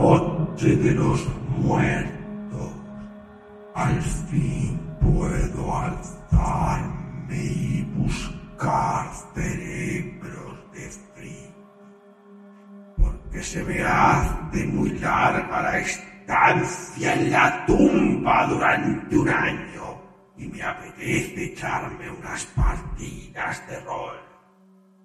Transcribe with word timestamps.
noche 0.00 0.76
de 0.76 0.92
los 0.92 1.26
muertos. 1.58 2.72
Al 3.74 4.00
fin 4.02 4.80
puedo 5.00 5.76
alzarme 5.76 7.36
y 7.36 7.82
buscar 7.96 9.10
cerebros 9.34 10.56
de 10.72 10.90
frío. 11.14 11.50
Porque 12.96 13.42
se 13.42 13.62
me 13.62 13.82
hace 13.82 14.66
muy 14.66 14.90
larga 14.98 15.62
la 15.62 15.78
estancia 15.78 17.14
en 17.14 17.30
la 17.30 17.66
tumba 17.66 18.46
durante 18.46 19.18
un 19.18 19.28
año 19.28 20.00
y 20.36 20.46
me 20.46 20.62
apetece 20.62 21.44
echarme 21.44 22.10
unas 22.10 22.44
partidas 22.46 23.62
de 23.68 23.80
rol. 23.80 24.18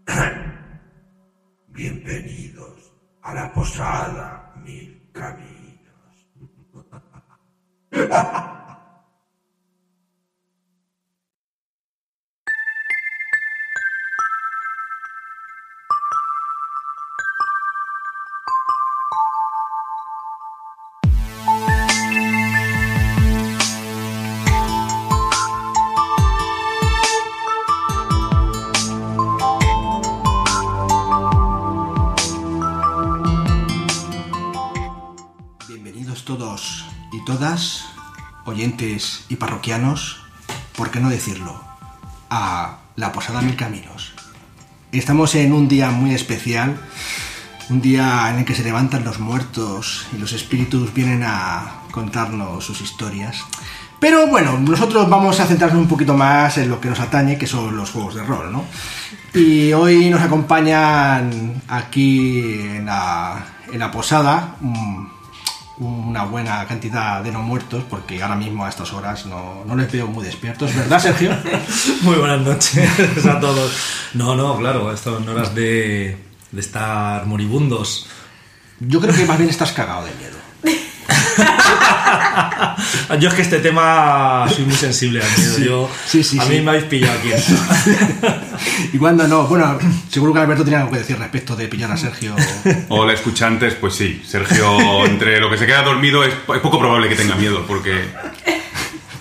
Bienvenidos 1.68 2.94
a 3.22 3.34
la 3.34 3.52
posada 3.52 4.45
Mil 4.66 5.00
Caminos. 5.14 6.28
y 38.78 39.36
parroquianos, 39.38 40.18
¿por 40.76 40.92
qué 40.92 41.00
no 41.00 41.10
decirlo? 41.10 41.62
A 42.30 42.80
la 42.98 43.14
Posada 43.14 43.42
Mil 43.42 43.56
Caminos. 43.56 44.14
Estamos 44.92 45.34
en 45.36 45.54
un 45.54 45.70
día 45.70 45.92
muy 45.92 46.14
especial, 46.14 46.78
un 47.70 47.82
día 47.82 48.30
en 48.30 48.40
el 48.40 48.46
que 48.46 48.54
se 48.54 48.66
levantan 48.66 49.06
los 49.06 49.20
muertos 49.20 50.08
y 50.14 50.18
los 50.18 50.34
espíritus 50.34 50.94
vienen 50.94 51.24
a 51.24 51.84
contarnos 51.92 52.66
sus 52.66 52.82
historias. 52.82 53.38
Pero 54.02 54.28
bueno, 54.28 54.60
nosotros 54.60 55.10
vamos 55.10 55.40
a 55.40 55.46
centrarnos 55.46 55.82
un 55.82 55.88
poquito 55.88 56.14
más 56.14 56.58
en 56.58 56.70
lo 56.70 56.82
que 56.82 56.90
nos 56.90 57.00
atañe, 57.00 57.38
que 57.38 57.48
son 57.48 57.78
los 57.78 57.92
juegos 57.92 58.16
de 58.16 58.24
rol, 58.24 58.52
¿no? 58.52 58.66
Y 59.34 59.72
hoy 59.72 60.10
nos 60.10 60.22
acompañan 60.22 61.62
aquí 61.70 62.60
en 62.60 62.88
la, 62.88 63.42
en 63.72 63.80
la 63.80 63.90
posada 63.90 64.58
mm, 64.60 65.15
una 65.78 66.24
buena 66.24 66.66
cantidad 66.66 67.22
de 67.22 67.32
no 67.32 67.42
muertos, 67.42 67.84
porque 67.90 68.22
ahora 68.22 68.36
mismo 68.36 68.66
a 68.66 68.70
estas 68.70 68.94
horas 68.94 69.26
no, 69.26 69.64
no 69.66 69.76
les 69.76 69.92
veo 69.92 70.08
muy 70.08 70.24
despiertos, 70.24 70.74
¿verdad, 70.74 71.00
Sergio? 71.00 71.36
Muy 72.02 72.16
buenas 72.16 72.42
noches 72.42 73.26
a 73.26 73.40
todos. 73.40 73.72
No, 74.14 74.36
no, 74.36 74.58
claro, 74.58 74.94
esto 74.94 75.18
en 75.18 75.28
horas 75.28 75.54
de, 75.54 76.18
de 76.52 76.62
estar 76.62 77.26
moribundos. 77.26 78.08
Yo 78.80 79.02
creo 79.02 79.14
que 79.14 79.26
más 79.26 79.38
bien 79.38 79.50
estás 79.50 79.72
cagado 79.72 80.06
de 80.06 80.12
miedo. 80.16 80.38
Yo 83.20 83.30
es 83.30 83.36
que 83.36 83.42
este 83.42 83.60
tema 83.60 84.48
soy 84.54 84.66
muy 84.66 84.76
sensible 84.76 85.22
al 85.24 85.30
miedo. 85.38 85.58
Yo, 85.60 85.92
sí, 86.08 86.24
sí, 86.24 86.40
a 86.40 86.44
sí. 86.44 86.50
mí 86.50 86.62
me 86.62 86.72
habéis 86.72 86.86
pillado 86.86 87.18
aquí. 87.20 87.30
Y 88.94 88.98
cuando 88.98 89.28
no, 89.28 89.46
bueno, 89.48 89.78
seguro 90.10 90.34
que 90.34 90.40
Alberto 90.40 90.64
tiene 90.64 90.78
algo 90.78 90.92
que 90.92 91.00
decir 91.00 91.18
respecto 91.18 91.56
de 91.56 91.68
pillar 91.68 91.92
a 91.92 91.98
Sergio. 91.98 92.36
Hola 92.90 93.14
escuchantes, 93.14 93.76
pues 93.76 93.96
sí, 93.96 94.24
Sergio 94.26 95.06
entre 95.06 95.40
lo 95.40 95.50
que 95.50 95.58
se 95.58 95.66
queda 95.66 95.82
dormido 95.84 96.24
es, 96.24 96.34
es 96.34 96.60
poco 96.62 96.80
probable 96.80 97.10
que 97.10 97.16
tenga 97.16 97.36
miedo, 97.36 97.66
porque 97.68 98.06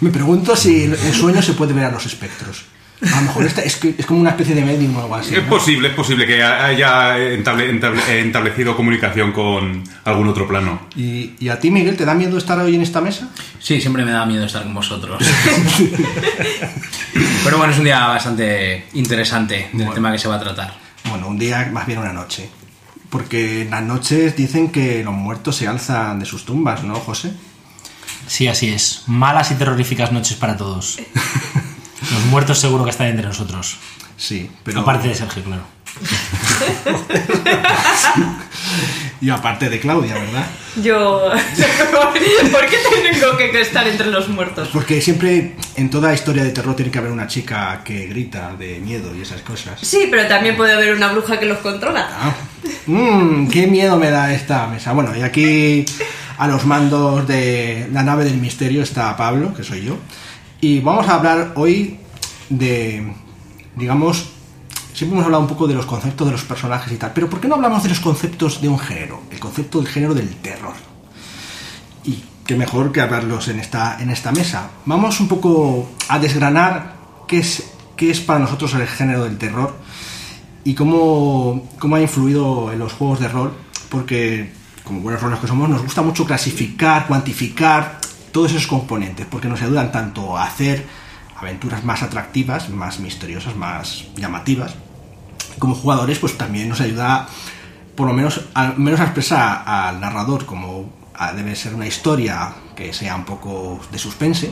Me 0.00 0.10
pregunto 0.10 0.54
si 0.54 0.84
en 0.84 1.14
sueño 1.14 1.42
se 1.42 1.54
puede 1.54 1.72
ver 1.72 1.86
a 1.86 1.90
los 1.90 2.06
espectros. 2.06 2.64
A 3.12 3.16
lo 3.16 3.22
mejor 3.22 3.44
esta- 3.46 3.62
es, 3.62 3.76
que- 3.76 3.94
es 3.98 4.06
como 4.06 4.20
una 4.20 4.30
especie 4.30 4.54
de 4.54 4.64
medium 4.64 4.96
o 4.96 5.02
algo 5.02 5.14
así. 5.16 5.34
es 5.34 5.42
¿no? 5.42 5.48
posible, 5.48 5.88
es 5.88 5.94
posible 5.94 6.26
que 6.26 6.42
haya 6.42 7.18
entable- 7.18 7.68
entable- 7.70 8.02
establecido 8.26 8.76
comunicación 8.76 9.32
con 9.32 9.82
algún 10.04 10.28
otro 10.28 10.46
plano. 10.48 10.80
¿Y, 10.96 11.32
y 11.38 11.48
a 11.48 11.58
ti, 11.58 11.70
Miguel, 11.70 11.96
te 11.96 12.04
da 12.04 12.14
miedo 12.14 12.38
estar 12.38 12.58
hoy 12.58 12.74
en 12.74 12.82
esta 12.82 13.00
mesa? 13.00 13.30
Sí, 13.58 13.80
siempre 13.80 14.04
me 14.04 14.12
da 14.12 14.24
miedo 14.26 14.44
estar 14.46 14.62
con 14.62 14.74
vosotros. 14.74 15.22
Pero 17.44 17.58
bueno, 17.58 17.72
es 17.72 17.78
un 17.78 17.84
día 17.84 18.06
bastante 18.06 18.86
interesante 18.94 19.66
el 19.72 19.78
Bueno. 19.78 19.92
tema 19.92 20.12
que 20.12 20.18
se 20.18 20.28
va 20.28 20.36
a 20.36 20.40
tratar. 20.40 20.74
Bueno, 21.08 21.28
un 21.28 21.38
día, 21.38 21.68
más 21.72 21.86
bien 21.86 21.98
una 21.98 22.12
noche. 22.12 22.48
Porque 23.10 23.62
en 23.62 23.70
las 23.70 23.82
noches 23.82 24.34
dicen 24.36 24.70
que 24.72 25.04
los 25.04 25.14
muertos 25.14 25.56
se 25.56 25.68
alzan 25.68 26.18
de 26.18 26.26
sus 26.26 26.44
tumbas, 26.44 26.82
¿no, 26.82 26.94
José? 26.96 27.32
Sí, 28.26 28.48
así 28.48 28.68
es. 28.70 29.04
Malas 29.06 29.50
y 29.50 29.54
terroríficas 29.54 30.10
noches 30.12 30.36
para 30.36 30.56
todos. 30.56 30.98
Los 32.12 32.24
muertos 32.26 32.58
seguro 32.58 32.84
que 32.84 32.90
están 32.90 33.08
entre 33.08 33.26
nosotros. 33.26 33.78
Sí, 34.16 34.50
pero... 34.62 34.80
Aparte 34.80 35.08
de 35.08 35.14
Sergio, 35.14 35.42
claro. 35.42 35.62
Y 39.24 39.30
aparte 39.30 39.70
de 39.70 39.80
Claudia, 39.80 40.14
¿verdad? 40.14 40.44
Yo. 40.82 41.30
¿Por 41.30 42.66
qué 42.66 42.76
tengo 43.10 43.38
que 43.38 43.58
estar 43.58 43.88
entre 43.88 44.08
los 44.08 44.28
muertos? 44.28 44.68
Porque 44.70 45.00
siempre 45.00 45.56
en 45.76 45.88
toda 45.88 46.12
historia 46.12 46.44
de 46.44 46.50
terror 46.50 46.76
tiene 46.76 46.90
que 46.90 46.98
haber 46.98 47.10
una 47.10 47.26
chica 47.26 47.80
que 47.82 48.06
grita 48.06 48.54
de 48.58 48.80
miedo 48.80 49.16
y 49.16 49.22
esas 49.22 49.40
cosas. 49.40 49.80
Sí, 49.80 50.08
pero 50.10 50.28
también 50.28 50.58
puede 50.58 50.74
haber 50.74 50.94
una 50.94 51.10
bruja 51.10 51.40
que 51.40 51.46
los 51.46 51.56
controla. 51.60 52.06
Ah, 52.12 52.34
mmm, 52.86 53.48
qué 53.48 53.66
miedo 53.66 53.96
me 53.96 54.10
da 54.10 54.30
esta 54.34 54.66
mesa. 54.66 54.92
Bueno, 54.92 55.16
y 55.16 55.22
aquí 55.22 55.86
a 56.36 56.46
los 56.46 56.66
mandos 56.66 57.26
de 57.26 57.88
la 57.92 58.02
nave 58.02 58.24
del 58.24 58.36
misterio 58.36 58.82
está 58.82 59.16
Pablo, 59.16 59.54
que 59.54 59.64
soy 59.64 59.86
yo. 59.86 59.96
Y 60.64 60.80
vamos 60.80 61.06
a 61.08 61.16
hablar 61.16 61.52
hoy 61.56 61.98
de, 62.48 63.12
digamos, 63.76 64.30
siempre 64.94 65.14
hemos 65.14 65.26
hablado 65.26 65.42
un 65.42 65.46
poco 65.46 65.68
de 65.68 65.74
los 65.74 65.84
conceptos 65.84 66.26
de 66.26 66.32
los 66.32 66.42
personajes 66.44 66.90
y 66.90 66.96
tal, 66.96 67.12
pero 67.12 67.28
¿por 67.28 67.38
qué 67.38 67.48
no 67.48 67.56
hablamos 67.56 67.82
de 67.82 67.90
los 67.90 68.00
conceptos 68.00 68.62
de 68.62 68.70
un 68.70 68.78
género? 68.78 69.20
El 69.30 69.38
concepto 69.38 69.76
del 69.82 69.88
género 69.88 70.14
del 70.14 70.34
terror. 70.36 70.72
Y 72.06 72.24
qué 72.46 72.56
mejor 72.56 72.92
que 72.92 73.02
hablarlos 73.02 73.48
en 73.48 73.60
esta, 73.60 74.00
en 74.00 74.08
esta 74.08 74.32
mesa. 74.32 74.70
Vamos 74.86 75.20
un 75.20 75.28
poco 75.28 75.90
a 76.08 76.18
desgranar 76.18 76.94
qué 77.28 77.40
es, 77.40 77.64
qué 77.94 78.10
es 78.10 78.20
para 78.20 78.38
nosotros 78.38 78.72
el 78.72 78.86
género 78.86 79.24
del 79.24 79.36
terror 79.36 79.76
y 80.64 80.72
cómo, 80.72 81.68
cómo 81.78 81.96
ha 81.96 82.00
influido 82.00 82.72
en 82.72 82.78
los 82.78 82.94
juegos 82.94 83.20
de 83.20 83.28
rol, 83.28 83.52
porque 83.90 84.50
como 84.82 85.00
buenos 85.00 85.20
roles 85.20 85.40
que 85.40 85.46
somos, 85.46 85.68
nos 85.68 85.82
gusta 85.82 86.00
mucho 86.00 86.24
clasificar, 86.24 87.06
cuantificar 87.06 88.00
todos 88.34 88.50
esos 88.50 88.66
componentes, 88.66 89.26
porque 89.30 89.46
nos 89.46 89.62
ayudan 89.62 89.92
tanto 89.92 90.36
a 90.36 90.42
hacer 90.44 90.84
aventuras 91.36 91.84
más 91.84 92.02
atractivas, 92.02 92.68
más 92.68 92.98
misteriosas, 92.98 93.54
más 93.54 94.06
llamativas. 94.16 94.74
Como 95.60 95.76
jugadores, 95.76 96.18
pues 96.18 96.36
también 96.36 96.68
nos 96.68 96.80
ayuda, 96.80 97.28
por 97.94 98.08
lo 98.08 98.12
menos, 98.12 98.40
al 98.54 98.76
menos 98.76 98.98
a 98.98 99.04
expresar 99.04 99.62
al 99.64 100.00
narrador 100.00 100.46
como 100.46 100.92
ah, 101.14 101.32
debe 101.32 101.54
ser 101.54 101.76
una 101.76 101.86
historia 101.86 102.52
que 102.74 102.92
sea 102.92 103.14
un 103.14 103.24
poco 103.24 103.80
de 103.92 103.98
suspense, 103.98 104.50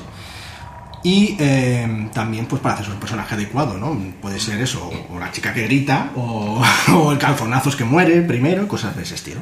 y 1.03 1.35
eh, 1.41 2.09
también 2.15 2.47
pues 2.47 2.63
para 2.63 2.77
hacer 2.77 2.89
un 2.89 3.01
personaje 3.01 3.35
adecuado, 3.35 3.79
¿no? 3.79 3.99
Puede 4.21 4.39
ser 4.39 4.61
eso, 4.61 4.89
o 5.11 5.19
la 5.19 5.33
chica 5.33 5.53
que 5.53 5.65
grita, 5.65 6.13
o, 6.15 6.63
o 6.95 7.11
el 7.11 7.19
calzonazos 7.19 7.75
que 7.75 7.83
muere 7.83 8.23
primero, 8.23 8.69
cosas 8.69 8.95
de 8.95 9.03
ese 9.03 9.17
estilo. 9.17 9.41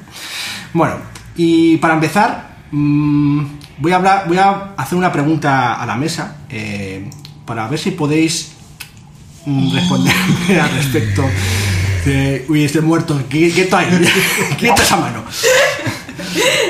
Bueno, 0.73 0.95
y 1.37 1.77
para 1.77 1.93
empezar, 1.93 2.50
mm, 2.71 3.45
voy, 3.79 3.93
a 3.93 3.97
hablar, 3.97 4.25
voy 4.29 4.39
a 4.39 4.75
hacer 4.77 4.97
una 4.97 5.13
pregunta 5.13 5.75
a 5.75 5.87
la 5.87 5.97
mesa, 5.97 6.39
eh, 6.49 7.09
para 7.45 7.69
ver 7.69 7.79
si 7.79 7.93
podéis 7.93 8.53
mm, 9.47 9.75
responderme 9.75 10.61
al 10.61 10.71
respecto. 10.73 11.25
de, 12.05 12.47
uy, 12.49 12.65
estoy 12.65 12.83
muerto, 12.83 13.21
¿qué, 13.29 13.53
qué 13.53 13.69
hay? 13.73 14.09
Quieta 14.59 14.83
esa 14.83 14.97
mano. 14.97 15.25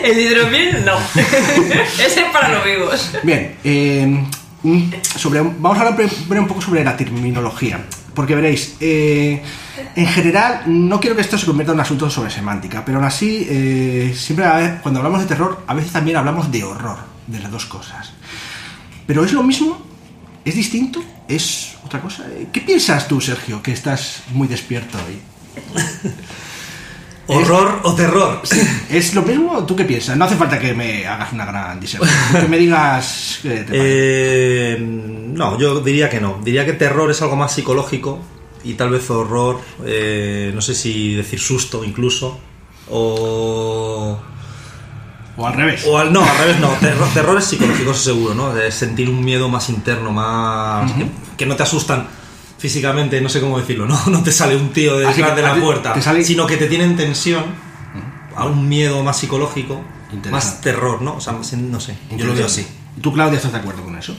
El 0.02 0.18
hidromiel, 0.18 0.84
no. 0.84 0.98
Ese 1.14 2.20
es 2.20 2.30
para 2.32 2.48
los 2.48 2.64
vivos. 2.64 3.10
Bien, 3.22 3.56
eh, 3.62 4.24
sobre, 5.16 5.40
vamos 5.40 5.78
a 5.78 5.82
hablar 5.82 5.96
primero 5.96 6.42
un 6.42 6.48
poco 6.48 6.60
sobre 6.60 6.84
la 6.84 6.96
terminología. 6.96 7.80
Porque 8.14 8.34
veréis, 8.34 8.76
eh, 8.80 9.42
en 9.94 10.06
general, 10.06 10.62
no 10.66 10.98
quiero 11.00 11.14
que 11.14 11.22
esto 11.22 11.38
se 11.38 11.46
convierta 11.46 11.72
en 11.72 11.78
un 11.78 11.82
asunto 11.82 12.10
sobre 12.10 12.30
semántica, 12.30 12.84
pero 12.84 12.98
aún 12.98 13.06
así, 13.06 13.46
eh, 13.48 14.14
siempre 14.16 14.46
cuando 14.82 15.00
hablamos 15.00 15.20
de 15.20 15.26
terror, 15.26 15.62
a 15.66 15.74
veces 15.74 15.92
también 15.92 16.16
hablamos 16.16 16.50
de 16.50 16.64
horror, 16.64 16.98
de 17.26 17.38
las 17.38 17.50
dos 17.50 17.66
cosas. 17.66 18.12
Pero 19.06 19.24
es 19.24 19.32
lo 19.32 19.42
mismo, 19.42 19.80
es 20.44 20.54
distinto, 20.54 21.02
es 21.28 21.76
otra 21.84 22.00
cosa. 22.00 22.24
¿Qué 22.52 22.60
piensas 22.60 23.06
tú, 23.06 23.20
Sergio, 23.20 23.62
que 23.62 23.72
estás 23.72 24.22
muy 24.32 24.48
despierto 24.48 24.98
hoy? 24.98 25.20
¿Horror 27.30 27.80
o 27.84 27.94
terror? 27.94 28.42
¿Es 28.90 29.14
lo 29.14 29.22
mismo? 29.22 29.64
¿Tú 29.64 29.76
qué 29.76 29.84
piensas? 29.84 30.16
No 30.16 30.24
hace 30.24 30.36
falta 30.36 30.58
que 30.58 30.74
me 30.74 31.06
hagas 31.06 31.32
una 31.32 31.44
gran 31.44 31.78
disertación, 31.78 32.42
que 32.42 32.48
me 32.48 32.58
digas... 32.58 33.38
qué 33.42 33.64
te. 33.64 33.70
Eh, 33.72 34.78
no, 34.80 35.58
yo 35.58 35.80
diría 35.80 36.08
que 36.08 36.20
no. 36.20 36.40
Diría 36.42 36.64
que 36.66 36.72
terror 36.72 37.10
es 37.10 37.22
algo 37.22 37.36
más 37.36 37.52
psicológico 37.52 38.18
y 38.64 38.74
tal 38.74 38.90
vez 38.90 39.08
horror, 39.10 39.60
eh, 39.86 40.52
no 40.54 40.60
sé 40.60 40.74
si 40.74 41.14
decir 41.14 41.40
susto 41.40 41.84
incluso, 41.84 42.38
o 42.90 44.18
O 45.36 45.46
al 45.46 45.54
revés. 45.54 45.84
O 45.86 45.98
al, 45.98 46.12
no, 46.12 46.22
al 46.22 46.38
revés 46.38 46.60
no. 46.60 46.68
Terror, 46.80 47.08
terrores 47.14 47.44
psicológicos 47.44 47.98
seguro, 47.98 48.34
¿no? 48.34 48.52
De 48.52 48.70
sentir 48.70 49.08
un 49.08 49.24
miedo 49.24 49.48
más 49.48 49.68
interno, 49.70 50.12
más... 50.12 50.92
que, 50.92 51.06
que 51.38 51.46
no 51.46 51.56
te 51.56 51.62
asustan 51.62 52.06
físicamente, 52.60 53.20
no 53.20 53.28
sé 53.28 53.40
cómo 53.40 53.58
decirlo, 53.58 53.86
¿no? 53.86 53.98
No 54.06 54.22
te 54.22 54.30
sale 54.32 54.54
un 54.56 54.72
tío 54.72 54.92
Así 54.96 55.06
detrás 55.20 55.30
que 55.30 55.36
de 55.36 55.42
la 55.42 55.54
puerta, 55.56 55.94
te 55.94 56.02
sale- 56.02 56.22
sino 56.22 56.46
que 56.46 56.56
te 56.56 56.66
tienen 56.66 56.96
tensión 56.96 57.44
a 58.36 58.44
un 58.46 58.68
miedo 58.68 59.02
más 59.02 59.18
psicológico, 59.18 59.82
más 60.30 60.60
terror, 60.60 61.02
¿no? 61.02 61.16
O 61.16 61.20
sea, 61.20 61.32
más- 61.32 61.52
no 61.54 61.80
sé, 61.80 61.94
yo 62.16 62.26
lo 62.26 62.34
veo 62.34 62.46
así. 62.46 62.66
¿Tú, 63.00 63.12
Claudia, 63.12 63.36
estás 63.38 63.52
de 63.52 63.58
acuerdo 63.58 63.82
con 63.82 63.96
eso? 63.96 64.14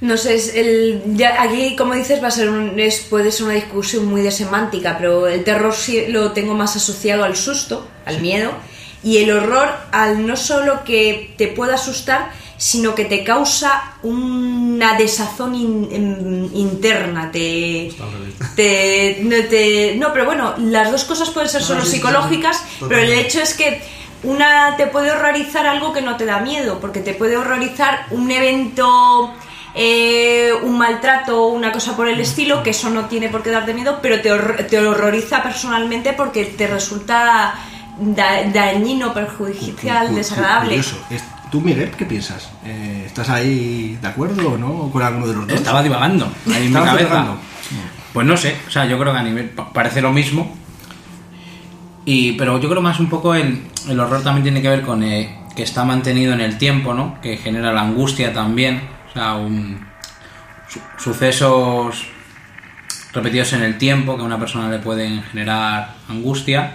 No 0.00 0.16
sé, 0.16 0.34
es 0.34 0.54
el, 0.54 1.02
ya 1.08 1.42
aquí, 1.42 1.76
como 1.76 1.92
dices, 1.94 2.22
va 2.22 2.28
a 2.28 2.30
ser 2.30 2.48
un, 2.48 2.80
es, 2.80 3.00
puede 3.00 3.30
ser 3.30 3.44
una 3.44 3.54
discusión 3.54 4.06
muy 4.06 4.22
de 4.22 4.30
semántica, 4.30 4.96
pero 4.96 5.26
el 5.28 5.44
terror 5.44 5.74
sí 5.74 6.06
lo 6.08 6.32
tengo 6.32 6.54
más 6.54 6.74
asociado 6.76 7.22
al 7.24 7.36
susto, 7.36 7.86
al 8.06 8.22
miedo, 8.22 8.50
y 9.04 9.18
el 9.18 9.30
horror 9.30 9.68
al 9.92 10.26
no 10.26 10.36
solo 10.36 10.84
que 10.84 11.34
te 11.36 11.48
pueda 11.48 11.74
asustar, 11.74 12.30
sino 12.56 12.94
que 12.94 13.04
te 13.04 13.24
causa 13.24 13.94
una 14.80 14.96
desazón 14.96 15.54
in- 15.54 15.88
in- 15.92 16.50
interna, 16.54 17.30
te, 17.30 17.92
te, 18.56 19.18
no, 19.22 19.36
te- 19.48 19.94
no, 19.98 20.10
pero 20.12 20.24
bueno, 20.24 20.54
las 20.58 20.90
dos 20.90 21.04
cosas 21.04 21.28
pueden 21.30 21.50
ser 21.50 21.62
solo 21.62 21.80
sí, 21.82 21.86
sí, 21.86 21.92
sí. 21.92 21.96
psicológicas, 21.98 22.62
pero 22.88 22.96
el 22.98 23.12
hecho 23.12 23.42
es 23.42 23.52
que 23.52 23.82
una 24.22 24.76
te 24.78 24.86
puede 24.86 25.10
horrorizar 25.12 25.66
algo 25.66 25.92
que 25.92 26.00
no 26.00 26.16
te 26.16 26.24
da 26.24 26.40
miedo, 26.40 26.78
porque 26.80 27.00
te 27.00 27.12
puede 27.12 27.36
horrorizar 27.36 28.06
un 28.10 28.30
evento, 28.30 29.34
eh, 29.74 30.50
un 30.62 30.78
maltrato, 30.78 31.48
una 31.48 31.72
cosa 31.72 31.94
por 31.94 32.08
el 32.08 32.18
estilo, 32.18 32.62
que 32.62 32.70
eso 32.70 32.88
no 32.88 33.04
tiene 33.04 33.28
por 33.28 33.42
qué 33.42 33.50
darte 33.50 33.74
miedo, 33.74 33.98
pero 34.00 34.20
te, 34.22 34.32
hor- 34.32 34.66
te 34.66 34.78
horroriza 34.78 35.42
personalmente 35.42 36.14
porque 36.14 36.46
te 36.46 36.66
resulta 36.66 37.54
da- 37.98 38.44
dañino, 38.44 39.12
perjudicial, 39.12 40.06
Cu- 40.06 40.12
cu- 40.12 40.16
desagradable. 40.16 40.68
curioso. 40.76 40.96
¿Tú, 41.50 41.60
Miguel, 41.60 41.90
qué 41.90 42.04
piensas? 42.06 42.50
Eh, 42.64 43.02
¿Estás 43.06 43.28
ahí 43.28 43.98
de 44.00 44.08
acuerdo 44.08 44.52
o 44.52 44.58
no 44.58 44.90
con 44.92 45.02
alguno 45.02 45.26
de 45.26 45.34
los 45.34 45.46
dos? 45.48 45.56
Estaba 45.56 45.82
divagando 45.82 46.30
ahí 46.46 46.66
en 46.66 46.68
mi 46.68 46.74
cabeza. 46.74 46.96
divagando. 46.98 47.36
Pues 48.12 48.26
no 48.26 48.36
sé, 48.36 48.56
o 48.66 48.70
sea, 48.70 48.86
yo 48.86 48.98
creo 48.98 49.12
que 49.12 49.18
a 49.18 49.22
nivel 49.22 49.50
pa- 49.50 49.72
parece 49.72 50.00
lo 50.00 50.12
mismo. 50.12 50.56
Y, 52.04 52.32
pero 52.32 52.58
yo 52.60 52.68
creo 52.68 52.80
más 52.82 52.98
un 53.00 53.08
poco 53.08 53.34
el, 53.34 53.62
el 53.88 54.00
horror 54.00 54.22
también 54.22 54.42
tiene 54.44 54.62
que 54.62 54.68
ver 54.68 54.82
con 54.82 55.02
eh, 55.02 55.38
que 55.54 55.62
está 55.62 55.84
mantenido 55.84 56.32
en 56.32 56.40
el 56.40 56.56
tiempo, 56.58 56.94
¿no? 56.94 57.20
Que 57.20 57.36
genera 57.36 57.72
la 57.72 57.82
angustia 57.82 58.32
también. 58.32 58.82
O 59.10 59.12
sea, 59.12 59.34
un, 59.34 59.84
su- 60.68 60.80
sucesos 60.98 62.06
repetidos 63.12 63.52
en 63.54 63.62
el 63.62 63.76
tiempo 63.78 64.16
que 64.16 64.22
a 64.22 64.24
una 64.24 64.38
persona 64.38 64.68
le 64.68 64.78
pueden 64.78 65.22
generar 65.24 65.94
angustia. 66.08 66.74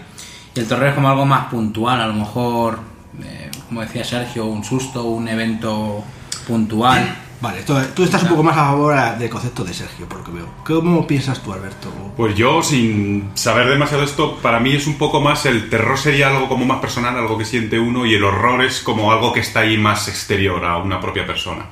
Y 0.54 0.60
el 0.60 0.68
terror 0.68 0.88
es 0.88 0.96
como 0.96 1.10
algo 1.10 1.26
más 1.26 1.48
puntual, 1.48 2.00
a 2.02 2.08
lo 2.08 2.14
mejor, 2.14 2.80
eh, 3.24 3.45
como 3.68 3.82
decía 3.82 4.04
Sergio, 4.04 4.46
un 4.46 4.64
susto, 4.64 5.04
un 5.04 5.28
evento 5.28 6.04
puntual. 6.48 7.22
Vale, 7.42 7.64
tú, 7.64 7.76
tú 7.94 8.04
estás 8.04 8.24
un 8.24 8.30
poco 8.30 8.44
más 8.44 8.56
a 8.58 8.66
favor 8.66 8.96
del 9.18 9.30
concepto 9.30 9.64
de 9.66 9.74
Sergio, 9.74 10.08
por 10.08 10.20
lo 10.20 10.24
que 10.24 10.32
veo. 10.32 10.48
¿Cómo 10.66 11.06
piensas 11.06 11.44
tú, 11.44 11.52
Alberto? 11.52 11.90
Pues 12.16 12.34
yo, 12.36 12.64
sin 12.64 13.30
saber 13.34 13.68
demasiado 13.68 14.04
esto, 14.04 14.38
para 14.38 14.60
mí 14.60 14.74
es 14.74 14.88
un 14.88 14.98
poco 14.98 15.20
más 15.20 15.46
el 15.46 15.70
terror 15.70 15.98
sería 15.98 16.30
algo 16.30 16.48
como 16.48 16.66
más 16.66 16.80
personal, 16.80 17.16
algo 17.18 17.38
que 17.38 17.46
siente 17.46 17.78
uno, 17.78 18.06
y 18.06 18.16
el 18.16 18.24
horror 18.24 18.64
es 18.64 18.80
como 18.80 19.12
algo 19.12 19.34
que 19.34 19.42
está 19.42 19.60
ahí 19.60 19.78
más 19.78 20.08
exterior 20.08 20.64
a 20.64 20.78
una 20.78 21.00
propia 21.02 21.28
persona. 21.28 21.66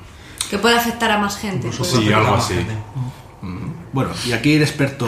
Que 0.50 0.58
puede 0.58 0.76
afectar 0.76 1.10
a 1.10 1.18
más 1.18 1.38
gente. 1.38 1.68
pues. 1.74 1.88
Sí, 1.88 2.12
algo 2.12 2.34
así. 2.34 2.54
Bueno, 3.94 4.10
y 4.26 4.32
aquí 4.32 4.54
el 4.54 4.62
experto 4.62 5.06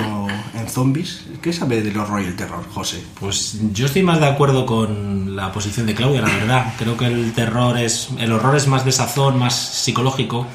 en 0.54 0.68
zombies, 0.68 1.24
¿qué 1.42 1.52
sabe 1.52 1.82
del 1.82 1.98
horror 1.98 2.22
y 2.22 2.26
el 2.26 2.36
terror, 2.36 2.64
José? 2.72 3.02
Pues 3.18 3.58
yo 3.72 3.86
estoy 3.86 4.04
más 4.04 4.20
de 4.20 4.26
acuerdo 4.26 4.64
con 4.64 5.34
la 5.34 5.50
posición 5.50 5.86
de 5.86 5.94
Claudia, 5.96 6.20
la 6.20 6.28
verdad. 6.28 6.72
Creo 6.78 6.96
que 6.96 7.06
el 7.06 7.32
terror 7.32 7.76
es. 7.76 8.10
El 8.16 8.30
horror 8.30 8.54
es 8.54 8.68
más 8.68 8.84
desazón, 8.84 9.40
más 9.40 9.56
psicológico. 9.56 10.46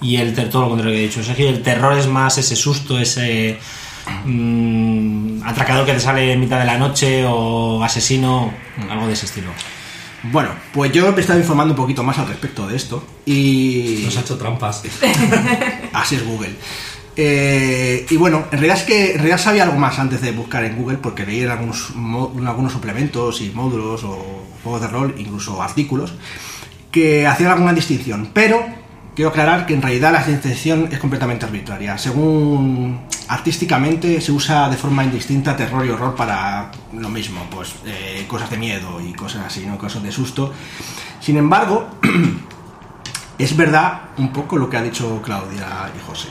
Y 0.00 0.18
el 0.18 0.34
todo 0.48 0.62
lo 0.62 0.68
contrario 0.68 0.94
que 0.94 1.00
he 1.00 1.08
dicho. 1.08 1.24
Sergio, 1.24 1.48
el 1.48 1.62
terror 1.62 1.98
es 1.98 2.06
más 2.06 2.38
ese 2.38 2.54
susto, 2.54 2.96
ese. 2.96 3.58
mm, 4.24 5.42
atracador 5.44 5.84
que 5.84 5.94
te 5.94 6.00
sale 6.00 6.32
en 6.32 6.38
mitad 6.38 6.60
de 6.60 6.66
la 6.66 6.78
noche 6.78 7.24
o 7.26 7.82
asesino, 7.82 8.54
algo 8.88 9.08
de 9.08 9.14
ese 9.14 9.26
estilo. 9.26 9.50
Bueno, 10.22 10.50
pues 10.72 10.92
yo 10.92 11.10
me 11.10 11.18
he 11.18 11.20
estado 11.22 11.40
informando 11.40 11.74
un 11.74 11.76
poquito 11.76 12.04
más 12.04 12.18
al 12.18 12.28
respecto 12.28 12.68
de 12.68 12.76
esto 12.76 13.02
y... 13.26 14.02
Nos 14.04 14.16
ha 14.16 14.20
hecho 14.20 14.38
trampas. 14.38 14.84
Así 15.92 16.14
es 16.14 16.24
Google. 16.24 16.54
Eh, 17.16 18.06
y 18.08 18.16
bueno, 18.16 18.44
en 18.50 18.58
realidad 18.58 18.76
es 18.78 18.82
que 18.84 19.14
en 19.14 19.38
sabía 19.38 19.64
algo 19.64 19.78
más 19.78 19.98
antes 19.98 20.20
de 20.22 20.32
buscar 20.32 20.64
en 20.64 20.76
Google 20.76 20.98
porque 20.98 21.26
leí 21.26 21.42
en 21.42 21.50
algunos, 21.50 21.94
mo- 21.94 22.32
en 22.36 22.46
algunos 22.46 22.72
suplementos 22.72 23.40
y 23.40 23.50
módulos 23.50 24.04
o 24.04 24.44
juegos 24.62 24.80
de 24.80 24.88
rol, 24.88 25.14
incluso 25.18 25.60
artículos, 25.62 26.14
que 26.90 27.26
hacían 27.26 27.50
alguna 27.50 27.72
distinción. 27.72 28.30
Pero 28.32 28.64
quiero 29.14 29.30
aclarar 29.30 29.66
que 29.66 29.74
en 29.74 29.82
realidad 29.82 30.12
la 30.12 30.22
distinción 30.24 30.88
es 30.90 30.98
completamente 30.98 31.44
arbitraria. 31.44 31.98
Según 31.98 33.00
artísticamente 33.28 34.20
se 34.20 34.32
usa 34.32 34.68
de 34.68 34.76
forma 34.76 35.04
indistinta 35.04 35.56
terror 35.56 35.84
y 35.84 35.90
horror 35.90 36.14
para 36.14 36.70
lo 36.92 37.08
mismo, 37.08 37.46
pues 37.50 37.74
eh, 37.86 38.24
cosas 38.28 38.50
de 38.50 38.56
miedo 38.56 39.00
y 39.00 39.12
cosas 39.12 39.46
así, 39.46 39.66
¿no? 39.66 39.76
cosas 39.78 40.02
de 40.02 40.10
susto. 40.12 40.52
Sin 41.20 41.36
embargo, 41.36 41.88
es 43.38 43.56
verdad 43.56 44.02
un 44.18 44.32
poco 44.32 44.56
lo 44.56 44.68
que 44.70 44.76
ha 44.76 44.82
dicho 44.82 45.20
Claudia 45.22 45.90
y 45.96 46.06
José. 46.06 46.28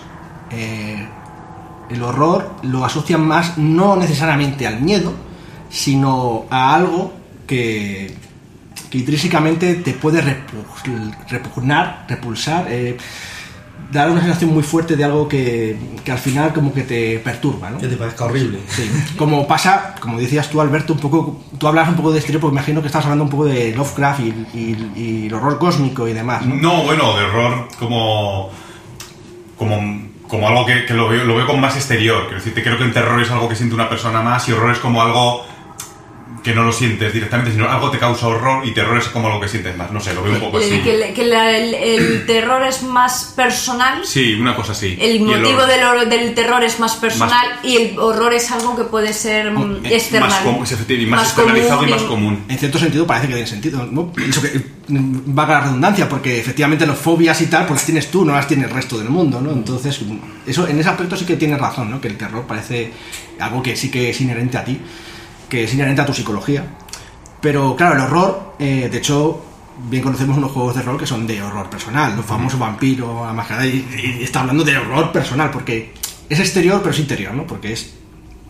Eh, 0.51 1.07
el 1.89 2.03
horror 2.03 2.51
lo 2.63 2.85
asocian 2.85 3.25
más 3.27 3.57
no 3.57 3.95
necesariamente 3.95 4.67
al 4.67 4.79
miedo, 4.81 5.13
sino 5.69 6.45
a 6.49 6.75
algo 6.75 7.13
que, 7.47 8.13
que 8.89 8.97
intrínsecamente 8.99 9.75
te 9.75 9.93
puede 9.93 10.21
repu- 10.23 11.15
repugnar, 11.29 12.05
repulsar, 12.07 12.67
eh, 12.69 12.95
dar 13.91 14.11
una 14.11 14.21
sensación 14.21 14.53
muy 14.53 14.61
fuerte 14.61 14.95
de 14.95 15.03
algo 15.03 15.27
que, 15.27 15.75
que 16.03 16.11
al 16.11 16.19
final 16.19 16.53
como 16.53 16.71
que 16.73 16.83
te 16.83 17.17
perturba, 17.19 17.71
¿no? 17.71 17.79
Que 17.79 17.87
te 17.87 17.95
parezca 17.97 18.25
horrible. 18.25 18.59
Sí, 18.67 18.87
como 19.17 19.47
pasa, 19.47 19.95
como 19.99 20.19
decías 20.19 20.47
tú, 20.49 20.61
Alberto, 20.61 20.93
un 20.93 20.99
poco, 20.99 21.41
tú 21.57 21.67
hablas 21.67 21.89
un 21.89 21.95
poco 21.95 22.11
de 22.11 22.17
exterior, 22.19 22.39
porque 22.41 22.53
imagino 22.55 22.81
que 22.81 22.87
estás 22.87 23.03
hablando 23.05 23.23
un 23.23 23.29
poco 23.31 23.45
de 23.45 23.73
Lovecraft 23.75 24.19
y, 24.19 24.23
y- 24.53 24.91
y 24.95 25.25
el 25.27 25.33
horror 25.33 25.57
cósmico 25.57 26.07
y 26.07 26.13
demás, 26.13 26.45
¿no? 26.45 26.53
No, 26.53 26.83
bueno, 26.83 27.17
de 27.17 27.25
horror 27.25 27.67
como. 27.79 28.49
como, 29.57 30.08
como 30.29 30.47
algo 30.47 30.65
que, 30.65 30.85
que 30.85 30.93
lo, 30.93 31.09
veo, 31.09 31.25
lo 31.25 31.35
veo 31.35 31.47
como 31.47 31.59
más 31.59 31.75
exterior. 31.75 32.21
Quiero 32.21 32.37
decirte, 32.37 32.63
creo 32.63 32.77
que 32.77 32.83
el 32.85 32.93
terror 32.93 33.19
es 33.19 33.31
algo 33.31 33.49
que 33.49 33.55
siente 33.55 33.75
una 33.75 33.89
persona 33.89 34.21
más 34.21 34.47
y 34.47 34.53
horror 34.53 34.71
es 34.71 34.77
como 34.77 35.01
algo 35.01 35.45
que 36.43 36.53
no 36.53 36.63
lo 36.63 36.71
sientes 36.71 37.13
directamente, 37.13 37.51
sino 37.51 37.69
algo 37.69 37.91
te 37.91 37.97
causa 37.99 38.27
horror 38.27 38.65
y 38.65 38.73
terror 38.73 38.97
es 38.97 39.07
como 39.09 39.27
algo 39.27 39.39
que 39.41 39.47
sientes 39.47 39.75
más. 39.75 39.91
No 39.91 39.99
sé, 39.99 40.13
lo 40.13 40.23
veo 40.23 40.33
un 40.33 40.39
poco 40.39 40.59
El- 40.59 40.63
así. 40.71 40.81
que 40.81 40.95
el- 41.07 41.13
que 41.13 41.25
la- 41.25 41.57
el- 41.57 41.73
el 41.73 42.25
terror 42.27 42.63
es 42.65 42.83
más 42.83 43.33
personal 43.35 44.05
Sí, 44.05 44.33
una 44.35 44.55
cosa 44.55 44.71
así. 44.71 44.97
El 44.99 45.17
Y 45.17 45.19
motivo 45.19 45.59
horror- 45.63 45.99
del, 46.07 46.09
del 46.09 46.33
terror 46.33 46.63
es 46.63 46.79
más 46.79 46.95
personal 46.95 47.59
y 47.63 47.77
el 47.77 47.99
horror 47.99 48.33
es 48.33 48.49
algo 48.51 48.75
que 48.75 48.83
puede 48.85 49.13
ser 49.13 49.51
mm, 49.51 49.85
eh, 49.85 49.95
external. 49.95 50.29
más, 50.29 50.39
com- 50.39 50.63
efectivamente, 50.63 51.09
más 51.11 51.23
externalizado 51.27 51.83
y 51.87 51.89
más 51.89 52.01
común. 52.03 52.43
En 52.47 52.57
cierto 52.57 52.79
sentido 52.79 53.05
parece 53.05 53.27
que 53.27 53.33
tiene 53.33 53.47
sentido, 53.49 53.85
¿no? 53.85 54.11
Eso 54.27 54.41
que 54.41 54.49
mm, 54.87 55.35
valga 55.35 55.53
la 55.55 55.61
redundancia, 55.61 56.07
porque 56.09 56.39
efectivamente 56.39 56.85
las 56.87 56.97
fobias 56.97 57.39
y 57.41 57.47
tal, 57.47 57.65
pues 57.65 57.79
las 57.79 57.85
tienes 57.85 58.09
tú, 58.11 58.23
no 58.25 58.33
las 58.33 58.47
tiene 58.47 58.63
el 58.65 58.69
resto 58.71 58.97
del 58.97 59.09
mundo, 59.09 59.41
¿no? 59.41 59.51
Entonces, 59.51 60.01
mm, 60.01 60.17
eso 60.47 60.67
en 60.67 60.79
ese 60.79 60.89
aspecto 60.89 61.15
sí 61.17 61.25
que 61.25 61.35
tienes 61.35 61.59
razón, 61.59 61.91
¿no? 61.91 61.99
Que 62.01 62.07
el 62.07 62.17
terror 62.17 62.45
parece 62.47 62.91
algo 63.39 63.61
que 63.61 63.75
sí 63.75 63.91
que 63.91 64.09
es 64.09 64.21
inherente 64.21 64.57
a 64.57 64.63
ti, 64.63 64.79
que 65.49 65.63
es 65.63 65.73
inherente 65.73 66.01
a 66.01 66.05
tu 66.05 66.13
psicología. 66.13 66.65
Pero 67.41 67.75
claro, 67.75 67.95
el 67.95 68.01
horror, 68.01 68.53
eh, 68.59 68.87
de 68.91 68.97
hecho, 68.97 69.43
bien 69.89 70.03
conocemos 70.03 70.37
unos 70.37 70.51
juegos 70.51 70.75
de 70.75 70.81
rol 70.81 70.97
que 70.97 71.07
son 71.07 71.25
de 71.25 71.41
horror 71.41 71.69
personal, 71.69 72.15
los 72.15 72.25
famosos 72.25 72.59
vampiros, 72.59 73.25
la 73.25 73.33
máscara, 73.33 73.65
y, 73.65 74.17
y 74.19 74.23
está 74.23 74.41
hablando 74.41 74.63
de 74.63 74.77
horror 74.77 75.11
personal, 75.11 75.49
porque 75.51 75.93
es 76.29 76.39
exterior, 76.39 76.79
pero 76.81 76.91
es 76.91 76.99
interior, 76.99 77.33
¿no? 77.33 77.47
Porque 77.47 77.73
es 77.73 77.93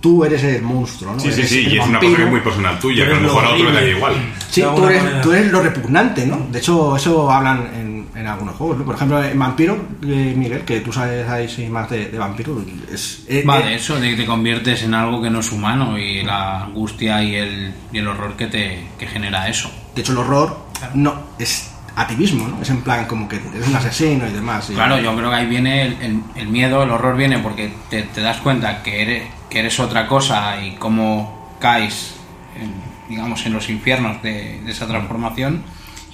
tú 0.01 0.23
eres 0.23 0.43
el 0.43 0.61
monstruo, 0.61 1.13
¿no? 1.13 1.19
Sí, 1.19 1.31
sí, 1.31 1.39
Eres 1.39 1.49
sí, 1.49 1.59
y 1.67 1.77
es 1.77 1.85
una 1.85 1.99
vampiro. 1.99 1.99
cosa 2.11 2.17
que 2.17 2.23
es 2.23 2.29
muy 2.31 2.39
personal 2.41 2.79
tuya, 2.79 3.05
que 3.05 3.11
a 3.11 3.15
Pero 3.15 3.19
lo 3.19 3.27
mejor 3.27 3.45
a 3.45 3.49
otro 3.49 3.69
le 3.69 3.81
da 3.81 3.87
igual. 3.97 4.13
Sí, 4.49 4.63
tú 4.75 4.85
eres, 4.85 5.21
tú 5.21 5.31
eres 5.33 5.51
lo 5.51 5.61
repugnante, 5.61 6.25
¿no? 6.25 6.47
De 6.51 6.59
hecho, 6.59 6.95
eso 6.95 7.29
hablan 7.31 7.69
en, 7.75 7.88
en 8.15 8.27
algunos 8.27 8.55
juegos, 8.55 8.77
¿no? 8.79 8.85
Por 8.85 8.95
ejemplo, 8.95 9.23
en 9.23 9.37
Vampiro, 9.37 9.77
eh, 10.03 10.33
Miguel, 10.35 10.61
que 10.65 10.79
tú 10.81 10.91
sabes 10.91 11.27
ahí 11.29 11.47
sí, 11.47 11.67
más 11.67 11.89
de, 11.89 12.07
de 12.09 12.17
Vampiro, 12.17 12.63
es... 12.91 13.23
eh, 13.27 13.43
eh, 13.47 13.63
de 13.63 13.75
eso, 13.75 13.99
de 13.99 14.09
que 14.11 14.15
te 14.17 14.25
conviertes 14.25 14.83
en 14.83 14.93
algo 14.93 15.21
que 15.21 15.29
no 15.29 15.39
es 15.39 15.51
humano 15.51 15.97
y 15.97 16.23
la 16.23 16.63
angustia 16.63 17.21
y 17.23 17.35
el, 17.35 17.73
y 17.93 17.97
el 17.99 18.07
horror 18.07 18.35
que 18.35 18.47
te 18.47 18.83
que 18.97 19.07
genera 19.07 19.47
eso. 19.47 19.71
de 19.95 20.01
hecho, 20.01 20.11
el 20.13 20.17
horror 20.19 20.65
no 20.95 21.13
es 21.37 21.71
a 21.95 22.07
ti 22.07 22.15
mismo, 22.15 22.47
¿no? 22.47 22.61
Es 22.61 22.69
en 22.69 22.81
plan 22.81 23.05
como 23.05 23.27
que 23.27 23.35
eres 23.35 23.67
un 23.67 23.75
asesino 23.75 24.25
y 24.27 24.31
demás. 24.31 24.69
y- 24.69 24.73
Claro, 24.73 24.99
yo 24.99 25.15
creo 25.15 25.29
que 25.29 25.35
ahí 25.35 25.45
viene 25.47 25.81
el, 25.83 25.93
el- 26.01 26.23
el 26.35 26.47
miedo, 26.47 26.81
el 26.83 26.91
horror 26.91 27.15
viene 27.17 27.39
porque 27.39 27.73
te, 27.89 28.03
te 28.03 28.21
das 28.21 28.37
cuenta 28.37 28.81
que 28.83 29.01
eres, 29.01 29.23
que 29.49 29.59
eres 29.59 29.79
otra 29.79 30.07
cosa 30.07 30.63
y 30.63 30.71
cómo 30.77 31.55
caes, 31.59 32.15
en, 32.59 32.71
digamos, 33.09 33.45
en 33.45 33.53
los 33.53 33.69
infiernos 33.69 34.21
de, 34.23 34.61
de 34.63 34.71
esa 34.71 34.87
transformación. 34.87 35.63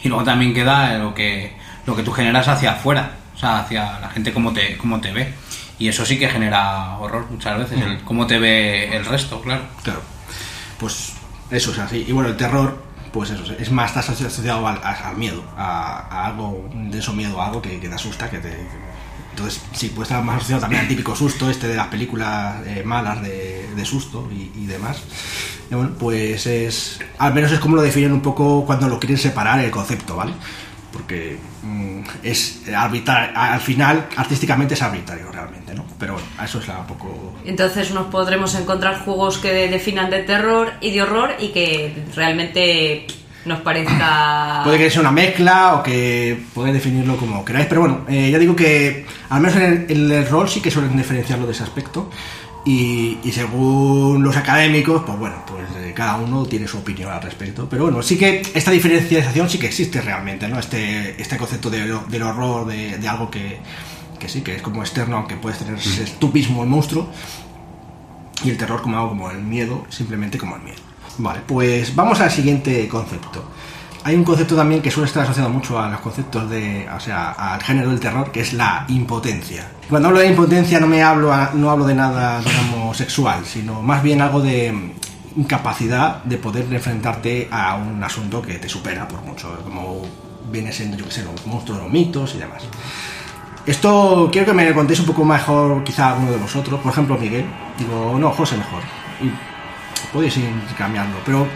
Y 0.03 0.07
luego 0.09 0.23
también 0.23 0.53
queda 0.53 0.97
lo 0.97 1.13
que, 1.13 1.53
lo 1.85 1.95
que 1.95 2.03
tú 2.03 2.11
generas 2.11 2.47
hacia 2.47 2.71
afuera, 2.73 3.11
o 3.35 3.37
sea, 3.37 3.59
hacia 3.59 3.99
la 3.99 4.09
gente 4.09 4.33
cómo 4.33 4.53
te, 4.53 4.77
cómo 4.77 4.99
te 5.01 5.11
ve. 5.11 5.33
Y 5.77 5.87
eso 5.89 6.05
sí 6.05 6.17
que 6.17 6.29
genera 6.29 6.97
horror 6.99 7.27
muchas 7.29 7.57
veces, 7.57 7.81
el 7.81 7.99
cómo 8.03 8.25
te 8.27 8.39
ve 8.39 8.95
el 8.95 9.05
resto, 9.05 9.41
claro. 9.41 9.63
Claro. 9.83 10.01
Pues 10.79 11.13
eso 11.51 11.71
es 11.71 11.79
así. 11.79 12.05
Y 12.07 12.11
bueno, 12.13 12.29
el 12.29 12.37
terror, 12.37 12.81
pues 13.11 13.29
eso, 13.29 13.43
es 13.59 13.71
más 13.71 13.93
asoci- 13.95 14.25
asociado 14.25 14.65
al, 14.67 14.79
miedo, 15.17 15.43
a, 15.57 16.07
a 16.09 16.25
algo, 16.27 16.69
de 16.73 16.97
eso 16.99 17.13
miedo, 17.13 17.41
a 17.41 17.47
algo 17.47 17.61
que, 17.61 17.79
que 17.79 17.89
te 17.89 17.95
asusta, 17.95 18.29
que 18.29 18.37
te... 18.39 18.67
Entonces, 19.31 19.61
sí, 19.73 19.89
puede 19.89 20.03
estar 20.03 20.23
más 20.23 20.37
asociado 20.37 20.61
también 20.61 20.83
al 20.83 20.87
típico 20.87 21.13
susto 21.13 21.49
este 21.49 21.67
de 21.67 21.75
las 21.75 21.87
películas 21.87 22.55
eh, 22.65 22.83
malas 22.85 23.21
de, 23.21 23.69
de 23.75 23.85
susto 23.85 24.29
y, 24.31 24.49
y 24.57 24.65
demás. 24.65 24.99
Y 25.69 25.75
bueno, 25.75 25.91
pues 25.99 26.45
es... 26.47 26.99
Al 27.17 27.33
menos 27.33 27.51
es 27.51 27.59
como 27.59 27.75
lo 27.75 27.81
definen 27.81 28.13
un 28.13 28.21
poco 28.21 28.63
cuando 28.65 28.87
lo 28.87 28.97
quieren 28.97 29.17
separar 29.17 29.59
el 29.59 29.71
concepto, 29.71 30.15
¿vale? 30.15 30.31
Porque 30.95 31.37
mm, 31.61 31.99
es 32.23 32.61
arbitrar, 32.73 33.33
al 33.35 33.59
final 33.59 34.07
artísticamente 34.15 34.75
es 34.75 34.81
arbitrario 34.81 35.29
realmente, 35.29 35.73
¿no? 35.73 35.85
Pero 35.99 36.13
bueno, 36.13 36.27
a 36.37 36.45
eso 36.45 36.59
es 36.59 36.67
la 36.69 36.79
un 36.79 36.87
poco... 36.87 37.33
Entonces 37.43 37.91
nos 37.91 38.07
podremos 38.07 38.55
encontrar 38.55 38.99
juegos 39.03 39.37
que 39.37 39.67
definan 39.67 40.09
de 40.09 40.23
terror 40.23 40.71
y 40.79 40.91
de 40.91 41.01
horror 41.01 41.31
y 41.39 41.49
que 41.49 42.05
realmente 42.15 43.07
nos 43.43 43.59
parezca... 43.59 44.61
Puede 44.63 44.77
que 44.77 44.89
sea 44.89 45.01
una 45.01 45.11
mezcla 45.11 45.75
o 45.75 45.83
que 45.83 46.45
podéis 46.53 46.75
definirlo 46.75 47.17
como 47.17 47.43
queráis, 47.43 47.67
pero 47.67 47.81
bueno, 47.81 48.05
eh, 48.07 48.31
ya 48.31 48.39
digo 48.39 48.55
que 48.55 49.05
al 49.29 49.41
menos 49.41 49.57
en 49.57 49.63
el, 49.63 49.91
en 49.91 50.11
el 50.11 50.27
rol 50.29 50.47
sí 50.47 50.61
que 50.61 50.71
suelen 50.71 50.95
diferenciarlo 50.95 51.45
de 51.45 51.51
ese 51.51 51.63
aspecto. 51.63 52.09
Y, 52.65 53.19
y 53.24 53.31
según 53.31 54.24
los 54.24 54.36
académicos, 54.36 55.03
pues 55.05 55.19
bueno, 55.19 55.36
pues 55.45 55.67
eh, 55.77 55.93
cada 55.95 56.15
uno 56.15 56.45
tiene 56.48 56.67
su 56.67 56.79
opinión 56.79 57.12
al 57.12 57.22
respecto. 57.22 57.67
Pero 57.69 57.84
bueno, 57.84 58.01
sí 58.01 58.17
que 58.17 58.41
esta 58.55 58.72
diferenciación 58.72 59.50
sí 59.50 59.60
que 59.60 59.67
existe 59.67 60.01
realmente, 60.01 60.48
¿no? 60.48 60.57
Este, 60.57 61.22
este 61.22 61.38
concepto 61.38 61.69
de, 61.69 61.95
del 62.10 62.24
horror, 62.24 62.65
de, 62.65 62.98
de 62.98 63.07
algo 63.07 63.29
que, 63.29 63.60
que 64.19 64.27
sí, 64.27 64.41
que 64.41 64.55
es 64.55 64.62
como 64.63 64.81
externo, 64.81 65.17
aunque 65.17 65.36
puedes 65.36 65.60
tener 65.60 65.79
ser 65.79 66.10
tú 66.19 66.31
mismo 66.31 66.63
el 66.63 66.69
monstruo. 66.69 67.07
Y 68.43 68.50
el 68.50 68.57
terror 68.57 68.81
como 68.81 68.98
algo 68.98 69.10
como 69.10 69.29
el 69.31 69.41
miedo, 69.41 69.86
simplemente 69.89 70.38
como 70.38 70.55
el 70.55 70.63
miedo. 70.63 70.79
Vale, 71.19 71.41
pues 71.45 71.95
vamos 71.95 72.19
al 72.19 72.31
siguiente 72.31 72.88
concepto. 72.88 73.48
Hay 74.05 74.15
un 74.15 74.24
concepto 74.24 74.55
también 74.55 74.83
que 74.83 74.91
suele 74.91 75.07
estar 75.07 75.24
asociado 75.24 75.50
mucho 75.50 75.79
a 75.79 75.89
los 75.89 76.00
conceptos 76.00 76.47
de, 76.47 76.88
o 76.95 77.00
sea, 77.00 77.31
al 77.31 77.62
género 77.63 77.89
del 77.89 78.00
terror, 78.00 78.31
que 78.31 78.41
es 78.41 78.53
la 78.53 78.85
impotencia. 78.88 79.67
Cuando 79.89 80.09
hablo 80.09 80.19
de 80.19 80.27
impotencia 80.27 80.79
no 80.79 80.85
me 80.85 81.01
hablo, 81.01 81.33
a- 81.33 81.51
no 81.55 81.71
hablo 81.71 81.85
de 81.85 81.95
nada, 81.95 82.39
digamos, 82.39 82.95
sexual, 82.95 83.43
sino 83.45 83.81
más 83.81 84.03
bien 84.03 84.21
algo 84.21 84.41
de 84.41 84.93
incapacidad 85.35 86.24
de 86.24 86.38
poder 86.38 86.71
enfrentarte 86.71 87.47
a 87.51 87.75
un 87.77 88.01
asunto 88.03 88.43
que 88.43 88.53
te 88.59 88.69
supera 88.69 89.07
por 89.07 89.21
mucho, 89.24 89.50
como 89.63 90.03
viene 90.51 90.71
siendo, 90.71 90.97
yo 90.97 91.05
que 91.05 91.12
sé, 91.12 91.24
los 91.24 91.43
monstruos, 91.47 91.81
los 91.81 91.91
mitos 91.91 92.35
y 92.35 92.38
demás. 92.38 92.62
Esto 93.65 94.29
quiero 94.31 94.45
que 94.45 94.53
me 94.53 94.71
contéis 94.74 95.00
un 95.00 95.07
poco 95.07 95.25
mejor, 95.25 95.83
quizá 95.83 96.12
alguno 96.12 96.31
de 96.31 96.38
vosotros, 96.38 96.79
por 96.79 96.91
ejemplo 96.91 97.17
Miguel. 97.17 97.45
Digo, 97.79 98.15
no, 98.19 98.29
José 98.31 98.55
mejor. 98.55 98.83
Y 99.19 99.31
podéis 100.13 100.38
ir 100.38 100.47
cambiando. 100.77 101.17
Pero, 101.25 101.47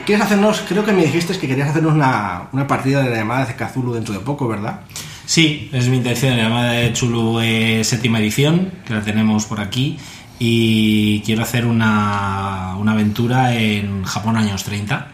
¿quieres 0.00 0.24
hacernos? 0.24 0.62
Creo 0.68 0.84
que 0.84 0.92
me 0.92 1.04
dijiste 1.04 1.38
que 1.38 1.46
querías 1.46 1.70
hacernos 1.70 1.94
una, 1.94 2.48
una 2.52 2.66
partida 2.66 3.02
de 3.02 3.10
la 3.10 3.16
llamada 3.16 3.46
de 3.46 3.54
Cthulhu 3.54 3.92
dentro 3.92 4.14
de 4.14 4.20
poco, 4.20 4.48
¿verdad? 4.48 4.80
Sí, 5.26 5.70
es 5.72 5.88
mi 5.88 5.98
intención. 5.98 6.36
La 6.36 6.44
llamada 6.44 6.72
de 6.72 6.92
Chulu 6.92 7.40
eh, 7.40 7.82
séptima 7.84 8.18
edición, 8.18 8.72
que 8.86 8.94
la 8.94 9.02
tenemos 9.02 9.46
por 9.46 9.60
aquí. 9.60 9.98
Y 10.38 11.20
quiero 11.20 11.42
hacer 11.42 11.66
una, 11.66 12.74
una 12.78 12.92
aventura 12.92 13.54
en 13.54 14.02
Japón 14.04 14.36
años 14.36 14.64
30. 14.64 15.12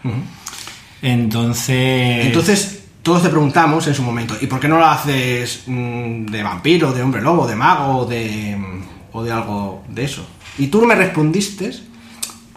Entonces. 1.01 2.25
Entonces, 2.25 2.83
todos 3.03 3.23
te 3.23 3.29
preguntamos 3.29 3.87
en 3.87 3.93
su 3.93 4.03
momento, 4.03 4.35
¿y 4.41 4.47
por 4.47 4.59
qué 4.59 4.67
no 4.67 4.77
lo 4.77 4.85
haces 4.85 5.63
mm, 5.67 6.25
de 6.25 6.43
vampiro, 6.43 6.91
de 6.91 7.01
hombre 7.01 7.21
lobo, 7.21 7.47
de 7.47 7.55
mago, 7.55 8.05
de, 8.05 8.57
mm, 8.57 8.81
o 9.13 9.23
de 9.23 9.31
algo 9.31 9.83
de 9.87 10.03
eso? 10.03 10.25
Y 10.57 10.67
tú 10.67 10.85
me 10.85 10.95
respondiste 10.95 11.71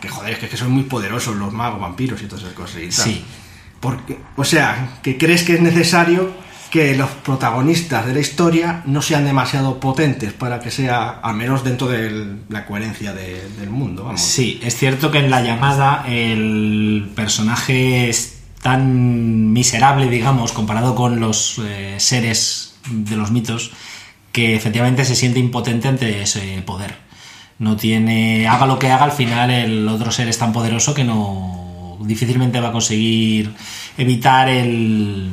que 0.03 0.09
joder, 0.11 0.39
que, 0.39 0.49
que 0.49 0.57
son 0.59 0.71
muy 0.73 0.83
poderosos 0.83 1.37
los 1.37 1.51
magos, 1.53 1.81
vampiros 1.81 2.21
y 2.21 2.27
todas 2.27 2.43
esas 2.45 2.55
cosas. 2.55 2.77
Y 2.83 2.89
tal. 2.89 3.05
Sí. 3.07 3.25
Porque, 3.81 4.19
o 4.37 4.45
sea, 4.45 4.99
que 5.03 5.17
crees 5.17 5.43
que 5.45 5.55
es 5.55 5.61
necesario 5.63 6.31
que 6.71 6.95
los 6.97 7.11
protagonistas 7.11 8.07
de 8.07 8.15
la 8.15 8.21
historia 8.21 8.83
no 8.87 9.03
sean 9.03 9.25
demasiado 9.27 9.79
potentes 9.79 10.33
para 10.33 10.59
que 10.61 10.71
sea, 10.71 11.21
al 11.23 11.37
menos 11.37 11.65
dentro 11.65 11.87
de 11.87 12.37
la 12.49 12.65
coherencia 12.67 13.13
de- 13.13 13.47
del 13.61 13.71
mundo. 13.71 14.05
Vamos. 14.05 14.23
Sí, 14.23 14.59
es 14.63 14.77
cierto 14.77 15.11
que 15.11 15.19
en 15.19 15.31
la 15.31 15.43
llamada 15.43 16.05
el 16.09 17.11
personaje 17.15 18.09
es 18.09 18.39
tan 18.63 19.53
miserable, 19.53 20.09
digamos, 20.09 20.53
comparado 20.53 20.95
con 20.95 21.21
los 21.21 21.61
eh, 21.65 21.97
seres 21.99 22.77
de 22.91 23.17
los 23.17 23.31
mitos, 23.33 23.73
que 24.31 24.55
efectivamente 24.57 25.05
se 25.05 25.15
siente 25.15 25.39
impotente 25.41 25.89
ante 25.89 26.23
ese 26.23 26.63
poder. 26.65 26.95
No 27.63 27.77
tiene. 27.77 28.49
Haga 28.49 28.67
lo 28.67 28.77
que 28.77 28.91
haga, 28.91 29.05
al 29.05 29.13
final 29.13 29.49
el 29.49 29.87
otro 29.87 30.11
ser 30.11 30.27
es 30.27 30.37
tan 30.37 30.53
poderoso 30.53 30.95
que 30.95 31.05
no. 31.05 31.97
difícilmente 32.01 32.61
va 32.61 32.71
a 32.71 32.73
conseguir 32.73 33.55
evitar 33.97 34.49
el. 34.49 35.31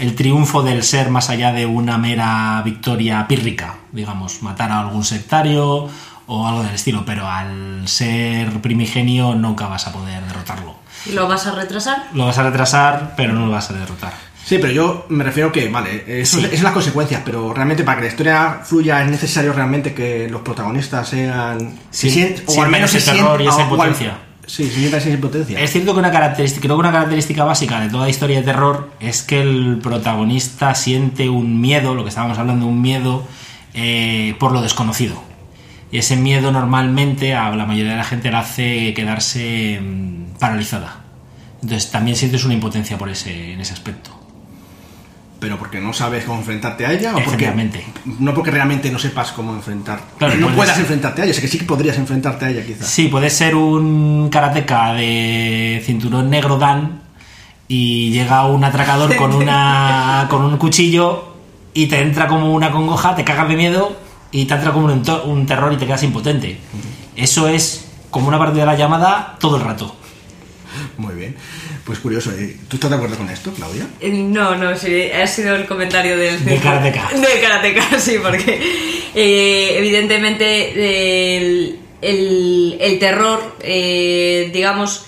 el 0.00 0.14
triunfo 0.16 0.64
del 0.64 0.82
ser 0.82 1.08
más 1.10 1.30
allá 1.30 1.52
de 1.52 1.64
una 1.64 1.98
mera 1.98 2.60
victoria 2.64 3.28
pírrica, 3.28 3.76
digamos, 3.92 4.42
matar 4.42 4.72
a 4.72 4.80
algún 4.80 5.04
sectario 5.04 5.88
o 6.26 6.48
algo 6.48 6.64
del 6.64 6.74
estilo, 6.74 7.04
pero 7.06 7.28
al 7.28 7.86
ser 7.86 8.60
primigenio 8.60 9.36
nunca 9.36 9.68
vas 9.68 9.86
a 9.86 9.92
poder 9.92 10.20
derrotarlo. 10.24 10.74
¿Lo 11.12 11.28
vas 11.28 11.46
a 11.46 11.52
retrasar? 11.52 12.08
Lo 12.12 12.26
vas 12.26 12.38
a 12.38 12.42
retrasar, 12.42 13.14
pero 13.16 13.34
no 13.34 13.46
lo 13.46 13.52
vas 13.52 13.70
a 13.70 13.74
derrotar. 13.74 14.31
Sí, 14.44 14.58
pero 14.58 14.72
yo 14.72 15.06
me 15.08 15.22
refiero 15.24 15.52
que, 15.52 15.68
vale, 15.68 16.04
eso 16.20 16.38
Sí. 16.38 16.44
es, 16.46 16.54
es 16.54 16.62
las 16.62 16.72
consecuencias, 16.72 17.22
pero 17.24 17.54
realmente 17.54 17.84
para 17.84 17.98
que 17.98 18.04
la 18.06 18.10
historia 18.10 18.60
fluya 18.64 19.02
es 19.02 19.10
necesario 19.10 19.52
realmente 19.52 19.94
que 19.94 20.28
los 20.28 20.42
protagonistas 20.42 21.08
sean... 21.08 21.74
Sí, 21.90 22.10
se 22.10 22.16
sien- 22.36 22.42
sientan 22.48 22.82
ese 22.84 23.00
se 23.00 23.12
terror 23.12 23.40
y 23.40 23.46
esa 23.46 23.56
al- 23.58 23.62
impotencia. 23.62 24.18
Sí, 24.46 24.64
se 24.68 24.74
sientan 24.80 25.00
esa 25.00 25.10
impotencia. 25.10 25.60
Es 25.60 25.70
cierto 25.70 25.92
que 25.94 26.00
una 26.00 26.10
característica, 26.10 26.60
creo 26.62 26.76
que 26.76 26.80
una 26.80 26.90
característica 26.92 27.44
básica 27.44 27.80
de 27.80 27.88
toda 27.88 28.08
historia 28.08 28.38
de 28.38 28.42
terror 28.42 28.90
es 28.98 29.22
que 29.22 29.40
el 29.40 29.78
protagonista 29.80 30.74
siente 30.74 31.28
un 31.28 31.60
miedo, 31.60 31.94
lo 31.94 32.02
que 32.02 32.08
estábamos 32.08 32.36
hablando, 32.38 32.66
un 32.66 32.82
miedo 32.82 33.24
eh, 33.74 34.34
por 34.40 34.50
lo 34.52 34.60
desconocido. 34.60 35.22
Y 35.92 35.98
ese 35.98 36.16
miedo 36.16 36.50
normalmente 36.50 37.34
a 37.34 37.50
la 37.54 37.64
mayoría 37.64 37.92
de 37.92 37.98
la 37.98 38.04
gente 38.04 38.30
le 38.30 38.36
hace 38.38 38.92
quedarse 38.94 39.78
mm, 39.80 40.38
paralizada. 40.40 40.96
Entonces 41.62 41.90
también 41.92 42.16
sientes 42.16 42.44
una 42.44 42.54
impotencia 42.54 42.98
por 42.98 43.08
ese, 43.08 43.52
en 43.52 43.60
ese 43.60 43.72
aspecto. 43.74 44.10
Pero 45.42 45.58
porque 45.58 45.80
no 45.80 45.92
sabes 45.92 46.22
cómo 46.24 46.38
enfrentarte 46.38 46.86
a 46.86 46.92
ella 46.92 47.16
o 47.16 47.18
porque... 47.24 47.46
No 48.20 48.32
porque 48.32 48.52
realmente 48.52 48.92
no 48.92 48.98
sepas 49.00 49.32
cómo 49.32 49.52
enfrentar... 49.52 49.98
Claro, 50.16 50.34
no 50.36 50.42
puedes- 50.42 50.56
puedas 50.56 50.78
enfrentarte 50.78 51.20
a 51.20 51.24
ella, 51.24 51.34
sea 51.34 51.42
que 51.42 51.48
sí 51.48 51.58
que 51.58 51.64
podrías 51.64 51.98
enfrentarte 51.98 52.44
a 52.44 52.50
ella 52.50 52.64
quizás. 52.64 52.86
Sí, 52.86 53.08
puedes 53.08 53.32
ser 53.32 53.56
un 53.56 54.28
karateca 54.30 54.92
de 54.92 55.82
cinturón 55.84 56.30
negro 56.30 56.58
Dan 56.58 57.02
y 57.66 58.12
llega 58.12 58.46
un 58.46 58.62
atracador 58.62 59.16
con 59.16 59.32
una 59.42 60.28
con 60.30 60.44
un 60.44 60.56
cuchillo 60.58 61.34
y 61.74 61.86
te 61.86 62.00
entra 62.00 62.28
como 62.28 62.54
una 62.54 62.70
congoja, 62.70 63.16
te 63.16 63.24
cagas 63.24 63.48
de 63.48 63.56
miedo 63.56 63.96
y 64.30 64.44
te 64.44 64.54
entra 64.54 64.70
como 64.72 64.86
un, 64.86 65.02
un 65.26 65.46
terror 65.46 65.72
y 65.72 65.76
te 65.76 65.86
quedas 65.86 66.04
impotente. 66.04 66.60
Eso 67.16 67.48
es 67.48 67.88
como 68.10 68.28
una 68.28 68.38
parte 68.38 68.60
de 68.60 68.66
la 68.66 68.76
llamada 68.76 69.34
todo 69.40 69.56
el 69.56 69.62
rato. 69.64 69.96
Muy 70.96 71.14
bien. 71.14 71.36
Pues 71.84 71.98
curioso. 71.98 72.30
¿eh? 72.32 72.56
¿Tú 72.68 72.76
estás 72.76 72.90
de 72.90 72.96
acuerdo 72.96 73.16
con 73.16 73.28
esto, 73.30 73.52
Claudia? 73.52 73.86
Eh, 74.00 74.10
No, 74.10 74.54
no, 74.56 74.76
sí, 74.76 75.10
ha 75.10 75.26
sido 75.26 75.54
el 75.56 75.66
comentario 75.66 76.16
del... 76.16 76.44
De 76.44 76.56
karateka. 76.58 77.10
De 77.14 77.40
karateka, 77.40 77.98
sí, 77.98 78.16
porque 78.22 78.60
eh, 79.14 79.74
evidentemente 79.78 81.36
el, 81.36 81.78
el- 82.00 82.76
el 82.80 82.98
terror, 82.98 83.56
eh, 83.62 84.50
digamos, 84.52 85.06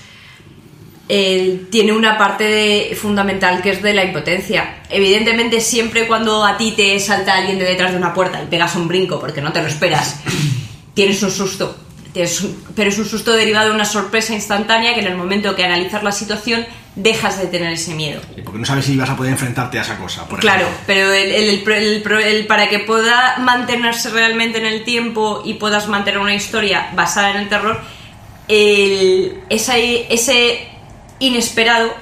tiene 1.06 1.92
una 1.92 2.16
parte 2.16 2.44
de- 2.44 2.97
fundamental 2.97 3.61
que 3.62 3.71
es 3.71 3.83
de 3.83 3.92
la 3.94 4.04
impotencia. 4.04 4.83
Evidentemente 4.88 5.61
siempre 5.61 6.06
cuando 6.06 6.44
a 6.44 6.56
ti 6.56 6.73
te 6.73 6.99
salta 6.99 7.35
alguien 7.37 7.59
de 7.59 7.64
detrás 7.66 7.92
de 7.92 7.99
una 7.99 8.14
puerta 8.14 8.42
y 8.42 8.47
pegas 8.47 8.75
un 8.75 8.88
brinco 8.88 9.21
porque 9.21 9.40
no 9.42 9.52
te 9.52 9.61
lo 9.61 9.68
esperas, 9.68 10.21
tienes 10.94 11.23
un 11.23 11.30
susto. 11.30 11.76
Pero 12.14 12.88
es 12.90 12.99
un 12.99 13.04
susto 13.06 13.33
derivado 13.33 13.71
de 13.71 13.75
una 13.75 13.85
sorpresa 13.85 14.33
instantánea 14.35 14.94
que 14.94 15.00
en 15.00 15.09
el 15.09 15.16
momento 15.16 15.56
que 15.56 15.64
analizas 15.64 16.02
la 16.04 16.12
situación 16.12 16.64
dejas 16.94 17.38
de 17.40 17.49
tener 17.49 17.73
ese 17.73 17.92
miedo. 17.94 18.21
Porque 18.44 18.61
no 18.61 18.64
sabes 18.64 18.85
si 18.85 18.97
vas 18.97 19.11
a 19.11 19.16
poder 19.16 19.33
enfrentarte 19.33 19.80
a 19.80 19.83
esa 19.83 19.97
cosa. 19.99 20.28
Por 20.28 20.38
Claro, 20.38 20.62
ejemplo. 20.62 20.85
pero 20.87 21.12
el, 21.12 21.33
el- 21.33 22.23
el 22.23 22.47
para 22.47 22.68
que 22.68 22.78
pueda 22.78 23.37
mantenerse 23.40 24.11
realmente 24.11 24.59
en 24.59 24.66
el 24.66 24.85
tiempo 24.85 25.42
y 25.44 25.54
puedas 25.54 25.88
mantener 25.88 26.21
una 26.21 26.35
historia 26.37 26.90
basada 26.94 27.33
en 27.33 27.37
el 27.38 27.49
terror, 27.49 27.80
el- 28.49 29.40
esa- 29.50 29.76
ese 29.78 30.68
inesperado, 31.18 31.92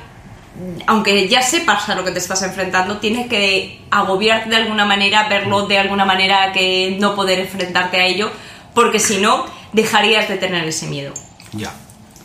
aunque 0.86 1.28
ya 1.28 1.40
sepas 1.42 1.88
a 1.88 1.94
lo 1.94 2.04
que 2.04 2.10
te 2.10 2.18
estás 2.18 2.42
enfrentando, 2.42 2.98
tienes 2.98 3.28
que 3.28 3.80
agobiarte 3.90 4.50
de 4.50 4.56
alguna 4.56 4.84
manera, 4.84 5.26
verlo 5.28 5.66
de 5.66 5.78
alguna 5.78 6.04
manera 6.04 6.52
que 6.52 6.96
no 7.00 7.14
poder 7.14 7.40
enfrentarte 7.40 7.96
a 7.98 8.04
ello, 8.04 8.30
porque 8.74 8.98
si 8.98 9.18
no, 9.18 9.46
dejarías 9.72 10.28
de 10.28 10.36
tener 10.38 10.64
ese 10.66 10.86
miedo. 10.88 11.12
Ya. 11.52 11.72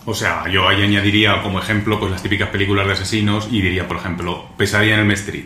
O 0.06 0.14
sea, 0.14 0.46
yo 0.50 0.68
ahí 0.70 0.82
añadiría 0.82 1.42
como 1.44 1.60
ejemplo 1.60 2.00
pues 2.00 2.12
las 2.12 2.24
típicas 2.24 2.50
películas 2.50 2.88
de 2.88 2.94
asesinos 2.94 3.50
y 3.52 3.62
diría, 3.62 3.88
por 3.88 3.98
ejemplo, 3.98 4.48
Pesadilla 4.58 4.96
en 4.96 5.02
el 5.02 5.12
Street, 5.12 5.46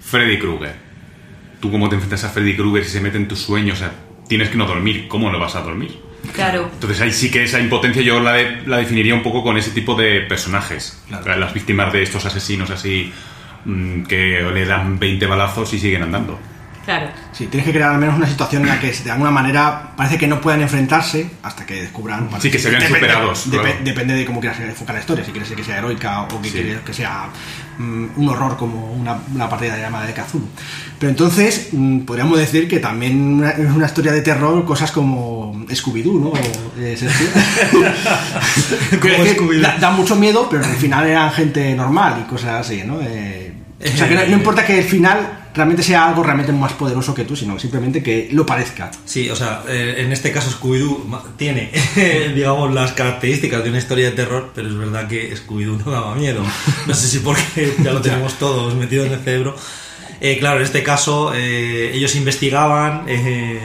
Freddy 0.00 0.38
Krueger. 0.38 0.74
¿Tú 1.60 1.70
cómo 1.70 1.88
te 1.88 1.94
enfrentas 1.94 2.24
a 2.24 2.28
Freddy 2.30 2.56
Krueger 2.56 2.84
si 2.84 2.90
se 2.90 3.00
mete 3.00 3.16
en 3.16 3.28
tus 3.28 3.38
sueños? 3.40 3.76
O 3.76 3.80
sea, 3.80 3.92
tienes 4.28 4.48
que 4.50 4.56
no 4.56 4.66
dormir. 4.66 5.06
¿Cómo 5.08 5.30
no 5.30 5.38
vas 5.38 5.54
a 5.54 5.60
dormir? 5.62 5.98
Claro. 6.34 6.68
Entonces 6.72 7.00
ahí 7.00 7.12
sí 7.12 7.30
que 7.30 7.44
esa 7.44 7.60
impotencia 7.60 8.02
yo 8.02 8.18
la, 8.20 8.32
de- 8.32 8.62
la 8.66 8.78
definiría 8.78 9.14
un 9.14 9.22
poco 9.22 9.42
con 9.42 9.56
ese 9.56 9.70
tipo 9.70 9.94
de 9.94 10.22
personajes. 10.22 11.02
Las 11.24 11.54
víctimas 11.54 11.92
de 11.92 12.02
estos 12.02 12.24
asesinos 12.26 12.70
así 12.70 13.12
mm, 13.64 14.02
que 14.04 14.40
le 14.52 14.66
dan 14.66 14.98
20 14.98 15.26
balazos 15.26 15.72
y 15.74 15.78
siguen 15.78 16.02
andando. 16.02 16.38
Claro. 16.84 17.08
Sí, 17.32 17.46
tienes 17.46 17.66
que 17.66 17.72
crear 17.72 17.90
al 17.92 17.98
menos 17.98 18.16
una 18.16 18.26
situación 18.26 18.62
en 18.62 18.68
la 18.68 18.78
que 18.80 18.92
de 18.92 19.10
alguna 19.10 19.30
manera 19.30 19.92
parece 19.96 20.18
que 20.18 20.26
no 20.26 20.40
puedan 20.40 20.60
enfrentarse 20.60 21.30
hasta 21.42 21.64
que 21.66 21.82
descubran. 21.82 22.28
Sí, 22.40 22.50
que 22.50 22.58
se 22.58 22.68
vean 22.70 22.82
depende- 22.82 22.98
superados, 23.00 23.46
claro. 23.50 23.68
Depende 23.82 24.14
de 24.14 24.24
cómo 24.24 24.40
quieras 24.40 24.60
enfocar 24.60 24.94
la 24.94 25.00
historia. 25.00 25.24
Si 25.24 25.30
quieres 25.32 25.50
que 25.50 25.64
sea 25.64 25.78
heroica 25.78 26.22
o 26.22 26.40
que 26.42 26.48
Sí. 26.48 26.54
quieres 26.54 26.80
que 26.80 26.92
sea 26.92 27.26
mm, 27.78 28.06
un 28.16 28.28
horror 28.28 28.56
como 28.56 28.92
una, 28.92 29.18
una 29.34 29.48
partida 29.48 29.74
de 29.74 29.80
llamada 29.82 30.06
de 30.06 30.12
Kazulu. 30.12 30.46
Pero 30.98 31.10
entonces 31.10 31.68
mm, 31.72 32.00
podríamos 32.00 32.38
decir 32.38 32.68
que 32.68 32.78
también 32.80 33.42
es 33.44 33.70
una 33.70 33.86
historia 33.86 34.12
de 34.12 34.20
terror, 34.22 34.64
cosas 34.64 34.92
como 34.92 35.54
Scooby-Doo, 35.68 36.20
¿no? 36.20 36.32
Eh, 36.78 36.96
Scooby-Doo. 38.92 39.60
da, 39.60 39.76
da 39.78 39.90
mucho 39.90 40.16
miedo, 40.16 40.48
pero 40.50 40.64
al 40.64 40.76
final 40.76 41.06
eran 41.06 41.30
gente 41.32 41.74
normal 41.74 42.22
y 42.24 42.28
cosas 42.30 42.60
así, 42.66 42.82
¿no? 42.84 42.98
Eh, 43.02 43.52
o 43.84 43.96
sea, 43.96 44.08
que 44.08 44.14
no, 44.14 44.24
no 44.26 44.32
importa 44.32 44.64
que 44.64 44.78
el 44.78 44.84
final 44.84 45.43
realmente 45.54 45.82
sea 45.82 46.08
algo 46.08 46.22
realmente 46.22 46.52
más 46.52 46.72
poderoso 46.72 47.14
que 47.14 47.24
tú, 47.24 47.36
sino 47.36 47.58
simplemente 47.58 48.02
que 48.02 48.28
lo 48.32 48.44
parezca. 48.44 48.90
Sí, 49.04 49.30
o 49.30 49.36
sea, 49.36 49.62
eh, 49.68 49.96
en 49.98 50.12
este 50.12 50.32
caso 50.32 50.50
Scooby-Doo 50.50 51.36
tiene, 51.36 51.70
digamos, 52.34 52.72
las 52.74 52.92
características 52.92 53.62
de 53.62 53.70
una 53.70 53.78
historia 53.78 54.10
de 54.10 54.16
terror, 54.16 54.52
pero 54.54 54.68
es 54.68 54.76
verdad 54.76 55.08
que 55.08 55.34
Scooby-Doo 55.36 55.84
no 55.84 55.90
daba 55.90 56.14
miedo. 56.14 56.42
No 56.86 56.94
sé 56.94 57.08
si 57.08 57.20
porque 57.20 57.74
ya 57.82 57.92
lo 57.92 58.00
tenemos 58.00 58.34
todos 58.34 58.74
metido 58.74 59.04
en 59.06 59.12
el 59.12 59.20
cerebro. 59.20 59.56
Eh, 60.20 60.38
claro, 60.38 60.58
en 60.58 60.64
este 60.64 60.82
caso 60.82 61.32
eh, 61.34 61.90
ellos 61.94 62.14
investigaban 62.14 63.04
eh, 63.06 63.60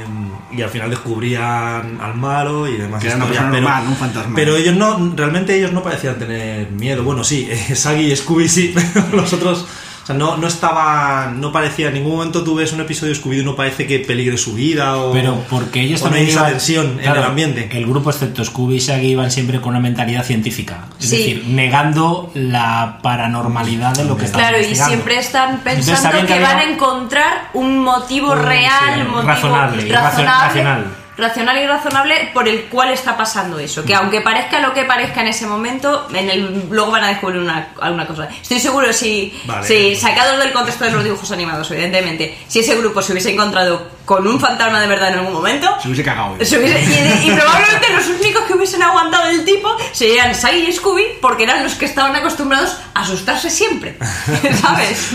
y 0.52 0.62
al 0.62 0.70
final 0.70 0.90
descubrían 0.90 2.00
al 2.02 2.16
malo 2.16 2.68
y 2.68 2.76
demás. 2.78 3.02
Que 3.02 3.08
era 3.08 3.18
una 3.18 3.28
persona 3.28 3.50
normal, 3.50 3.88
un 3.88 3.96
fantasma. 3.96 4.36
Pero 4.36 4.56
ellos 4.56 4.76
no, 4.76 5.14
realmente 5.16 5.56
ellos 5.56 5.72
no 5.72 5.84
parecían 5.84 6.18
tener 6.18 6.70
miedo. 6.72 7.04
Bueno, 7.04 7.24
sí, 7.24 7.48
eh, 7.50 7.76
Saggy 7.76 8.12
y 8.12 8.16
Scooby 8.16 8.50
sí, 8.50 8.76
pero 8.94 9.08
los 9.14 9.32
otros... 9.34 9.68
Sea, 10.10 10.18
no, 10.18 10.38
no 10.38 10.48
estaba, 10.48 11.32
no 11.36 11.52
parecía, 11.52 11.90
en 11.90 11.94
ningún 11.94 12.14
momento 12.14 12.44
tú 12.44 12.56
ves 12.56 12.74
un 12.74 12.82
episodio 12.82 13.14
de 13.14 13.20
Scooby-Doo, 13.22 13.44
no 13.44 13.56
parece 13.56 13.86
que 13.86 14.00
peligre 14.00 14.38
su 14.38 14.54
vida 14.56 14.98
o... 14.98 15.12
Pero 15.14 15.44
porque 15.50 15.82
ellos 15.82 16.02
o 16.02 16.06
no 16.06 16.10
también 16.10 16.26
hay 16.26 16.32
esa 16.32 16.42
iban- 16.42 16.50
tensión 16.52 17.00
en 17.00 17.12
el 17.12 17.24
ambiente. 17.24 17.70
El 17.72 17.86
grupo, 17.86 18.10
excepto 18.10 18.44
Scooby 18.44 18.78
y 18.78 18.80
Shaggy, 18.80 19.08
iban 19.12 19.30
siempre 19.30 19.62
con 19.62 19.70
una 19.72 19.80
mentalidad 19.80 20.24
científica. 20.26 20.86
Es 21.00 21.10
Sí. 21.10 21.18
decir, 21.18 21.44
negando 21.50 22.32
la 22.34 22.98
paranormalidad 23.04 23.94
de 23.96 24.06
lo 24.06 24.18
que 24.18 24.26
estaban 24.26 24.48
Claro, 24.50 24.64
y 24.68 24.76
siempre 24.76 25.20
están 25.20 25.60
pensando 25.64 26.20
que, 26.22 26.26
que 26.26 26.40
van 26.40 26.58
a 26.58 26.64
encontrar 26.64 27.50
un 27.54 27.78
motivo 27.80 28.32
Un- 28.32 28.40
real, 28.44 28.72
sí, 28.96 29.02
un 29.02 29.08
motivo 29.12 29.22
razonable, 29.28 29.94
razonable, 29.94 30.86
racional. 31.20 31.58
y 31.58 31.68
razonable 31.68 32.30
por 32.34 32.48
el 32.48 32.64
cual 32.66 32.92
está 32.92 33.18
pasando 33.18 33.60
eso. 33.60 33.84
Que 33.86 33.94
aunque 33.96 34.22
parezca 34.22 34.60
lo 34.60 34.74
que 34.74 34.84
parezca 34.86 35.22
en 35.22 35.28
ese 35.28 35.46
momento, 35.48 36.08
en 36.14 36.30
el 36.30 36.68
luego 36.70 36.92
van 36.92 37.04
a 37.04 37.08
descubrir 37.10 37.40
una, 37.42 37.70
alguna 37.82 38.06
cosa. 38.08 38.28
Estoy 38.42 38.60
seguro 38.60 38.92
si, 38.94 39.34
Vale. 39.46 39.66
si 39.68 39.96
sacados 39.96 40.40
del 40.40 40.52
contexto 40.52 40.86
de 40.86 40.92
los 40.92 41.04
dibujos 41.04 41.32
animados, 41.32 41.70
evidentemente, 41.72 42.38
si 42.48 42.60
ese 42.60 42.76
grupo 42.76 43.02
se 43.02 43.12
hubiese 43.14 43.32
encontrado 43.32 44.00
con 44.06 44.26
un 44.28 44.40
fantasma 44.40 44.80
de 44.82 44.88
verdad 44.88 45.10
en 45.14 45.20
algún 45.20 45.34
momento, 45.34 45.68
Se 45.82 45.88
hubiese 45.88 46.04
cagado. 46.04 46.36
se 46.44 46.58
hubiese- 46.60 46.82
y, 47.26 47.30
y 47.30 47.32
probablemente 47.36 47.88
los 47.94 48.08
únicos 48.08 48.44
que 48.44 48.54
hubiesen 48.54 48.82
aguantado 48.82 49.28
el 49.30 49.46
tipo 49.46 49.70
serían 49.92 50.34
Shaggy 50.34 50.68
y 50.70 50.74
Scooby 50.74 51.04
porque 51.22 51.44
eran 51.44 51.64
los 51.64 51.76
que 51.76 51.86
estaban 51.86 52.16
acostumbrados 52.16 52.76
a 52.96 53.02
asustarse 53.02 53.50
siempre. 53.50 53.98
¿Sabes? 54.62 55.10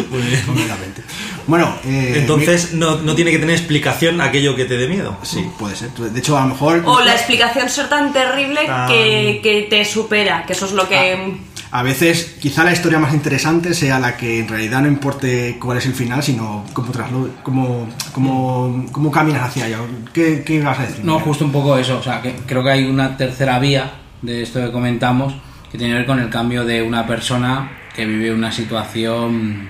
Completamente. 0.47 1.03
Bueno, 1.47 1.75
eh, 1.85 2.15
Entonces 2.19 2.73
no, 2.75 2.97
no 3.03 3.15
tiene 3.15 3.31
que 3.31 3.39
tener 3.39 3.55
explicación 3.57 4.21
aquello 4.21 4.57
que 4.57 4.65
te 4.65 4.77
dé 4.77 4.89
miedo. 4.89 5.17
mi- 5.21 5.27
sí, 5.27 5.47
puede 5.59 5.77
ser. 5.77 5.91
De 5.91 6.19
hecho, 6.19 6.37
a 6.39 6.43
lo 6.43 6.49
mejor. 6.49 6.83
O 6.87 7.01
la 7.01 7.13
explicación 7.13 7.69
ser 7.69 7.89
tan 7.89 8.13
terrible 8.13 8.61
Tan- 8.67 8.89
que, 8.89 9.41
que 9.43 9.67
te 9.69 9.85
supera, 9.85 10.45
que 10.47 10.53
eso 10.55 10.67
es 10.67 10.73
lo 10.73 10.89
que... 10.89 11.37
A 11.71 11.83
veces, 11.83 12.37
quizá 12.41 12.63
la 12.63 12.73
historia 12.73 13.01
más 13.01 13.13
interesante 13.13 13.75
sea 13.75 13.99
la 13.99 14.17
que 14.17 14.39
en 14.39 14.47
realidad 14.47 14.81
no 14.83 14.87
importe 14.87 15.57
cuál 15.61 15.79
es 15.79 15.87
el 15.87 15.93
final, 15.95 16.23
sino 16.23 16.65
cómo, 16.73 16.93
traslo- 16.93 17.31
cómo, 17.43 17.89
cómo, 18.13 18.87
cómo 18.93 19.11
caminas 19.11 19.43
hacia 19.49 19.65
allá. 19.65 19.79
¿Qué, 20.13 20.45
qué 20.47 20.55
ibas 20.55 20.79
a 20.79 20.83
decir? 20.83 21.05
No, 21.05 21.19
justo 21.19 21.45
un 21.45 21.51
poco 21.51 21.77
eso. 21.77 21.99
O 21.99 22.03
sea, 22.03 22.23
que 22.23 22.33
creo 22.47 22.63
que 22.63 22.71
hay 22.71 22.85
una 22.85 23.17
tercera 23.17 23.59
vía 23.59 23.91
de 24.23 24.43
esto 24.45 24.61
que 24.65 24.71
comentamos 24.71 25.35
que 25.73 25.77
tiene 25.79 25.95
que 25.95 25.99
ver 25.99 26.07
con 26.07 26.21
el 26.21 26.31
cambio 26.31 26.65
de 26.65 26.81
una 26.81 27.09
persona 27.09 27.73
que 27.93 28.07
vive 28.07 28.33
una 28.33 28.53
situación 28.53 29.69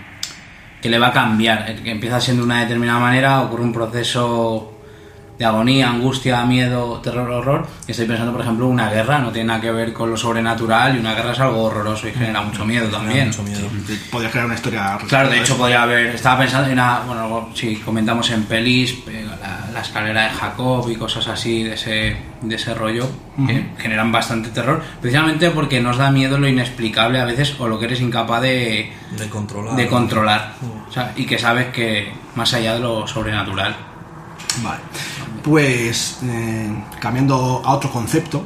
que 0.85 0.91
le 0.91 0.99
va 0.99 1.07
a 1.07 1.13
cambiar. 1.13 1.77
Que 1.83 1.93
empieza 1.93 2.21
siendo 2.21 2.43
de 2.43 2.47
una 2.47 2.61
determinada 2.61 2.99
manera, 2.99 3.41
ocurre 3.41 3.63
un 3.63 3.73
proceso 3.73 4.74
de 5.39 5.45
agonía, 5.45 5.91
angustia, 5.91 6.45
miedo, 6.45 7.01
terror, 7.03 7.29
horror. 7.31 7.67
Y 7.89 7.91
estoy 7.91 8.07
pensando, 8.07 8.33
por 8.33 8.41
ejemplo, 8.43 8.67
una 8.69 8.89
guerra, 8.89 9.19
no 9.19 9.33
tiene 9.33 9.49
nada 9.49 9.61
que 9.61 9.71
ver 9.73 9.93
con 9.93 10.11
lo 10.11 10.17
sobrenatural 10.17 10.95
y 10.95 10.99
una 11.01 11.15
guerra 11.15 11.33
es 11.33 11.41
algo 11.41 11.65
horroroso 11.65 12.07
y 12.09 12.13
genera 12.13 12.41
mucho 12.43 12.65
miedo 12.65 12.87
también. 12.89 13.31
Podrías 14.13 14.31
crear 14.31 14.47
una 14.47 14.55
historia. 14.55 14.99
Claro, 15.09 15.31
de 15.31 15.41
hecho 15.41 15.57
podría 15.57 15.83
haber, 15.83 16.07
estaba 16.15 16.39
pensando 16.41 16.67
en, 16.69 16.75
una- 16.75 17.01
bueno, 17.01 17.49
si 17.55 17.77
comentamos 17.77 18.31
en 18.31 18.45
pelis, 18.45 18.97
eh, 19.09 19.27
la, 19.41 19.71
la 19.73 19.81
escalera 19.81 20.23
de 20.25 20.31
Jacob 20.31 20.89
y 20.89 20.95
cosas 20.97 21.27
así 21.27 21.65
de 21.65 21.75
ese, 21.75 22.17
de 22.43 22.55
ese 22.55 22.73
rollo, 22.75 23.09
que 23.47 23.67
generan 23.79 24.13
bastante 24.13 24.51
terror, 24.51 24.81
precisamente 25.01 25.51
porque 25.51 25.81
nos 25.81 25.97
da 25.97 26.13
miedo 26.13 26.39
lo 26.39 26.47
inexplicable 26.47 27.19
a 27.21 27.25
veces 27.25 27.57
o 27.59 27.67
lo 27.67 27.81
que 27.81 27.87
eres 27.87 28.01
incapaz 28.01 28.41
de, 28.43 28.93
De 29.19 29.29
controlar. 29.29 29.75
de 29.75 29.87
controlar, 29.89 30.53
O 30.89 30.93
sea, 30.93 31.13
y 31.17 31.27
que 31.27 31.39
sabes 31.41 31.67
que 31.73 32.13
más 32.37 32.55
allá 32.55 32.75
de 32.75 32.81
lo 32.81 33.05
sobrenatural. 33.09 33.75
Vale. 34.63 34.79
Pues 35.45 36.19
eh, 36.25 36.71
cambiando 37.01 37.63
a 37.65 37.75
otro 37.75 37.91
concepto, 37.91 38.43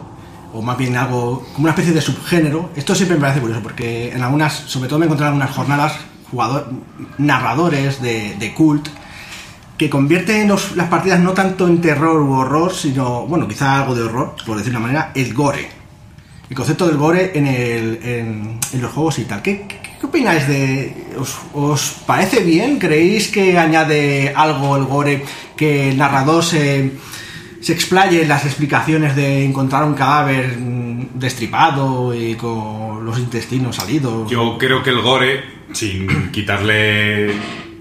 o 0.52 0.60
más 0.62 0.76
bien 0.76 0.96
algo 0.96 1.44
como 1.52 1.64
una 1.64 1.70
especie 1.70 1.92
de 1.92 2.00
subgénero, 2.00 2.70
esto 2.74 2.94
siempre 2.94 3.16
me 3.16 3.20
parece 3.20 3.40
curioso 3.40 3.62
porque 3.62 4.12
en 4.12 4.22
algunas, 4.22 4.52
sobre 4.54 4.88
todo 4.88 4.98
me 4.98 5.04
encontré 5.04 5.24
en 5.26 5.32
algunas 5.34 5.54
jornadas 5.54 5.94
jugador, 6.30 6.70
narradores 7.18 8.02
de, 8.02 8.34
de 8.38 8.52
cult 8.54 8.88
que 9.76 9.88
convierten 9.88 10.48
los- 10.48 10.74
las 10.74 10.88
partidas 10.88 11.20
no 11.20 11.32
tanto 11.34 11.68
en 11.68 11.80
terror 11.80 12.20
u 12.20 12.32
horror, 12.32 12.74
sino, 12.74 13.26
bueno, 13.26 13.46
quizá 13.46 13.76
algo 13.80 13.94
de 13.94 14.02
horror, 14.02 14.34
por 14.44 14.56
decir 14.56 14.72
de 14.72 14.78
una 14.78 14.86
manera, 14.88 15.12
el 15.14 15.32
gore. 15.34 15.68
El 16.50 16.56
concepto 16.56 16.86
del 16.88 16.96
gore 16.96 17.38
en, 17.38 17.46
el, 17.46 18.00
en, 18.02 18.58
en 18.72 18.82
los 18.82 18.90
juegos 18.92 19.18
y 19.20 19.24
tal. 19.24 19.40
¿Qué, 19.42 19.68
qué, 20.00 20.06
opináis 20.06 20.46
de...? 20.48 21.08
¿os, 21.18 21.38
os 21.52 22.02
parece 22.06 22.40
bien? 22.40 22.78
¿Creéis 22.78 23.28
que 23.28 23.58
añade 23.58 24.32
algo 24.34 24.76
el 24.76 24.84
gore 24.84 25.24
que 25.56 25.90
el 25.90 25.98
narrador 25.98 26.44
se, 26.44 26.92
se 27.60 27.72
explaye 27.72 28.22
en 28.22 28.28
las 28.28 28.44
explicaciones 28.44 29.16
de 29.16 29.44
encontrar 29.44 29.84
un 29.84 29.94
cadáver 29.94 30.56
mm, 30.56 31.18
destripado 31.18 32.14
y 32.14 32.34
con 32.34 33.04
los 33.04 33.18
intestinos 33.18 33.76
salidos? 33.76 34.30
Yo 34.30 34.56
creo 34.58 34.82
que 34.82 34.90
el 34.90 35.00
gore, 35.00 35.44
sin 35.72 36.30
quitarle 36.30 37.32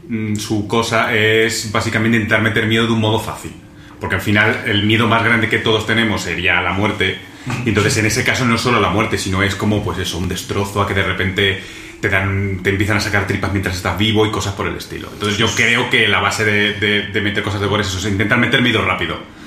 mm, 0.10 0.36
su 0.36 0.68
cosa, 0.68 1.14
es 1.14 1.72
básicamente 1.72 2.18
intentar 2.18 2.42
meter 2.42 2.66
miedo 2.66 2.88
de 2.88 2.94
un 2.94 3.02
modo 3.02 3.20
fácil. 3.20 3.52
Porque 4.00 4.16
al 4.16 4.22
final 4.22 4.64
el 4.66 4.84
miedo 4.86 5.08
más 5.08 5.24
grande 5.24 5.50
que 5.50 5.58
todos 5.58 5.88
tenemos 5.88 6.22
sería 6.22 6.62
la 6.62 6.72
muerte. 6.72 7.18
Y 7.66 7.70
entonces 7.70 7.98
en 7.98 8.06
ese 8.06 8.24
caso 8.24 8.46
no 8.46 8.56
es 8.56 8.62
solo 8.62 8.80
la 8.80 8.90
muerte, 8.90 9.18
sino 9.18 9.42
es 9.42 9.56
como 9.56 9.84
pues 9.84 9.98
eso, 9.98 10.18
un 10.18 10.28
destrozo 10.28 10.82
a 10.82 10.88
que 10.88 10.94
de 10.94 11.04
repente 11.04 11.64
te 12.02 12.10
dan, 12.10 12.60
te 12.64 12.70
empiezan 12.70 12.98
a 12.98 13.00
sacar 13.00 13.26
tripas 13.28 13.52
mientras 13.52 13.76
estás 13.76 13.98
vivo 13.98 14.26
y 14.26 14.32
cosas 14.32 14.54
por 14.54 14.68
el 14.68 14.76
estilo. 14.76 15.10
Entonces 15.14 15.38
yo 15.38 15.48
creo 15.56 15.90
que 15.90 16.08
la 16.08 16.20
base 16.20 16.46
de, 16.46 16.74
de- 16.74 17.08
de 17.08 17.22
meter 17.22 17.44
cosas 17.44 17.60
de 17.62 17.68
gore 17.68 17.82
es 17.82 17.88
eso, 17.90 17.98
es 18.00 18.06
intentar 18.06 18.38
meter 18.38 18.62
miedo 18.62 18.82
rápido. 18.84 19.38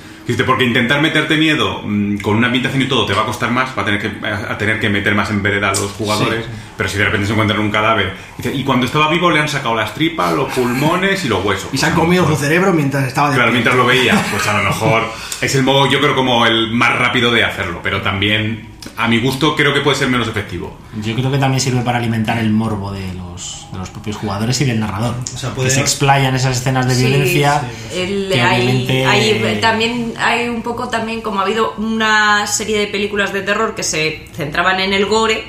Porque 0.45 0.63
intentar 0.63 1.01
meterte 1.01 1.35
miedo 1.35 1.81
mm, 1.83 2.19
con 2.19 2.37
una 2.37 2.47
ambientación 2.47 2.81
y 2.81 2.85
todo 2.85 3.05
te 3.05 3.13
va 3.13 3.23
a 3.23 3.25
costar 3.25 3.51
más, 3.51 3.77
va 3.77 3.81
a 3.81 3.85
tener 3.85 3.99
que, 3.99 4.11
a 4.25 4.57
tener 4.57 4.79
que 4.79 4.87
meter 4.87 5.13
más 5.13 5.29
en 5.29 5.43
vereda 5.43 5.69
a 5.69 5.71
los 5.71 5.91
jugadores, 5.91 6.45
pero 6.77 6.87
si 6.87 6.97
de 6.97 7.03
repente 7.03 7.25
se 7.27 7.33
encuentran 7.33 7.59
un 7.59 7.69
cadáver, 7.69 8.13
y 8.53 8.63
cuando 8.63 8.85
estaba 8.85 9.09
vivo 9.09 9.29
le 9.29 9.41
han 9.41 9.49
sacado 9.49 9.75
las 9.75 9.93
tripas, 9.93 10.33
los 10.33 10.53
pulmones 10.53 11.25
y 11.25 11.27
los 11.27 11.43
huesos. 11.43 11.67
Y 11.73 11.77
se 11.77 11.87
han 11.87 11.95
comido 11.95 12.25
su 12.25 12.37
cerebro 12.37 12.71
mientras 12.71 13.03
estaba 13.07 13.29
de 13.31 13.35
Claro, 13.35 13.51
mientras 13.51 13.75
lo 13.75 13.85
veía, 13.85 14.23
pues 14.31 14.47
a 14.47 14.57
lo 14.57 14.63
mejor 14.69 15.03
es 15.41 15.53
el 15.55 15.63
modo, 15.63 15.87
yo 15.91 15.99
creo, 15.99 16.15
como 16.15 16.45
el 16.45 16.71
más 16.71 16.97
rápido 16.97 17.29
de 17.33 17.43
hacerlo, 17.43 17.81
pero 17.83 18.01
también, 18.01 18.69
a 18.97 19.07
mi 19.07 19.19
gusto, 19.19 19.55
creo 19.55 19.73
que 19.73 19.81
puede 19.81 19.97
ser 19.97 20.07
menos 20.09 20.27
efectivo. 20.27 20.75
Yo 21.03 21.13
creo 21.15 21.31
que 21.31 21.37
también 21.37 21.61
sirve 21.61 21.81
para 21.81 21.97
alimentar 21.99 22.37
el 22.39 22.49
morbo 22.51 22.91
de 22.91 23.13
los, 23.13 23.67
de 23.71 23.77
los 23.77 23.89
propios 23.89 24.17
jugadores 24.17 24.59
y 24.61 24.65
del 24.65 24.79
narrador. 24.79 25.15
sea, 25.35 25.51
puede- 25.51 25.69
Que 25.69 25.75
se 25.75 25.81
explayan 25.81 26.35
esas 26.35 26.57
escenas 26.57 26.87
de 26.87 26.95
Sí, 26.95 27.05
violencia. 27.05 27.61
el- 27.93 28.31
hay, 28.33 28.61
obviamente- 28.63 29.05
hay- 29.05 29.61
también 29.61 30.13
hay 30.17 30.49
un 30.49 30.61
poco 30.63 30.89
también 30.89 31.21
como 31.21 31.39
ha 31.39 31.43
habido 31.43 31.73
una 31.77 32.47
serie 32.47 32.79
de 32.79 32.87
películas 32.87 33.31
de 33.33 33.41
terror 33.41 33.75
que 33.75 33.83
se 33.83 34.27
centraban 34.35 34.79
en 34.79 34.93
el 34.93 35.05
gore 35.05 35.45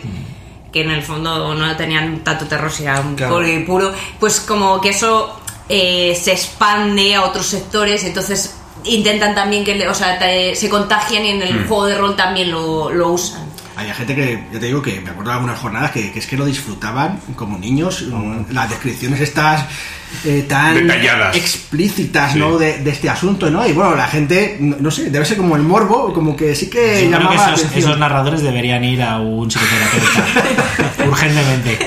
que 0.72 0.80
en 0.82 0.90
el 0.90 1.02
fondo 1.02 1.54
no 1.54 1.76
tenían 1.76 2.20
tanto 2.24 2.46
terror 2.46 2.70
si 2.72 2.84
era 2.84 3.00
un 3.00 3.14
Claro. 3.14 3.34
gore 3.34 3.60
puro 3.66 3.92
pues 4.18 4.40
como 4.40 4.80
que 4.80 4.88
eso 4.90 5.38
eh, 5.68 6.18
se 6.20 6.32
expande 6.32 7.14
a 7.14 7.22
otros 7.24 7.46
sectores 7.46 8.04
entonces 8.04 8.56
intentan 8.84 9.34
también 9.34 9.64
que 9.64 9.74
le- 9.74 9.88
o 9.88 9.94
sea, 9.94 10.18
te- 10.18 10.54
se 10.56 10.68
contagian 10.68 11.24
y 11.24 11.30
en 11.30 11.42
el 11.42 11.64
juego 11.66 11.86
de 11.86 11.96
rol 11.98 12.16
también 12.16 12.50
lo, 12.50 12.90
lo 12.92 13.08
usan 13.12 13.42
Había 13.76 13.94
gente 13.94 14.14
que, 14.14 14.44
ya 14.52 14.60
te 14.60 14.66
digo 14.66 14.82
que 14.82 15.00
me 15.00 15.10
acuerdo 15.10 15.30
de 15.30 15.36
algunas 15.36 15.58
jornadas 15.58 15.90
que, 15.92 16.12
que 16.12 16.18
es 16.18 16.26
que 16.26 16.36
lo 16.36 16.44
disfrutaban 16.44 17.18
como 17.36 17.58
niños. 17.58 18.02
mm, 18.10 18.52
Las 18.52 18.68
descripciones 18.68 19.20
estas 19.20 19.64
eh, 20.26 20.44
tan 20.46 20.74
Detalladas. 20.74 21.34
explícitas 21.34 22.32
Sí. 22.34 22.38
¿no? 22.38 22.58
de, 22.58 22.78
de 22.80 22.90
este 22.90 23.08
asunto, 23.08 23.48
¿no? 23.50 23.66
Y 23.66 23.72
bueno, 23.72 23.96
la 23.96 24.06
gente, 24.08 24.58
no, 24.60 24.76
no 24.78 24.90
sé, 24.90 25.08
debe 25.10 25.24
ser 25.24 25.38
como 25.38 25.56
el 25.56 25.62
morbo, 25.62 26.12
como 26.12 26.36
que 26.36 26.54
sí 26.54 26.68
que 26.68 26.80
Yo 27.04 27.08
creo 27.08 27.10
llamaba 27.12 27.34
la 27.34 27.44
atención. 27.54 27.78
esos 27.78 27.98
narradores 27.98 28.42
deberían 28.42 28.84
ir 28.84 29.02
a 29.02 29.18
un 29.20 29.50
psicoterapeuta 29.50 31.06
urgentemente. 31.08 31.78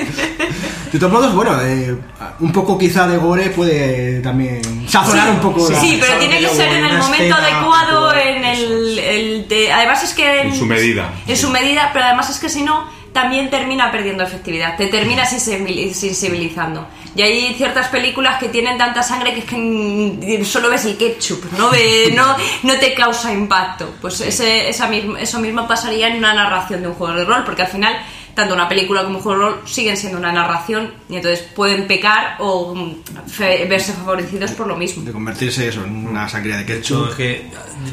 De 0.92 0.98
todos 0.98 1.12
modos, 1.12 1.34
bueno, 1.34 1.60
eh, 1.62 1.96
un 2.40 2.52
poco 2.52 2.78
quizá 2.78 3.06
de 3.06 3.16
gore 3.18 3.50
puede 3.50 4.20
también 4.20 4.88
sazonar 4.88 5.30
un 5.30 5.40
poco 5.40 5.68
la- 5.68 5.80
Sí, 5.80 5.98
pero 6.00 6.18
tiene 6.18 6.38
que 6.38 6.48
ser 6.48 6.68
en 6.68 6.84
el 6.84 6.98
momento 6.98 7.14
escena 7.36 7.36
adecuado, 7.38 8.14
en 8.14 8.44
el, 8.44 8.98
el 8.98 9.48
de- 9.48 9.72
además 9.72 10.02
es 10.04 10.14
que 10.14 10.40
En 10.42 10.54
su 10.56 10.66
medida. 10.66 11.10
En 11.26 11.36
su 11.36 11.50
medida, 11.50 11.90
pero 11.92 12.04
además 12.06 12.30
es 12.30 12.38
que 12.38 12.48
si 12.48 12.62
no 12.62 12.88
también 13.12 13.48
termina 13.50 13.90
perdiendo 13.90 14.22
efectividad, 14.24 14.76
te 14.76 14.86
termina 14.88 15.24
sensibil- 15.24 15.92
sensibilizando. 15.94 16.86
Y 17.14 17.22
hay 17.22 17.54
ciertas 17.54 17.88
películas 17.88 18.38
que 18.38 18.50
tienen 18.50 18.76
tanta 18.76 19.02
sangre 19.02 19.32
que 19.32 19.40
es 19.40 19.46
que 19.46 20.44
solo 20.44 20.68
ves 20.68 20.84
el 20.84 20.98
ketchup, 20.98 21.42
no 21.56 21.70
Ve- 21.70 22.12
no, 22.14 22.36
no 22.62 22.74
te 22.78 22.92
causa 22.94 23.32
impacto. 23.32 23.94
Pues 24.02 24.20
ese, 24.20 24.68
esa 24.68 24.86
misma- 24.88 25.18
eso 25.18 25.40
mismo 25.40 25.66
pasaría 25.66 26.08
en 26.08 26.18
una 26.18 26.34
narración 26.34 26.82
de 26.82 26.88
un 26.88 26.94
juego 26.94 27.14
de 27.14 27.24
rol, 27.24 27.42
porque 27.44 27.62
al 27.62 27.68
final 27.68 27.96
tanto 28.36 28.54
una 28.54 28.68
película 28.68 29.02
como 29.02 29.16
un 29.16 29.22
juego 29.24 29.38
de 29.40 29.44
rol 29.46 29.60
siguen 29.64 29.96
siendo 29.96 30.18
una 30.18 30.30
narración 30.30 30.92
y 31.08 31.16
entonces 31.16 31.40
pueden 31.56 31.86
pecar 31.88 32.36
o 32.38 32.74
mm, 32.74 32.94
fe- 33.28 33.64
verse 33.68 33.92
favorecidos 33.94 34.52
por 34.52 34.66
lo 34.68 34.76
mismo. 34.76 35.02
de 35.02 35.10
convertirse 35.10 35.66
eso 35.66 35.82
en 35.84 36.06
una 36.06 36.28
sangría 36.28 36.58
de 36.58 36.64
ketchup. 36.66 37.08
es 37.08 37.14
que 37.16 37.46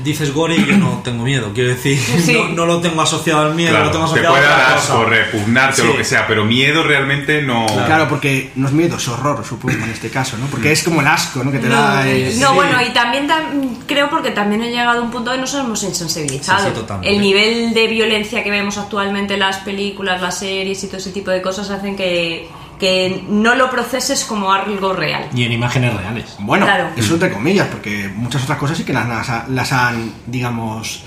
dices 0.03 0.34
gore 0.34 0.56
y 0.58 0.65
yo 0.65 0.77
no 0.77 1.01
tengo 1.03 1.23
miedo. 1.23 1.51
Quiero 1.53 1.69
decir, 1.69 1.97
Sí. 2.23 2.34
no, 2.34 2.49
no 2.49 2.65
lo 2.65 2.82
tengo 2.82 3.01
asociado 3.01 3.41
al 3.47 3.56
miedo, 3.56 3.71
Claro, 3.71 3.86
lo 3.86 3.91
tengo 3.91 4.06
te 4.06 4.12
asociado 4.19 4.34
puede 4.36 4.45
a 4.45 4.49
dar 4.49 4.62
otra 4.63 4.75
asco, 4.75 4.97
cosa. 4.97 5.10
repugnarte 5.10 5.82
o 5.82 5.86
lo 5.86 5.97
que 5.97 6.03
sea, 6.03 6.27
pero 6.27 6.45
miedo 6.45 6.84
realmente 6.84 7.41
no. 7.41 7.65
Claro, 7.86 8.08
porque 8.10 8.51
no 8.56 8.67
es 8.67 8.73
miedo, 8.73 8.97
es 8.97 9.08
horror, 9.08 9.43
supongo, 9.45 9.77
en 9.84 9.89
este 9.91 10.10
caso, 10.10 10.38
¿no? 10.38 10.47
Porque 10.47 10.71
es 10.73 10.84
como 10.84 10.99
el 11.01 11.08
asco, 11.08 11.43
¿no? 11.43 11.51
Que 11.51 11.60
te 11.60 11.69
No, 11.69 11.75
da... 11.75 12.03
no, 12.03 12.12
sí. 12.12 12.43
bueno, 12.53 12.82
y 12.82 12.91
también 12.91 13.29
tam- 13.29 13.77
creo 13.88 14.10
porque 14.10 14.32
también 14.32 14.62
he 14.62 14.69
llegado 14.71 14.99
a 14.99 15.01
un 15.01 15.10
punto 15.12 15.32
de 15.32 15.38
nos 15.38 15.53
hemos 15.53 15.82
insensibilizado. 15.84 16.60
Sí, 16.63 16.69
sí, 16.69 16.73
totalmente. 16.75 17.15
el 17.15 17.21
nivel 17.21 17.73
de 17.73 17.88
violencia 17.88 18.43
que 18.43 18.51
vemos 18.51 18.77
actualmente 18.77 19.36
en 19.36 19.39
las 19.39 19.58
películas, 19.60 20.21
las 20.21 20.33
series 20.38 20.84
y 20.84 20.88
todo 20.88 20.98
ese 20.98 21.12
tipo 21.12 21.32
de 21.32 21.41
cosas 21.41 21.69
hacen 21.69 21.96
que, 21.96 22.48
que 22.80 23.24
no 23.30 23.56
lo 23.56 23.69
proceses 23.69 24.26
como 24.26 24.52
algo 24.52 24.93
real. 24.93 25.30
Y 25.36 25.43
en 25.43 25.52
imágenes 25.54 25.93
reales. 25.96 26.36
Bueno, 26.39 26.65
Claro. 26.65 26.89
eso 26.96 27.13
entre 27.13 27.32
comillas, 27.32 27.67
porque 27.67 28.10
muchas 28.15 28.43
otras 28.43 28.58
cosas 28.58 28.78
sí 28.78 28.84
que 28.84 28.93
las, 28.93 29.08
las, 29.08 29.50
las 29.50 29.72
han, 29.72 30.12
digamos, 30.28 31.04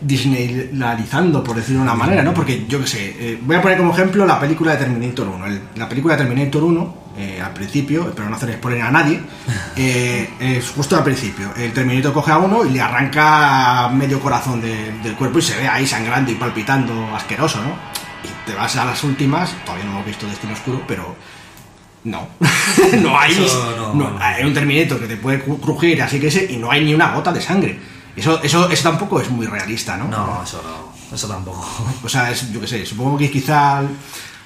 disneylanizando, 0.00 1.42
por 1.42 1.56
decirlo 1.56 1.78
de 1.80 1.84
una 1.84 1.94
manera, 1.94 2.22
¿no? 2.22 2.34
Porque 2.34 2.66
yo 2.68 2.80
qué 2.80 2.86
sé, 2.86 3.16
eh, 3.18 3.38
voy 3.42 3.56
a 3.56 3.62
poner 3.62 3.78
como 3.78 3.92
ejemplo 3.92 4.26
la 4.26 4.38
película 4.38 4.72
de 4.72 4.78
Terminator 4.78 5.26
1. 5.28 5.46
El- 5.46 5.60
la 5.76 5.88
película 5.88 6.16
de 6.16 6.24
Terminator 6.24 6.62
1, 6.64 6.94
eh, 7.18 7.40
al 7.42 7.52
principio, 7.52 8.12
pero 8.14 8.28
no 8.28 8.36
hacer 8.36 8.52
spoiler 8.54 8.82
a 8.82 8.90
nadie, 8.90 9.20
eh, 9.76 10.28
es 10.38 10.70
justo 10.70 10.96
al 10.96 11.04
principio. 11.04 11.50
El 11.56 11.72
Terminator 11.72 12.12
coge 12.12 12.30
a 12.32 12.38
uno 12.38 12.64
y 12.64 12.70
le 12.70 12.80
arranca 12.80 13.88
medio 13.92 14.20
corazón 14.20 14.60
de- 14.60 14.92
del 15.02 15.14
cuerpo 15.14 15.38
y 15.38 15.42
se 15.42 15.56
ve 15.56 15.66
ahí 15.68 15.86
sangrando 15.86 16.30
y 16.30 16.34
palpitando 16.34 17.14
asqueroso, 17.14 17.60
¿no? 17.62 17.95
Y 18.26 18.46
te 18.50 18.54
vas 18.56 18.74
a 18.76 18.84
las 18.84 19.02
últimas, 19.04 19.52
todavía 19.64 19.84
no 19.84 19.92
hemos 19.92 20.06
visto 20.06 20.26
Destino 20.26 20.52
Oscuro, 20.54 20.82
pero 20.88 21.14
no. 22.04 22.28
no 23.00 23.18
hay. 23.18 23.46
No, 23.94 24.16
hay 24.20 24.44
un 24.44 24.54
Terminator 24.54 24.98
que 25.00 25.06
te 25.06 25.16
puede 25.16 25.44
cru- 25.44 25.60
crujir, 25.60 26.02
así 26.02 26.18
que 26.20 26.28
ese, 26.28 26.50
y 26.50 26.56
no 26.56 26.70
hay 26.70 26.84
ni 26.84 26.94
una 26.94 27.12
gota 27.12 27.32
de 27.32 27.40
sangre. 27.40 27.78
Eso, 28.16 28.42
eso, 28.42 28.68
eso 28.70 28.82
tampoco 28.82 29.20
es 29.20 29.28
muy 29.30 29.46
realista, 29.46 29.96
¿no? 29.96 30.08
No, 30.08 30.42
eso 30.42 30.62
no. 30.62 31.14
Eso 31.14 31.28
tampoco. 31.28 31.64
O 32.02 32.08
sea, 32.08 32.30
es, 32.30 32.50
yo 32.50 32.60
qué 32.60 32.66
sé, 32.66 32.84
supongo 32.86 33.16
que 33.18 33.30
quizá 33.30 33.82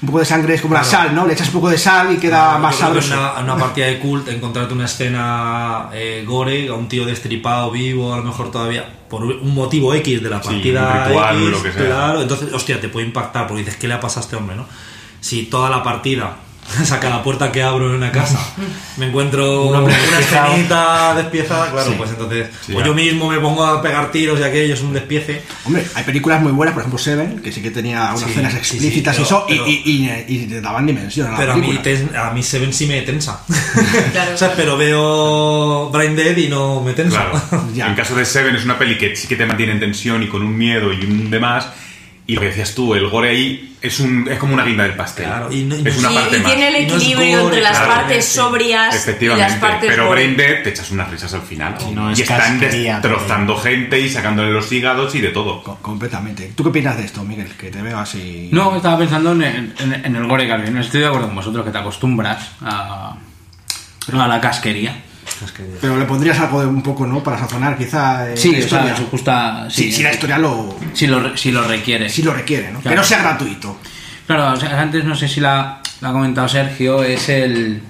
un 0.02 0.06
poco 0.06 0.18
de 0.20 0.24
sangre 0.24 0.54
es 0.54 0.62
como 0.62 0.74
la 0.74 0.82
sal, 0.82 1.14
¿no? 1.14 1.26
Le 1.26 1.34
echas 1.34 1.48
un 1.48 1.54
poco 1.54 1.68
de 1.68 1.76
sal 1.76 2.12
y 2.14 2.16
queda 2.16 2.56
más 2.58 2.74
sabroso. 2.76 3.12
en 3.38 3.44
una, 3.44 3.56
partida 3.56 3.86
de 3.86 3.98
cult, 3.98 4.28
encontrarte 4.28 4.72
una 4.72 4.86
escena 4.86 5.90
eh, 5.92 6.24
gore, 6.26 6.68
a 6.68 6.74
un 6.74 6.88
tío 6.88 7.04
destripado 7.04 7.70
vivo, 7.70 8.14
a 8.14 8.16
lo 8.16 8.22
mejor 8.22 8.50
todavía, 8.50 8.88
por 9.10 9.22
un 9.24 9.54
motivo 9.54 9.92
X 9.94 10.22
de 10.22 10.30
la 10.30 10.42
Sí, 10.42 10.48
partida 10.48 11.02
un 11.02 11.08
ritual, 11.08 11.36
X, 11.36 11.50
lo 11.50 11.62
que 11.62 11.72
sea. 11.72 11.86
claro, 11.86 12.22
entonces, 12.22 12.52
hostia, 12.52 12.80
te 12.80 12.88
puede 12.88 13.06
impactar, 13.06 13.46
porque 13.46 13.62
dices, 13.62 13.76
¿qué 13.76 13.88
le 13.88 13.94
ha 13.94 14.00
pasado 14.00 14.20
a 14.20 14.24
este 14.24 14.36
hombre, 14.36 14.56
no? 14.56 14.64
Si 15.20 15.44
toda 15.44 15.68
la 15.68 15.82
partida, 15.82 16.36
saca 16.84 17.08
la 17.10 17.22
puerta 17.22 17.50
que 17.52 17.62
abro 17.62 17.88
en 17.90 17.96
una 17.96 18.12
casa, 18.12 18.38
me 18.96 19.06
encuentro 19.06 19.66
una 19.66 19.80
despiezado. 19.80 20.48
escenita 20.52 21.14
despiezada, 21.14 21.70
claro, 21.70 21.90
Sí. 21.90 21.94
pues 21.96 22.10
entonces, 22.10 22.48
Sí, 22.66 22.74
o 22.74 22.80
ya. 22.80 22.86
yo 22.86 22.94
mismo 22.94 23.28
me 23.30 23.38
pongo 23.38 23.64
a 23.64 23.82
pegar 23.82 24.10
tiros 24.10 24.38
y 24.40 24.42
aquello 24.42 24.74
es 24.74 24.80
un 24.82 24.92
despiece. 24.92 25.42
Hombre, 25.64 25.84
hay 25.94 26.04
películas 26.04 26.40
muy 26.42 26.52
buenas, 26.52 26.72
por 26.74 26.82
ejemplo 26.82 26.98
Seven, 26.98 27.40
que 27.40 27.52
sí 27.52 27.62
que 27.62 27.70
tenía 27.70 28.08
unas 28.10 28.20
Sí, 28.20 28.30
escenas 28.30 28.52
sí, 28.52 28.58
explícitas 28.58 29.16
sí, 29.16 29.22
y 29.22 29.24
eso, 29.24 29.46
y- 29.48 29.52
pero- 29.52 29.66
y, 29.66 29.72
y- 29.84 30.24
y 30.34 30.46
le 30.46 30.60
daban 30.60 30.86
dimensión 30.86 31.28
a 31.28 31.32
la 31.32 31.36
Pero 31.38 31.52
a 31.52 31.56
mí, 31.56 31.60
película. 31.62 31.82
ten- 31.82 32.16
a 32.16 32.30
mí 32.30 32.42
Seven 32.42 32.72
sí 32.72 32.86
me 32.86 33.02
tensa. 33.02 33.40
Claro. 34.12 34.34
o 34.34 34.38
sea, 34.38 34.52
pero 34.56 34.76
veo 34.76 35.90
Brain 35.90 36.16
Dead 36.16 36.36
y 36.36 36.48
no 36.48 36.80
me 36.82 36.92
tensa. 36.92 37.30
Claro. 37.30 37.66
En 37.90 37.94
caso 37.94 38.14
de 38.14 38.24
Seven 38.24 38.54
es 38.56 38.64
una 38.64 38.78
peli 38.78 38.96
que 38.98 39.14
sí 39.16 39.26
que 39.28 39.36
te 39.36 39.46
mantiene 39.46 39.72
en 39.72 39.80
tensión 39.80 40.22
y 40.22 40.28
con 40.28 40.42
un 40.42 40.56
miedo 40.56 40.92
y 40.92 41.04
un 41.04 41.30
demás. 41.30 41.68
Y 42.26 42.34
lo 42.34 42.40
que 42.42 42.46
decías 42.48 42.74
tú, 42.76 42.94
el 42.94 43.08
gore 43.08 43.30
ahí 43.30 43.76
es 43.82 43.98
un 43.98 44.28
es 44.30 44.38
como 44.38 44.54
una 44.54 44.64
guinda 44.64 44.84
del 44.84 44.94
pastel. 44.94 45.24
Claro, 45.26 45.52
y 45.52 45.62
no- 45.64 45.74
es 45.74 45.98
una 45.98 46.12
Y, 46.12 46.14
parte 46.14 46.36
y 46.36 46.40
más. 46.40 46.52
tiene 46.52 46.68
el 46.68 46.86
no 46.86 46.94
equilibrio 46.96 47.30
gore, 47.30 47.42
entre 47.44 47.60
las 47.62 47.78
claro, 47.78 47.94
partes 47.94 48.24
sí. 48.24 48.34
sobrias 48.36 49.08
y 49.20 49.24
las 49.26 49.52
partes 49.54 49.90
pero 49.90 50.06
gore. 50.06 50.22
Brain 50.22 50.36
Dead 50.36 50.62
te 50.62 50.70
echas 50.70 50.90
unas 50.92 51.10
risas 51.10 51.34
al 51.34 51.42
final. 51.42 51.76
Y 51.88 51.90
no 51.92 52.10
es 52.12 52.18
y 52.18 52.22
están 52.22 52.60
destrozando 52.60 53.56
gente 53.56 53.98
y 54.00 54.08
sacándole 54.08 54.52
los 54.52 54.70
hígados 54.70 55.12
y 55.16 55.20
de 55.20 55.30
todo. 55.30 55.62
Co- 55.64 55.78
completamente. 55.82 56.52
¿Tú 56.54 56.62
qué 56.62 56.68
opinas 56.68 56.96
de 56.98 57.04
esto, 57.06 57.24
Miguel? 57.24 57.48
Que 57.58 57.70
te 57.70 57.82
veo 57.82 57.98
así... 57.98 58.48
No, 58.52 58.76
estaba 58.76 58.96
pensando 58.98 59.32
en, 59.32 59.42
en- 59.42 59.74
en 60.04 60.14
el 60.16 60.26
gore 60.28 60.46
que 60.46 60.80
estoy 60.80 61.00
de 61.00 61.06
acuerdo 61.06 61.26
con 61.26 61.36
vosotros 61.36 61.64
que 61.64 61.72
te 61.72 61.78
acostumbras 61.78 62.52
a, 62.60 63.16
a 64.12 64.28
la 64.28 64.40
casquería. 64.40 65.02
Pero 65.80 65.96
le 65.98 66.04
pondrías 66.04 66.38
algo 66.40 66.60
de 66.60 66.66
un 66.66 66.82
poco, 66.82 67.06
¿no? 67.06 67.22
Para 67.22 67.38
sazonar 67.38 67.76
quizá 67.78 68.30
eh, 68.30 68.36
Sí, 68.36 68.52
la 68.52 68.56
o 68.58 68.60
historia. 68.60 68.86
sea, 68.88 68.96
su 68.96 69.06
justa. 69.06 69.66
Sí, 69.70 69.84
Sí, 69.84 69.92
si 69.92 70.02
la 70.02 70.12
historia 70.12 70.38
lo, 70.38 70.76
si 70.92 71.06
lo, 71.06 71.36
si 71.36 71.50
lo 71.52 71.62
requiere. 71.66 72.08
si 72.08 72.22
lo 72.22 72.32
requiere, 72.32 72.70
¿no? 72.72 72.78
Que 72.78 72.84
Claro. 72.84 72.98
no 72.98 73.04
sea 73.04 73.18
gratuito. 73.22 73.76
Claro, 74.26 74.52
o 74.52 74.56
sea, 74.56 74.80
antes 74.80 75.04
no 75.04 75.14
sé 75.16 75.28
si 75.28 75.40
la, 75.40 75.80
la 76.00 76.08
ha 76.08 76.12
comentado 76.12 76.48
Sergio, 76.48 77.02
es 77.02 77.28
el. 77.28 77.82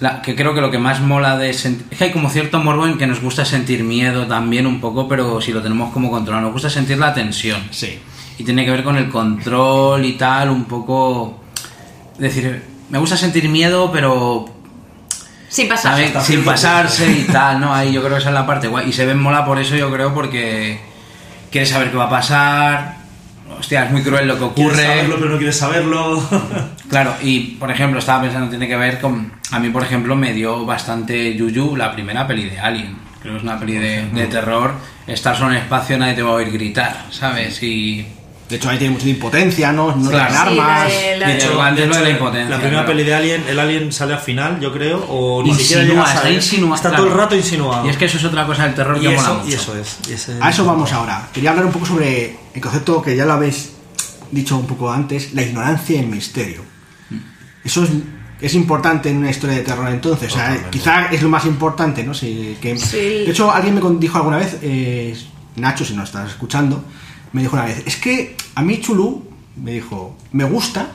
la- 0.00 0.20
que 0.22 0.34
creo 0.36 0.54
que 0.54 0.60
lo 0.60 0.70
que 0.70 0.78
más 0.78 1.00
mola 1.00 1.36
de 1.38 1.52
sentir. 1.54 1.86
Es 1.90 1.98
que 1.98 2.04
hay 2.04 2.12
como 2.12 2.28
cierto 2.30 2.58
morbo 2.60 2.86
en 2.86 2.98
que 2.98 3.06
nos 3.06 3.20
gusta 3.20 3.44
sentir 3.44 3.82
miedo 3.84 4.26
también 4.26 4.66
un 4.66 4.80
poco, 4.80 5.08
pero 5.08 5.40
si 5.40 5.52
lo 5.52 5.62
tenemos 5.62 5.92
como 5.92 6.10
controlado, 6.10 6.44
nos 6.44 6.52
gusta 6.52 6.68
sentir 6.70 6.98
la 6.98 7.14
tensión. 7.14 7.60
Sí. 7.70 7.98
Y 8.38 8.44
tiene 8.44 8.64
que 8.64 8.70
ver 8.70 8.84
con 8.84 8.96
el 8.96 9.08
control 9.08 10.04
y 10.04 10.12
tal, 10.12 10.50
un 10.50 10.64
poco. 10.66 11.40
Es 12.14 12.18
decir, 12.20 12.62
me 12.90 12.98
gusta 12.98 13.16
sentir 13.16 13.48
miedo, 13.48 13.90
pero 13.90 14.44
Sin 15.48 15.68
pasar. 15.68 15.92
¿sabes? 15.92 16.24
sin 16.24 16.44
pasarse 16.44 17.10
y 17.10 17.22
tal, 17.24 17.60
¿no? 17.60 17.74
Ahí 17.74 17.92
yo 17.92 18.00
creo 18.02 18.14
que 18.14 18.20
esa 18.20 18.28
es 18.28 18.34
la 18.34 18.46
parte 18.46 18.68
guay. 18.68 18.88
Y 18.88 18.92
se 18.92 19.06
ven 19.06 19.18
mola 19.18 19.44
por 19.44 19.58
eso, 19.58 19.74
yo 19.76 19.90
creo, 19.92 20.12
porque 20.14 20.78
quieres 21.50 21.70
saber 21.70 21.90
qué 21.90 21.96
va 21.96 22.04
a 22.04 22.10
pasar. 22.10 22.98
Hostia, 23.58 23.86
es 23.86 23.90
muy 23.90 24.02
cruel 24.02 24.28
lo 24.28 24.34
que 24.34 24.54
Quieres 24.54 24.72
ocurre. 24.74 24.86
saberlo, 24.86 25.16
pero 25.18 25.30
no 25.30 25.36
quieres 25.38 25.56
saberlo. 25.58 26.22
Claro, 26.88 27.14
y 27.20 27.40
por 27.58 27.70
ejemplo, 27.70 27.98
estaba 27.98 28.22
pensando, 28.22 28.48
tiene 28.48 28.66
que 28.66 28.76
ver 28.76 28.98
con. 28.98 29.30
A 29.50 29.58
mí, 29.58 29.68
por 29.68 29.82
ejemplo, 29.82 30.16
me 30.16 30.32
dio 30.32 30.64
bastante 30.64 31.34
yuyu 31.36 31.76
la 31.76 31.92
primera 31.92 32.26
peli 32.26 32.48
de 32.48 32.58
Alien. 32.58 32.96
Creo 33.20 33.34
que 33.34 33.38
es 33.38 33.42
una 33.42 33.58
peli 33.60 33.74
de, 33.74 34.06
de 34.08 34.26
terror. 34.26 34.72
Estar 35.06 35.36
solo 35.36 35.50
en 35.50 35.58
espacio, 35.58 35.98
nadie 35.98 36.14
te 36.14 36.22
va 36.22 36.30
a 36.30 36.34
oír 36.34 36.50
gritar, 36.50 37.04
¿sabes? 37.10 37.62
Y. 37.62 38.06
De 38.48 38.56
hecho, 38.56 38.70
ahí 38.70 38.78
tiene 38.78 38.94
mucha 38.94 39.06
impotencia, 39.08 39.72
¿no? 39.72 39.94
No 39.94 40.08
Claro. 40.08 40.32
tienen 40.32 40.54
Sí, 40.54 40.58
armas. 40.60 40.88
de- 40.88 41.16
la 41.18 41.26
De 41.26 41.32
de- 41.34 41.38
hecho, 41.38 41.54
la 41.62 42.10
impotencia, 42.10 42.48
La 42.48 42.56
primera 42.56 42.70
claro. 42.70 42.86
peli 42.86 43.04
de 43.04 43.14
Alien, 43.14 43.44
el 43.46 43.58
Alien 43.58 43.92
sale 43.92 44.14
al 44.14 44.20
final, 44.20 44.58
yo 44.58 44.72
creo, 44.72 45.04
o 45.06 45.42
ni 45.42 45.52
siquiera 45.54 45.82
Insinúa, 45.82 45.94
llega 45.96 46.02
a 46.04 46.08
está 46.08 46.22
salir. 46.22 46.36
insinuado. 46.36 46.74
Está 46.76 46.88
claro. 46.88 47.04
todo 47.04 47.12
el 47.12 47.18
rato 47.18 47.36
insinuado. 47.36 47.86
Y 47.86 47.90
es 47.90 47.96
que 47.98 48.04
eso 48.06 48.16
es 48.16 48.24
otra 48.24 48.46
cosa 48.46 48.64
del 48.64 48.74
terror 48.74 48.96
y 48.96 49.00
que 49.00 49.08
mola 49.10 49.20
eso, 49.20 49.34
mucho. 49.34 49.48
y 49.48 49.52
eso 49.52 49.76
es. 49.76 49.98
y 50.08 50.12
ese- 50.14 50.38
A 50.40 50.48
eso 50.50 50.64
vamos 50.64 50.90
ahora. 50.92 51.28
Quería 51.32 51.50
hablar 51.50 51.66
un 51.66 51.72
poco 51.72 51.84
sobre 51.84 52.36
el 52.54 52.60
concepto 52.62 53.02
que 53.02 53.14
ya 53.14 53.26
lo 53.26 53.34
habéis 53.34 53.72
dicho 54.30 54.56
un 54.56 54.66
poco 54.66 54.90
antes, 54.90 55.34
la 55.34 55.42
ignorancia 55.42 55.96
y 55.96 55.98
el 56.00 56.06
misterio. 56.06 56.62
Eso 57.64 57.84
es, 57.84 57.90
es 58.40 58.54
importante 58.54 59.10
en 59.10 59.18
una 59.18 59.30
historia 59.30 59.56
de 59.56 59.62
terror 59.62 59.88
entonces. 59.90 60.32
O 60.32 60.36
sea, 60.36 60.70
quizá 60.70 61.06
es 61.12 61.20
lo 61.22 61.28
más 61.28 61.44
importante, 61.44 62.02
¿no? 62.02 62.14
Si- 62.14 62.56
que- 62.62 62.78
Sí. 62.78 62.96
De 62.96 63.30
hecho, 63.30 63.50
alguien 63.52 63.74
me 63.74 63.80
dijo 63.98 64.16
alguna 64.16 64.38
vez, 64.38 64.56
eh, 64.62 65.14
Nacho, 65.56 65.84
si 65.84 65.94
no 65.94 66.04
estás 66.04 66.30
escuchando, 66.30 66.84
me 67.32 67.42
dijo 67.42 67.56
una 67.56 67.66
vez, 67.66 67.82
es 67.86 67.96
que 67.96 68.36
a 68.54 68.62
mí 68.62 68.80
Chulú, 68.80 69.28
me 69.56 69.72
dijo, 69.72 70.16
me 70.32 70.44
gusta 70.44 70.88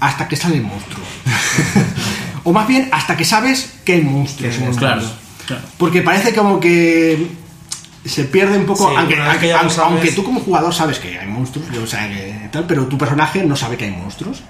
hasta 0.00 0.28
que 0.28 0.36
sale 0.36 0.56
el 0.56 0.62
monstruo. 0.62 1.04
o 2.44 2.52
más 2.52 2.68
bien, 2.68 2.88
hasta 2.92 3.16
que 3.16 3.24
sabes 3.24 3.74
que 3.84 3.94
hay 3.94 4.02
monstruos. 4.02 4.56
el 4.56 4.76
Claro, 4.76 5.02
claro. 5.46 5.62
Porque 5.78 6.02
parece 6.02 6.34
como 6.34 6.60
que 6.60 7.26
se 8.04 8.24
pierde 8.24 8.58
un 8.58 8.66
poco, 8.66 8.88
Sí, 8.88 8.94
aunque, 8.96 9.52
aunque, 9.52 10.12
tú 10.12 10.22
como 10.22 10.40
jugador 10.40 10.72
sabes 10.72 10.98
que 10.98 11.18
hay 11.18 11.26
monstruos, 11.26 11.66
o 11.76 11.86
sea, 11.86 12.08
que 12.08 12.48
tal, 12.52 12.66
pero 12.66 12.86
tu 12.86 12.96
personaje 12.96 13.42
no 13.44 13.56
sabe 13.56 13.76
que 13.76 13.86
hay 13.86 13.90
monstruos. 13.90 14.42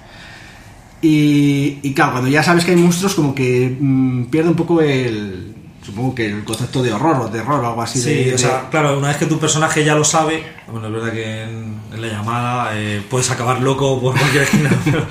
Y, 1.01 1.79
y 1.83 1.93
claro, 1.93 2.13
cuando 2.13 2.29
ya 2.29 2.43
sabes 2.43 2.65
que 2.65 2.71
hay 2.71 2.77
monstruos, 2.77 3.13
como 3.13 3.33
que 3.35 3.75
mm, 3.79 4.25
pierde 4.25 4.49
un 4.49 4.55
poco 4.55 4.81
el. 4.81 5.55
Supongo 5.87 6.13
que 6.15 6.25
el 6.25 6.43
concepto 6.43 6.83
de 6.83 6.91
horror 6.91 7.15
o 7.15 7.25
terror 7.29 7.63
o 7.63 7.67
algo 7.69 7.81
así. 7.81 8.01
Sí, 8.01 8.25
de, 8.25 8.35
o 8.35 8.37
sea, 8.37 8.63
de- 8.63 8.69
claro, 8.71 8.97
una 8.97 9.07
vez 9.07 9.15
que 9.15 9.25
tu 9.25 9.39
personaje 9.39 9.85
ya 9.85 9.95
lo 9.95 10.03
sabe, 10.03 10.43
bueno, 10.67 10.87
es 10.87 10.93
verdad 10.93 11.13
que 11.13 11.43
en, 11.43 11.79
en 11.93 12.01
la 12.01 12.07
llamada 12.09 12.71
eh, 12.73 13.01
puedes 13.09 13.31
acabar 13.31 13.61
loco 13.61 14.01
por 14.01 14.13
cualquier 14.17 14.43
esquina, 14.43 14.69
pero, 14.83 15.05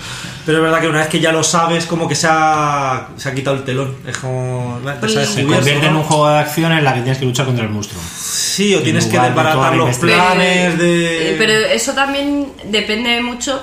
pero 0.45 0.59
es 0.59 0.63
verdad 0.65 0.81
que 0.83 0.89
una 0.89 0.99
vez 0.99 1.09
que 1.09 1.19
ya 1.19 1.33
lo 1.33 1.43
sabes, 1.43 1.87
como 1.87 2.07
que 2.07 2.15
se 2.15 2.27
ha, 2.31 3.09
se 3.17 3.27
ha 3.31 3.35
quitado 3.35 3.57
el 3.57 3.65
telón. 3.65 3.97
Es 4.07 4.19
como. 4.19 4.79
te 4.85 5.07
has 5.07 5.29
Se 5.31 5.45
convierte 5.45 5.87
en 5.87 5.97
un 5.97 6.03
juego 6.03 6.29
de 6.29 6.39
acción 6.41 6.71
en 6.73 6.85
la 6.85 6.93
que 6.93 7.01
tienes 7.01 7.17
que 7.19 7.25
luchar 7.25 7.47
contra 7.47 7.65
el 7.65 7.71
monstruo. 7.71 8.03
Sí, 8.15 8.75
o 8.75 8.81
tienes 8.83 9.07
que 9.07 9.19
de 9.19 9.27
desbaratar 9.29 9.75
los 9.77 9.97
planes 9.97 10.79
de. 10.79 11.31
Eh, 11.33 11.37
Pero 11.39 11.53
eso 11.55 11.93
también 11.95 12.53
depende 12.67 13.23
mucho 13.23 13.63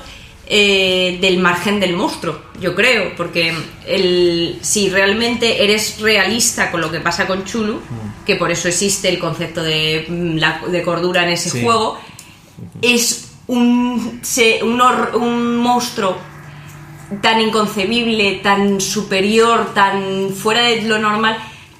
eh, 0.56 1.18
del 1.20 1.40
margen 1.40 1.80
del 1.80 1.94
monstruo, 1.96 2.40
yo 2.60 2.76
creo, 2.76 3.16
porque 3.18 3.52
el, 3.88 4.60
si 4.62 4.88
realmente 4.90 5.64
eres 5.64 6.00
realista 6.00 6.70
con 6.70 6.80
lo 6.80 6.92
que 6.92 7.00
pasa 7.00 7.26
con 7.26 7.44
Chulu, 7.44 7.80
que 8.24 8.36
por 8.36 8.52
eso 8.52 8.68
existe 8.68 9.10
el 9.10 9.18
concepto 9.18 9.64
de, 9.64 10.06
mm, 10.08 10.70
de 10.72 10.84
cordura 10.84 11.24
en 11.24 11.30
ese 11.30 11.50
Sí. 11.50 11.64
juego, 11.64 11.98
es 12.84 13.32
un, 13.48 14.20
se- 14.22 14.64
un, 14.64 14.80
hor- 14.80 15.16
un 15.16 15.58
monstruo 15.58 16.18
tan 17.22 17.42
inconcebible, 17.42 18.36
tan 18.44 18.80
superior, 18.80 19.74
tan 19.74 20.30
fuera 20.36 20.62
de 20.62 20.84
lo 20.84 21.00
normal, 21.00 21.36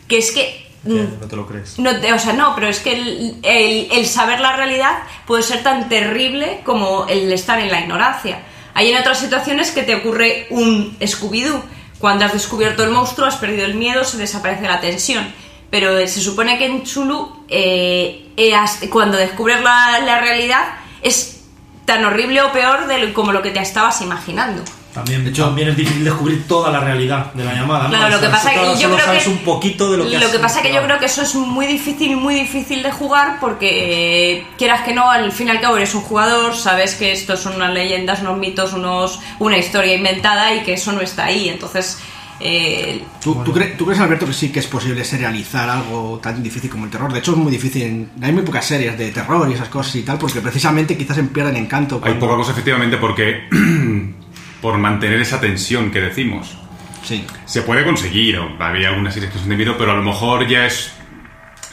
que 0.08 0.18
es 0.18 0.32
que... 0.32 0.68
mm, 0.84 0.90
Que 0.96 1.04
no 1.22 1.28
te 1.28 1.36
lo 1.36 1.46
crees. 1.48 1.78
no, 1.78 2.00
te- 2.00 2.12
o 2.12 2.18
sea, 2.18 2.34
no, 2.34 2.56
pero 2.56 2.70
es 2.70 2.80
que 2.80 2.94
el, 2.94 3.38
el- 3.44 3.88
el 3.92 4.06
saber 4.08 4.40
la 4.40 4.56
realidad 4.56 4.98
puede 5.28 5.44
ser 5.44 5.62
tan 5.62 5.90
terrible 5.90 6.62
como 6.66 7.06
el 7.08 7.32
estar 7.32 7.60
en 7.60 7.70
la 7.72 7.82
ignorancia. 7.82 8.40
Hay 8.74 8.92
en 8.92 8.98
otras 9.00 9.20
situaciones 9.20 9.72
que 9.72 9.84
te 9.84 9.96
ocurre 9.96 10.48
un 10.50 10.98
Scooby-Doo. 11.00 11.62
Cuando 12.00 12.26
has 12.26 12.34
descubierto 12.34 12.84
el 12.84 12.90
monstruo, 12.90 13.28
has 13.28 13.38
perdido 13.38 13.66
el 13.66 13.76
miedo, 13.76 14.04
se 14.04 14.18
desaparece 14.18 14.64
la 14.64 14.82
tensión. 14.82 15.32
Pero 15.70 15.98
eh, 15.98 16.08
se 16.08 16.22
supone 16.22 16.58
que 16.58 16.66
en 16.66 16.84
Chulu, 16.84 17.46
eh, 17.50 18.30
eh, 18.38 18.54
cuando 18.90 19.18
descubres 19.18 19.62
la, 19.62 20.00
la 20.00 20.20
realidad, 20.20 20.64
es 21.02 21.42
tan 21.86 22.04
horrible 22.06 22.42
o 22.42 22.52
peor 22.52 22.88
de 22.88 23.00
lo- 23.00 23.14
como 23.14 23.32
lo 23.32 23.42
que 23.42 23.52
te 23.52 23.60
estabas 23.60 24.02
imaginando. 24.02 24.64
También, 24.94 25.34
también 25.34 25.70
es 25.70 25.76
difícil 25.78 26.04
descubrir 26.04 26.48
toda 26.48 26.70
la 26.72 26.80
realidad 26.80 27.34
de 27.34 27.44
la 27.44 27.54
llamada. 27.54 27.86
¿no? 27.86 27.90
Claro, 27.90 28.10
lo 28.12 28.18
O 28.18 28.22
que 28.22 28.28
pasa 28.30 28.52
que 28.52 28.58
solo- 28.60 28.74
yo 28.76 28.82
solo 28.82 28.96
creo 28.96 29.06
sabes 29.08 29.24
que 29.24 29.30
un 29.30 29.38
poquito 29.40 29.92
de 29.92 29.98
lo 29.98 30.08
que 30.10 30.18
has 30.18 30.36
pasa 30.38 30.62
que 30.62 30.74
yo 30.74 30.84
creo 30.84 31.00
que 31.00 31.06
eso 31.08 31.22
es 31.24 31.34
muy 31.36 31.66
difícil, 31.66 32.16
muy 32.16 32.36
difícil 32.36 32.84
de 32.84 32.92
jugar 32.92 33.38
porque 33.40 34.38
eh, 34.38 34.48
quieras 34.58 34.82
que 34.84 34.94
no, 34.94 35.10
al 35.10 35.32
fin 35.32 35.48
y 35.48 35.52
al 35.52 35.60
cabo 35.62 35.78
eres 35.78 35.96
un 35.96 36.02
jugador, 36.02 36.56
sabes 36.56 36.94
que 36.96 37.12
esto 37.12 37.36
son 37.38 37.56
unas 37.56 37.74
leyendas, 37.74 38.22
unos 38.22 38.38
mitos, 38.38 38.74
unos 38.74 39.20
una 39.40 39.58
historia 39.58 39.96
inventada 39.96 40.54
y 40.54 40.62
que 40.64 40.74
eso 40.74 40.92
no 40.92 41.02
está 41.02 41.26
ahí. 41.26 41.50
Entonces, 41.50 41.98
eh, 42.40 43.02
¿Tú, 43.22 43.42
tú 43.44 43.54
cre- 43.54 43.76
tú 43.78 43.86
crees, 43.86 44.00
Alberto, 44.02 44.26
que 44.26 44.34
sí 44.34 44.52
que 44.52 44.60
es 44.60 44.68
posible 44.68 45.04
serializar 45.06 45.70
algo 45.70 46.20
tan 46.22 46.44
difícil 46.44 46.70
como 46.70 46.86
el 46.86 46.92
terror? 46.92 47.12
De 47.14 47.20
hecho, 47.20 47.32
es 47.32 47.38
muy 47.38 47.52
difícil. 47.52 48.10
Hay 48.22 48.32
muy 48.34 48.44
pocas 48.44 48.66
series 48.66 48.98
de 48.98 49.12
terror 49.12 49.50
y 49.50 49.54
esas 49.54 49.70
cosas 49.70 49.96
y 49.96 50.02
tal, 50.04 50.18
porque 50.18 50.42
precisamente 50.42 50.98
quizás 50.98 51.16
se 51.16 51.24
pierden 51.24 51.56
encanto. 51.56 52.02
Hay 52.04 52.16
poca 52.16 52.36
cosa, 52.36 52.52
efectivamente, 52.52 52.98
porque 52.98 53.48
por 54.64 54.78
mantener 54.78 55.20
esa 55.20 55.42
tensión 55.42 55.92
que 55.92 56.00
decimos. 56.00 56.58
Sí. 57.04 57.26
Se 57.44 57.64
puede 57.64 57.84
conseguir, 57.84 58.38
o 58.40 58.64
había 58.64 58.88
algunas 58.88 59.14
series 59.14 59.34
que 59.34 59.38
son 59.38 59.50
de 59.50 59.58
miedo, 59.58 59.76
pero 59.78 59.92
a 59.92 59.96
lo 59.96 60.02
mejor 60.02 60.48
ya 60.48 60.66
es. 60.66 60.94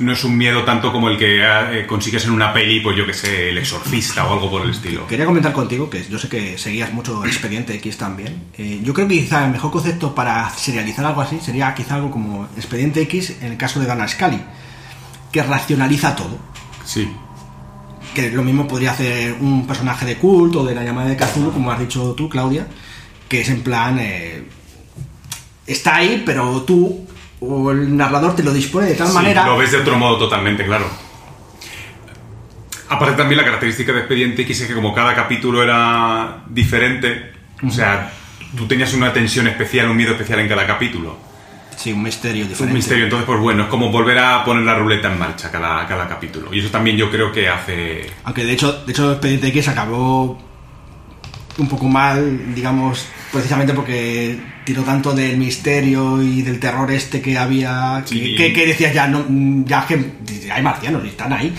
No 0.01 0.13
es 0.13 0.25
un 0.25 0.37
miedo 0.37 0.65
tanto 0.65 0.91
como 0.91 1.09
el 1.09 1.17
que 1.17 1.41
eh, 1.41 1.87
consigues 1.87 2.25
en 2.25 2.33
una 2.33 2.53
peli, 2.53 2.81
pues 2.81 2.97
yo 2.97 3.07
que 3.07 3.13
sé, 3.15 3.51
El 3.51 3.59
Exorcista 3.59 4.27
o 4.27 4.33
algo 4.33 4.51
por 4.51 4.63
el 4.63 4.71
estilo. 4.71 5.07
Quería 5.07 5.25
comentar 5.25 5.53
contigo, 5.53 5.89
que 5.89 6.05
yo 6.05 6.19
sé 6.19 6.29
que 6.29 6.59
seguías 6.59 6.93
mucho 6.93 7.25
Expediente 7.25 7.77
X 7.77 7.97
también. 7.97 8.47
Eh, 8.59 8.81
yo 8.83 8.93
creo 8.93 9.07
que 9.07 9.21
quizá 9.21 9.45
el 9.45 9.53
mejor 9.53 9.71
concepto 9.71 10.13
para 10.13 10.51
serializar 10.51 11.05
algo 11.05 11.21
así 11.21 11.39
sería 11.41 11.73
quizá 11.75 11.95
algo 11.95 12.11
como 12.11 12.49
Expediente 12.57 13.03
X 13.03 13.37
en 13.41 13.53
el 13.53 13.59
caso 13.59 13.79
de 13.79 13.87
Dana 13.87 14.09
Scully, 14.09 14.41
que 15.31 15.43
racionaliza 15.45 16.17
todo. 16.17 16.39
Sí. 16.85 17.09
Que 18.15 18.31
lo 18.31 18.43
mismo 18.43 18.67
podría 18.67 18.91
hacer 18.93 19.35
un 19.41 19.67
personaje 19.67 20.05
de 20.05 20.17
culto 20.17 20.63
o 20.63 20.67
de 20.67 20.75
la 20.75 20.83
llamada 20.85 21.09
de 21.09 21.17
Cthulhu, 21.17 21.53
como 21.53 21.71
has 21.71 21.79
dicho 21.79 22.15
tú, 22.17 22.29
Claudia, 22.29 22.67
que 23.29 23.41
es 23.43 23.49
en 23.49 23.63
plan. 23.63 23.99
eh, 24.01 24.43
está 25.67 25.97
ahí, 25.97 26.23
pero 26.27 26.63
tú 26.63 27.07
o 27.41 27.71
el 27.71 27.97
narrador 27.97 28.35
te 28.37 28.43
lo 28.43 28.53
dispone 28.53 28.87
de 28.87 28.95
tal 28.95 29.09
Sí, 29.09 29.15
manera. 29.15 29.47
Lo 29.47 29.57
ves 29.57 29.73
de 29.73 29.79
otro 29.79 29.97
modo 29.97 30.19
totalmente, 30.19 30.65
claro. 30.67 30.87
Aparte 32.89 33.17
también 33.17 33.39
la 33.39 33.45
característica 33.45 33.93
de 33.93 34.01
Expediente 34.01 34.43
X 34.43 34.63
es 34.63 34.67
que 34.67 34.75
como 34.75 34.93
cada 34.93 35.15
capítulo 35.15 35.63
era 35.63 36.43
diferente, 36.49 37.33
o 37.67 37.71
sea, 37.71 38.13
tú 38.57 38.67
tenías 38.67 38.93
una 38.95 39.13
tensión 39.13 39.47
especial, 39.47 39.89
un 39.89 39.97
miedo 39.97 40.13
especial 40.13 40.41
en 40.41 40.49
cada 40.49 40.67
capítulo. 40.67 41.17
Sí, 41.81 41.93
un 41.93 42.03
misterio 42.03 42.43
diferente. 42.45 42.73
un 42.73 42.75
misterio, 42.75 43.05
entonces 43.05 43.27
pues 43.27 43.41
bueno, 43.41 43.63
es 43.63 43.69
como 43.71 43.91
volver 43.91 44.19
a 44.19 44.45
poner 44.45 44.65
la 44.65 44.75
ruleta 44.75 45.11
en 45.11 45.19
marcha 45.19 45.51
cada, 45.51 45.87
cada 45.87 46.07
capítulo. 46.09 46.53
Y 46.53 46.61
eso 46.61 46.69
también 46.69 46.97
yo 46.97 47.11
creo 47.11 47.33
que 47.33 47.49
hace... 47.49 48.11
Aunque 48.25 48.45
de 48.45 48.53
hecho, 48.53 48.85
de 48.85 48.93
hecho 48.93 49.13
Expediente 49.13 49.49
X 49.49 49.69
acabó 49.69 50.39
un 51.57 51.69
poco 51.69 51.89
mal, 51.89 52.55
digamos, 52.55 53.07
precisamente 53.33 53.73
porque 53.75 54.39
tiró 54.65 54.83
tanto 54.83 55.13
del 55.15 55.37
misterio 55.37 56.23
y 56.23 56.43
del 56.43 56.59
terror 56.61 56.91
este 56.91 57.21
que 57.23 57.37
había, 57.39 58.03
Sí. 58.05 58.35
que- 58.37 58.53
que 58.53 58.67
decías 58.67 58.93
ya, 58.95 59.07
no, 59.09 59.25
ya 59.67 59.87
que 59.87 60.13
hay 60.53 60.63
marcianos 60.63 61.03
y 61.05 61.09
están 61.09 61.33
ahí. 61.33 61.53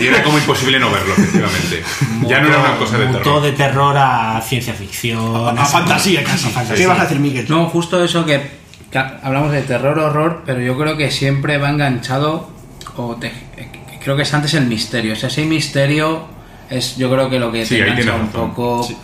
Y 0.00 0.06
era 0.06 0.22
como 0.22 0.38
imposible 0.38 0.78
no 0.80 0.90
verlo, 0.90 1.14
efectivamente. 1.16 1.82
ya 2.28 2.40
no 2.40 2.48
era 2.48 2.58
una 2.58 2.76
cosa 2.76 2.98
de 2.98 3.06
Mutó 3.06 3.18
terror. 3.22 3.42
de 3.42 3.52
terror 3.52 3.96
a 3.96 4.40
ciencia 4.40 4.74
ficción. 4.74 5.58
A 5.58 5.64
fantasía 5.64 6.22
casi. 6.24 6.48
A 6.48 6.50
fantasía. 6.50 6.76
¿Qué 6.76 6.86
vas 6.88 6.98
a 6.98 7.02
decir, 7.02 7.18
Miguel? 7.20 7.46
No, 7.48 7.66
justo 7.68 8.02
eso 8.04 8.24
que 8.26 8.58
hablamos 8.94 9.52
de 9.52 9.62
terror, 9.62 9.98
horror, 9.98 10.42
pero 10.46 10.60
yo 10.60 10.76
creo 10.78 10.96
que 10.96 11.10
siempre 11.10 11.58
va 11.58 11.70
enganchado, 11.70 12.48
o 12.96 13.16
te- 13.16 13.26
eh, 13.56 13.68
creo 14.02 14.16
que 14.16 14.22
es 14.22 14.32
antes 14.34 14.54
el 14.54 14.66
misterio. 14.66 15.12
O 15.12 15.16
sea, 15.16 15.28
ese 15.28 15.44
misterio 15.44 16.26
es 16.70 16.96
yo 16.96 17.10
creo 17.10 17.28
que 17.30 17.38
lo 17.38 17.52
que 17.52 17.64
Sí, 17.66 17.76
te 17.76 17.82
engancha 17.82 18.02
tienes 18.02 18.20
un 18.20 18.28
poco... 18.28 18.82
Sí. 18.82 18.96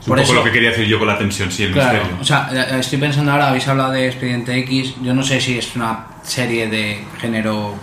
Es 0.00 0.08
un 0.08 0.16
poco 0.16 0.32
lo 0.34 0.44
que 0.44 0.52
quería 0.52 0.68
decir 0.70 0.86
yo 0.86 0.98
con 0.98 1.08
la 1.08 1.16
tensión, 1.16 1.50
sí, 1.50 1.62
el 1.62 1.72
Claro, 1.72 1.94
misterio. 1.98 2.18
o 2.20 2.24
sea, 2.24 2.50
eh, 2.52 2.78
estoy 2.80 2.98
pensando 2.98 3.32
ahora, 3.32 3.48
habéis 3.48 3.66
hablado 3.68 3.92
de 3.92 4.06
Expediente 4.06 4.54
X, 4.58 4.96
yo 5.02 5.14
no 5.14 5.22
sé 5.22 5.40
si 5.40 5.56
es 5.56 5.74
una 5.76 6.06
serie 6.22 6.68
de 6.68 7.02
género 7.18 7.74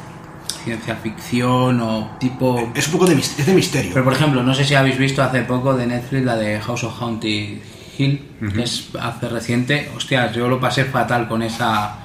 ciencia 0.64 0.96
ficción 0.98 1.82
o 1.82 2.12
tipo... 2.20 2.72
Es 2.76 2.86
un 2.88 2.92
poco 2.94 3.08
de, 3.08 3.16
es 3.16 3.44
de 3.46 3.54
misterio. 3.54 3.90
Pero 3.92 4.04
por 4.06 4.14
ejemplo, 4.14 4.44
no 4.44 4.54
sé 4.54 4.64
si 4.64 4.76
habéis 4.76 5.00
visto 5.00 5.24
hace 5.24 5.42
poco 5.42 5.74
de 5.74 5.88
Netflix 5.88 6.24
la 6.24 6.36
de 6.36 6.60
House 6.62 6.84
of 6.84 7.02
Haunted 7.02 7.58
Hill, 8.02 8.26
que 8.54 8.64
es 8.64 8.90
hace 9.00 9.30
reciente. 9.30 9.90
Hostias, 9.96 10.34
yo 10.36 10.48
lo 10.48 10.60
pasé 10.60 10.86
fatal 10.86 11.28
con 11.28 11.42
esa 11.42 11.98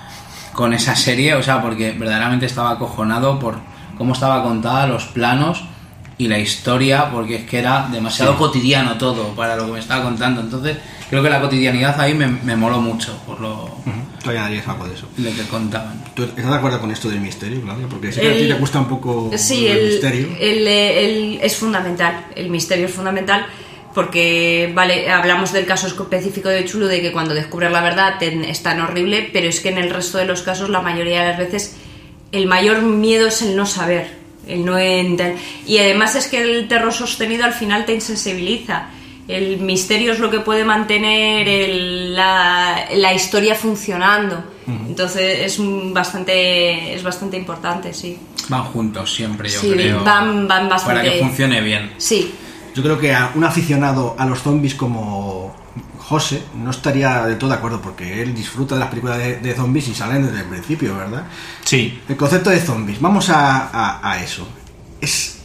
con 0.52 0.72
esa 0.72 0.96
serie, 0.96 1.34
o 1.34 1.42
sea, 1.42 1.60
porque 1.60 1.92
verdaderamente 1.92 2.46
estaba 2.46 2.70
acojonado 2.70 3.38
por 3.38 3.58
cómo 3.98 4.14
estaba 4.14 4.42
contada, 4.42 4.86
los 4.86 5.04
planos 5.04 5.64
y 6.18 6.28
la 6.28 6.38
historia, 6.38 7.10
porque 7.10 7.36
es 7.36 7.44
que 7.44 7.58
era 7.58 7.88
demasiado 7.92 8.38
cotidiano 8.38 8.96
todo 8.96 9.34
para 9.34 9.54
lo 9.56 9.66
que 9.66 9.72
me 9.72 9.78
estaba 9.80 10.02
contando. 10.02 10.40
Entonces, 10.40 10.78
creo 11.10 11.22
que 11.22 11.28
la 11.28 11.42
cotidianidad 11.42 12.00
ahí 12.00 12.14
me, 12.14 12.26
me 12.26 12.56
moló 12.56 12.80
mucho 12.80 13.18
por 13.26 13.38
lo, 13.38 13.70
Tú 14.24 14.30
añadirías 14.30 14.66
algo 14.66 14.88
de 14.88 14.94
eso. 14.94 15.06
lo 15.18 15.30
que 15.30 15.42
contaban. 15.42 16.02
¿Tú 16.14 16.22
estás 16.22 16.48
de 16.48 16.54
acuerdo 16.54 16.80
con 16.80 16.90
esto 16.90 17.10
del 17.10 17.20
misterio, 17.20 17.60
Claudia? 17.60 17.86
Porque 17.86 18.10
sé 18.10 18.22
que 18.22 18.30
a 18.30 18.32
ti 18.34 18.42
El- 18.44 18.48
te 18.48 18.54
gusta 18.54 18.78
un 18.78 18.86
poco 18.88 19.30
Sí, 19.36 19.66
el, 19.68 19.76
el, 19.76 19.86
misterio. 19.90 20.26
el- 20.40 20.66
el- 20.68 21.38
es 21.42 21.54
fundamental, 21.54 22.24
el 22.34 22.48
misterio 22.48 22.86
es 22.86 22.92
fundamental 22.94 23.44
porque, 23.96 24.70
vale, 24.74 25.10
hablamos 25.10 25.54
del 25.54 25.64
caso 25.64 25.86
específico 25.86 26.50
de 26.50 26.66
Chulu 26.66 26.84
de 26.86 27.00
que 27.00 27.12
cuando 27.12 27.32
descubres 27.32 27.72
la 27.72 27.80
verdad 27.80 28.18
te- 28.18 28.50
es 28.50 28.62
tan 28.62 28.78
horrible, 28.82 29.30
pero 29.32 29.48
es 29.48 29.60
que 29.60 29.70
en 29.70 29.78
el 29.78 29.88
resto 29.88 30.18
de 30.18 30.26
los 30.26 30.42
casos, 30.42 30.68
la 30.68 30.82
mayoría 30.82 31.22
de 31.22 31.28
las 31.30 31.38
veces, 31.38 31.76
el 32.30 32.46
mayor 32.46 32.82
miedo 32.82 33.26
es 33.28 33.40
el 33.40 33.56
no 33.56 33.64
saber, 33.64 34.10
el 34.46 34.66
no 34.66 34.78
ent- 34.78 35.34
Y 35.66 35.78
además 35.78 36.14
es 36.14 36.26
que 36.28 36.42
el 36.42 36.68
terror 36.68 36.92
sostenido 36.92 37.46
al 37.46 37.54
final 37.54 37.86
te 37.86 37.94
insensibiliza. 37.94 38.88
El 39.28 39.60
misterio 39.60 40.12
es 40.12 40.18
lo 40.18 40.30
que 40.30 40.40
puede 40.40 40.62
mantener 40.64 41.48
el- 41.48 42.14
la, 42.14 42.84
la 42.94 43.14
historia 43.14 43.54
funcionando. 43.54 44.44
Entonces 44.88 45.38
es 45.40 45.58
bastante, 45.92 46.92
es 46.94 47.02
bastante 47.02 47.38
importante, 47.38 47.94
sí. 47.94 48.18
Van 48.50 48.64
juntos 48.64 49.14
siempre, 49.14 49.48
yo 49.48 49.58
Sí, 49.60 49.70
creo. 49.72 50.04
van- 50.04 50.46
van 50.46 50.68
bastante- 50.68 51.00
Para 51.00 51.12
que 51.14 51.18
funcione 51.20 51.60
bien. 51.62 51.92
Sí, 51.96 52.34
Yo 52.76 52.82
creo 52.82 52.98
que 52.98 53.14
a 53.14 53.32
un 53.34 53.42
aficionado 53.42 54.14
a 54.18 54.26
los 54.26 54.42
zombies 54.42 54.74
como 54.74 55.54
José 55.98 56.42
no 56.62 56.70
estaría 56.70 57.24
de 57.24 57.36
todo 57.36 57.48
de 57.50 57.56
acuerdo 57.56 57.80
porque 57.80 58.22
él 58.22 58.34
disfruta 58.34 58.74
de 58.74 58.80
las 58.80 58.90
películas 58.90 59.16
de, 59.18 59.38
de 59.38 59.54
zombies 59.54 59.88
y 59.88 59.94
salen 59.94 60.26
desde 60.26 60.40
el 60.40 60.44
principio, 60.46 60.94
¿verdad? 60.94 61.24
Sí, 61.64 62.00
El 62.06 62.16
concepto 62.16 62.50
de 62.50 62.60
zombies, 62.60 63.00
vamos 63.00 63.30
a, 63.30 63.68
a- 63.72 64.10
a 64.12 64.22
eso. 64.22 64.46
Es, 65.00 65.38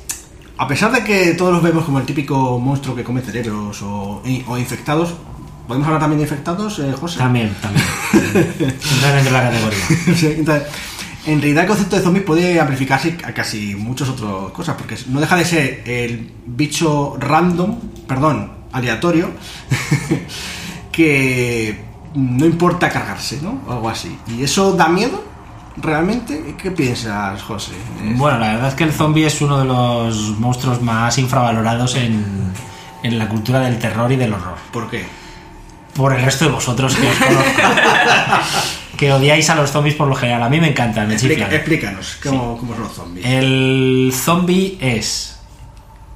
a 0.58 0.67
pesar 0.67 0.91
de 0.91 1.04
que 1.06 1.34
todos 1.36 1.54
los 1.54 1.63
vemos 1.63 1.86
como 1.86 2.00
el 2.00 2.06
típico 2.06 2.60
monstruo 2.60 2.96
que 2.96 3.04
come 3.06 3.22
cerebros 3.22 3.82
o, 3.82 4.22
o 4.48 4.58
infectados, 4.58 5.13
¿podemos 5.67 5.88
hablar 5.88 6.02
también 6.02 6.20
de 6.20 6.24
infectados, 6.26 6.80
eh, 6.80 6.94
José? 7.00 7.17
también, 7.17 7.56
también. 7.62 7.86
Entran 8.60 9.17
entre 9.17 9.32
la 9.32 9.44
categoría. 9.44 9.80
Sí, 10.15 10.36
entonces, 10.38 10.67
en 11.25 11.39
realidad 11.39 11.63
el 11.63 11.67
concepto 11.67 11.95
de 11.95 12.01
zombies 12.01 12.25
puede 12.25 12.60
amplificarse 12.60 13.17
a 13.23 13.34
casi 13.34 13.75
muchas 13.75 14.10
otras 14.10 14.51
cosas, 14.51 14.75
porque 14.75 14.97
no 15.07 15.19
deja 15.19 15.36
de 15.36 15.45
ser 15.45 15.84
el 15.86 16.31
bicho 16.45 17.15
random, 17.19 17.79
perdón, 18.07 18.51
aleatorio, 18.71 19.31
que 20.91 21.79
no 22.15 22.45
importa 22.45 22.89
cargarse, 22.89 23.39
¿no? 23.41 23.62
O 23.67 23.71
algo 23.71 23.89
así. 23.89 24.17
¿Y 24.27 24.43
eso 24.43 24.73
da 24.73 24.88
miedo? 24.88 25.31
realmente? 25.77 26.55
¿Qué 26.62 26.71
piensas, 26.71 27.41
José? 27.41 27.71
Bueno, 28.15 28.39
la 28.39 28.53
verdad 28.53 28.67
es 28.69 28.75
que 28.75 28.84
el 28.84 28.91
zombie 28.91 29.25
es 29.25 29.41
uno 29.41 29.60
de 29.60 29.65
los 29.65 30.38
monstruos 30.39 30.81
más 30.81 31.17
infravalorados 31.17 31.95
en, 31.95 32.51
en 33.03 33.17
la 33.17 33.27
cultura 33.27 33.62
del 33.62 33.79
terror 33.79 34.12
y 34.12 34.15
del 34.15 34.34
horror. 34.34 34.57
¿Por 34.71 34.89
qué? 34.89 35.05
Por 35.93 36.13
el 36.13 36.23
resto 36.23 36.45
de 36.45 36.51
vosotros 36.51 36.95
que 36.95 37.07
os 37.07 37.17
conozco. 37.17 37.62
que 39.01 39.11
odiáis 39.11 39.49
a 39.49 39.55
los 39.55 39.71
zombies 39.71 39.95
por 39.95 40.07
lo 40.07 40.13
general. 40.13 40.43
A 40.43 40.49
mí 40.49 40.59
me 40.59 40.69
encantan, 40.69 41.07
me 41.07 41.15
Explica- 41.15 41.49
explícanos, 41.53 42.19
¿cómo, 42.23 42.55
cómo 42.55 42.73
son 42.75 42.83
los 42.83 42.93
zombies? 42.93 43.25
El 43.25 44.11
zombie 44.13 44.77
es 44.79 45.39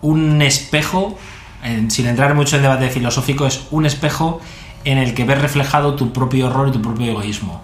un 0.03 0.39
espejo, 0.43 1.17
en- 1.63 1.89
sin 1.89 2.05
entrar 2.05 2.35
mucho 2.35 2.57
en 2.57 2.61
debate 2.61 2.89
filosófico, 2.91 3.47
es 3.47 3.63
un 3.71 3.87
espejo 3.87 4.39
en 4.83 4.99
el 4.99 5.15
que 5.15 5.23
ves 5.25 5.41
reflejado 5.41 5.95
tu 5.95 6.13
propio 6.13 6.45
horror 6.45 6.67
y 6.67 6.71
tu 6.73 6.81
propio 6.83 7.07
egoísmo. 7.11 7.59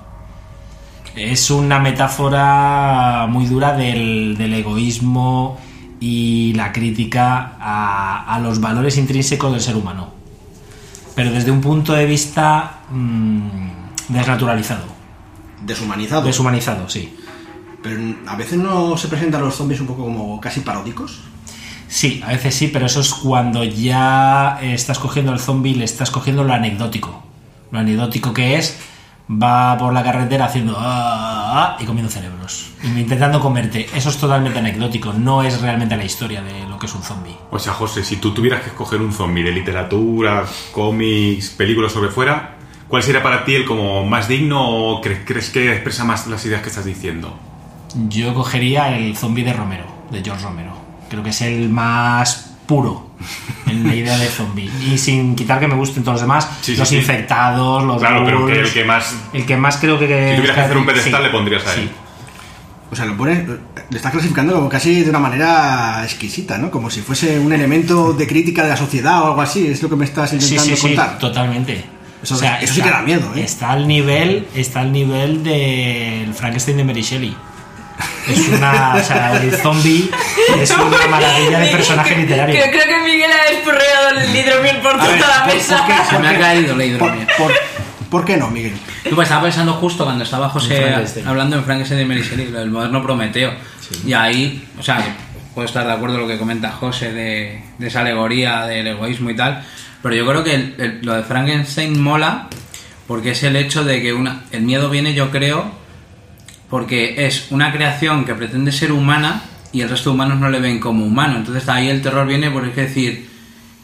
Es 1.15 1.51
una 1.51 1.77
metáfora 1.79 3.27
muy 3.29 3.45
dura 3.45 3.73
del, 3.73 4.35
del 4.39 4.53
egoísmo 4.55 5.59
y 5.99 6.53
la 6.55 6.71
crítica 6.71 7.57
a, 7.59 8.25
a 8.33 8.39
los 8.39 8.59
valores 8.59 8.97
intrínsecos 8.97 9.51
del 9.51 9.61
ser 9.61 9.75
humano. 9.75 10.07
Pero 11.13 11.29
desde 11.31 11.51
un 11.51 11.61
punto 11.61 11.93
de 11.93 12.07
vista 12.07 12.79
mm, 12.89 13.49
desnaturalizado, 14.07 14.85
Deshumanizado. 15.61 16.23
deshumanizado, 16.23 16.89
sí. 16.89 17.15
Pero 17.83 17.99
a 18.27 18.35
veces 18.35 18.57
no 18.59 18.95
se 18.97 19.07
presentan 19.07 19.41
los 19.41 19.55
zombies 19.55 19.81
un 19.81 19.87
poco 19.87 20.03
como 20.03 20.39
casi 20.39 20.59
paródicos. 20.61 21.19
Sí, 21.87 22.21
a 22.25 22.29
veces 22.29 22.55
sí, 22.55 22.67
pero 22.67 22.85
eso 22.85 23.01
es 23.01 23.13
cuando 23.13 23.63
ya 23.63 24.59
estás 24.61 24.97
cogiendo 24.99 25.33
el 25.33 25.39
zombie, 25.39 25.75
le 25.75 25.83
estás 25.85 26.09
cogiendo 26.11 26.43
lo 26.43 26.53
anecdótico. 26.53 27.23
Lo 27.71 27.79
anecdótico 27.79 28.33
que 28.33 28.57
es, 28.57 28.79
va 29.29 29.77
por 29.77 29.93
la 29.93 30.03
carretera 30.03 30.45
haciendo 30.45 30.75
"Ah", 30.77 31.75
y 31.79 31.85
comiendo 31.85 32.11
cerebros. 32.11 32.71
Intentando 32.83 33.39
comerte. 33.39 33.87
Eso 33.95 34.09
es 34.09 34.17
totalmente 34.17 34.59
anecdótico, 34.59 35.13
no 35.13 35.43
es 35.43 35.59
realmente 35.61 35.97
la 35.97 36.03
historia 36.05 36.41
de 36.41 36.65
lo 36.67 36.77
que 36.79 36.85
es 36.85 36.95
un 36.95 37.03
zombie. 37.03 37.35
O 37.49 37.59
sea, 37.59 37.73
José, 37.73 38.03
si 38.03 38.17
tú 38.17 38.31
tuvieras 38.33 38.61
que 38.61 38.67
escoger 38.69 39.01
un 39.01 39.11
zombie 39.11 39.43
de 39.43 39.51
literatura, 39.51 40.45
cómics, 40.71 41.49
películas 41.49 41.91
sobre 41.91 42.09
fuera, 42.09 42.57
¿cuál 42.91 43.01
sería 43.01 43.23
para 43.23 43.43
ti 43.45 43.55
el 43.55 43.65
como 43.65 44.05
más 44.05 44.27
digno 44.27 44.61
o 44.69 45.01
cre- 45.01 45.23
crees 45.25 45.49
que 45.49 45.71
expresa 45.71 46.03
más 46.03 46.27
las 46.27 46.45
ideas 46.45 46.61
que 46.61 46.69
estás 46.69 46.85
diciendo? 46.85 47.35
Yo 48.09 48.33
cogería 48.35 48.95
el 48.95 49.17
zombie 49.17 49.43
de 49.43 49.53
Romero, 49.53 49.85
de 50.11 50.21
George 50.23 50.43
Romero. 50.43 50.73
Creo 51.09 51.23
que 51.23 51.31
es 51.31 51.41
el 51.41 51.69
más 51.69 52.51
puro 52.67 53.07
en 53.67 53.85
la 53.87 53.95
idea 53.95 54.17
de 54.17 54.27
zombie. 54.27 54.69
Y 54.89 54.97
sin 54.97 55.35
quitar 55.35 55.59
que 55.59 55.67
me 55.67 55.75
gusten 55.75 56.03
todos 56.03 56.15
los 56.15 56.21
demás, 56.21 56.47
Sí, 56.61 56.73
sí, 56.73 56.77
los 56.79 56.87
sí. 56.87 56.97
infectados, 56.97 57.83
los 57.83 57.97
Claro, 57.99 58.23
pero 58.23 58.45
que 58.45 58.59
el 58.59 58.71
que 58.71 58.85
más... 58.85 59.15
El 59.33 59.45
que 59.45 59.57
más 59.57 59.77
creo 59.77 59.97
que... 59.99 60.05
Si 60.05 60.35
tuvieras 60.37 60.55
que 60.55 60.61
hacer 60.61 60.77
un 60.77 60.85
pedestal, 60.85 61.15
sí, 61.21 61.23
le 61.23 61.29
pondrías 61.29 61.65
a 61.67 61.73
sí. 61.73 61.81
él. 61.81 61.89
O 62.91 62.95
sea, 62.95 63.05
lo 63.05 63.15
pones, 63.15 63.47
le 63.47 63.95
estás 63.97 64.11
clasificando 64.11 64.53
como 64.53 64.67
casi 64.67 65.03
de 65.03 65.09
una 65.09 65.19
manera 65.19 66.01
exquisita, 66.03 66.57
¿no? 66.57 66.69
Como 66.69 66.89
si 66.89 66.99
fuese 67.01 67.39
un 67.39 67.53
elemento 67.53 68.11
de 68.13 68.27
crítica 68.27 68.63
de 68.63 68.69
la 68.69 68.75
sociedad 68.77 69.21
o 69.23 69.27
algo 69.27 69.41
así. 69.41 69.65
Es 69.67 69.81
lo 69.81 69.89
que 69.89 69.95
me 69.95 70.03
estás 70.05 70.29
Sí, 70.31 70.35
intentando 70.35 70.75
sí, 70.75 70.75
sí, 70.75 70.87
contar. 70.87 71.17
totalmente. 71.17 71.85
Eso- 72.23 72.35
eso 72.43 72.73
sí 72.73 72.81
que 72.81 72.89
da 72.89 73.01
miedo, 73.01 73.31
¿eh? 73.35 73.41
Está 73.41 73.71
al 73.71 73.87
nivel, 73.87 74.47
está 74.55 74.81
al 74.81 74.91
nivel 74.91 75.43
del 75.43 76.33
Frankenstein 76.33 76.77
de 76.77 76.83
Mary 76.83 77.01
Shelley. 77.01 77.35
Es 78.27 78.47
una, 78.49 78.95
o 78.95 79.03
sea, 79.03 79.35
el 79.41 79.51
zombie 79.55 80.09
es 80.59 80.69
una 80.71 81.07
maravilla 81.09 81.59
de 81.59 81.67
personaje 81.67 82.15
literario. 82.15 82.55
Creo, 82.55 82.71
creo 82.71 82.85
que 82.85 83.03
Miguel 83.11 83.29
ha 83.31 83.51
espurreado 83.51 84.09
el 84.19 84.35
hidromiel 84.35 84.77
por 84.77 84.93
toda 84.93 85.07
ver, 85.07 85.19
la 85.19 85.43
¿por- 85.45 85.53
mesa. 85.55 85.77
por 85.77 85.87
qué? 85.87 85.93
Se 86.09 86.19
me 86.19 86.27
ha 86.29 86.39
caído 86.39 86.67
la 86.69 86.73
¿Por, 86.75 86.85
hidromiel. 86.85 87.27
por, 87.37 87.53
por 88.09 88.25
qué 88.25 88.37
no, 88.37 88.49
Miguel? 88.49 88.73
Pues 89.15 89.27
estaba 89.27 89.43
pensando 89.43 89.73
justo 89.73 90.03
cuando 90.05 90.23
estaba 90.23 90.45
En 90.45 90.51
José 90.51 91.23
hablando 91.25 91.55
en 91.57 91.63
Frankenstein 91.63 91.99
de 91.99 92.05
Mary 92.05 92.21
Shelley, 92.21 92.53
el 92.55 92.69
moderno 92.71 93.01
Prometeo. 93.03 93.53
Y 94.05 94.13
ahí, 94.13 94.67
o 94.79 94.83
sea, 94.83 95.03
puedo 95.53 95.65
estar 95.67 95.85
de 95.85 95.91
acuerdo 95.91 96.15
con 96.15 96.23
lo 96.23 96.27
que 96.27 96.37
comenta 96.37 96.71
José 96.71 97.11
de, 97.11 97.63
de 97.77 97.87
esa 97.87 98.01
alegoría 98.01 98.65
del 98.67 98.87
egoísmo 98.87 99.29
y 99.31 99.35
tal, 99.35 99.63
pero 100.01 100.15
yo 100.15 100.25
creo 100.25 100.43
que 100.43 100.55
el- 100.55 100.75
el- 100.77 100.99
lo 101.03 101.13
de 101.13 101.23
Frankenstein 101.23 102.01
mola 102.01 102.47
porque 103.07 103.31
es 103.31 103.43
el 103.43 103.55
hecho 103.55 103.83
de 103.83 104.01
que 104.01 104.13
una, 104.13 104.43
el 104.51 104.61
miedo 104.63 104.89
viene, 104.89 105.13
yo 105.13 105.31
creo, 105.31 105.71
porque 106.69 107.25
es 107.27 107.47
una 107.51 107.71
creación 107.71 108.23
que 108.25 108.33
pretende 108.35 108.71
ser 108.71 108.91
humana 108.91 109.41
y 109.73 109.81
el 109.81 109.89
resto 109.89 110.09
de 110.09 110.15
humanos 110.15 110.39
no 110.39 110.49
le 110.49 110.59
ven 110.59 110.79
como 110.79 111.05
humano. 111.05 111.37
Entonces 111.37 111.67
ahí 111.69 111.89
el 111.89 112.01
terror 112.01 112.25
viene 112.27 112.49
por 112.51 112.65
es 112.67 112.75
decir, 112.75 113.29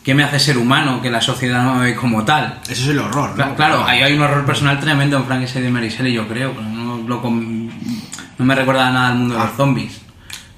¿qué 0.04 0.14
me 0.16 0.24
hace 0.24 0.40
ser 0.40 0.58
humano 0.58 1.02
que 1.02 1.10
la 1.10 1.22
sociedad 1.22 1.64
no 1.64 1.76
me 1.76 1.86
ve 1.88 1.96
como 1.96 2.24
tal? 2.24 2.60
Eso 2.70 2.84
es 2.84 2.88
el 2.90 3.00
horror, 3.00 3.38
¿no? 3.38 3.56
Claro, 3.56 3.84
ahí 3.86 4.02
hay 4.02 4.14
un 4.14 4.22
horror 4.22 4.46
personal 4.46 4.80
tremendo 4.80 5.18
en 5.18 5.26
Frankenstein 5.26 5.66
de 5.66 5.72
Mary 5.72 5.90
Shelley, 5.90 6.14
yo 6.14 6.28
creo. 6.28 6.54
No, 6.54 6.98
lo 7.06 7.22
no 8.38 8.46
me 8.46 8.56
recuerda 8.56 8.92
nada 8.92 9.08
al 9.10 9.16
mundo 9.16 9.36
de 9.36 9.42
los 9.44 9.56
zombies. 9.58 10.00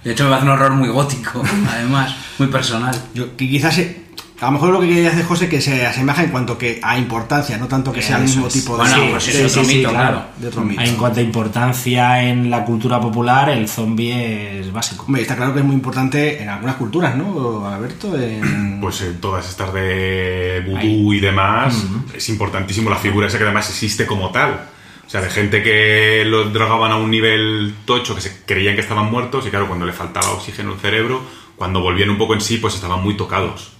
De 0.03 0.11
hecho, 0.11 0.23
me 0.25 0.29
parece 0.29 0.45
un 0.47 0.51
horror 0.53 0.71
muy 0.73 0.89
gótico, 0.89 1.41
además, 1.69 2.13
muy 2.37 2.47
personal. 2.49 2.95
Yo, 3.13 3.35
que 3.35 3.49
quizás 3.49 3.77
eh, 3.79 4.05
a 4.41 4.45
lo 4.45 4.51
mejor 4.53 4.69
lo 4.73 4.79
que 4.81 4.87
quería 4.87 5.09
decir 5.09 5.25
José 5.25 5.49
que 5.49 5.59
se 5.61 5.85
asemeja 5.85 6.23
en 6.23 6.29
cuanto 6.31 6.57
que 6.57 6.79
a 6.81 6.97
importancia, 6.97 7.57
no 7.57 7.67
tanto 7.67 7.91
que 7.91 8.01
sea 8.01 8.17
el 8.17 8.23
mismo 8.23 8.47
tipo 8.47 8.77
de, 8.77 8.83
Bueno, 8.83 8.95
sí, 8.95 9.07
pues 9.11 9.27
es 9.27 9.51
otro 9.51 9.63
sí, 9.65 9.75
mito, 9.77 9.89
sí, 9.89 9.95
claro. 9.95 10.23
de 10.37 10.47
otro 10.47 10.61
mito. 10.61 10.81
En 10.81 10.95
cuanto 10.95 11.19
a 11.19 11.23
importancia 11.23 12.23
en 12.23 12.49
la 12.49 12.63
cultura 12.65 13.01
popular, 13.01 13.49
el 13.49 13.67
zombie 13.67 14.59
es 14.59 14.71
básico. 14.71 15.05
Hombre, 15.05 15.21
está 15.23 15.35
claro 15.35 15.53
que 15.53 15.59
es 15.59 15.65
muy 15.65 15.75
importante 15.75 16.41
en 16.41 16.49
algunas 16.49 16.75
culturas, 16.77 17.15
¿no, 17.15 17.65
Alberto? 17.67 18.15
En- 18.17 18.79
Pues 18.81 19.01
en 19.01 19.19
todas 19.19 19.47
estas 19.49 19.73
de 19.73 20.63
vudú 20.65 21.13
y 21.13 21.19
demás, 21.19 21.75
es 22.13 22.29
importantísimo 22.29 22.89
la 22.89 22.95
figura 22.95 23.27
esa 23.27 23.37
que 23.37 23.43
además 23.43 23.69
existe 23.69 24.05
como 24.05 24.31
tal. 24.31 24.67
O 25.05 25.09
sea, 25.09 25.21
de 25.21 25.29
gente 25.29 25.61
que 25.63 26.23
los 26.25 26.53
drogaban 26.53 26.91
a 26.91 26.97
un 26.97 27.09
nivel 27.11 27.73
tocho, 27.85 28.15
que 28.15 28.21
se 28.21 28.43
creían 28.45 28.75
que 28.75 28.81
estaban 28.81 29.09
muertos, 29.11 29.45
y 29.47 29.49
claro, 29.49 29.67
cuando 29.67 29.85
le 29.85 29.91
faltaba 29.91 30.29
oxígeno 30.31 30.71
al 30.73 30.79
cerebro, 30.79 31.21
cuando 31.55 31.81
volvían 31.81 32.09
un 32.11 32.17
poco 32.17 32.35
en 32.35 32.41
sí, 32.41 32.57
pues 32.57 32.75
estaban 32.75 33.01
muy 33.03 33.17
tocados. 33.17 33.73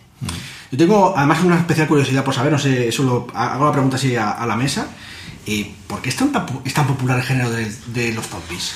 Yo 0.71 0.77
tengo 0.77 1.13
además 1.17 1.43
una 1.43 1.57
especial 1.57 1.87
curiosidad 1.87 2.23
por 2.23 2.33
saber, 2.33 2.51
no 2.51 2.59
sé, 2.59 2.87
eso 2.89 3.03
lo, 3.03 3.27
hago 3.33 3.65
la 3.65 3.71
pregunta 3.71 3.95
así 3.97 4.15
a, 4.15 4.31
a 4.31 4.45
la 4.45 4.55
mesa. 4.55 4.87
¿Y 5.45 5.63
¿Por 5.63 6.01
qué 6.01 6.09
es 6.09 6.15
tan, 6.15 6.31
es 6.63 6.73
tan 6.73 6.85
popular 6.85 7.17
el 7.17 7.23
género 7.23 7.49
de, 7.49 7.71
de 7.87 8.13
los 8.13 8.27
zombies? 8.27 8.75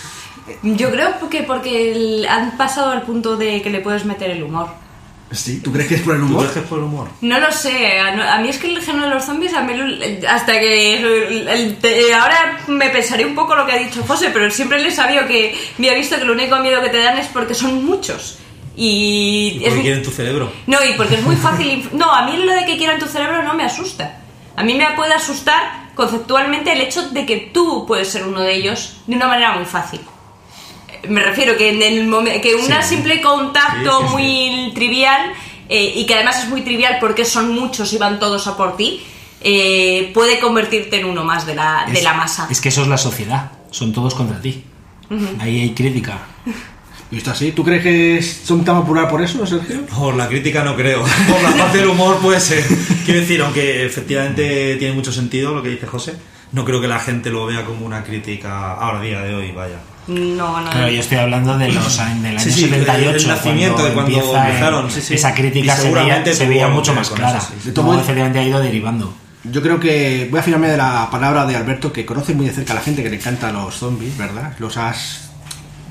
Yo 0.64 0.92
creo 0.92 1.30
que 1.30 1.44
porque 1.44 1.92
el- 1.92 2.28
han 2.28 2.58
pasado 2.58 2.92
al 2.92 3.04
punto 3.04 3.38
de 3.38 3.62
que 3.62 3.70
le 3.70 3.80
puedes 3.80 4.06
meter 4.06 4.32
el 4.32 4.44
humor. 4.44 4.68
¿Sí? 5.32 5.62
¿Tú 5.62 5.72
crees 5.72 5.88
que 5.88 5.96
es 5.96 6.02
por 6.02 6.14
el 6.16 6.22
¿Tú 6.22 6.28
humor? 6.28 6.40
crees 6.42 6.54
que 6.54 6.60
es 6.60 6.66
por 6.66 6.78
el 6.80 6.86
humor? 6.86 7.08
No 7.22 7.40
lo 7.40 7.52
sé, 7.52 8.00
a, 8.00 8.16
no- 8.16 8.24
a 8.24 8.38
mí 8.40 8.50
es 8.50 8.58
que 8.58 8.68
el 8.74 8.82
género 8.82 9.08
de 9.10 9.16
los 9.16 9.24
zombies, 9.26 9.54
a 9.54 9.62
mí 9.62 9.74
lo- 9.76 10.30
hasta 10.30 10.54
que 10.60 10.98
el- 10.98 11.48
el- 11.48 12.14
ahora 12.14 12.60
me 12.68 12.90
pensaré 12.90 13.26
un 13.26 13.36
poco 13.36 13.56
lo 13.56 13.66
que 13.66 13.72
ha 13.72 13.78
dicho 13.78 14.04
José, 14.08 14.30
pero 14.34 14.50
siempre 14.52 14.80
le 14.82 14.90
he 14.90 14.92
sabido 14.92 15.26
que 15.28 15.56
me 15.78 15.90
ha 15.90 15.94
visto 15.96 16.18
que 16.18 16.26
lo 16.26 16.34
único 16.34 16.58
miedo 16.60 16.82
que 16.82 16.90
te 16.90 16.98
dan 16.98 17.18
es 17.18 17.28
porque 17.28 17.54
son 17.56 17.84
muchos. 17.86 18.38
Y, 18.76 19.60
¿Y 19.62 19.66
es 19.66 19.74
quieren 19.76 20.02
tu 20.04 20.10
cerebro? 20.12 20.52
No, 20.68 20.78
y 20.84 20.94
porque 20.98 21.16
es 21.16 21.22
muy 21.24 21.36
fácil. 21.48 21.90
No, 21.94 22.12
a 22.12 22.26
mí 22.26 22.38
lo 22.38 22.54
de 22.54 22.66
que 22.66 22.78
quieran 22.78 23.00
tu 23.00 23.06
cerebro 23.08 23.44
no 23.44 23.54
me 23.54 23.64
asusta. 23.64 24.20
A 24.56 24.64
mí 24.64 24.74
me 24.76 24.86
puede 24.96 25.14
asustar 25.14 25.92
conceptualmente 25.96 26.72
el 26.74 26.82
hecho 26.82 27.10
de 27.10 27.26
que 27.26 27.38
tú 27.54 27.86
puedes 27.88 28.10
ser 28.10 28.24
uno 28.26 28.40
de 28.42 28.56
ellos 28.56 28.98
de 29.08 29.16
una 29.16 29.28
manera 29.28 29.54
muy 29.56 29.66
fácil. 29.66 30.00
Me 31.08 31.22
refiero 31.22 31.58
que 31.58 31.70
en 31.70 31.82
el 31.82 32.08
momen- 32.08 32.40
que 32.42 32.56
un 32.56 32.68
simple 32.84 33.22
contacto 33.22 34.00
Sí, 34.00 34.06
sí, 34.06 34.08
sí. 34.08 34.14
muy 34.14 34.72
trivial 34.74 35.34
eh, 35.70 35.94
y 35.96 36.06
que 36.06 36.16
además 36.16 36.44
es 36.44 36.50
muy 36.50 36.62
trivial 36.62 36.98
porque 37.00 37.26
son 37.26 37.54
muchos 37.54 37.92
y 37.94 37.98
van 37.98 38.20
todos 38.20 38.48
a 38.48 38.56
por 38.56 38.78
ti, 38.78 39.04
eh, 39.42 40.12
puede 40.14 40.40
convertirte 40.40 41.00
en 41.00 41.06
uno 41.06 41.24
más 41.26 41.46
de 41.46 41.56
la, 41.56 41.84
de 41.88 41.94
Es- 42.00 42.04
la 42.04 42.14
masa. 42.14 42.48
Es 42.50 42.62
que 42.62 42.70
eso 42.70 42.82
es 42.84 42.88
la 42.88 42.98
sociedad. 42.98 43.52
Son 43.72 43.92
todos 43.92 44.16
contra 44.16 44.40
ti. 44.42 44.64
Ahí 45.40 45.62
hay 45.62 45.74
crítica. 45.74 46.20
¿Visto 47.14 47.32
así? 47.32 47.52
¿Tú 47.52 47.64
crees 47.64 47.84
que 47.84 48.18
es- 48.18 48.42
son 48.46 48.64
tan 48.66 48.82
popular 48.82 49.08
por 49.08 49.22
eso, 49.22 49.46
Sergio? 49.46 49.86
Por 49.86 50.16
la 50.16 50.28
crítica 50.28 50.64
no 50.64 50.76
creo. 50.76 51.04
Por 51.30 51.42
la 51.44 51.52
parte 51.56 51.78
del 51.78 51.88
humor 51.90 52.18
puede 52.20 52.40
ser. 52.40 52.64
Quiero 53.06 53.20
decir, 53.22 53.42
aunque 53.42 53.86
efectivamente 53.86 54.76
tiene 54.78 54.94
mucho 54.96 55.12
sentido 55.12 55.54
lo 55.54 55.62
que 55.62 55.70
dice 55.70 55.86
José, 55.86 56.16
no 56.52 56.66
creo 56.66 56.82
que 56.82 56.88
la 56.88 57.00
gente 57.00 57.30
lo 57.30 57.46
vea 57.46 57.64
como 57.66 57.86
una 57.86 58.04
crítica 58.04 58.74
ahora, 58.74 59.02
día 59.02 59.22
de 59.22 59.34
hoy, 59.36 59.52
vaya. 59.52 59.76
No, 60.08 60.60
no. 60.60 60.70
Pero 60.72 60.90
yo 60.90 61.00
estoy 61.00 61.18
hablando 61.20 61.58
de 61.58 61.72
los 61.72 62.00
años, 62.00 62.24
del 62.24 62.32
año 62.38 62.44
Sí, 62.44 62.52
sí, 62.52 62.62
78, 62.70 63.18
el 63.18 63.28
nacimiento 63.28 63.84
de 63.86 63.94
cuando 63.94 64.12
empieza, 64.12 64.48
empezaron, 64.48 64.88
eh, 64.88 64.92
sí, 64.92 65.02
sí. 65.02 65.14
Esa 65.14 65.34
crítica 65.34 65.60
Y 65.60 65.62
se 65.62 65.68
veía, 65.70 65.76
seguramente 65.84 66.34
se 66.34 66.48
veía 66.48 66.66
tuvo 66.66 66.76
mucho 66.76 66.94
más 66.94 67.10
clara. 67.10 67.40
todo- 67.74 68.00
efectivamente 68.00 68.40
ha 68.40 68.44
ido 68.44 68.60
derivando. 68.60 69.14
Yo 69.46 69.62
creo 69.62 69.80
que 69.80 70.28
voy 70.32 70.40
a 70.40 70.44
fiarme 70.44 70.70
de 70.70 70.78
la 70.78 71.10
palabra 71.12 71.46
de 71.46 71.56
Alberto, 71.56 71.92
que 71.94 72.06
conoce 72.06 72.34
muy 72.34 72.46
de 72.48 72.54
cerca 72.54 72.74
a 72.74 72.76
la 72.78 72.82
gente 72.82 73.04
que 73.04 73.10
le 73.10 73.18
encantan 73.18 73.54
los 73.54 73.76
zombies, 73.76 74.18
¿verdad? 74.18 74.54
Los 74.60 74.78
has 74.78 75.32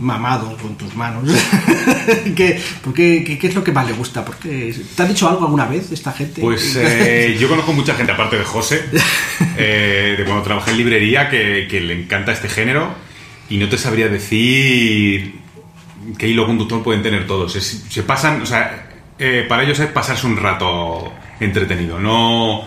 mamado 0.03 0.57
con 0.59 0.77
tus 0.77 0.95
manos. 0.95 1.25
¿Qué, 2.37 2.61
por 2.83 2.93
qué, 2.93 3.39
qué- 3.41 3.47
es 3.47 3.55
lo 3.55 3.63
que 3.65 3.73
más 3.73 3.87
le 3.87 3.93
gusta? 3.93 4.25
¿Por 4.25 4.37
qué? 4.37 4.75
¿Te 4.97 5.03
ha 5.03 5.07
dicho 5.07 5.29
algo 5.29 5.45
alguna 5.45 5.67
vez 5.67 5.91
esta 5.93 6.13
gente? 6.13 6.41
Pues 6.41 6.77
eh, 6.81 7.37
yo 7.41 7.49
conozco 7.49 7.73
mucha 7.73 7.95
gente, 7.95 8.13
aparte 8.13 8.37
de 8.39 8.45
José, 8.45 8.83
eh, 9.57 10.15
de 10.19 10.25
cuando 10.25 10.43
trabajé 10.43 10.73
en 10.73 10.79
librería, 10.79 11.29
que, 11.31 11.67
que 11.71 11.81
le 11.81 11.95
encanta 12.03 12.33
este 12.33 12.49
género 12.49 12.95
y 13.49 13.57
no 13.59 13.69
te 13.69 13.79
sabría 13.79 14.09
decir 14.09 15.41
qué 16.19 16.29
hilo 16.29 16.47
conductor 16.47 16.83
pueden 16.83 17.03
tener 17.03 17.27
todos. 17.27 17.55
Es- 17.57 17.85
se 17.89 18.03
pasan, 18.03 18.43
o 18.43 18.47
sea, 18.47 18.89
eh, 19.19 19.45
para 19.49 19.63
ellos 19.63 19.79
es 19.79 19.87
pasarse 19.89 20.27
un 20.27 20.37
rato 20.37 21.13
entretenido, 21.41 21.99
no, 22.01 22.63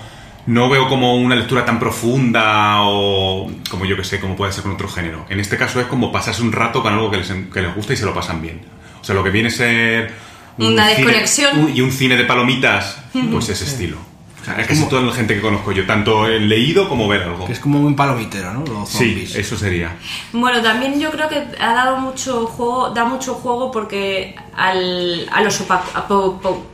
no 0.48 0.70
veo 0.70 0.88
como 0.88 1.16
una 1.16 1.36
lectura 1.36 1.66
tan 1.66 1.80
profunda 1.80 2.82
o 2.82 3.50
como 3.70 3.86
yo 3.86 3.96
que 3.98 4.04
sé, 4.04 4.20
como 4.20 4.36
puede 4.36 4.52
ser 4.52 4.64
con 4.64 4.74
otro 4.74 4.88
género. 4.88 5.26
En 5.30 5.40
este 5.40 5.58
caso 5.58 5.80
es 5.82 5.88
como 5.88 6.12
pasarse 6.12 6.42
un 6.42 6.52
rato 6.52 6.82
con 6.84 6.94
algo 6.94 7.10
que 7.10 7.18
les, 7.18 7.32
que 7.54 7.62
les 7.62 7.74
gusta 7.76 7.94
y 7.94 7.98
se 7.98 8.06
lo 8.06 8.14
pasan 8.14 8.42
bien. 8.42 8.62
O 9.02 9.04
sea, 9.04 9.16
lo 9.16 9.24
que 9.24 9.30
viene 9.32 9.50
a 9.50 9.52
ser... 9.52 10.14
un 10.58 10.74
Una 10.74 10.88
cine- 10.90 10.96
desconexión. 10.98 11.60
un- 11.60 11.76
y 11.76 11.82
un 11.82 11.92
cine 11.92 12.16
de 12.16 12.26
palomitas, 12.26 12.98
pues 13.32 13.50
ese 13.50 13.66
estilo. 13.66 13.98
O 14.42 14.46
sea, 14.46 14.58
es 14.62 14.68
casi 14.68 14.84
toda 14.88 15.02
la 15.02 15.12
gente 15.12 15.34
que 15.34 15.42
conozco 15.42 15.72
yo, 15.72 15.88
tanto 15.88 16.30
en 16.30 16.48
leído 16.48 16.88
como 16.88 17.08
ver 17.08 17.24
algo. 17.24 17.48
Que 17.48 17.54
es 17.54 17.60
como 17.60 17.80
un 17.80 17.96
palomitero, 17.96 18.54
¿no? 18.54 18.64
Los 18.64 18.90
Sí, 18.90 19.28
eso 19.36 19.58
sería. 19.58 19.96
Bueno, 20.34 20.62
también 20.62 21.00
yo 21.00 21.10
creo 21.10 21.28
que 21.28 21.44
ha 21.60 21.74
dado 21.74 21.98
mucho 21.98 22.46
juego, 22.46 22.92
da 22.92 23.06
mucho 23.06 23.34
juego 23.34 23.72
porque 23.72 24.36
al, 24.56 25.28
a 25.32 25.42
los 25.42 25.58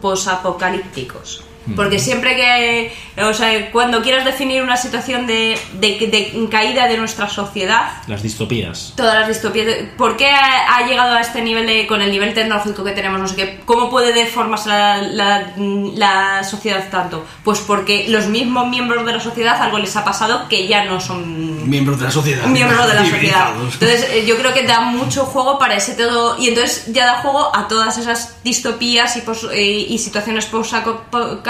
posapocalípticos. 0.02 1.44
Porque 1.76 2.00
siempre 2.00 2.36
que, 2.36 2.92
o 3.22 3.34
sea, 3.34 3.72
cuando 3.72 4.02
quieras 4.02 4.26
definir 4.26 4.64
una 4.64 4.78
situación 4.78 5.28
de, 5.28 5.58
de, 5.74 5.90
de 6.08 6.48
caída 6.50 6.88
de 6.88 6.98
nuestra 6.98 7.30
sociedad, 7.30 7.92
Las 8.08 8.24
distopías. 8.24 8.94
todas 8.98 9.14
las 9.14 9.28
distopías, 9.28 9.68
¿por 9.96 10.18
qué 10.18 10.28
ha, 10.32 10.76
ha 10.78 10.88
llegado 10.88 11.16
a 11.16 11.22
este 11.22 11.42
nivel 11.44 11.68
de, 11.68 11.86
con 11.86 12.02
el 12.02 12.10
nivel 12.12 12.34
tecnológico 12.34 12.84
que 12.84 12.92
tenemos? 12.94 13.20
No 13.20 13.28
sé 13.28 13.36
qué, 13.36 13.60
¿cómo 13.66 13.90
puede 13.92 14.12
deformarse 14.12 14.70
la, 14.70 14.98
la- 15.04 15.54
la 15.96 16.44
sociedad 16.44 16.90
tanto? 16.90 17.26
Pues 17.44 17.60
porque 17.60 18.06
los 18.10 18.26
mismos 18.28 18.68
miembros 18.68 19.06
de 19.06 19.14
la 19.14 19.20
sociedad 19.20 19.62
algo 19.62 19.78
les 19.78 19.96
ha 19.96 20.04
pasado 20.04 20.50
que 20.50 20.68
ya 20.68 20.86
no 20.86 21.00
son 21.00 21.70
Miembros 21.70 22.00
de 22.00 22.06
la 22.06 22.12
sociedad. 22.12 22.46
miembros 22.48 22.88
de 22.88 22.94
la 22.96 23.06
sociedad. 23.06 23.52
Entonces, 23.56 24.08
eh, 24.12 24.26
yo 24.26 24.36
creo 24.38 24.54
que 24.54 24.64
da 24.64 24.82
mucho 24.82 25.26
juego 25.26 25.60
para 25.60 25.76
ese 25.76 25.94
todo. 25.94 26.38
Y 26.40 26.48
entonces 26.50 26.92
ya 26.92 27.06
da 27.06 27.20
juego 27.22 27.56
a 27.56 27.68
todas 27.68 27.98
esas 28.00 28.38
distopías 28.44 29.16
y, 29.18 29.22
pos- 29.22 29.48
eh, 29.54 29.86
y 29.88 29.98
situaciones 30.00 30.46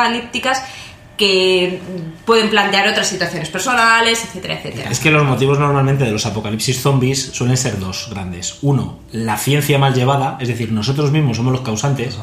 post-apocalípticas 0.02 0.64
que 1.18 1.80
pueden 2.26 2.50
plantear 2.50 2.88
otras 2.88 3.08
situaciones 3.08 3.48
personales, 3.50 4.24
etcétera, 4.24 4.56
etcétera. 4.56 4.90
Es 4.90 5.00
que 5.00 5.12
los 5.12 5.24
motivos 5.24 5.60
normalmente 5.60 6.04
de 6.04 6.12
los 6.12 6.26
apocalipsis 6.26 6.82
zombies 6.82 7.30
suelen 7.34 7.58
ser 7.58 7.80
dos 7.80 8.08
grandes. 8.10 8.58
Uno, 8.64 8.98
la 9.12 9.38
ciencia 9.38 9.78
mal 9.78 9.94
llevada, 9.94 10.38
es 10.40 10.48
decir, 10.48 10.72
nosotros 10.72 11.12
mismos 11.12 11.38
somos 11.38 11.54
los 11.54 11.62
causantes. 11.62 12.18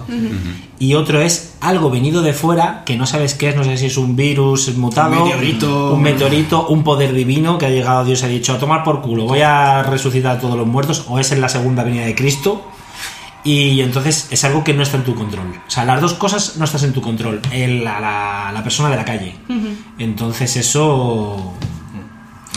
Y 0.80 0.94
otro 0.94 1.20
es 1.20 1.54
algo 1.60 1.90
venido 1.90 2.22
de 2.22 2.32
fuera 2.32 2.82
que 2.84 2.96
no 2.96 3.06
sabes 3.06 3.34
qué 3.34 3.50
es, 3.50 3.56
no 3.56 3.62
sé 3.62 3.76
si 3.78 3.86
es 3.86 3.96
un 3.98 4.16
virus 4.16 4.76
mutado, 4.76 5.22
Un 5.22 5.28
meteorito. 5.28 5.94
un, 5.94 6.02
meteorito, 6.02 6.66
un 6.66 6.82
poder 6.82 7.12
divino 7.12 7.56
que 7.56 7.66
ha 7.66 7.70
llegado 7.70 8.04
Dios 8.04 8.22
y 8.22 8.24
ha 8.24 8.28
dicho 8.28 8.54
a 8.54 8.58
tomar 8.58 8.82
por 8.82 9.00
culo, 9.00 9.26
voy 9.26 9.42
a 9.42 9.84
resucitar 9.84 10.38
a 10.38 10.40
todos 10.40 10.56
los 10.56 10.66
muertos, 10.66 11.04
o 11.06 11.20
es 11.20 11.30
en 11.30 11.40
la 11.40 11.48
segunda 11.48 11.84
venida 11.84 12.04
de 12.04 12.16
Cristo. 12.16 12.66
Y 13.48 13.80
entonces 13.80 14.28
es 14.30 14.44
algo 14.44 14.62
que 14.64 14.74
no 14.74 14.82
está 14.82 14.96
en 14.98 15.04
tu 15.04 15.14
control. 15.14 15.46
O 15.66 15.70
sea, 15.70 15.84
las 15.84 16.00
dos 16.00 16.14
cosas 16.14 16.56
no 16.58 16.64
estás 16.64 16.82
en 16.82 16.92
tu 16.92 17.00
control. 17.00 17.40
El- 17.50 17.82
la, 17.84 17.98
la- 18.00 18.50
la 18.52 18.62
persona 18.62 18.90
de 18.90 18.96
la 18.96 19.04
calle. 19.04 19.36
Entonces 19.98 20.56
eso 20.56 21.54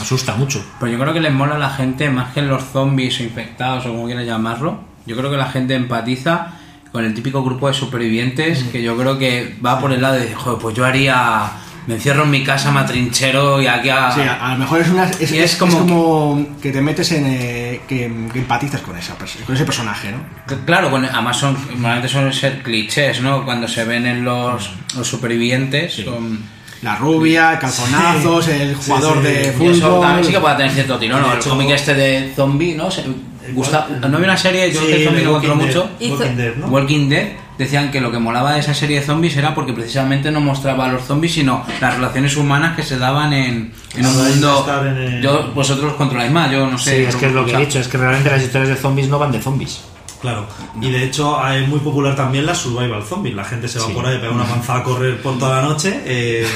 asusta 0.00 0.34
mucho. 0.34 0.62
Pues 0.80 0.92
yo 0.92 0.98
creo 0.98 1.12
que 1.14 1.20
les 1.20 1.32
mola 1.32 1.54
a 1.54 1.58
la 1.58 1.70
gente 1.70 2.10
más 2.10 2.32
que 2.34 2.42
los 2.42 2.62
zombies 2.72 3.20
o 3.20 3.22
infectados 3.22 3.86
o 3.86 3.90
como 3.90 4.06
quieras 4.06 4.26
llamarlo. 4.26 4.80
Yo 5.06 5.16
creo 5.16 5.30
que 5.30 5.36
la 5.36 5.46
gente 5.46 5.74
empatiza 5.74 6.54
con 6.92 7.04
el 7.04 7.14
típico 7.14 7.42
grupo 7.42 7.68
de 7.68 7.74
supervivientes 7.74 8.64
que 8.64 8.82
yo 8.82 8.96
creo 8.96 9.18
que 9.18 9.56
va 9.64 9.80
por 9.80 9.92
el 9.92 10.02
lado 10.02 10.14
de 10.14 10.20
decir, 10.20 10.36
joder, 10.36 10.58
pues 10.60 10.74
yo 10.76 10.84
haría. 10.84 11.50
Me 11.86 11.94
encierro 11.94 12.22
en 12.22 12.30
mi 12.30 12.44
casa, 12.44 12.70
me 12.70 12.78
atrinchero 12.80 13.60
y 13.60 13.66
aquí 13.66 13.88
a. 13.90 14.10
Sí, 14.12 14.20
a, 14.20 14.34
a 14.50 14.52
lo 14.52 14.58
mejor 14.60 14.80
es, 14.80 14.88
una, 14.88 15.04
es, 15.08 15.20
Y 15.20 15.24
es- 15.24 15.32
es 15.32 15.52
es 15.52 15.56
como- 15.56 16.46
que 16.62 16.70
te 16.70 16.80
metes 16.80 17.10
en. 17.12 17.26
eh, 17.26 17.80
que, 17.88 18.10
que 18.32 18.38
empatizas 18.38 18.80
con, 18.82 18.96
esa, 18.96 19.14
con 19.46 19.54
ese 19.56 19.64
personaje, 19.64 20.10
¿no? 20.12 20.64
Claro, 20.64 20.90
con, 20.90 21.04
además 21.04 21.36
son, 21.36 21.56
normalmente 21.70 22.08
suelen 22.08 22.32
ser 22.32 22.62
clichés, 22.62 23.20
¿no? 23.20 23.44
Cuando 23.44 23.66
se 23.66 23.84
ven 23.84 24.06
en 24.06 24.24
los, 24.24 24.70
los 24.96 25.06
supervivientes. 25.08 25.94
son- 26.04 26.40
La 26.82 26.96
rubia, 26.96 27.58
calzonazos, 27.60 28.48
el 28.48 28.74
jugador 28.74 29.18
sí. 29.18 29.22
de 29.24 29.42
Y 29.48 29.50
fútbol. 29.52 29.70
eso 29.72 30.00
también 30.00 30.24
sí 30.24 30.32
que 30.32 30.40
puede 30.40 30.56
tener 30.56 30.72
cierto 30.72 30.98
tirón, 30.98 31.22
¿no? 31.22 31.32
El 31.32 31.38
cómic 31.40 31.70
este 31.70 31.94
de 31.94 32.32
zombie, 32.34 32.74
¿no? 32.74 32.90
Se, 32.90 33.04
gusta, 33.52 33.88
no 34.00 34.06
había 34.16 34.28
una 34.28 34.36
serie, 34.36 34.70
yo 34.72 34.80
Sí, 34.80 34.86
que 34.86 35.04
zombie 35.04 35.20
de 35.20 35.26
no 35.26 35.32
controlo 35.32 35.56
Walking 35.60 35.66
mucho. 36.08 36.36
Dead, 36.36 36.54
¿no? 36.56 36.66
Walking 36.66 37.08
Dead 37.08 37.28
decían 37.58 37.90
que 37.90 38.00
lo 38.00 38.10
que 38.10 38.18
molaba 38.18 38.54
de 38.54 38.60
esa 38.60 38.74
serie 38.74 39.00
de 39.00 39.06
zombies 39.06 39.36
era 39.36 39.54
porque 39.54 39.72
precisamente 39.72 40.30
no 40.30 40.40
mostraba 40.40 40.86
a 40.86 40.92
los 40.92 41.02
zombies, 41.04 41.34
sino 41.34 41.64
las 41.80 41.94
relaciones 41.94 42.36
humanas 42.36 42.74
que 42.76 42.82
se 42.82 42.98
daban 42.98 43.32
en, 43.32 43.72
en 43.96 44.06
un 44.06 44.12
que 44.12 44.22
mundo. 44.30 44.58
estar 44.60 44.86
en 44.86 44.96
el- 44.96 45.22
Yo, 45.22 45.52
vosotros 45.54 45.94
controláis 45.94 46.32
más, 46.32 46.50
yo 46.50 46.66
no 46.66 46.78
Sí, 46.78 46.84
sé. 46.90 47.08
es 47.08 47.16
que 47.16 47.26
es 47.26 47.32
lo 47.32 47.44
que 47.44 47.52
he 47.54 47.58
dicho, 47.58 47.78
es 47.78 47.88
que 47.88 47.98
realmente 47.98 48.30
las 48.30 48.42
historias 48.42 48.68
de 48.70 48.76
zombies 48.76 49.08
no 49.08 49.18
van 49.18 49.30
de 49.32 49.40
zombies. 49.40 49.80
Claro, 50.22 50.46
y 50.80 50.90
de 50.90 51.02
hecho 51.04 51.36
es 51.48 51.68
muy 51.68 51.80
popular 51.80 52.14
también 52.16 52.46
la 52.46 52.54
survival 52.54 53.02
zombie. 53.02 53.32
La 53.34 53.44
gente 53.44 53.66
se 53.68 53.78
va 53.80 53.86
Sí. 53.88 53.92
por 53.92 54.06
ahí, 54.06 54.18
pega 54.18 54.30
una 54.32 54.44
panza 54.44 54.76
a 54.76 54.82
correr 54.84 55.20
por 55.20 55.36
toda 55.38 55.60
la 55.60 55.68
noche, 55.68 56.00
eh, 56.06 56.46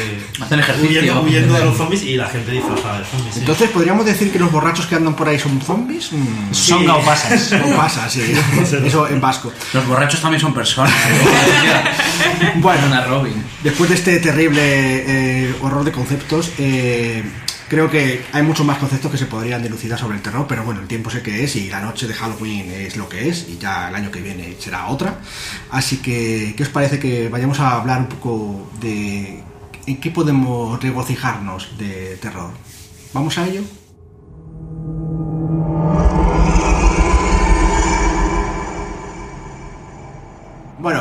Hacen 0.40 0.60
ejercicio. 0.60 0.88
huyendo, 1.00 1.20
huyendo 1.22 1.54
de 1.54 1.64
los 1.64 1.76
zombies 1.76 2.02
y 2.04 2.16
la 2.16 2.26
gente 2.28 2.52
disfrazada 2.52 3.00
de 3.00 3.04
zombies. 3.06 3.34
sí. 3.34 3.40
Entonces, 3.40 3.68
¿podríamos 3.70 4.06
decir 4.06 4.30
que 4.32 4.38
los 4.38 4.50
borrachos 4.52 4.86
que 4.86 4.94
andan 4.94 5.14
por 5.16 5.28
ahí 5.28 5.38
son 5.38 5.60
zombies? 5.60 6.12
Mm, 6.12 6.54
Son 6.54 6.86
gaupasas. 6.86 7.52
No 7.66 7.76
pasa, 7.76 8.08
sí. 8.08 8.22
Eso 8.84 9.08
en 9.08 9.20
vasco. 9.20 9.52
Los 9.74 9.86
borrachos 9.86 10.20
también 10.20 10.40
son 10.40 10.54
personas. 10.54 10.92
Bueno, 12.56 12.86
Una 12.86 13.04
Robin. 13.04 13.42
Después 13.62 13.88
de 13.90 13.96
este 13.96 14.18
terrible 14.20 14.60
eh, 14.62 15.54
horror 15.62 15.84
de 15.84 15.92
conceptos, 15.92 16.50
eh, 16.58 17.22
creo 17.68 17.90
que 17.90 18.24
hay 18.32 18.42
muchos 18.42 18.64
más 18.66 18.78
conceptos 18.78 19.10
que 19.10 19.18
se 19.18 19.26
podrían 19.26 19.62
dilucidar 19.62 19.98
sobre 19.98 20.16
el 20.16 20.22
terror, 20.22 20.46
pero 20.48 20.64
bueno, 20.64 20.80
el 20.80 20.86
tiempo 20.86 21.10
sé 21.10 21.22
que 21.22 21.44
es 21.44 21.56
y 21.56 21.68
la 21.68 21.80
noche 21.80 22.06
de 22.06 22.14
Halloween 22.14 22.70
es 22.70 22.96
lo 22.96 23.08
que 23.08 23.28
es 23.28 23.48
y 23.48 23.58
ya 23.58 23.88
el 23.88 23.94
año 23.94 24.10
que 24.10 24.20
viene 24.20 24.56
será 24.58 24.86
otra. 24.86 25.18
Así 25.70 25.98
que, 25.98 26.54
¿qué 26.56 26.62
os 26.62 26.68
parece 26.68 26.98
que 26.98 27.28
vayamos 27.28 27.60
a 27.60 27.76
hablar 27.76 28.00
un 28.00 28.06
poco 28.06 28.70
de 28.80 29.42
en 29.86 30.00
qué 30.00 30.10
podemos 30.10 30.82
regocijarnos 30.82 31.78
de 31.78 32.16
terror? 32.16 32.50
¿Vamos 33.12 33.38
a 33.38 33.46
ello? 33.46 33.62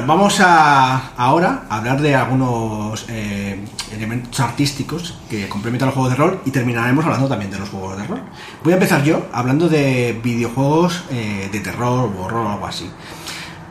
Vamos 0.06 0.40
a 0.40 1.14
ahora 1.18 1.64
a 1.70 1.78
hablar 1.78 2.02
de 2.02 2.16
algunos 2.16 3.06
eh, 3.10 3.60
elementos 3.94 4.40
artísticos 4.40 5.18
que 5.30 5.50
complementan 5.50 5.88
los 5.88 5.96
juegos 5.96 6.12
de 6.12 6.18
rol 6.18 6.42
y 6.46 6.52
terminaremos 6.52 7.06
hablando 7.06 7.28
también 7.28 7.52
de 7.52 7.60
los 7.60 7.70
juegos 7.70 7.98
de 7.98 8.06
rol. 8.06 8.22
Voy 8.64 8.74
a 8.74 8.76
empezar 8.76 9.04
yo 9.04 9.28
hablando 9.32 9.68
de 9.68 10.20
videojuegos 10.24 11.04
eh, 11.12 11.50
de 11.52 11.60
terror 11.60 12.12
o 12.16 12.24
horror 12.24 12.46
o 12.46 12.52
algo 12.52 12.68
así. 12.68 12.90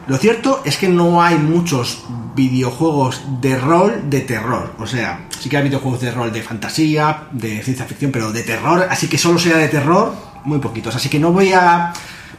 Lo 0.07 0.18
cierto 0.18 0.61
es 0.64 0.76
que 0.76 0.89
no 0.89 1.22
hay 1.22 1.37
muchos 1.37 2.05
videojuegos 2.35 3.22
de 3.41 3.59
rol 3.59 4.11
de 4.11 4.20
terror. 4.20 4.74
O 4.78 4.87
sea, 4.87 5.26
sí 5.39 5.49
que 5.49 5.57
hay 5.57 5.64
videojuegos 5.64 6.01
de 6.01 6.11
rol 6.11 6.32
de 6.32 6.43
fantasía, 6.43 7.28
de 7.32 7.62
ciencia 7.62 7.87
ficción, 7.87 8.12
pero 8.12 8.30
de 8.32 8.43
terror, 8.43 8.87
así 8.91 9.09
que 9.09 9.16
solo 9.16 9.39
sea 9.39 9.57
de 9.57 9.68
terror, 9.68 10.14
muy 10.45 10.59
poquitos. 10.59 10.95
Así 10.95 11.09
que 11.09 11.18
no 11.18 11.32
voy 11.32 11.53
a... 11.53 11.93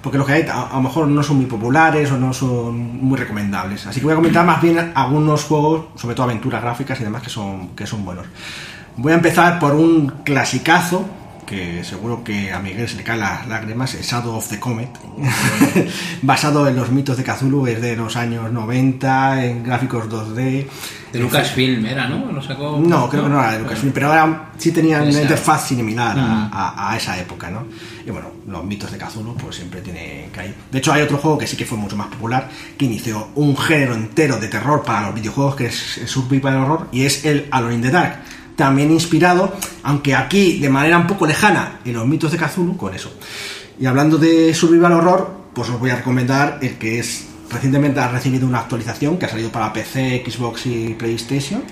Porque 0.06 0.20
los 0.20 0.28
que 0.28 0.34
hay 0.34 0.44
a, 0.44 0.70
lo 0.72 0.82
mejor 0.82 1.08
no 1.08 1.24
son 1.24 1.38
muy 1.38 1.48
populares 1.48 2.12
o 2.12 2.18
no 2.20 2.32
son 2.32 3.04
muy 3.04 3.18
recomendables. 3.18 3.88
Así 3.88 4.00
que 4.00 4.06
voy 4.06 4.14
a 4.14 4.16
comentar 4.16 4.46
más 4.46 4.62
bien 4.62 4.92
algunos 4.94 5.46
juegos, 5.46 5.86
sobre 5.96 6.14
todo 6.14 6.28
aventuras 6.28 6.62
gráficas 6.62 7.02
y 7.02 7.04
demás, 7.04 7.24
que 7.24 7.32
son, 7.32 7.70
que 7.70 7.88
son 7.88 8.06
buenos. 8.06 8.28
Voy 8.98 9.14
a 9.14 9.16
empezar 9.16 9.58
por 9.58 9.74
un 9.74 10.22
clasicazo 10.24 11.10
que 11.48 11.84
seguro 11.84 12.24
que 12.24 12.54
a 12.54 12.60
Miguel 12.60 12.88
se 12.88 12.98
le 12.98 13.04
caen 13.04 13.22
las 13.22 13.48
lágrimas, 13.48 13.96
es 13.96 14.08
Shadow 14.08 14.36
of 14.36 14.48
the 14.48 14.60
Comet, 14.60 14.92
basado 16.22 16.68
en 16.68 16.76
los 16.76 16.92
mitos 16.92 17.18
de 17.18 17.24
Cthulhu, 17.24 17.66
es 17.66 17.82
de 17.82 17.96
los 17.96 18.16
años 18.16 18.52
90, 18.52 19.44
en 19.44 19.64
gráficos 19.64 20.08
2D. 20.08 20.68
De 21.18 21.24
Lucasfilm 21.24 21.86
era, 21.86 22.08
¿no? 22.08 22.32
Lo 22.32 22.42
sacó. 22.42 22.78
No, 22.80 23.10
creo 23.10 23.24
que 23.24 23.30
no 23.30 23.40
era 23.40 23.54
de 23.54 23.60
Lucasfilm, 23.60 23.94
pero 23.94 24.08
ahora 24.08 24.52
sí 24.58 24.72
tenían 24.72 25.02
una 25.04 25.22
interfaz 25.22 25.68
similar 25.68 26.18
a, 26.20 26.48
a- 26.52 26.92
a 26.92 26.98
esa 26.98 27.18
época, 27.20 27.50
¿no? 27.50 27.66
Y 28.06 28.12
bueno, 28.12 28.28
los 28.48 28.64
mitos 28.64 28.92
de 28.92 28.98
Cthulhu 28.98 29.36
pues 29.36 29.56
siempre 29.56 29.82
tiene 29.82 30.30
que 30.34 30.46
ir. 30.48 30.56
De 30.72 30.78
hecho, 30.80 30.94
hay 30.94 31.02
otro 31.02 31.18
juego 31.18 31.38
que 31.38 31.48
sí 31.48 31.56
que 31.58 31.66
fue 31.66 31.78
mucho 31.78 31.96
más 31.96 32.08
popular, 32.08 32.50
que 32.78 32.86
inició 32.86 33.30
un 33.36 33.58
género 33.58 33.94
entero 33.96 34.38
de 34.38 34.48
terror 34.48 34.84
para 34.84 35.08
los 35.08 35.16
videojuegos, 35.16 35.56
que 35.56 35.66
es 35.68 35.98
el 36.00 36.08
Survival 36.08 36.56
Horror, 36.58 36.88
y 36.92 37.04
es 37.06 37.26
el 37.26 37.48
Alone 37.52 37.76
in 37.76 37.82
the 37.82 37.90
Dark. 37.92 38.18
También 38.56 38.92
inspirado, 38.92 39.54
aunque 39.84 40.16
aquí 40.16 40.60
de 40.60 40.70
manera 40.70 40.98
un 40.98 41.08
poco 41.08 41.26
lejana, 41.26 41.80
en 41.84 41.94
los 41.94 42.06
mitos 42.08 42.32
de 42.32 42.38
Cthulhu, 42.38 42.78
con 42.78 42.94
eso. 42.94 43.12
Y 43.80 43.86
hablando 43.86 44.18
de 44.18 44.54
Survival 44.54 44.94
Horror, 44.94 45.46
pues 45.54 45.70
os 45.70 45.80
voy 45.80 45.90
a 45.90 45.96
recomendar 45.96 46.60
el 46.62 46.76
que 46.78 47.00
es 47.00 47.26
recientemente 47.50 48.00
ha 48.00 48.08
recibido 48.08 48.48
una 48.48 48.60
actualización 48.60 49.18
que 49.18 49.26
ha 49.26 49.30
salido 49.30 49.52
para 49.52 49.72
PC, 49.74 50.24
Xbox 50.30 50.66
y 50.66 50.94
PlayStation, 50.98 51.64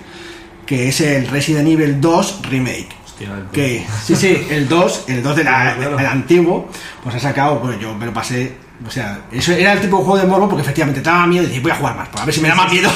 que 0.66 0.88
es 0.88 1.00
el 1.00 1.28
Resident 1.28 1.68
Evil 1.68 2.00
2 2.00 2.40
Remake. 2.50 2.88
Hostia, 3.04 3.28
el- 3.36 3.46
Que, 3.52 3.86
sí, 4.04 4.16
sí, 4.16 4.46
el 4.50 4.68
2, 4.68 5.04
el 5.08 5.22
2 5.22 5.36
del 5.36 5.48
antiguo, 5.48 6.68
pues 7.02 7.14
ha 7.16 7.20
sacado, 7.20 7.60
pues 7.60 7.78
yo 7.78 7.94
me 7.94 8.06
lo 8.06 8.12
pasé, 8.12 8.56
o 8.86 8.90
sea, 8.90 9.20
eso 9.30 9.52
era 9.52 9.72
el 9.74 9.80
tipo 9.80 9.98
de 9.98 10.04
juego 10.04 10.18
de 10.20 10.26
morbo 10.26 10.48
porque 10.48 10.62
efectivamente 10.62 11.00
te 11.00 11.08
daba 11.08 11.26
miedo 11.26 11.44
y 11.44 11.46
decía, 11.46 11.62
voy 11.62 11.70
a 11.70 11.76
jugar 11.76 11.96
más, 11.96 12.08
pues 12.08 12.22
a 12.22 12.24
ver 12.26 12.34
si 12.34 12.40
me 12.40 12.48
da 12.48 12.54
más 12.56 12.72
miedo. 12.72 12.90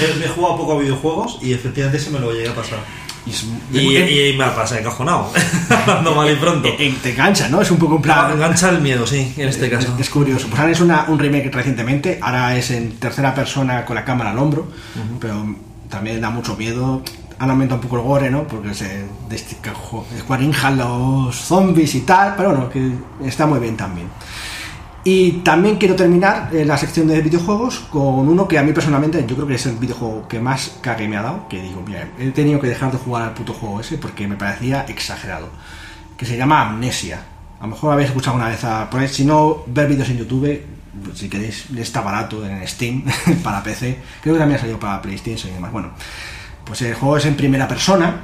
He, 0.00 0.18
me 0.18 0.24
he 0.24 0.28
jugado 0.28 0.56
poco 0.56 0.72
a 0.72 0.80
videojuegos 0.80 1.38
y 1.40 1.52
efectivamente 1.52 1.98
se 2.00 2.10
me 2.10 2.18
lo 2.18 2.32
llegué 2.32 2.48
a 2.48 2.54
pasar. 2.54 2.78
Y, 3.26 3.30
es- 3.30 3.44
Y, 3.72 4.20
y 4.30 4.36
me 4.36 4.44
ha 4.44 4.54
pasado 4.54 4.80
encajonado, 4.80 5.30
hablando 5.70 6.14
mal 6.14 6.30
y 6.30 6.36
pronto. 6.36 6.68
eh, 6.68 6.76
eh, 6.78 6.94
te 7.02 7.10
engancha, 7.12 7.48
¿no? 7.48 7.60
Es 7.62 7.70
un 7.70 7.78
poco 7.78 7.96
un 7.96 8.02
plan... 8.02 8.32
Engancha 8.32 8.70
el 8.70 8.80
miedo, 8.80 9.06
sí, 9.06 9.32
en 9.36 9.48
este 9.48 9.66
Es, 9.66 9.70
caso. 9.72 9.96
es 9.98 10.10
curioso. 10.10 10.46
Pues 10.48 10.60
ahora 10.60 10.72
es 10.72 10.80
una, 10.80 11.04
un 11.08 11.18
remake 11.18 11.50
recientemente. 11.52 12.18
Ahora 12.20 12.56
es 12.56 12.70
en 12.70 12.92
tercera 12.98 13.34
persona 13.34 13.84
con 13.84 13.94
la 13.94 14.04
cámara 14.04 14.30
al 14.30 14.38
hombro. 14.38 14.68
Pero 15.20 15.54
también 15.88 16.20
da 16.20 16.30
mucho 16.30 16.56
miedo. 16.56 17.02
han 17.38 17.50
aumentado 17.50 17.80
un 17.80 17.88
poco 17.88 17.96
el 17.96 18.02
gore, 18.02 18.30
¿no? 18.30 18.44
Porque 18.46 18.74
se 18.74 19.04
descuarinjan 20.14 20.76
los 20.78 21.34
zombies 21.36 21.94
y 21.94 22.00
tal, 22.02 22.34
pero 22.36 22.50
bueno, 22.50 22.68
que 22.70 22.92
está 23.26 23.46
muy 23.46 23.58
bien 23.60 23.76
también. 23.76 24.08
Y 25.04 25.32
también 25.42 25.76
quiero 25.78 25.96
terminar 25.96 26.50
eh, 26.52 26.64
la 26.64 26.76
sección 26.78 27.08
de 27.08 27.20
videojuegos 27.20 27.80
con 27.90 28.28
uno 28.28 28.46
que 28.46 28.56
a 28.56 28.62
mí 28.62 28.72
personalmente 28.72 29.24
yo 29.26 29.34
creo 29.34 29.48
que 29.48 29.54
es 29.56 29.66
el 29.66 29.74
videojuego 29.76 30.28
que 30.28 30.38
más 30.38 30.76
cague 30.80 31.08
me 31.08 31.16
ha 31.16 31.22
dado, 31.22 31.48
que 31.48 31.60
digo, 31.60 31.82
mira, 31.84 32.08
he 32.20 32.30
tenido 32.30 32.60
que 32.60 32.68
dejar 32.68 32.92
de 32.92 32.98
jugar 32.98 33.24
al 33.24 33.34
puto 33.34 33.52
juego 33.52 33.80
ese 33.80 33.98
porque 33.98 34.28
me 34.28 34.36
parecía 34.36 34.82
exagerado, 34.86 35.48
que 36.16 36.24
se 36.24 36.36
llama 36.36 36.60
Amnesia. 36.62 37.20
A 37.58 37.62
lo 37.64 37.70
mejor 37.74 37.92
habéis 37.92 38.10
escuchado 38.10 38.36
una 38.36 38.48
vez 38.48 38.62
a, 38.62 38.88
por 38.88 39.06
si 39.08 39.24
no, 39.24 39.64
ver 39.66 39.88
vídeos 39.88 40.08
en 40.08 40.18
YouTube, 40.18 40.60
si 41.14 41.28
queréis, 41.28 41.66
está 41.76 42.00
barato 42.00 42.46
en 42.46 42.66
Steam 42.68 43.02
para 43.42 43.60
PC, 43.60 43.98
creo 44.22 44.34
que 44.34 44.38
también 44.38 44.58
ha 44.58 44.60
salido 44.60 44.78
para 44.78 45.02
PlayStation 45.02 45.50
y 45.50 45.54
demás. 45.54 45.72
Bueno, 45.72 45.90
pues 46.64 46.80
el 46.82 46.94
juego 46.94 47.16
es 47.16 47.26
en 47.26 47.34
primera 47.34 47.66
persona, 47.66 48.20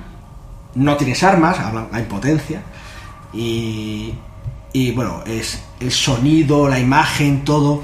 no 0.76 0.96
tienes 0.96 1.20
armas, 1.24 1.58
habla- 1.58 1.88
hay 1.90 2.04
potencia, 2.04 2.62
y, 3.32 4.14
y 4.72 4.92
bueno, 4.92 5.22
es 5.26 5.60
el 5.80 5.90
sonido, 5.90 6.68
la 6.68 6.78
imagen, 6.78 7.44
todo. 7.44 7.82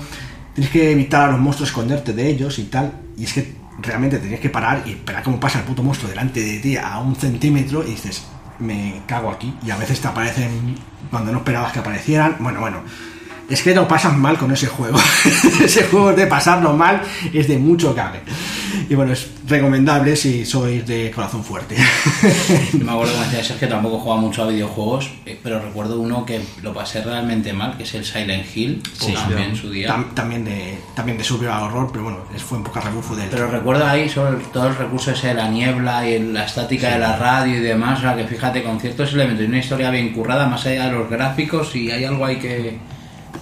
Tienes 0.55 0.72
que 0.72 0.91
evitar 0.91 1.28
a 1.28 1.32
los 1.32 1.41
monstruos, 1.41 1.70
esconderte 1.70 2.12
de 2.12 2.28
ellos 2.28 2.59
y 2.59 2.64
tal. 2.64 2.93
Y 3.16 3.24
es 3.24 3.32
que 3.32 3.55
realmente 3.80 4.18
tienes 4.18 4.41
que 4.41 4.51
parar 4.51 4.82
y 4.87 4.91
esperar 4.91 5.22
cómo 5.22 5.41
pasa 5.41 5.61
el 5.61 5.64
puto 5.64 5.82
monstruo 5.82 6.09
delante 6.09 6.41
de 6.41 6.59
ti 6.59 6.76
a 6.76 6.99
un 6.99 7.16
centímetro 7.16 7.82
y 7.82 7.91
dices, 7.91 8.24
me 8.59 9.03
cago 9.07 9.30
aquí. 9.30 9.55
Y 9.64 9.70
a 9.70 9.76
veces 9.76 10.01
te 10.01 10.09
aparecen 10.09 10.76
cuando 11.11 11.32
no 11.32 11.39
esperabas 11.39 11.72
que 11.72 11.80
aparecieran. 11.80 12.37
Bueno, 12.41 12.61
bueno. 12.61 12.82
Es 13.49 13.63
que 13.63 13.75
lo 13.75 13.87
pasas 13.87 14.17
mal 14.17 14.37
con 14.39 14.51
ese 14.53 14.67
juego. 14.67 14.99
ese 15.65 15.85
juego 15.85 16.13
de 16.13 16.27
pasarlo 16.27 16.73
mal, 16.75 17.03
es 17.33 17.47
de 17.49 17.59
mucho 17.59 17.95
cague. 17.95 18.21
Y 18.89 18.95
bueno, 18.95 19.13
es 19.13 19.29
recomendable 19.47 20.17
si 20.17 20.45
sois 20.45 20.85
de 20.87 21.11
corazón 21.11 21.45
fuerte. 21.45 21.77
Yo 22.73 22.85
me 22.85 22.91
acuerdo 22.93 23.13
que 23.15 23.19
me 23.19 23.25
decía 23.27 23.45
Sergio 23.45 23.61
que 23.61 23.67
tampoco 23.67 23.99
jugaba 23.99 24.21
mucho 24.21 24.43
a 24.43 24.49
videojuegos, 24.49 25.11
eh, 25.27 25.39
pero 25.43 25.61
recuerdo 25.61 26.01
uno 26.01 26.25
que 26.27 26.41
lo 26.63 26.73
pasé 26.75 27.03
realmente 27.03 27.53
mal, 27.53 27.77
que 27.77 27.85
es 27.85 27.95
el 27.95 28.05
Silent 28.05 28.45
Hill, 28.55 28.83
Sí, 28.99 29.13
también 29.13 29.51
en 29.51 29.57
su 29.57 29.71
día. 29.71 29.89
Tam- 29.89 30.13
también 30.15 30.45
de 30.45 30.79
también 30.95 31.17
de 31.19 31.25
survival 31.25 31.63
horror, 31.65 31.89
pero 31.93 32.05
bueno, 32.05 32.19
fue 32.47 32.59
un 32.59 32.65
poco 32.65 32.81
rebufo 32.81 33.15
del. 33.15 33.29
Pero 33.29 33.51
recuerdo 33.51 33.87
ahí 33.87 34.09
sobre 34.09 34.43
todo 34.53 34.69
el 34.69 34.77
recurso 34.77 35.11
ese 35.13 35.29
de 35.29 35.35
la 35.35 35.49
niebla 35.49 36.07
y 36.09 36.19
la 36.19 36.45
estática 36.45 36.91
de 36.91 36.99
la 36.99 37.17
radio 37.17 37.57
y 37.57 37.61
demás, 37.61 37.99
o 38.01 38.03
sea 38.03 38.17
que 38.17 38.25
fíjate, 38.25 38.63
con 38.63 38.81
ciertos 38.81 39.13
elementos 39.13 39.45
y 39.45 39.49
una 39.49 39.59
historia 39.59 39.91
bien 39.91 40.13
currada, 40.13 40.47
más 40.47 40.65
allá 40.67 40.87
de 40.87 40.93
los 40.93 41.09
gráficos 41.09 41.75
y 41.77 41.91
hay 41.91 42.05
algo 42.05 42.25
ahí 42.27 42.37
que 42.37 42.77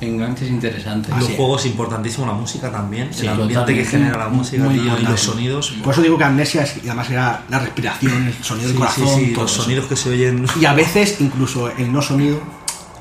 enganches 0.07 0.49
interesante. 0.51 1.11
Los 1.11 1.31
juegos 1.31 1.67
importantísimo 1.67 2.27
la 2.27 2.33
música 2.33 2.71
también, 2.71 3.13
Sí, 3.13 3.23
el 3.23 3.29
ambiente 3.31 3.55
totalmente. 3.55 3.83
que 3.85 3.89
genera 3.91 4.19
la 4.19 4.29
música 4.29 4.65
Muy 4.65 4.79
tío, 4.79 4.99
y 4.99 5.03
los 5.03 5.21
sonidos. 5.21 5.75
Por 5.83 5.93
eso 5.93 6.03
digo 6.03 6.19
que 6.19 6.25
amnesia 6.25 6.63
es, 6.63 6.77
y 6.85 6.89
además 6.89 7.11
era 7.11 7.43
la 7.49 7.59
respiración, 7.59 8.27
el 8.27 8.35
sonido 8.45 8.67
Sí, 8.69 8.73
del 8.73 8.79
corazón, 8.79 9.21
sí, 9.21 9.33
todo 9.33 9.43
los 9.43 9.53
eso. 9.53 9.63
sonidos 9.63 9.87
que 9.87 9.97
se 9.97 10.11
oyen. 10.11 10.47
Y 10.61 10.65
a 10.65 10.73
veces 10.75 11.21
incluso 11.21 11.69
el 11.71 11.93
no 11.93 12.03
sonido, 12.03 12.41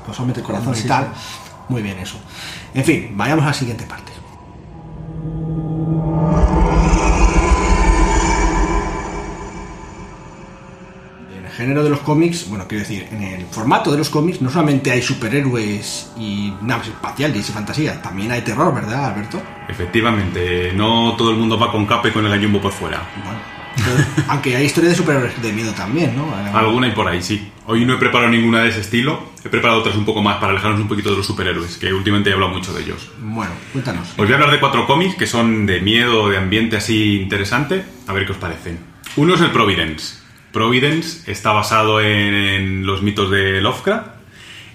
pues 0.04 0.16
solamente 0.16 0.40
el 0.40 0.46
corazón 0.46 0.74
Sí, 0.74 0.82
y 0.84 0.88
tal. 0.88 1.08
Muy 1.68 1.82
bien 1.82 1.98
eso. 1.98 2.16
En 2.74 2.84
fin, 2.84 3.10
vayamos 3.14 3.44
a 3.44 3.48
la 3.48 3.54
siguiente 3.54 3.84
parte. 3.84 4.12
Género 11.56 11.84
de 11.84 11.90
los 11.90 12.00
cómics, 12.00 12.48
bueno, 12.48 12.66
quiero 12.68 12.82
decir, 12.82 13.06
en 13.12 13.22
el 13.22 13.46
formato 13.46 13.90
de 13.92 13.98
los 13.98 14.08
cómics 14.10 14.40
no 14.40 14.50
solamente 14.50 14.90
hay 14.90 15.02
superhéroes 15.02 16.10
y 16.18 16.52
naves 16.62 16.88
espaciales 16.88 17.48
y 17.48 17.52
fantasía, 17.52 18.00
también 18.02 18.30
hay 18.32 18.42
terror, 18.42 18.74
¿verdad, 18.74 19.06
Alberto? 19.12 19.40
Efectivamente, 19.68 20.72
no 20.74 21.14
todo 21.16 21.30
el 21.30 21.36
mundo 21.36 21.58
va 21.58 21.70
con 21.70 21.86
capa 21.86 22.08
y 22.08 22.10
con 22.12 22.24
el 22.24 22.30
gallumbo 22.30 22.60
por 22.60 22.72
fuera. 22.72 23.02
Bueno, 23.24 23.38
pero- 23.76 24.24
aunque 24.28 24.56
hay 24.56 24.64
historias 24.66 24.92
de 24.92 24.96
superhéroes 24.98 25.42
de 25.42 25.52
miedo 25.52 25.72
también, 25.72 26.16
¿no? 26.16 26.26
Alguna 26.56 26.88
y 26.88 26.92
por 26.92 27.06
ahí, 27.06 27.22
sí. 27.22 27.50
Hoy 27.66 27.84
no 27.84 27.94
he 27.94 27.96
preparado 27.98 28.30
ninguna 28.30 28.62
de 28.62 28.70
ese 28.70 28.80
estilo. 28.80 29.30
He 29.44 29.48
preparado 29.48 29.80
otras 29.80 29.96
un 29.96 30.04
poco 30.04 30.22
más 30.22 30.36
para 30.36 30.52
alejarnos 30.52 30.80
un 30.80 30.88
poquito 30.88 31.10
de 31.10 31.16
los 31.16 31.26
superhéroes, 31.26 31.76
que 31.78 31.92
últimamente 31.92 32.30
he 32.30 32.32
hablado 32.32 32.52
mucho 32.52 32.72
de 32.72 32.82
ellos. 32.82 33.10
Bueno, 33.20 33.52
cuéntanos. 33.72 34.08
Os 34.10 34.16
voy 34.16 34.32
a 34.32 34.34
hablar 34.34 34.50
de 34.50 34.60
cuatro 34.60 34.86
cómics 34.86 35.14
que 35.14 35.26
son 35.26 35.66
de 35.66 35.80
miedo, 35.80 36.28
de 36.28 36.38
ambiente 36.38 36.76
así 36.76 37.20
interesante. 37.20 37.84
A 38.08 38.12
ver 38.12 38.26
qué 38.26 38.32
os 38.32 38.38
parecen. 38.38 38.78
Uno 39.16 39.34
es 39.34 39.40
el 39.40 39.50
Providence. 39.50 40.21
Providence 40.52 41.30
está 41.30 41.52
basado 41.52 42.00
en, 42.00 42.34
en 42.34 42.86
los 42.86 43.02
mitos 43.02 43.30
de 43.30 43.60
Lovecraft 43.60 44.06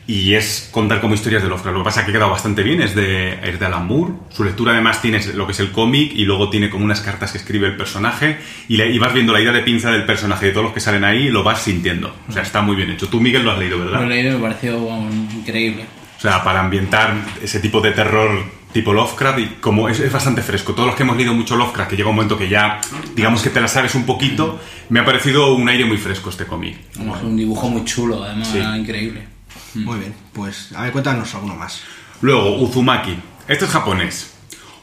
y 0.10 0.36
es 0.36 0.70
contar 0.72 1.02
como 1.02 1.16
historias 1.16 1.44
de 1.44 1.50
Lovecraft. 1.50 1.74
Lo 1.76 1.82
que 1.84 1.86
pasa 1.86 2.00
es 2.00 2.06
que 2.06 2.12
ha 2.12 2.14
quedado 2.14 2.32
bastante 2.32 2.64
bien, 2.64 2.82
es 2.82 2.96
de, 2.96 3.34
es 3.44 3.60
de 3.60 3.66
Alan 3.66 3.86
Moore. 3.88 4.14
Su 4.30 4.46
lectura 4.46 4.72
además 4.72 5.02
tiene 5.02 5.20
lo 5.34 5.46
que 5.46 5.52
es 5.52 5.60
el 5.60 5.72
cómic 5.74 6.14
y 6.16 6.24
luego 6.24 6.50
tiene 6.50 6.70
como 6.70 6.86
unas 6.86 7.02
cartas 7.02 7.34
que 7.34 7.38
escribe 7.40 7.68
el 7.68 7.76
personaje 7.76 8.38
y, 8.70 8.78
le- 8.78 8.90
y 8.90 9.00
vas 9.00 9.14
viendo 9.14 9.34
la 9.34 9.42
idea 9.42 9.52
de 9.52 9.62
pinza 9.62 9.92
del 9.92 10.06
personaje 10.06 10.46
de 10.46 10.52
todos 10.54 10.64
los 10.64 10.74
que 10.74 10.80
salen 10.80 11.04
ahí 11.04 11.28
y 11.28 11.30
lo 11.30 11.44
vas 11.44 11.62
sintiendo. 11.62 12.16
O 12.30 12.32
sea, 12.32 12.42
está 12.44 12.62
muy 12.62 12.76
bien 12.78 12.90
hecho. 12.92 13.10
Tú, 13.10 13.20
Miguel, 13.20 13.44
lo 13.44 13.52
has 13.52 13.60
leído, 13.60 13.80
¿verdad? 13.80 14.00
Lo 14.00 14.06
he 14.06 14.10
leído 14.10 14.32
y 14.32 14.36
me 14.36 14.42
pareció 14.42 14.78
increíble. 15.36 15.86
O 16.18 16.22
sea, 16.22 16.42
para 16.44 16.62
ambientar 16.62 17.14
ese 17.44 17.60
tipo 17.60 17.82
de 17.82 17.92
terror 17.92 18.46
tipo 18.78 18.94
Lovecraft 18.94 19.40
y 19.40 19.46
como 19.60 19.90
es, 19.90 20.00
es 20.00 20.12
bastante 20.12 20.42
fresco. 20.42 20.74
Todos 20.74 20.88
los 20.88 20.96
que 20.96 21.04
hemos 21.04 21.18
leído 21.18 21.34
mucho 21.34 21.56
Lovecraft, 21.56 21.90
que 21.90 21.98
llega 21.98 22.10
un 22.10 22.16
momento 22.16 22.38
que 22.38 22.48
ya, 22.48 22.80
digamos 23.16 23.42
que 23.42 23.50
te 23.50 23.60
la 23.60 23.68
sabes 23.68 23.96
un 23.96 24.06
poquito, 24.06 24.60
me 24.90 25.00
ha 25.00 25.06
parecido 25.06 25.54
un 25.56 25.68
aire 25.68 25.86
muy 25.86 25.98
fresco 25.98 26.30
este 26.30 26.46
cómic. 26.46 26.78
Un 27.24 27.36
dibujo 27.36 27.70
muy 27.70 27.84
chulo, 27.86 28.24
además, 28.24 28.48
Sí. 28.50 28.60
increíble. 28.60 29.28
Muy 29.74 30.00
bien, 30.00 30.14
pues 30.34 30.72
a 30.76 30.84
ver, 30.84 30.92
cuéntanos 30.92 31.34
alguno 31.36 31.56
más. 31.56 31.82
Luego, 32.22 32.56
Uzumaki. 32.62 33.16
Este 33.48 33.66
es 33.66 33.72
japonés. 33.72 34.34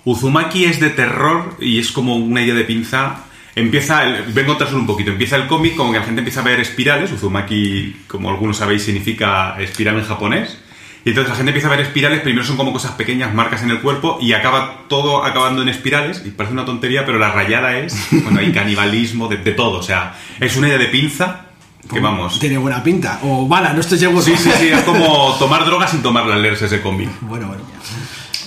Uzumaki 0.04 0.64
es 0.64 0.80
de 0.80 0.90
terror 0.90 1.56
y 1.60 1.78
es 1.78 1.90
como 1.92 2.16
una 2.16 2.42
idea 2.42 2.54
de 2.54 2.64
pinza. 2.64 3.24
Empieza, 3.56 4.02
el, 4.04 4.24
vengo 4.32 4.50
a 4.52 4.54
contárselo 4.56 4.80
un 4.80 4.86
poquito, 4.86 5.10
empieza 5.12 5.36
el 5.36 5.46
cómic 5.46 5.76
como 5.76 5.92
que 5.92 5.98
la 6.00 6.04
gente 6.04 6.20
empieza 6.20 6.40
a 6.40 6.44
ver 6.44 6.58
espirales. 6.60 7.12
Uzumaki, 7.12 8.02
como 8.08 8.28
algunos 8.30 8.56
sabéis, 8.56 8.82
significa 8.82 9.56
espiral 9.60 9.96
en 9.98 10.04
japonés. 10.04 10.58
Y 11.04 11.10
entonces 11.10 11.30
la 11.30 11.36
gente 11.36 11.50
empieza 11.50 11.68
a 11.68 11.70
ver 11.70 11.80
espirales, 11.80 12.20
primero 12.20 12.44
son 12.44 12.56
como 12.56 12.72
cosas 12.72 12.92
pequeñas, 12.92 13.34
marcas 13.34 13.62
en 13.62 13.70
el 13.70 13.80
cuerpo, 13.80 14.18
y 14.20 14.32
acaba 14.32 14.84
todo 14.88 15.24
acabando 15.24 15.62
en 15.62 15.68
espirales, 15.68 16.22
y 16.24 16.30
parece 16.30 16.54
una 16.54 16.64
tontería, 16.64 17.04
pero 17.04 17.18
la 17.18 17.30
rayada 17.30 17.78
es, 17.78 17.94
bueno, 18.10 18.40
hay 18.40 18.52
canibalismo, 18.52 19.28
de, 19.28 19.36
de 19.36 19.52
todo, 19.52 19.78
o 19.78 19.82
sea, 19.82 20.14
es 20.40 20.56
una 20.56 20.68
idea 20.68 20.78
de 20.78 20.86
pinza 20.86 21.46
que 21.92 22.00
vamos. 22.00 22.38
Tiene 22.38 22.56
buena 22.56 22.82
pinta. 22.82 23.20
O 23.22 23.46
bala, 23.46 23.72
no 23.72 23.80
estoy 23.80 23.98
seguro. 23.98 24.22
Sí, 24.22 24.34
sí, 24.36 24.50
sí, 24.58 24.68
es 24.68 24.82
como 24.82 25.34
tomar 25.38 25.64
drogas 25.66 25.90
sin 25.90 26.02
tomarla 26.02 26.36
leerse 26.36 26.66
ese 26.66 26.80
cómic. 26.80 27.10
Bueno, 27.20 27.48
bueno. 27.48 27.62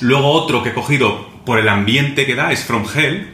Luego 0.01 0.31
otro 0.31 0.63
que 0.63 0.69
he 0.69 0.73
cogido 0.73 1.29
por 1.45 1.59
el 1.59 1.69
ambiente 1.69 2.25
que 2.25 2.35
da 2.35 2.51
es 2.51 2.63
From 2.63 2.85
Hell, 2.93 3.29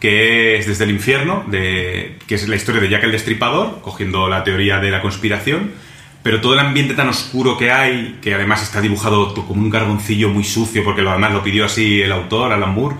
que 0.00 0.56
es 0.56 0.66
desde 0.66 0.84
el 0.84 0.90
infierno, 0.90 1.44
de, 1.46 2.18
que 2.26 2.34
es 2.34 2.48
la 2.48 2.56
historia 2.56 2.80
de 2.80 2.88
Jack 2.88 3.04
el 3.04 3.12
Destripador, 3.12 3.80
cogiendo 3.82 4.28
la 4.28 4.42
teoría 4.42 4.78
de 4.78 4.90
la 4.90 5.00
conspiración, 5.00 5.72
pero 6.22 6.40
todo 6.40 6.54
el 6.54 6.60
ambiente 6.60 6.94
tan 6.94 7.08
oscuro 7.08 7.56
que 7.56 7.70
hay, 7.70 8.18
que 8.22 8.34
además 8.34 8.62
está 8.62 8.80
dibujado 8.80 9.34
como 9.34 9.62
un 9.62 9.70
carboncillo 9.70 10.28
muy 10.28 10.44
sucio, 10.44 10.84
porque 10.84 11.02
lo, 11.02 11.10
además 11.10 11.32
lo 11.32 11.42
pidió 11.42 11.64
así 11.64 12.00
el 12.00 12.12
autor, 12.12 12.52
Alan 12.52 12.74
Moore, 12.74 12.96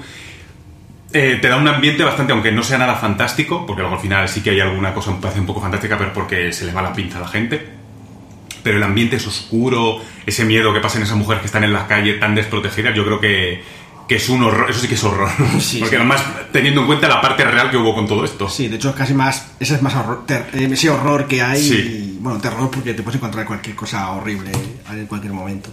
eh, 1.12 1.38
te 1.40 1.48
da 1.48 1.56
un 1.56 1.68
ambiente 1.68 2.02
bastante, 2.02 2.32
aunque 2.32 2.50
no 2.50 2.62
sea 2.62 2.78
nada 2.78 2.94
fantástico, 2.96 3.66
porque 3.66 3.82
luego 3.82 3.96
al 3.96 4.02
final 4.02 4.28
sí 4.28 4.42
que 4.42 4.50
hay 4.50 4.60
alguna 4.60 4.94
cosa 4.94 5.14
que 5.20 5.40
un 5.40 5.46
poco 5.46 5.60
fantástica, 5.60 5.98
pero 5.98 6.12
porque 6.12 6.52
se 6.52 6.64
le 6.64 6.72
va 6.72 6.82
la 6.82 6.92
pinza 6.92 7.18
a 7.18 7.20
la 7.20 7.28
gente. 7.28 7.64
Pero 8.62 8.78
el 8.78 8.82
ambiente 8.82 9.16
es 9.16 9.26
oscuro, 9.26 10.00
ese 10.24 10.44
miedo 10.44 10.72
que 10.72 10.80
pasa 10.80 10.96
en 10.96 11.04
esas 11.04 11.16
mujeres 11.16 11.42
que 11.42 11.46
están 11.46 11.64
en 11.64 11.72
las 11.72 11.84
calles 11.84 12.18
tan 12.18 12.34
desprotegidas, 12.34 12.94
yo 12.94 13.04
creo 13.04 13.20
que, 13.20 13.62
que 14.08 14.16
es 14.16 14.28
un 14.28 14.42
horror, 14.42 14.70
eso 14.70 14.80
sí 14.80 14.88
que 14.88 14.94
es 14.94 15.04
horror. 15.04 15.28
Sí, 15.60 15.78
porque 15.78 15.96
sí. 15.96 15.96
además, 15.96 16.24
teniendo 16.52 16.80
en 16.82 16.86
cuenta 16.86 17.08
la 17.08 17.20
parte 17.20 17.44
real 17.44 17.70
que 17.70 17.76
hubo 17.76 17.94
con 17.94 18.06
todo 18.06 18.24
esto. 18.24 18.48
Sí, 18.48 18.68
de 18.68 18.76
hecho 18.76 18.90
es 18.90 18.96
casi 18.96 19.14
más. 19.14 19.52
Ese 19.60 19.74
es 19.76 19.82
más 19.82 19.94
horror, 19.94 20.24
ter- 20.26 20.48
eh, 20.54 20.68
ese 20.72 20.90
horror 20.90 21.26
que 21.26 21.42
hay. 21.42 21.60
Sí. 21.62 21.74
y, 21.74 22.18
bueno, 22.20 22.38
terror 22.40 22.70
porque 22.70 22.94
te 22.94 23.02
puedes 23.02 23.16
encontrar 23.18 23.44
cualquier 23.46 23.74
cosa 23.76 24.10
horrible 24.10 24.50
en 24.92 25.06
cualquier 25.06 25.32
momento. 25.32 25.70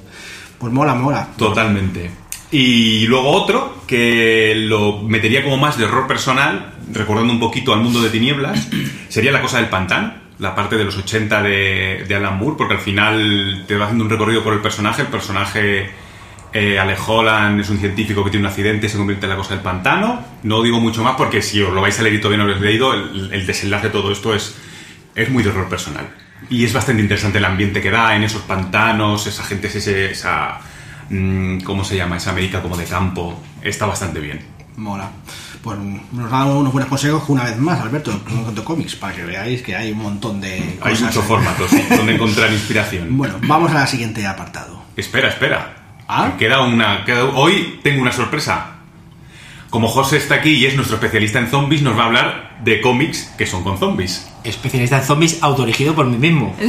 Pues 0.58 0.74
mola, 0.74 0.94
mola. 0.96 1.28
Totalmente. 1.38 2.10
Y 2.52 3.06
luego 3.06 3.30
otro 3.30 3.84
que 3.86 4.54
lo 4.56 5.00
metería 5.04 5.44
como 5.44 5.58
más 5.58 5.78
de 5.78 5.86
horror 5.86 6.08
personal, 6.08 6.74
recordando 6.92 7.32
un 7.32 7.40
poquito 7.40 7.74
al 7.74 7.82
mundo 7.82 8.02
de 8.02 8.10
tinieblas, 8.10 8.68
sería 9.10 9.32
La 9.32 9.42
Cosa 9.42 9.58
del 9.58 9.70
Pantano, 9.70 10.14
la 10.40 10.56
parte 10.56 10.76
de 10.76 10.86
los 10.86 10.98
80 10.98 11.44
de, 11.44 12.06
de 12.08 12.16
Alan 12.16 12.38
Moore, 12.40 12.56
porque 12.58 12.74
al 12.74 12.80
final 12.80 13.66
te 13.68 13.76
va 13.78 13.86
haciendo 13.86 14.06
un 14.06 14.10
recorrido 14.10 14.44
por 14.44 14.54
el 14.54 14.62
personaje. 14.62 15.04
El 15.04 15.10
personaje, 15.10 15.92
eh, 16.54 16.80
Holland, 17.08 17.60
es 17.62 17.70
un 17.70 17.78
científico 17.80 18.24
que 18.24 18.32
tiene 18.32 18.46
un 18.46 18.50
accidente 18.52 18.88
y 18.88 18.90
se 18.90 18.98
convierte 18.98 19.26
en 19.26 19.30
La 19.32 19.36
Cosa 19.36 19.54
del 19.54 19.64
Pantano. 19.64 20.22
No 20.44 20.62
digo 20.62 20.80
mucho 20.80 21.04
más 21.04 21.16
porque 21.16 21.42
si 21.42 21.62
os 21.62 21.74
lo 21.74 21.82
vais 21.82 21.98
a 22.00 22.04
leer 22.04 22.16
y 22.16 22.20
todavía 22.20 22.40
no 22.40 22.46
lo 22.46 22.56
habéis 22.56 22.66
leído, 22.66 22.94
el, 22.94 23.30
el 23.34 23.46
desenlace 23.46 23.88
de 23.88 23.94
todo 23.94 24.12
esto 24.12 24.34
es, 24.34 24.56
es 25.16 25.30
muy 25.30 25.44
de 25.44 25.50
horror 25.50 25.70
personal. 25.70 26.08
Y 26.50 26.64
es 26.66 26.74
bastante 26.74 27.02
interesante 27.02 27.38
el 27.38 27.46
ambiente 27.46 27.82
que 27.82 27.92
da 27.92 28.16
en 28.16 28.24
esos 28.24 28.42
pantanos, 28.44 29.28
esa 29.28 29.44
gente, 29.44 29.68
ese, 29.68 30.12
esa... 30.12 30.60
mm, 31.10 31.60
¿Cómo 31.62 31.84
se 31.84 31.96
llama? 31.96 32.18
Esa 32.18 32.32
América 32.32 32.62
como 32.62 32.76
de 32.78 32.86
campo. 32.86 33.40
Está 33.62 33.86
bastante 33.86 34.20
bien. 34.20 34.42
Mola. 34.78 35.12
Pues 35.62 35.78
nos 35.78 36.32
dan 36.32 36.48
unos 36.48 36.72
buenos 36.72 36.90
consejos 36.90 37.22
una 37.28 37.44
vez 37.44 37.58
más, 37.58 37.82
Alberto, 37.82 38.12
en 38.12 38.56
cómics, 38.64 38.96
para 38.96 39.14
que 39.14 39.26
veáis 39.26 39.62
que 39.62 39.76
hay 39.76 39.92
un 39.92 39.98
montón 40.00 40.40
de 40.40 40.54
Hay 40.82 40.94
cosas. 40.94 41.02
muchos 41.02 41.26
formatos 41.26 41.70
donde 41.90 42.16
encontrar 42.16 42.52
inspiración. 42.54 43.08
Bueno, 43.18 43.36
vamos 43.46 43.70
a 43.72 43.74
la 43.76 43.88
siguiente 43.88 44.26
apartado. 44.26 44.82
Espera, 44.96 45.28
espera. 45.28 45.79
¿Ah? 46.10 46.34
Queda 46.40 46.62
una. 46.64 47.06
queda- 47.06 47.26
hoy 47.36 47.80
tengo 47.84 48.02
una 48.02 48.12
sorpresa. 48.12 48.72
como 49.70 49.88
José 49.88 50.18
está 50.18 50.34
aquí 50.36 50.50
y 50.56 50.66
es 50.66 50.76
nuestro 50.76 50.96
especialista 50.96 51.38
en 51.38 51.48
zombies, 51.48 51.84
nos 51.84 51.96
va 51.96 52.02
a 52.04 52.06
hablar 52.08 52.58
de 52.64 52.82
cómics 52.82 53.32
que 53.38 53.46
son 53.46 53.64
con 53.64 53.78
zombies. 53.78 54.28
especialista 54.44 54.98
en 54.98 55.04
zombies 55.04 55.38
autodirigido 55.44 55.94
por 55.94 56.06
mí 56.08 56.18
mismo. 56.18 56.56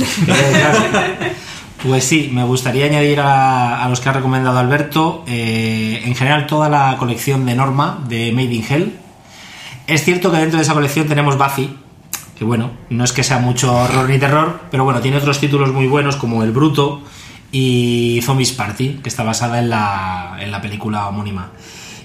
Pues 1.83 2.05
sí, 2.05 2.29
me 2.31 2.45
gustaría 2.45 2.85
añadir 2.85 3.21
a, 3.21 3.83
a 3.83 3.89
los 3.89 4.01
que 4.01 4.11
ha 4.11 4.13
recomendado 4.13 4.59
Alberto, 4.59 5.25
eh, 5.27 6.03
en 6.05 6.15
general 6.15 6.47
toda 6.47 6.69
la 6.69 6.95
colección 6.99 7.47
de 7.47 7.55
Norma 7.55 8.01
de 8.07 8.33
Made 8.33 8.53
in 8.53 8.65
Hell. 8.69 8.99
Es 9.87 10.05
cierto 10.05 10.31
que 10.31 10.37
dentro 10.37 10.59
de 10.59 10.63
esa 10.65 10.75
colección 10.75 11.09
tenemos 11.09 11.39
Buffy, 11.39 11.75
que 12.39 12.45
bueno, 12.45 12.73
no 12.91 13.03
es 13.03 13.13
que 13.13 13.25
sea 13.25 13.39
mucho 13.39 13.75
horror 13.75 14.11
ni 14.11 14.19
terror, 14.19 14.61
pero 14.71 14.85
bueno, 14.85 15.01
tiene 15.01 15.17
otros 15.17 15.41
títulos 15.41 15.73
muy 15.73 15.87
buenos 15.87 16.17
como 16.17 16.43
El 16.43 16.51
Bruto 16.53 17.01
y 17.53 18.21
Zombies 18.23 18.53
Party, 18.53 19.01
que 19.03 19.09
está 19.09 19.23
basada 19.23 19.59
en 19.59 19.71
la, 19.71 20.37
en 20.41 20.51
la 20.51 20.61
película 20.61 21.09
homónima. 21.09 21.51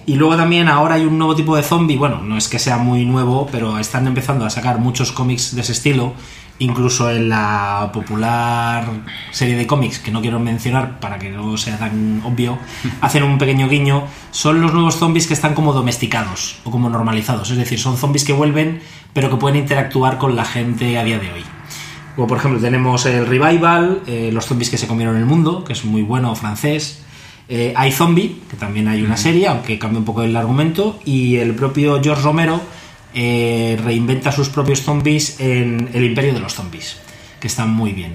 Y 0.07 0.15
luego 0.15 0.37
también 0.37 0.67
ahora 0.67 0.95
hay 0.95 1.05
un 1.05 1.17
nuevo 1.17 1.35
tipo 1.35 1.55
de 1.55 1.63
zombie, 1.63 1.97
bueno, 1.97 2.21
no 2.21 2.37
es 2.37 2.47
que 2.47 2.59
sea 2.59 2.77
muy 2.77 3.05
nuevo, 3.05 3.47
pero 3.51 3.79
están 3.79 4.05
empezando 4.05 4.45
a 4.45 4.49
sacar 4.49 4.79
muchos 4.79 5.11
cómics 5.11 5.55
de 5.55 5.61
ese 5.61 5.71
estilo, 5.71 6.13
incluso 6.59 7.09
en 7.09 7.27
la 7.29 7.89
popular 7.91 8.85
serie 9.31 9.55
de 9.55 9.65
cómics, 9.65 9.97
que 9.97 10.11
no 10.11 10.21
quiero 10.21 10.39
mencionar 10.39 10.99
para 10.99 11.17
que 11.17 11.31
no 11.31 11.57
sea 11.57 11.79
tan 11.79 12.21
obvio, 12.23 12.59
hacen 13.01 13.23
un 13.23 13.39
pequeño 13.39 13.67
guiño, 13.67 14.03
son 14.29 14.61
los 14.61 14.73
nuevos 14.73 14.97
zombies 14.97 15.25
que 15.25 15.33
están 15.33 15.55
como 15.55 15.73
domesticados 15.73 16.59
o 16.65 16.71
como 16.71 16.87
normalizados, 16.89 17.49
es 17.49 17.57
decir, 17.57 17.79
son 17.79 17.97
zombies 17.97 18.25
que 18.25 18.33
vuelven 18.33 18.81
pero 19.15 19.29
que 19.29 19.37
pueden 19.37 19.61
interactuar 19.61 20.17
con 20.17 20.35
la 20.35 20.43
gente 20.43 20.99
a 20.99 21.03
día 21.05 21.17
de 21.17 21.31
hoy. 21.31 21.43
Como 22.16 22.28
por 22.28 22.38
ejemplo 22.38 22.61
tenemos 22.61 23.05
el 23.05 23.26
Revival, 23.26 24.01
eh, 24.07 24.30
los 24.32 24.45
zombies 24.45 24.70
que 24.70 24.78
se 24.78 24.88
comieron 24.88 25.18
el 25.18 25.26
mundo, 25.26 25.63
que 25.66 25.74
es 25.74 25.84
muy 25.84 26.01
bueno 26.01 26.34
francés, 26.36 27.01
eh, 27.47 27.74
hay 27.76 27.91
Zombie, 27.91 28.41
que 28.49 28.55
también 28.57 28.88
hay 28.88 29.01
una 29.03 29.18
serie, 29.18 29.47
aunque 29.47 29.78
cambia 29.78 29.99
un 29.99 30.05
poco 30.05 30.24
el 30.24 30.36
argumento, 30.36 30.99
y 31.05 31.36
el 31.36 31.53
propio 31.55 32.01
George 32.01 32.24
Romero 32.24 32.61
eh, 33.13 33.78
reinventa 33.84 34.32
sus 34.32 34.49
propios 34.49 34.82
zombies 34.82 35.39
en 35.39 35.89
El 35.93 36.05
Imperio 36.05 36.34
de 36.34 36.39
los 36.39 36.53
Zombies, 36.53 36.97
que 37.39 37.47
están 37.47 37.70
muy 37.70 37.91
bien. 37.91 38.13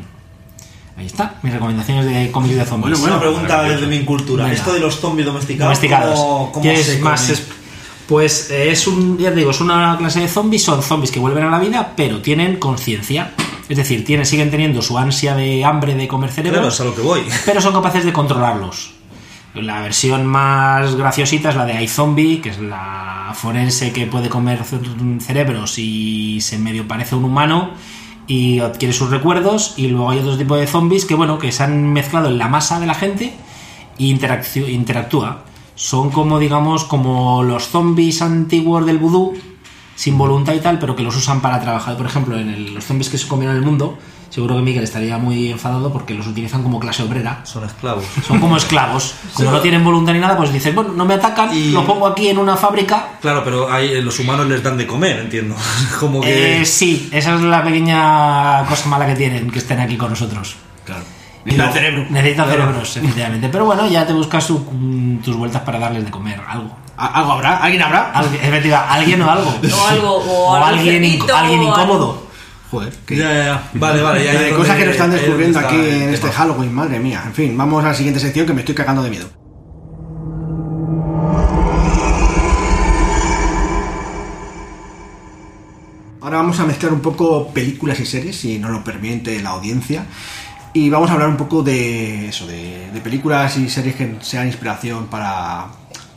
Ahí 0.96 1.06
está, 1.06 1.38
mis 1.42 1.52
recomendaciones 1.52 2.04
de 2.06 2.30
cómics 2.30 2.56
de 2.56 2.64
zombies. 2.64 3.00
Bueno, 3.00 3.16
una 3.16 3.22
pregunta 3.22 3.62
desde 3.62 3.86
mi 3.86 4.00
cultura. 4.00 4.44
Venga. 4.44 4.56
Esto 4.56 4.74
de 4.74 4.80
los 4.80 4.98
zombies 4.98 5.26
domesticados, 5.26 5.78
domesticados. 5.78 6.18
¿cómo, 6.18 6.52
cómo 6.52 6.62
¿Quieres 6.62 6.86
se 6.86 6.98
más 6.98 7.30
pues 8.10 8.50
eh, 8.50 8.70
es 8.72 8.86
un, 8.86 9.16
ya 9.16 9.30
te 9.30 9.36
digo, 9.36 9.52
es 9.52 9.60
una 9.62 9.96
clase 9.96 10.20
de 10.20 10.28
zombies, 10.28 10.62
son 10.64 10.82
zombies 10.82 11.10
que 11.12 11.18
vuelven 11.20 11.44
a 11.44 11.50
la 11.50 11.58
vida, 11.60 11.92
pero 11.96 12.20
tienen 12.20 12.56
conciencia. 12.58 13.32
Es 13.68 13.76
decir, 13.76 14.04
tienen, 14.04 14.26
siguen 14.26 14.50
teniendo 14.50 14.82
su 14.82 14.98
ansia 14.98 15.34
de 15.36 15.64
hambre 15.64 15.94
de 15.94 16.08
comer 16.08 16.30
cerebros, 16.32 16.58
Claro, 16.60 16.68
es 16.74 16.80
a 16.80 16.84
lo 16.84 16.94
que 16.94 17.02
voy. 17.02 17.20
pero 17.46 17.60
son 17.60 17.72
capaces 17.72 18.04
de 18.04 18.12
controlarlos. 18.12 18.90
La 19.54 19.80
versión 19.80 20.26
más 20.26 20.94
graciosita 20.96 21.50
es 21.50 21.56
la 21.56 21.64
de 21.66 21.82
iZombie, 21.84 22.40
que 22.40 22.50
es 22.50 22.58
la 22.58 23.32
forense 23.34 23.92
que 23.92 24.06
puede 24.06 24.28
comer 24.28 24.58
ce- 24.64 24.78
cerebros 25.20 25.78
y 25.78 26.40
se 26.40 26.58
medio 26.58 26.86
parece 26.88 27.14
a 27.14 27.18
un 27.18 27.24
humano 27.24 27.70
y 28.26 28.58
adquiere 28.60 28.92
sus 28.92 29.10
recuerdos. 29.10 29.74
Y 29.76 29.86
luego 29.88 30.10
hay 30.10 30.18
otro 30.18 30.36
tipo 30.36 30.56
de 30.56 30.66
zombies 30.66 31.04
que, 31.04 31.14
bueno, 31.14 31.38
que 31.38 31.50
se 31.52 31.62
han 31.62 31.92
mezclado 31.92 32.28
en 32.28 32.38
la 32.38 32.48
masa 32.48 32.78
de 32.80 32.86
la 32.86 32.94
gente 32.94 33.32
e 33.98 34.04
interactúa. 34.68 35.44
Son 35.82 36.10
como, 36.10 36.38
digamos, 36.38 36.84
como 36.84 37.42
los 37.42 37.68
zombies 37.68 38.20
antiguos 38.20 38.84
del 38.84 38.98
vudú, 38.98 39.32
sin 39.96 40.18
voluntad 40.18 40.52
y 40.52 40.60
tal, 40.60 40.78
pero 40.78 40.94
que 40.94 41.02
los 41.02 41.16
usan 41.16 41.40
para 41.40 41.58
trabajar. 41.58 41.96
Por 41.96 42.04
ejemplo, 42.04 42.38
en 42.38 42.50
el- 42.50 42.74
los 42.74 42.84
zombies 42.84 43.08
que 43.08 43.16
se 43.16 43.26
comieron 43.26 43.56
el 43.56 43.62
mundo, 43.62 43.96
seguro 44.28 44.56
que 44.56 44.60
Miguel 44.62 44.84
estaría 44.84 45.16
muy 45.16 45.50
enfadado 45.50 45.90
porque 45.90 46.12
los 46.12 46.26
utilizan 46.26 46.62
como 46.62 46.78
clase 46.80 47.02
obrera. 47.02 47.40
Son 47.44 47.64
esclavos. 47.64 48.04
Son 48.28 48.38
como 48.40 48.58
esclavos. 48.58 49.14
Como 49.34 49.50
no 49.52 49.60
tienen 49.60 49.82
voluntad 49.82 50.12
ni 50.12 50.18
nada, 50.18 50.36
pues 50.36 50.52
dicen, 50.52 50.74
bueno, 50.74 50.92
no 50.92 51.06
me 51.06 51.14
atacan, 51.14 51.56
Y- 51.56 51.70
lo 51.72 51.86
pongo 51.86 52.06
aquí 52.06 52.28
en 52.28 52.36
una 52.36 52.56
fábrica. 52.58 53.12
Claro, 53.22 53.42
pero 53.42 53.72
hay, 53.72 53.88
eh, 53.88 54.02
los 54.02 54.18
humanos 54.18 54.46
les 54.48 54.62
dan 54.62 54.76
de 54.76 54.86
comer, 54.86 55.18
entiendo. 55.20 55.54
Como 55.98 56.20
que. 56.20 56.60
Eh, 56.60 56.66
sí, 56.66 57.08
esa 57.10 57.36
es 57.36 57.40
la 57.40 57.64
pequeña 57.64 58.66
cosa 58.68 58.86
mala 58.90 59.06
que 59.06 59.14
tienen, 59.14 59.50
que 59.50 59.58
estén 59.60 59.80
aquí 59.80 59.96
con 59.96 60.10
nosotros. 60.10 60.56
Claro. 60.84 61.04
Necesitan 61.44 61.56
luego- 61.56 61.72
cerebro. 61.72 62.06
Necesitan 62.10 62.48
cerebros, 62.50 62.96
efectivamente. 62.96 63.48
Pero 63.48 63.64
bueno, 63.64 63.86
ya 63.88 64.06
te 64.06 64.12
buscas 64.12 64.44
su- 64.44 64.58
mm, 64.70 65.18
tus 65.22 65.36
vueltas 65.36 65.62
para 65.62 65.78
darles 65.78 66.04
de 66.04 66.10
comer 66.10 66.40
algo. 66.46 66.76
¿A- 66.96 67.06
¿Algo 67.18 67.32
habrá? 67.32 67.56
¿Alguien 67.58 67.82
habrá? 67.82 68.12
Algu- 68.14 68.34
Efectiva, 68.42 68.86
alguien 68.92 69.22
o 69.22 69.30
algo. 69.30 69.50
O 69.74 69.86
algo, 69.88 70.14
o 70.16 70.54
algo 70.54 70.66
alguien, 70.66 71.02
inc- 71.02 71.30
alguien 71.32 71.62
incómodo. 71.62 72.28
Joder, 72.70 72.92
qué... 73.06 73.16
Ya, 73.16 73.32
ya, 73.32 73.44
ya. 73.44 73.62
Vale, 73.74 74.02
vale. 74.02 74.24
Ya 74.24 74.54
cosas 74.56 74.76
que 74.76 74.84
nos 74.84 74.92
están 74.92 75.10
descubriendo 75.10 75.58
aquí 75.58 75.76
en 75.76 76.12
este. 76.14 76.30
Halloween, 76.30 76.72
madre 76.74 77.00
mía. 77.00 77.22
En 77.26 77.32
fin, 77.34 77.56
vamos 77.56 77.82
a 77.84 77.88
la 77.88 77.94
siguiente 77.94 78.20
sección 78.20 78.46
que 78.46 78.52
me 78.52 78.60
estoy 78.60 78.74
cagando 78.74 79.02
de 79.02 79.10
miedo. 79.10 79.28
Ahora 86.22 86.36
vamos 86.36 86.60
a 86.60 86.66
mezclar 86.66 86.92
un 86.92 87.00
poco 87.00 87.48
películas 87.48 87.98
y 88.00 88.04
series, 88.06 88.36
si 88.36 88.58
nos 88.58 88.70
lo 88.70 88.84
permite 88.84 89.40
la 89.40 89.50
audiencia. 89.50 90.04
Y 90.72 90.88
vamos 90.88 91.10
a 91.10 91.14
hablar 91.14 91.28
un 91.28 91.36
poco 91.36 91.62
de 91.62 92.28
eso, 92.28 92.46
de, 92.46 92.90
de 92.92 93.00
películas 93.00 93.56
y 93.56 93.68
series 93.68 93.96
que 93.96 94.16
sean 94.20 94.46
inspiración 94.46 95.06
para, 95.08 95.66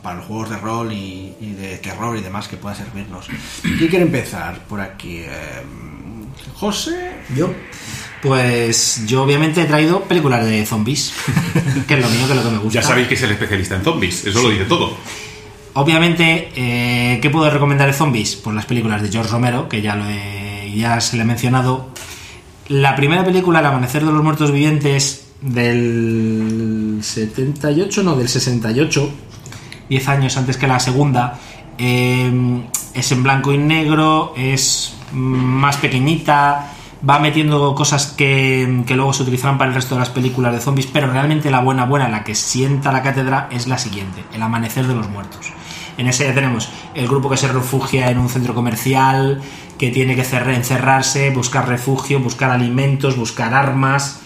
para 0.02 0.16
los 0.16 0.26
juegos 0.26 0.50
de 0.50 0.56
rol 0.58 0.92
y, 0.92 1.34
y 1.40 1.52
de 1.54 1.78
terror 1.78 2.16
y 2.16 2.20
demás 2.22 2.46
que 2.46 2.56
puedan 2.56 2.78
servirnos. 2.78 3.26
¿Quién 3.62 3.78
quiere 3.88 4.02
empezar 4.02 4.60
por 4.68 4.80
aquí? 4.80 5.18
Eh, 5.18 5.28
José. 6.54 7.12
Yo. 7.34 7.52
Pues 8.22 9.02
yo 9.06 9.22
obviamente 9.24 9.60
he 9.60 9.64
traído 9.66 10.02
películas 10.04 10.46
de 10.46 10.64
zombies, 10.64 11.12
que 11.88 11.94
es 11.94 12.00
lo 12.00 12.08
mío, 12.08 12.26
que 12.26 12.32
es 12.32 12.36
lo 12.36 12.42
que 12.44 12.50
me 12.50 12.58
gusta. 12.58 12.80
Ya 12.80 12.86
sabéis 12.86 13.08
que 13.08 13.14
es 13.14 13.22
el 13.22 13.32
especialista 13.32 13.74
en 13.76 13.82
zombies, 13.84 14.24
eso 14.24 14.40
lo 14.42 14.50
dice 14.50 14.64
todo. 14.64 14.96
Obviamente, 15.74 16.52
eh, 16.54 17.18
¿qué 17.20 17.28
puedo 17.30 17.50
recomendar 17.50 17.88
de 17.88 17.92
zombies? 17.92 18.36
Pues 18.36 18.54
las 18.54 18.64
películas 18.66 19.02
de 19.02 19.10
George 19.10 19.30
Romero, 19.30 19.68
que 19.68 19.82
ya, 19.82 19.96
lo 19.96 20.08
he- 20.08 20.72
ya 20.76 21.00
se 21.00 21.16
le 21.16 21.22
he 21.22 21.26
mencionado. 21.26 21.90
La 22.68 22.96
primera 22.96 23.24
película, 23.24 23.60
El 23.60 23.66
Amanecer 23.66 24.04
de 24.04 24.10
los 24.10 24.22
Muertos 24.22 24.50
Vivientes, 24.50 25.26
del 25.42 26.98
78, 27.02 28.02
no, 28.02 28.16
del 28.16 28.28
68, 28.28 29.10
10 29.90 30.08
años 30.08 30.36
antes 30.38 30.56
que 30.56 30.66
la 30.66 30.80
segunda, 30.80 31.38
eh, 31.76 32.62
es 32.94 33.12
en 33.12 33.22
blanco 33.22 33.52
y 33.52 33.58
negro, 33.58 34.32
es 34.36 34.96
más 35.12 35.76
pequeñita, 35.76 36.72
va 37.08 37.18
metiendo 37.18 37.74
cosas 37.74 38.06
que, 38.06 38.82
que 38.86 38.94
luego 38.96 39.12
se 39.12 39.24
utilizarán 39.24 39.58
para 39.58 39.68
el 39.68 39.74
resto 39.74 39.96
de 39.96 40.00
las 40.00 40.08
películas 40.10 40.54
de 40.54 40.60
zombies, 40.60 40.86
pero 40.86 41.10
realmente 41.10 41.50
la 41.50 41.60
buena 41.60 41.84
buena, 41.84 42.08
la 42.08 42.24
que 42.24 42.34
sienta 42.34 42.92
la 42.92 43.02
cátedra, 43.02 43.48
es 43.50 43.66
la 43.66 43.76
siguiente, 43.76 44.24
El 44.32 44.42
Amanecer 44.42 44.86
de 44.86 44.94
los 44.94 45.10
Muertos. 45.10 45.52
En 45.96 46.06
ese 46.08 46.24
ya 46.24 46.34
tenemos 46.34 46.68
el 46.94 47.06
grupo 47.06 47.30
que 47.30 47.36
se 47.36 47.48
refugia 47.48 48.10
en 48.10 48.18
un 48.18 48.28
centro 48.28 48.54
comercial, 48.54 49.40
que 49.78 49.90
tiene 49.90 50.16
que 50.16 50.24
cerrar, 50.24 50.54
encerrarse, 50.54 51.30
buscar 51.30 51.68
refugio, 51.68 52.20
buscar 52.20 52.50
alimentos, 52.50 53.16
buscar 53.16 53.54
armas. 53.54 54.20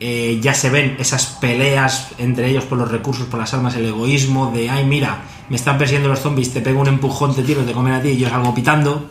Eh, 0.00 0.38
ya 0.42 0.54
se 0.54 0.70
ven 0.70 0.96
esas 0.98 1.26
peleas 1.26 2.08
entre 2.18 2.50
ellos 2.50 2.64
por 2.64 2.78
los 2.78 2.90
recursos, 2.90 3.26
por 3.26 3.40
las 3.40 3.54
armas, 3.54 3.76
el 3.76 3.86
egoísmo 3.86 4.50
de, 4.50 4.68
ay, 4.68 4.84
mira, 4.84 5.22
me 5.48 5.56
están 5.56 5.78
persiguiendo 5.78 6.08
los 6.08 6.20
zombies, 6.20 6.52
te 6.52 6.60
pego 6.60 6.80
un 6.80 6.88
empujón, 6.88 7.34
te 7.34 7.42
tiro, 7.42 7.62
te 7.62 7.72
comen 7.72 7.92
a 7.92 8.02
ti 8.02 8.08
y 8.08 8.18
yo 8.18 8.28
salgo 8.28 8.54
pitando. 8.54 9.10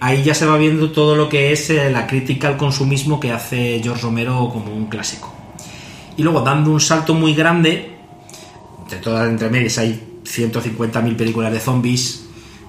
Ahí 0.00 0.22
ya 0.22 0.34
se 0.34 0.44
va 0.44 0.58
viendo 0.58 0.90
todo 0.90 1.16
lo 1.16 1.28
que 1.28 1.52
es 1.52 1.70
eh, 1.70 1.90
la 1.90 2.06
crítica 2.06 2.48
al 2.48 2.56
consumismo 2.56 3.18
que 3.18 3.32
hace 3.32 3.80
George 3.82 4.02
Romero 4.02 4.50
como 4.52 4.74
un 4.74 4.86
clásico. 4.86 5.32
Y 6.16 6.22
luego, 6.22 6.40
dando 6.40 6.70
un 6.70 6.80
salto 6.80 7.14
muy 7.14 7.34
grande, 7.34 7.96
entre 8.82 8.98
todas 8.98 9.28
entre 9.28 9.50
medias 9.50 9.78
hay 9.78 10.15
150.000 10.26 11.16
películas 11.16 11.52
de 11.52 11.60
zombies, 11.60 12.24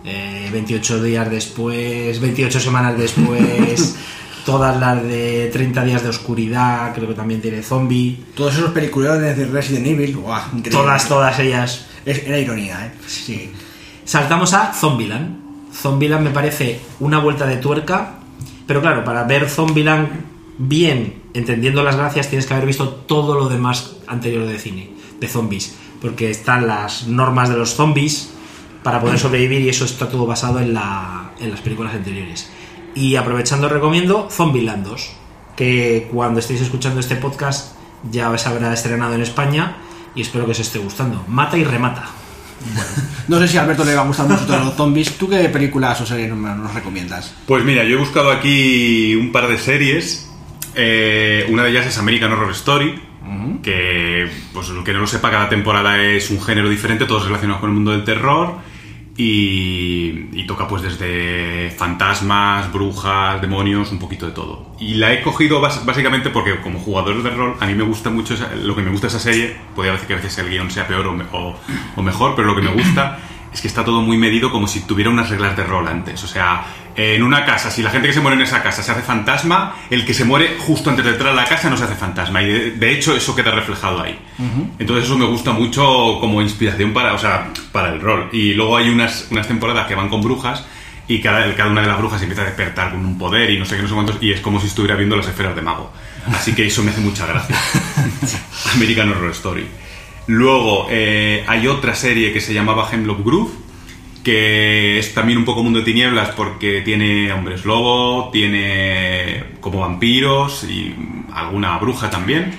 eh, 0.05 0.49
28 0.51 1.03
días 1.03 1.30
después, 1.30 2.20
28 2.20 2.60
semanas 2.60 2.97
después, 2.97 3.95
todas 4.45 4.80
las 4.80 5.03
de 5.03 5.49
30 5.51 5.84
días 5.84 6.03
de 6.03 6.10
oscuridad, 6.10 6.93
creo 6.95 7.08
que 7.10 7.14
también 7.14 7.41
tiene 7.41 7.62
zombie, 7.64 8.18
Todos 8.36 8.55
esos 8.55 8.72
películas 8.72 9.20
de 9.20 9.45
Resident 9.47 9.88
Evil, 9.88 10.18
todas, 10.72 11.08
todas 11.08 11.38
ellas. 11.39 11.86
Es- 12.05 12.26
era 12.26 12.39
ironía, 12.39 12.86
¿eh? 12.86 12.91
Sí. 13.08 13.51
Saltamos 14.05 14.53
a 14.53 14.72
Zombieland. 14.74 15.45
Zombieland 15.74 16.24
me 16.24 16.32
parece 16.32 16.80
una 17.01 17.20
vuelta 17.20 17.45
de 17.45 17.58
tuerca, 17.58 18.20
pero 18.66 18.82
claro, 18.82 19.03
para 19.03 19.24
ver 19.26 19.49
Zombieland 19.49 20.08
bien, 20.58 21.22
entendiendo 21.34 21.84
las 21.84 21.97
gracias, 21.97 22.30
tienes 22.30 22.45
que 22.47 22.53
haber 22.53 22.66
visto 22.66 22.88
todo 22.89 23.36
lo 23.36 23.49
demás 23.49 23.97
anterior 24.08 24.45
de 24.47 24.58
cine, 24.58 24.89
de 25.20 25.28
zombies, 25.28 25.76
porque 26.01 26.29
están 26.29 26.67
las 26.67 27.07
normas 27.07 27.49
de 27.49 27.57
los 27.57 27.75
zombies 27.75 28.31
para 28.83 28.99
poder 29.01 29.19
sobrevivir 29.19 29.61
y 29.61 29.69
eso 29.69 29.85
está 29.85 30.09
todo 30.09 30.25
basado 30.25 30.59
en, 30.59 30.73
la- 30.73 31.31
en 31.39 31.51
las 31.51 31.61
películas 31.61 31.93
anteriores. 31.93 32.49
Y 32.95 33.15
aprovechando 33.15 33.69
recomiendo 33.69 34.27
Zombieland 34.31 34.85
2, 34.85 35.09
que 35.55 36.07
cuando 36.11 36.39
estéis 36.39 36.61
escuchando 36.61 36.99
este 36.99 37.15
podcast 37.15 37.75
ya 38.11 38.35
se 38.37 38.47
habrá 38.49 38.73
estrenado 38.73 39.13
en 39.15 39.21
España 39.21 39.77
y 40.15 40.21
espero 40.21 40.45
que 40.45 40.51
os 40.51 40.59
esté 40.59 40.79
gustando. 40.79 41.23
Mata 41.27 41.57
y 41.57 41.63
remata. 41.63 42.05
No 43.27 43.39
sé 43.39 43.47
si 43.47 43.57
a 43.57 43.61
Alberto 43.61 43.85
le 43.85 43.93
va 43.93 44.01
a 44.01 44.05
gustar 44.05 44.27
mucho 44.27 44.45
todos 44.45 44.65
los 44.65 44.73
zombies. 44.75 45.17
¿Tú 45.17 45.29
qué 45.29 45.47
películas 45.49 45.99
o 46.01 46.05
series 46.05 46.29
nos, 46.29 46.57
nos 46.57 46.73
recomiendas? 46.73 47.33
Pues 47.45 47.63
mira, 47.63 47.83
yo 47.83 47.97
he 47.97 47.99
buscado 47.99 48.31
aquí 48.31 49.15
un 49.15 49.31
par 49.31 49.47
de 49.47 49.57
series. 49.59 50.29
Eh, 50.75 51.45
una 51.49 51.63
de 51.63 51.71
ellas 51.71 51.85
es 51.85 51.97
American 51.97 52.31
Horror 52.33 52.51
Story, 52.51 52.99
que, 53.63 54.30
pues 54.53 54.69
el 54.69 54.84
que 54.84 54.93
no 54.93 54.99
lo 54.99 55.07
sepa, 55.07 55.30
cada 55.32 55.49
temporada 55.49 56.01
es 56.01 56.30
un 56.32 56.41
género 56.41 56.69
diferente, 56.69 57.05
todos 57.05 57.25
relacionados 57.25 57.59
con 57.61 57.69
el 57.69 57.75
mundo 57.75 57.91
del 57.91 58.03
terror. 58.03 58.55
y, 59.19 60.43
toca 60.47 60.67
pues 60.67 60.82
desde 60.84 61.71
fantasmas, 61.71 62.71
brujas, 62.71 63.41
demonios, 63.41 63.91
un 63.91 63.99
poquito 63.99 64.25
de 64.28 64.32
todo. 64.32 64.75
Y 64.80 64.93
la 64.93 65.11
he 65.11 65.21
cogido 65.21 65.59
básicamente 65.59 66.30
porque 66.30 66.55
como 66.61 66.80
jugador 66.80 67.21
de 67.21 67.32
rol 67.32 67.55
a 67.59 67.65
mí 67.65 67.73
me 67.75 67.84
gusta 67.84 68.09
mucho 68.09 68.36
lo 68.63 68.75
que 68.75 68.82
me 68.82 68.91
gusta 68.91 69.07
esa 69.07 69.19
serie, 69.19 69.57
podría 69.75 69.93
decir 69.93 70.07
que 70.07 70.13
a 70.13 70.17
veces 70.17 70.38
el 70.38 70.49
guion 70.49 70.71
sea 70.71 70.88
peor 70.88 71.05
o- 71.07 71.55
o 71.97 72.01
mejor, 72.01 72.34
pero 72.36 72.47
lo 72.47 72.55
que 72.55 72.61
me 72.61 72.71
gusta 72.71 73.19
es 73.53 73.59
que 73.61 73.67
está 73.67 73.84
todo 73.84 74.01
muy 74.01 74.17
medido 74.17 74.51
como 74.51 74.67
si 74.67 74.82
tuviera 74.82 75.09
unas 75.09 75.30
reglas 75.30 75.57
de 75.57 75.63
rol 75.65 75.88
antes. 75.88 76.23
O 76.23 76.28
sea, 76.28 76.63
en 76.97 77.21
una 77.21 77.45
casa, 77.45 77.69
si 77.69 77.83
la 77.83 77.91
gente 77.91 78.07
que 78.07 78.13
se 78.13 78.21
muere 78.21 78.35
en 78.35 78.41
esa 78.41 78.63
casa 78.63 78.81
se 78.81 78.91
hace 78.91 79.03
fantasma, 79.03 79.75
el 79.89 80.03
que 80.03 80.15
se 80.15 80.25
muere 80.25 80.57
justo 80.57 80.89
antes 80.89 81.05
de 81.05 81.11
entrar 81.11 81.31
a 81.31 81.35
la 81.35 81.45
casa 81.45 81.69
no 81.69 81.77
se 81.77 81.83
hace 81.83 81.95
fantasma. 81.95 82.41
Y 82.41 82.47
de, 82.47 82.71
de 82.71 82.91
hecho 82.91 83.15
eso 83.15 83.35
queda 83.35 83.51
reflejado 83.51 84.01
ahí. 84.01 84.19
Entonces 84.79 85.05
eso 85.05 85.17
me 85.17 85.25
gusta 85.25 85.51
mucho 85.51 86.17
como 86.19 86.41
inspiración 86.41 86.93
para, 86.93 87.13
o 87.13 87.19
sea, 87.19 87.49
para 87.71 87.93
el 87.93 88.01
rol. 88.01 88.29
Y 88.31 88.53
luego 88.53 88.77
hay 88.77 88.89
unas, 88.89 89.27
unas 89.29 89.47
temporadas 89.47 89.85
que 89.87 89.93
van 89.93 90.09
con 90.09 90.21
brujas 90.21 90.65
y 91.07 91.21
cada, 91.21 91.53
cada 91.55 91.69
una 91.69 91.81
de 91.81 91.87
las 91.87 91.97
brujas 91.97 92.21
empieza 92.21 92.41
a 92.41 92.45
despertar 92.45 92.91
con 92.91 93.05
un 93.05 93.17
poder 93.17 93.49
y 93.51 93.59
no 93.59 93.65
sé 93.65 93.75
qué, 93.75 93.83
no 93.83 93.87
sé 93.87 93.93
cuántos, 93.93 94.17
y 94.21 94.31
es 94.31 94.41
como 94.41 94.59
si 94.59 94.67
estuviera 94.67 94.95
viendo 94.95 95.15
las 95.15 95.27
esferas 95.27 95.55
de 95.55 95.61
mago. 95.61 95.91
Así 96.33 96.53
que 96.53 96.65
eso 96.65 96.83
me 96.83 96.91
hace 96.91 97.01
mucha 97.01 97.25
gracia. 97.25 97.55
American 98.73 99.11
Horror 99.11 99.31
Story. 99.31 99.65
Luego 100.27 100.87
eh, 100.89 101.45
hay 101.47 101.67
otra 101.67 101.95
serie 101.95 102.33
que 102.33 102.41
se 102.41 102.53
llamaba 102.53 102.89
Hemlock 102.91 103.23
Groove, 103.23 103.51
que 104.24 104.99
es 104.99 105.13
también 105.13 105.38
un 105.38 105.45
poco 105.45 105.63
mundo 105.63 105.80
de 105.80 105.86
tinieblas 105.86 106.30
porque 106.32 106.82
tiene 106.82 107.32
hombres 107.32 107.65
lobo, 107.65 108.30
tiene 108.32 109.43
como 109.61 109.80
vampiros 109.80 110.63
y 110.65 110.93
alguna 111.34 111.78
bruja 111.78 112.09
también. 112.09 112.53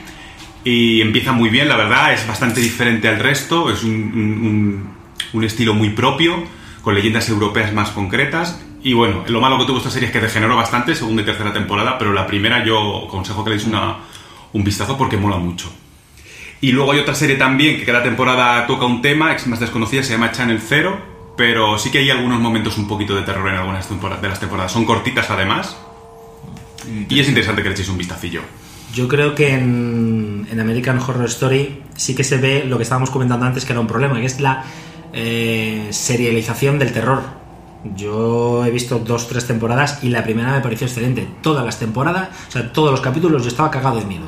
Y 0.65 1.01
empieza 1.01 1.33
muy 1.33 1.49
bien, 1.51 1.69
la 1.69 1.77
verdad, 1.77 2.13
es 2.13 2.27
bastante 2.27 2.61
diferente 2.61 3.09
al 3.09 3.19
resto, 3.21 3.71
es 3.71 3.85
un, 3.85 4.93
un- 5.33 5.45
estilo 5.45 5.73
muy 5.75 5.91
propio, 5.91 6.43
con 6.83 6.95
leyendas 6.95 7.29
europeas 7.29 7.73
más 7.73 7.91
concretas. 7.91 8.61
Y 8.83 8.93
bueno, 8.93 9.25
lo 9.29 9.41
malo 9.41 9.59
que 9.59 9.65
tuvo 9.67 9.79
esta 9.79 9.91
serie 9.91 10.07
es 10.09 10.13
que 10.13 10.21
degeneró 10.21 10.57
bastante, 10.57 10.95
segunda 10.95 11.23
y 11.23 11.25
tercera 11.25 11.53
temporada, 11.53 11.99
pero 11.99 12.13
la 12.13 12.27
primera 12.27 12.65
yo 12.65 13.07
aconsejo 13.07 13.45
que 13.45 13.51
le 13.51 13.57
deis 13.57 13.67
una- 13.69 13.97
un 14.53 14.65
vistazo 14.65 14.97
porque 14.97 15.17
mola 15.17 15.37
mucho. 15.37 15.71
Y 16.61 16.73
luego 16.73 16.93
hay 16.93 16.99
otra 16.99 17.15
serie 17.15 17.37
también 17.37 17.79
que 17.79 17.85
cada 17.85 18.03
temporada 18.03 18.67
toca 18.67 18.85
un 18.85 19.01
tema, 19.01 19.33
es 19.35 19.47
más 19.47 19.61
desconocida, 19.61 20.03
se 20.03 20.13
llama 20.15 20.33
Channel 20.33 20.61
Zero, 20.61 21.08
pero 21.39 21.78
sí 21.78 21.93
que 21.93 21.99
hay 21.99 22.11
algunos 22.11 22.41
momentos 22.41 22.76
un 22.78 22.89
poquito 22.89 23.14
de 23.14 23.22
terror 23.22 23.49
en 23.49 23.55
algunas 23.55 23.89
de 23.89 24.28
las 24.28 24.41
temporadas. 24.41 24.72
Son 24.72 24.84
cortitas 24.84 25.30
además. 25.30 25.76
Y 27.09 27.20
es 27.20 27.28
interesante 27.28 27.62
que 27.62 27.68
le 27.68 27.74
echéis 27.74 27.89
un 27.89 27.97
vistacillo. 27.97 28.41
Yo 28.93 29.07
creo 29.07 29.36
que 29.36 29.55
en, 29.55 30.49
en 30.51 30.61
American 30.61 30.99
Horror 30.99 31.26
Story 31.26 31.84
sí 31.95 32.16
que 32.16 32.24
se 32.24 32.39
ve 32.39 32.64
lo 32.64 32.76
que 32.76 32.82
estábamos 32.82 33.11
comentando 33.11 33.47
antes, 33.47 33.64
que 33.64 33.72
era 33.72 33.78
un 33.78 33.86
problema, 33.86 34.18
que 34.18 34.26
es 34.26 34.41
la 34.41 34.64
eh, 35.12 35.86
serialización 35.91 36.80
del 36.80 36.93
terror. 36.93 37.22
Yo 37.95 38.66
he 38.66 38.72
visto 38.72 38.99
dos, 38.99 39.28
tres 39.28 39.47
temporadas 39.47 40.03
y 40.03 40.09
la 40.09 40.24
primera 40.24 40.51
me 40.51 40.61
pareció 40.61 40.89
excelente. 40.89 41.28
Todas 41.41 41.64
las 41.64 41.78
temporadas, 41.78 42.30
o 42.49 42.51
sea, 42.51 42.72
todos 42.72 42.91
los 42.91 43.01
capítulos 43.01 43.43
yo 43.45 43.49
estaba 43.49 43.70
cagado 43.70 44.01
de 44.01 44.07
miedo. 44.07 44.26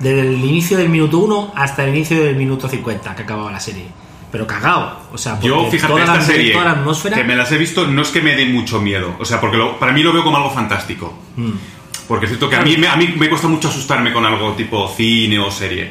Desde 0.00 0.22
el 0.22 0.44
inicio 0.44 0.76
del 0.76 0.88
minuto 0.88 1.18
1 1.18 1.52
hasta 1.54 1.84
el 1.84 1.94
inicio 1.94 2.20
del 2.20 2.34
minuto 2.34 2.68
50 2.68 3.14
que 3.14 3.22
acababa 3.22 3.52
la 3.52 3.60
serie. 3.60 4.07
Pero 4.30 4.46
cagado. 4.46 5.00
O 5.12 5.16
sea, 5.18 5.38
Yo, 5.40 5.56
porque 5.56 5.70
fíjate, 5.72 5.92
toda 5.92 6.04
esta 6.04 6.16
la, 6.16 6.22
serie 6.22 6.52
toda 6.52 6.64
la 6.66 6.70
atmósfera. 6.72 7.16
que 7.16 7.24
me 7.24 7.34
las 7.36 7.50
he 7.52 7.58
visto 7.58 7.86
no 7.86 8.02
es 8.02 8.08
que 8.10 8.20
me 8.20 8.36
dé 8.36 8.44
mucho 8.46 8.80
miedo, 8.80 9.16
o 9.18 9.24
sea, 9.24 9.40
porque 9.40 9.56
lo- 9.56 9.78
para 9.78 9.92
mí 9.92 10.02
lo 10.02 10.12
veo 10.12 10.22
como 10.24 10.36
algo 10.36 10.50
fantástico. 10.50 11.16
Mm. 11.36 11.50
Porque 12.06 12.24
es 12.26 12.30
cierto 12.30 12.48
que 12.48 12.56
a 12.56 12.62
mí, 12.62 12.76
me, 12.76 12.88
a 12.88 12.96
mí 12.96 13.14
me 13.18 13.28
cuesta 13.28 13.48
mucho 13.48 13.68
asustarme 13.68 14.12
con 14.12 14.24
algo 14.24 14.52
tipo 14.52 14.88
cine 14.96 15.38
o 15.38 15.50
serie. 15.50 15.90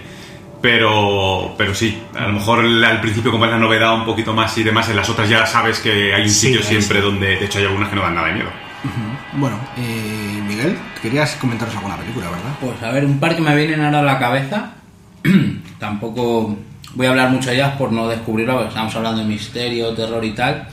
Pero, 0.62 1.54
pero 1.58 1.74
sí, 1.76 2.02
a 2.16 2.28
lo 2.28 2.34
mejor 2.34 2.66
al 2.66 3.00
principio 3.02 3.32
como 3.32 3.46
es 3.46 3.52
la 3.52 3.60
novedad 3.60 3.94
un 3.96 4.06
poquito 4.06 4.34
más 4.34 4.58
y 4.58 4.64
demás, 4.64 4.90
en 4.90 4.96
las 4.96 5.08
otras 5.10 5.30
ya 5.30 5.46
sabes 5.46 5.80
que 5.80 6.14
hay 6.16 6.24
un 6.24 6.30
Sí, 6.30 6.48
sitio 6.48 6.64
siempre 6.64 7.00
sí. 7.00 7.06
donde, 7.06 7.28
de 7.38 7.46
hecho 7.46 7.60
hay 7.60 7.66
algunas 7.66 7.90
que 7.90 7.96
no 7.96 8.02
dan 8.02 8.16
nada 8.16 8.28
de 8.28 8.34
miedo. 8.34 8.50
Bueno, 9.34 9.60
eh, 9.78 10.42
Miguel, 10.48 10.78
querías 11.02 11.36
comentaros 11.36 11.76
alguna 11.76 11.96
película, 11.98 12.26
¿verdad? 12.32 12.56
Pues 12.60 12.82
a 12.82 12.92
ver, 12.92 13.06
un 13.06 13.20
par 13.20 13.36
que 13.36 13.42
me 13.44 13.56
vienen 13.56 13.84
ahora 13.86 14.00
a 14.00 14.04
la 14.04 14.18
cabeza. 14.20 14.72
Tampoco 15.80 16.58
voy 16.98 17.06
a 17.06 17.12
hablar 17.12 17.30
mucho 17.30 17.50
de 17.50 17.56
ellas 17.58 17.76
por 17.78 17.92
no 17.92 18.08
descubrirlo, 18.08 18.54
porque 18.56 18.70
estamos 18.70 18.96
hablando 18.96 19.22
de 19.22 19.28
misterio, 19.28 19.94
terror 19.94 20.26
y 20.26 20.32
tal. 20.32 20.68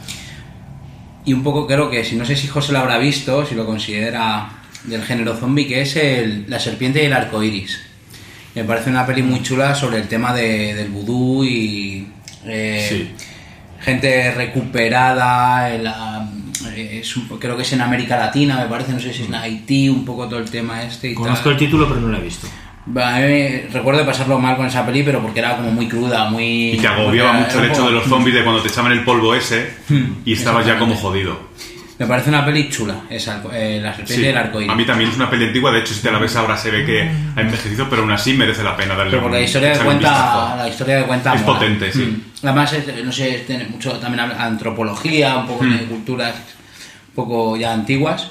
Y 1.27 1.33
un 1.35 1.43
poco 1.43 1.66
creo 1.66 1.91
que, 1.91 2.03
si 2.05 2.16
no 2.16 2.25
sé 2.25 2.35
si 2.35 2.49
José 2.49 2.72
lo 2.72 2.79
habrá 2.81 2.97
visto, 2.99 3.45
si 3.47 3.55
lo 3.55 3.64
considera 3.66 4.49
del 4.85 5.03
género 5.03 5.37
zombie, 5.37 5.66
que 5.68 5.83
es 5.83 5.97
el, 5.97 6.47
La 6.49 6.59
serpiente 6.59 7.03
y 7.03 7.07
el 7.07 7.12
arco 7.12 7.43
iris. 7.43 7.79
Me 8.55 8.64
parece 8.64 8.89
una 8.91 9.05
peli 9.07 9.22
muy 9.22 9.43
chula 9.43 9.75
sobre 9.75 9.99
el 9.99 10.09
tema 10.09 10.33
de- 10.35 10.75
del 10.75 10.89
vudú 10.89 11.45
y. 11.45 12.09
eh, 12.47 12.87
Sí. 12.89 13.11
Gente 13.81 14.33
recuperada, 14.33 15.70
eh, 15.75 17.01
es 17.01 17.16
un- 17.18 17.29
creo 17.39 17.55
que 17.57 17.62
es 17.64 17.72
en 17.75 17.83
América 17.83 18.16
Latina, 18.16 18.57
me 18.59 18.66
parece, 18.66 18.93
no 18.93 18.99
sé 19.01 19.12
si 19.12 19.22
es 19.22 19.29
en 19.29 19.35
Haití, 19.35 19.89
un 19.91 20.05
poco 20.07 20.27
todo 20.27 20.39
el 20.39 20.49
tema 20.51 20.83
este 20.85 21.11
y 21.11 21.14
Conozco 21.14 21.45
tal. 21.45 21.53
el 21.53 21.59
título, 21.59 21.87
pero 21.89 22.01
no 22.01 22.09
lo 22.09 22.16
he 22.16 22.22
visto. 22.22 22.47
A 22.87 23.16
mí 23.16 23.22
me- 23.22 23.64
recuerdo 23.72 24.05
pasarlo 24.05 24.39
mal 24.39 24.57
con 24.57 24.66
esa 24.66 24.85
peli, 24.85 25.03
pero 25.03 25.20
porque 25.22 25.41
era 25.41 25.57
como 25.57 25.70
muy 25.70 25.89
cruda, 25.89 26.28
muy... 26.28 26.72
Y 26.72 26.76
te 26.78 26.87
agobiaba 26.87 27.30
era 27.30 27.39
mucho 27.41 27.59
el 27.61 27.64
hecho 27.66 27.74
poco- 27.76 27.87
de 27.89 27.93
los 27.95 28.05
zombies 28.05 28.35
de 28.37 28.43
cuando 28.45 28.61
te 28.62 28.68
echaban 28.68 28.93
el 28.93 29.05
polvo 29.05 29.35
ese 29.35 29.70
y 30.24 30.32
estabas 30.35 30.66
ya 30.66 30.78
como 30.78 30.95
jodido. 30.95 31.55
Me 31.99 32.07
parece 32.07 32.28
una 32.28 32.45
peli 32.45 32.68
chula, 32.68 33.03
esa, 33.09 33.41
eh, 33.53 33.78
La 33.80 33.91
serpiente 33.95 34.14
Sí, 34.16 34.20
del 34.22 34.37
arco 34.37 34.59
a 34.59 34.74
mí 34.74 34.85
también 34.85 35.11
es 35.11 35.16
una 35.16 35.30
peli 35.30 35.45
antigua, 35.47 35.70
de 35.70 35.78
hecho 35.78 35.95
si 35.95 36.03
te 36.03 36.11
la 36.11 36.18
ves 36.18 36.35
ahora 36.35 36.57
se 36.57 36.70
ve 36.72 36.85
que 36.85 37.03
ha 37.37 37.41
envejecido, 37.41 37.89
pero 37.89 38.03
aún 38.03 38.11
así 38.11 38.35
merece 38.35 38.64
la 38.64 38.76
pena 38.76 38.97
darle 38.97 39.12
Pero 39.12 39.22
porque 39.22 39.37
un- 39.37 39.41
la 39.43 39.47
historia 39.47 39.72
que 39.72 39.78
cuenta, 39.78 40.57
la 40.57 40.68
historia 40.68 40.99
que 41.01 41.05
cuenta 41.07 41.35
Es 41.35 41.43
mola. 41.43 41.59
potente, 41.59 41.93
sí. 41.93 42.01
Mm. 42.01 42.47
Además, 42.47 42.74
no 43.05 43.12
sé, 43.12 43.45
tiene 43.47 43.66
mucho 43.66 43.93
también 43.93 44.28
antropología, 44.28 45.37
un 45.37 45.47
poco 45.47 45.64
de 45.64 45.70
Mm. 45.70 45.87
culturas 45.87 46.35
un 47.11 47.14
poco 47.14 47.57
ya 47.57 47.72
antiguas. 47.72 48.28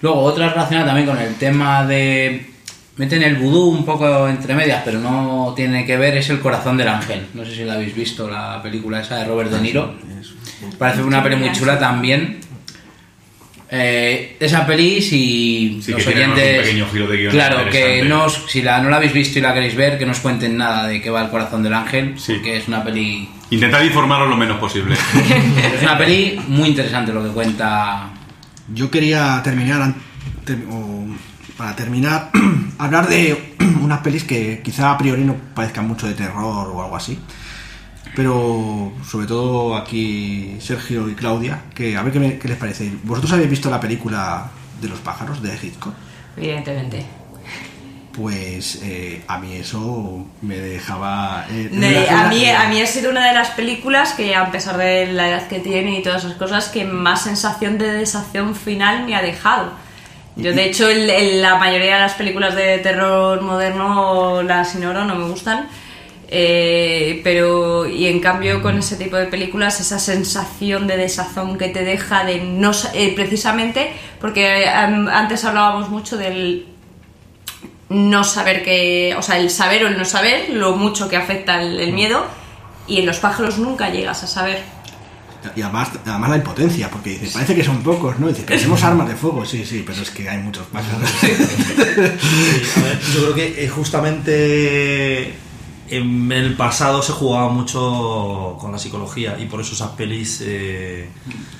Luego, 0.00 0.20
otra 0.22 0.48
relacionada 0.48 0.86
también 0.86 1.06
con 1.06 1.18
el 1.18 1.34
tema 1.36 1.84
de... 1.84 2.51
Meten 2.96 3.22
el 3.22 3.36
vudú 3.36 3.70
un 3.70 3.84
poco 3.86 4.28
entre 4.28 4.54
medias, 4.54 4.82
pero 4.84 5.00
no 5.00 5.54
tiene 5.56 5.86
que 5.86 5.96
ver, 5.96 6.16
es 6.18 6.28
El 6.28 6.40
corazón 6.40 6.76
del 6.76 6.88
ángel. 6.88 7.26
No 7.34 7.44
sé 7.44 7.54
si 7.56 7.64
la 7.64 7.74
habéis 7.74 7.94
visto, 7.94 8.28
la 8.28 8.60
película 8.62 9.00
esa 9.00 9.16
de 9.16 9.24
Robert 9.24 9.50
De 9.50 9.60
Niro. 9.60 9.94
Parece 10.78 11.02
una 11.02 11.22
peli 11.22 11.36
muy 11.36 11.52
chula 11.52 11.78
también. 11.78 12.38
Eh, 13.74 14.36
esa 14.38 14.66
peli, 14.66 15.00
si 15.00 15.80
Sí, 15.82 15.92
los 15.92 16.02
que 16.04 16.10
oyentes... 16.10 16.58
un 16.58 16.64
pequeño 16.64 16.86
giro 16.92 17.06
de 17.06 17.16
guion 17.16 17.32
Claro, 17.32 17.70
que 17.70 18.02
no 18.02 18.24
os- 18.24 18.44
si 18.46 18.60
la, 18.60 18.82
no 18.82 18.90
la 18.90 18.96
habéis 18.96 19.14
visto 19.14 19.38
y 19.38 19.42
la 19.42 19.54
queréis 19.54 19.74
ver, 19.74 19.96
que 19.98 20.04
no 20.04 20.12
os 20.12 20.20
cuenten 20.20 20.58
nada 20.58 20.86
de 20.86 21.00
qué 21.00 21.08
va 21.08 21.22
el 21.22 21.30
corazón 21.30 21.62
del 21.62 21.72
ángel, 21.72 22.14
Sí. 22.18 22.34
porque 22.34 22.58
es 22.58 22.68
una 22.68 22.84
peli... 22.84 23.26
Intentad 23.50 23.82
informaros 23.82 24.28
lo 24.28 24.36
menos 24.36 24.58
posible. 24.58 24.94
Es 25.74 25.82
una 25.82 25.96
peli 25.96 26.38
muy 26.48 26.68
interesante 26.68 27.14
lo 27.14 27.22
que 27.24 27.30
cuenta... 27.30 28.10
Yo 28.74 28.90
quería 28.90 29.40
terminar, 29.42 29.80
an- 29.80 29.96
ter- 30.44 30.58
o, 30.70 31.06
para 31.56 31.74
terminar, 31.76 32.30
hablar 32.78 33.08
de 33.08 33.54
unas 33.82 34.00
pelis 34.00 34.24
que 34.24 34.60
quizá 34.62 34.90
a 34.92 34.98
priori 34.98 35.24
no 35.24 35.34
parezcan 35.54 35.86
mucho 35.86 36.06
de 36.06 36.14
terror 36.14 36.68
o 36.68 36.82
algo 36.82 36.96
así. 36.96 37.18
Pero 38.14 38.92
sobre 39.08 39.26
todo 39.26 39.74
aquí 39.76 40.56
Sergio 40.60 41.08
y 41.08 41.14
Claudia, 41.14 41.62
que 41.74 41.96
a 41.96 42.02
ver 42.02 42.12
qué, 42.12 42.20
me- 42.20 42.38
qué 42.38 42.48
les 42.48 42.58
parece. 42.58 42.92
¿Vosotros 43.04 43.32
habéis 43.32 43.48
visto 43.50 43.70
la 43.70 43.80
película 43.80 44.50
de 44.80 44.88
los 44.88 44.98
pájaros 45.00 45.42
de 45.42 45.54
Hitchcock? 45.54 45.94
Evidentemente. 46.36 47.04
Pues 48.12 48.80
eh, 48.82 49.22
a 49.26 49.38
mí 49.38 49.54
eso 49.56 50.26
me 50.42 50.58
dejaba... 50.58 51.46
eh, 51.50 51.70
a, 52.10 52.28
mí, 52.28 52.46
a 52.50 52.68
mí 52.68 52.80
ha 52.82 52.86
sido 52.86 53.10
una 53.10 53.26
de 53.26 53.32
las 53.32 53.48
películas 53.50 54.12
que, 54.12 54.34
a 54.36 54.50
pesar 54.50 54.76
de 54.76 55.10
la 55.10 55.28
edad 55.30 55.48
que 55.48 55.60
tiene 55.60 55.98
y 55.98 56.02
todas 56.02 56.22
esas 56.24 56.36
cosas, 56.36 56.68
que 56.68 56.84
más 56.84 57.22
sensación 57.22 57.78
de 57.78 57.90
desacción 57.90 58.54
final 58.54 59.06
me 59.06 59.14
ha 59.16 59.22
dejado. 59.22 59.72
Yo, 60.36 60.52
de 60.52 60.64
hecho, 60.64 60.88
la 60.90 61.56
mayoría 61.56 61.94
de 61.94 62.00
las 62.00 62.14
películas 62.14 62.54
de 62.54 62.78
terror 62.78 63.42
moderno 63.42 64.42
las 64.42 64.74
ignoro, 64.74 65.04
no 65.04 65.14
me 65.14 65.28
gustan. 65.28 65.68
Eh, 66.34 67.20
pero, 67.22 67.86
y 67.86 68.06
en 68.06 68.18
cambio, 68.18 68.62
con 68.62 68.78
ese 68.78 68.96
tipo 68.96 69.16
de 69.16 69.26
películas, 69.26 69.78
esa 69.80 69.98
sensación 69.98 70.86
de 70.86 70.96
desazón 70.96 71.58
que 71.58 71.68
te 71.68 71.84
deja 71.84 72.24
de 72.24 72.40
no. 72.40 72.70
eh, 72.94 73.12
precisamente 73.14 73.92
porque 74.18 74.66
antes 74.66 75.44
hablábamos 75.44 75.90
mucho 75.90 76.16
del 76.16 76.66
no 77.90 78.24
saber 78.24 78.64
que, 78.64 79.14
o 79.18 79.20
sea, 79.20 79.36
el 79.36 79.50
saber 79.50 79.84
o 79.84 79.88
el 79.88 79.98
no 79.98 80.06
saber, 80.06 80.48
lo 80.48 80.76
mucho 80.76 81.10
que 81.10 81.16
afecta 81.16 81.60
el 81.60 81.92
miedo, 81.92 82.24
y 82.86 83.00
en 83.00 83.06
los 83.06 83.18
pájaros 83.18 83.58
nunca 83.58 83.90
llegas 83.90 84.22
a 84.22 84.26
saber. 84.26 84.62
Y 85.56 85.62
además, 85.62 85.90
además 86.06 86.30
la 86.30 86.36
impotencia, 86.36 86.90
porque 86.90 87.20
parece 87.32 87.54
que 87.54 87.64
son 87.64 87.82
pocos, 87.82 88.18
¿no? 88.18 88.28
Dice, 88.28 88.42
tenemos 88.42 88.82
armas 88.82 89.08
de 89.08 89.16
fuego, 89.16 89.44
sí, 89.44 89.64
sí, 89.64 89.82
pero 89.86 90.00
es 90.02 90.10
que 90.10 90.28
hay 90.28 90.38
muchos 90.38 90.66
pájaros. 90.66 91.08
Sí, 91.20 91.26
a 92.76 92.82
ver, 92.82 93.00
yo 93.14 93.20
creo 93.22 93.34
que 93.34 93.64
eh, 93.64 93.68
justamente 93.68 95.34
en 95.88 96.32
el 96.32 96.54
pasado 96.56 97.02
se 97.02 97.12
jugaba 97.12 97.50
mucho 97.50 98.56
con 98.58 98.72
la 98.72 98.78
psicología 98.78 99.36
y 99.38 99.44
por 99.46 99.60
eso 99.60 99.74
esas 99.74 99.90
pelis 99.90 100.40
eh, 100.42 101.08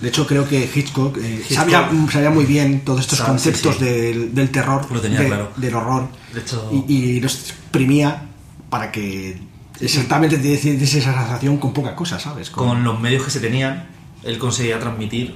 De 0.01 0.09
hecho, 0.09 0.27
creo 0.27 0.49
que 0.49 0.71
Hitchcock, 0.75 1.19
eh, 1.19 1.41
Hitchcock. 1.41 1.55
Sabía, 1.57 1.91
sabía 2.11 2.31
muy 2.31 2.45
bien 2.47 2.81
todos 2.81 3.01
estos 3.01 3.19
Sabe, 3.19 3.31
conceptos 3.31 3.77
sí. 3.79 3.85
Del, 3.85 4.35
del 4.35 4.51
terror, 4.51 4.87
Lo 4.91 5.01
tenía 5.01 5.21
de- 5.21 5.27
claro. 5.27 5.51
del 5.57 5.75
horror, 5.75 6.09
De 6.33 6.41
hecho- 6.41 6.71
y, 6.89 6.93
y 6.95 7.21
los 7.21 7.35
exprimía 7.35 8.23
para 8.71 8.91
que 8.91 9.39
exactamente 9.81 10.37
te 10.39 10.43
diese 10.43 10.73
esa 10.99 11.13
sensación 11.13 11.57
con 11.59 11.73
poca 11.73 11.95
cosa, 11.95 12.19
¿sabes? 12.19 12.51
Con- 12.51 12.69
con 12.69 12.85
los 12.85 13.01
medios 13.01 13.25
que 13.25 13.31
se 13.31 13.41
tenían 13.41 13.87
él 14.25 14.39
conseguía 14.39 14.79
transmitir. 14.79 15.35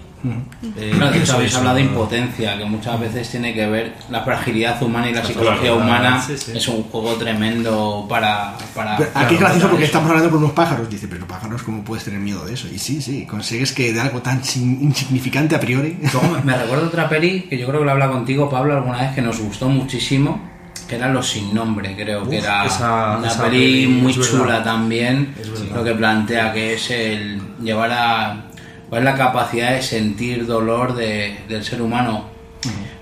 eh, 0.77 0.93
Claro, 0.95 1.11
de 1.11 1.17
hecho, 1.19 1.25
eso, 1.25 1.35
habéis 1.37 1.55
hablado 1.57 1.75
de 1.77 1.83
impotencia, 1.83 2.57
que 2.57 2.65
muchas 2.67 3.01
veces 3.01 3.29
tiene 3.29 3.53
que 3.53 3.67
ver 3.67 3.97
la 4.11 4.23
fragilidad 4.23 4.81
humana 4.81 5.11
y 5.11 5.13
la 5.15 5.25
psicología 5.25 5.75
humana. 5.75 6.23
sí, 6.25 6.35
sí. 6.39 6.53
Es 6.55 6.69
un 6.69 6.85
juego 6.85 7.15
tremendo 7.15 8.07
para. 8.09 8.57
para 8.77 8.97
Pero 8.97 9.11
aquí 9.15 9.35
es 9.35 9.41
gracioso 9.41 9.69
porque 9.69 9.85
eso. 9.85 9.91
estamos 9.91 10.09
hablando 10.11 10.31
con 10.31 10.39
unos 10.39 10.53
pájaros. 10.53 10.89
Dice, 10.89 11.09
pero 11.09 11.27
pájaros, 11.27 11.65
¿cómo 11.65 11.83
puedes 11.83 12.05
tener 12.05 12.21
miedo 12.21 12.45
de 12.45 12.55
eso? 12.55 12.69
Y 12.73 12.79
sí, 12.79 13.03
sí, 13.03 13.27
consigues 13.27 13.73
que 13.73 13.93
de 13.93 14.01
algo 14.01 14.23
tan 14.23 14.41
insignificante 14.81 15.57
a 15.57 15.61
priori. 15.61 15.99
Me 16.45 16.57
recuerdo 16.57 16.87
otra 16.87 17.09
peli 17.09 17.43
que 17.43 17.59
yo 17.59 17.67
creo 17.67 17.81
que 17.81 17.87
lo 17.87 17.91
habla 17.93 18.09
contigo, 18.09 18.49
Pablo, 18.49 18.77
alguna 18.77 18.99
vez 19.03 19.15
que 19.17 19.23
nos 19.23 19.41
gustó 19.41 19.69
muchísimo, 19.69 20.41
que 20.89 20.97
era 20.97 21.09
Los 21.09 21.29
Sin 21.31 21.53
Nombre, 21.55 21.95
creo 21.97 22.29
que 22.29 22.39
era 22.39 22.65
esa- 22.65 23.17
una 23.19 23.27
esa 23.29 23.43
peli 23.45 23.59
peli, 23.59 23.87
muy 23.89 24.15
chula 24.15 24.63
también, 24.63 25.35
lo 25.75 25.83
que 25.85 25.93
plantea 25.95 26.53
que 26.53 26.75
es 26.75 26.91
el 26.91 27.41
llevar 27.63 27.91
a... 27.93 28.45
cuál 28.89 29.01
es 29.03 29.05
la 29.05 29.15
capacidad 29.17 29.73
de 29.73 29.83
sentir 29.83 30.47
dolor 30.47 30.95
de- 30.95 31.39
del 31.49 31.65
ser 31.65 31.83
humano, 31.83 32.27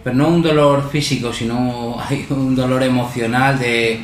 pero 0.03 0.17
no 0.17 0.29
un 0.29 0.43
dolor 0.43 0.89
físico, 0.91 1.33
sino 1.33 1.97
hay 2.09 2.27
un 2.31 2.55
dolor 2.57 2.83
emocional 2.83 3.59
de 3.59 4.03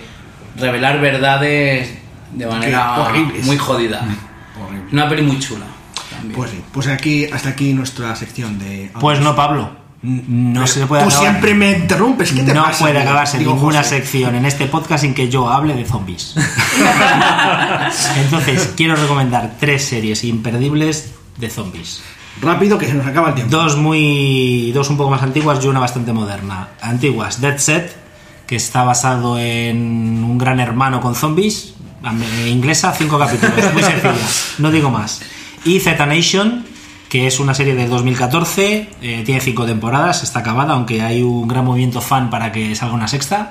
revelar 0.56 1.00
verdades 1.00 1.96
de 2.34 2.46
manera 2.46 2.96
muy 3.44 3.56
jodida. 3.56 4.00
Horrible. 4.62 4.88
Una 4.92 5.08
peli 5.08 5.22
muy 5.22 5.38
chula. 5.38 5.64
también. 6.10 6.34
Pues 6.36 6.50
sí, 6.50 6.62
pues 6.72 6.86
aquí, 6.88 7.24
hasta 7.32 7.48
aquí 7.50 7.72
nuestra 7.72 8.14
sección 8.14 8.58
de. 8.58 8.90
Pues 9.00 9.20
no, 9.20 9.34
Pablo. 9.34 9.79
No 10.02 10.66
se 10.66 10.86
puede 10.86 11.02
Tú 11.02 11.08
acabar. 11.08 11.28
siempre 11.28 11.54
me 11.54 11.72
interrumpes, 11.72 12.32
¿qué 12.32 12.42
te 12.42 12.54
no 12.54 12.64
pasa? 12.64 12.78
puede 12.78 12.98
acabarse 13.00 13.38
Digo, 13.38 13.52
ninguna 13.54 13.78
José. 13.82 13.96
sección 13.98 14.34
en 14.34 14.46
este 14.46 14.64
podcast 14.66 15.02
sin 15.04 15.12
que 15.12 15.28
yo 15.28 15.48
hable 15.50 15.74
de 15.74 15.84
zombies. 15.84 16.34
Entonces, 18.16 18.72
quiero 18.76 18.96
recomendar 18.96 19.56
tres 19.58 19.84
series 19.84 20.24
imperdibles 20.24 21.12
de 21.36 21.50
zombies. 21.50 22.02
Rápido, 22.40 22.78
que 22.78 22.86
se 22.86 22.94
nos 22.94 23.06
acaba 23.06 23.28
el 23.28 23.34
tiempo. 23.34 23.54
Dos 23.54 23.76
muy. 23.76 24.70
dos 24.72 24.88
un 24.90 24.96
poco 24.96 25.10
más 25.10 25.22
antiguas 25.22 25.62
y 25.64 25.68
una 25.68 25.80
bastante 25.80 26.12
moderna. 26.12 26.68
Antiguas, 26.80 27.40
Dead 27.40 27.58
Set, 27.58 27.94
que 28.46 28.56
está 28.56 28.84
basado 28.84 29.38
en 29.38 29.76
un 30.24 30.38
gran 30.38 30.60
hermano 30.60 31.00
con 31.00 31.14
zombies. 31.14 31.74
Inglesa, 32.48 32.94
cinco 32.96 33.18
capítulos, 33.18 33.54
muy 33.74 33.82
sencilla, 33.82 34.14
no 34.58 34.70
digo 34.70 34.88
más. 34.90 35.20
Y 35.66 35.80
Z 35.80 36.06
Nation, 36.06 36.64
que 37.10 37.26
es 37.26 37.40
una 37.40 37.54
serie 37.54 37.74
del 37.74 37.90
2014, 37.90 38.88
eh, 39.02 39.22
tiene 39.26 39.40
cinco 39.40 39.66
temporadas, 39.66 40.22
está 40.22 40.38
acabada, 40.38 40.74
aunque 40.74 41.02
hay 41.02 41.22
un 41.22 41.48
gran 41.48 41.64
movimiento 41.64 42.00
fan 42.00 42.30
para 42.30 42.52
que 42.52 42.74
salga 42.76 42.94
una 42.94 43.08
sexta. 43.08 43.50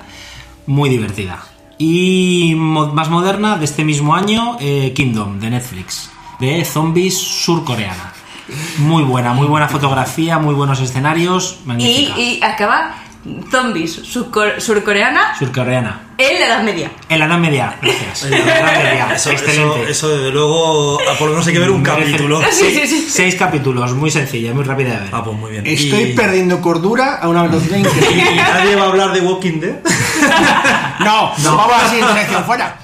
Muy 0.66 0.88
divertida. 0.88 1.44
Y 1.76 2.54
más 2.56 3.10
moderna, 3.10 3.58
de 3.58 3.66
este 3.66 3.84
mismo 3.84 4.14
año, 4.14 4.56
eh, 4.60 4.92
Kingdom, 4.94 5.38
de 5.38 5.50
Netflix, 5.50 6.10
de 6.38 6.64
zombies 6.64 7.16
surcoreana. 7.16 8.14
Muy 8.78 9.02
buena, 9.04 9.34
muy 9.34 9.46
buena 9.46 9.68
fotografía, 9.68 10.38
muy 10.38 10.54
buenos 10.54 10.80
escenarios, 10.80 11.60
Y, 11.78 12.12
y 12.16 12.40
acaba 12.42 12.94
zombies 13.50 14.02
surco- 14.02 14.58
surcoreana 14.58 15.34
Surcoreana. 15.38 16.00
en 16.16 16.40
la 16.40 16.46
Edad 16.46 16.62
Media. 16.62 16.90
En 17.08 17.18
la 17.18 17.26
Edad 17.26 17.38
Media, 17.38 17.76
gracias. 17.82 18.24
En 18.24 18.30
la 18.30 18.38
Edad 18.38 18.82
Media, 18.82 19.14
Eso, 19.14 19.30
excelente. 19.30 19.82
eso, 19.82 19.88
eso, 19.88 20.08
desde 20.16 20.30
luego, 20.30 20.98
ah, 21.00 21.12
por 21.18 21.28
lo 21.28 21.34
menos 21.34 21.46
hay 21.46 21.52
que 21.52 21.58
ver 21.58 21.70
un 21.70 21.82
capítulo. 21.82 22.40
Sí, 22.50 22.70
sí, 22.74 22.86
sí. 22.86 23.06
Seis 23.10 23.34
capítulos, 23.34 23.92
muy 23.92 24.10
sencilla, 24.10 24.54
muy 24.54 24.64
rápida 24.64 24.94
de 24.94 25.00
ver. 25.00 25.08
Ah, 25.12 25.22
pues 25.22 25.36
muy 25.36 25.50
bien. 25.50 25.66
Estoy 25.66 26.02
Y- 26.04 26.12
perdiendo 26.14 26.60
cordura 26.62 27.16
a 27.16 27.28
una 27.28 27.42
velocidad 27.42 27.76
Y 27.78 27.80
increíble. 27.80 28.36
nadie 28.36 28.76
va 28.76 28.84
a 28.84 28.88
hablar 28.88 29.12
de 29.12 29.20
Walking 29.20 29.60
Dead. 29.60 29.74
no, 31.00 31.32
no, 31.38 31.56
vamos 31.56 31.74
a 31.74 31.82
la 31.82 31.88
siguiente 31.90 32.14
sección, 32.20 32.44
fuera. 32.44 32.76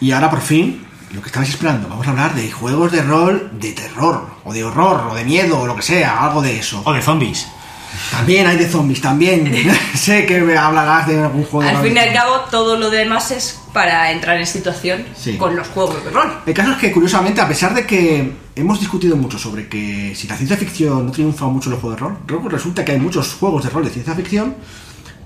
Y 0.00 0.12
ahora 0.12 0.30
por 0.30 0.40
fin, 0.40 0.84
lo 1.12 1.20
que 1.20 1.26
estabais 1.28 1.50
esperando, 1.50 1.88
vamos 1.88 2.06
a 2.06 2.10
hablar 2.10 2.34
de 2.34 2.50
juegos 2.50 2.90
de 2.92 3.02
rol 3.02 3.50
de 3.60 3.72
terror, 3.72 4.26
o 4.44 4.52
de 4.52 4.64
horror, 4.64 5.08
o 5.10 5.14
de 5.14 5.24
miedo, 5.24 5.60
o 5.60 5.66
lo 5.66 5.76
que 5.76 5.82
sea, 5.82 6.24
algo 6.24 6.40
de 6.42 6.58
eso. 6.58 6.82
O 6.84 6.92
de 6.92 7.02
zombies. 7.02 7.46
También 8.10 8.46
hay 8.46 8.56
de 8.56 8.66
zombies, 8.66 9.02
también. 9.02 9.52
sé 9.94 10.24
que 10.24 10.40
me 10.40 10.56
hablarás 10.56 11.06
de 11.06 11.22
algún 11.22 11.44
juego. 11.44 11.62
de 11.70 11.76
Al 11.76 11.82
fin 11.82 11.94
y 11.94 11.98
al 11.98 12.12
cabo, 12.14 12.40
todo 12.50 12.76
lo 12.78 12.88
demás 12.90 13.30
es 13.30 13.60
para 13.74 14.10
entrar 14.10 14.38
en 14.38 14.46
situación 14.46 15.04
Sí. 15.14 15.36
con 15.36 15.54
los 15.54 15.68
juegos 15.68 16.02
de 16.02 16.10
rol. 16.10 16.32
El 16.46 16.54
caso 16.54 16.72
es 16.72 16.78
que, 16.78 16.90
curiosamente, 16.90 17.42
a 17.42 17.48
pesar 17.48 17.74
de 17.74 17.86
que 17.86 18.32
hemos 18.56 18.80
discutido 18.80 19.14
mucho 19.16 19.38
sobre 19.38 19.68
que 19.68 20.14
si 20.16 20.26
la 20.26 20.36
ciencia 20.36 20.56
ficción 20.56 21.04
no 21.06 21.12
triunfa 21.12 21.44
mucho 21.46 21.68
en 21.68 21.72
los 21.72 21.80
juegos 21.82 22.00
de 22.00 22.06
rol, 22.06 22.18
luego 22.26 22.48
resulta 22.48 22.82
que 22.84 22.92
hay 22.92 22.98
muchos 22.98 23.34
juegos 23.34 23.62
de 23.64 23.70
rol 23.70 23.84
de 23.84 23.90
ciencia 23.90 24.14
ficción, 24.14 24.54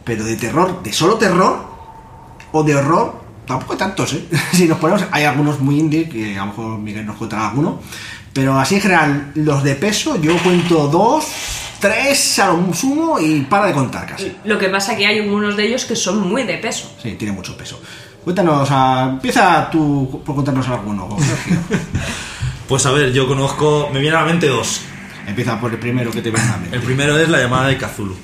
pero 0.04 0.24
de 0.24 0.34
terror, 0.36 0.82
de 0.82 0.92
solo 0.92 1.14
terror 1.14 1.64
o 2.52 2.62
de 2.64 2.74
horror, 2.74 3.25
tampoco 3.46 3.72
hay 3.72 3.78
tantos, 3.78 4.12
¿eh? 4.14 4.24
si 4.52 4.66
nos 4.66 4.78
ponemos, 4.78 5.04
hay 5.10 5.24
algunos 5.24 5.60
muy 5.60 5.78
indie, 5.78 6.08
que 6.08 6.36
a 6.36 6.40
lo 6.40 6.46
mejor 6.46 6.78
Miguel 6.78 7.06
nos 7.06 7.16
contará 7.16 7.48
alguno, 7.48 7.80
pero 8.32 8.58
así 8.58 8.76
en 8.76 8.80
general, 8.80 9.32
los 9.34 9.62
de 9.62 9.74
peso, 9.76 10.20
yo 10.20 10.36
cuento 10.42 10.88
dos, 10.88 11.26
tres 11.80 12.38
a 12.38 12.48
lo 12.48 12.74
sumo 12.74 13.18
y 13.18 13.40
para 13.42 13.66
de 13.66 13.72
contar 13.72 14.06
casi. 14.06 14.32
Lo 14.44 14.58
que 14.58 14.68
pasa 14.68 14.96
que 14.96 15.06
hay 15.06 15.20
algunos 15.20 15.56
de 15.56 15.66
ellos 15.66 15.84
que 15.84 15.96
son 15.96 16.28
muy 16.28 16.42
de 16.42 16.58
peso. 16.58 16.94
Sí, 17.02 17.12
tiene 17.12 17.32
mucho 17.32 17.56
peso. 17.56 17.80
Cuéntanos, 18.24 18.68
empieza 18.70 19.70
tú 19.70 20.20
por 20.24 20.34
contarnos 20.34 20.68
alguno. 20.68 21.16
Pues 22.68 22.84
a 22.84 22.90
ver, 22.90 23.12
yo 23.12 23.28
conozco. 23.28 23.90
Me 23.92 24.00
viene 24.00 24.16
a 24.16 24.20
la 24.22 24.26
mente 24.26 24.48
dos. 24.48 24.80
Empieza 25.24 25.60
por 25.60 25.72
el 25.72 25.78
primero 25.78 26.10
que 26.10 26.20
te 26.20 26.30
viene 26.30 26.48
a 26.48 26.52
la 26.52 26.56
mente. 26.58 26.76
El 26.76 26.82
primero 26.82 27.16
es 27.16 27.28
la 27.28 27.38
llamada 27.38 27.68
de 27.68 27.78
Cthulhu. 27.78 28.16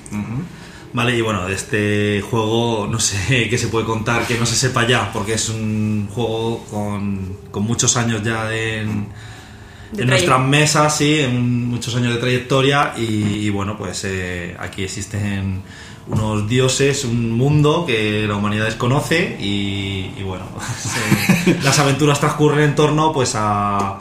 Vale, 0.95 1.16
y 1.16 1.22
bueno, 1.22 1.47
de 1.47 1.55
este 1.55 2.20
juego 2.20 2.86
no 2.90 3.01
sé 3.01 3.49
qué 3.51 3.57
se 3.59 3.68
puede 3.68 3.86
contar 3.86 4.26
que 4.26 4.36
no 4.38 4.45
se 4.47 4.57
sepa 4.57 4.86
ya, 4.86 5.11
porque 5.12 5.34
es 5.34 5.49
un 5.49 6.09
juego 6.12 6.64
con, 6.70 7.36
con 7.51 7.62
muchos 7.64 7.97
años 7.97 8.22
ya 8.22 8.55
en, 8.55 9.09
en 9.97 10.07
nuestras 10.07 10.40
mesas, 10.40 10.97
sí, 10.97 11.20
en 11.20 11.68
muchos 11.68 11.95
años 11.97 12.12
de 12.14 12.20
trayectoria, 12.20 12.93
y, 12.99 13.03
y 13.47 13.51
bueno, 13.51 13.76
pues 13.78 14.05
eh, 14.05 14.55
aquí 14.59 14.84
existen 14.84 15.62
unos 16.09 16.49
dioses, 16.49 17.05
un 17.05 17.30
mundo 17.32 17.84
que 17.86 18.26
la 18.28 18.36
humanidad 18.36 18.66
desconoce, 18.66 19.36
y, 19.40 20.12
y 20.18 20.22
bueno, 20.24 20.45
se- 21.45 21.59
las 21.62 21.78
aventuras 21.78 22.20
transcurren 22.20 22.64
en 22.70 22.74
torno 22.74 23.12
pues 23.12 23.32
a 23.34 23.99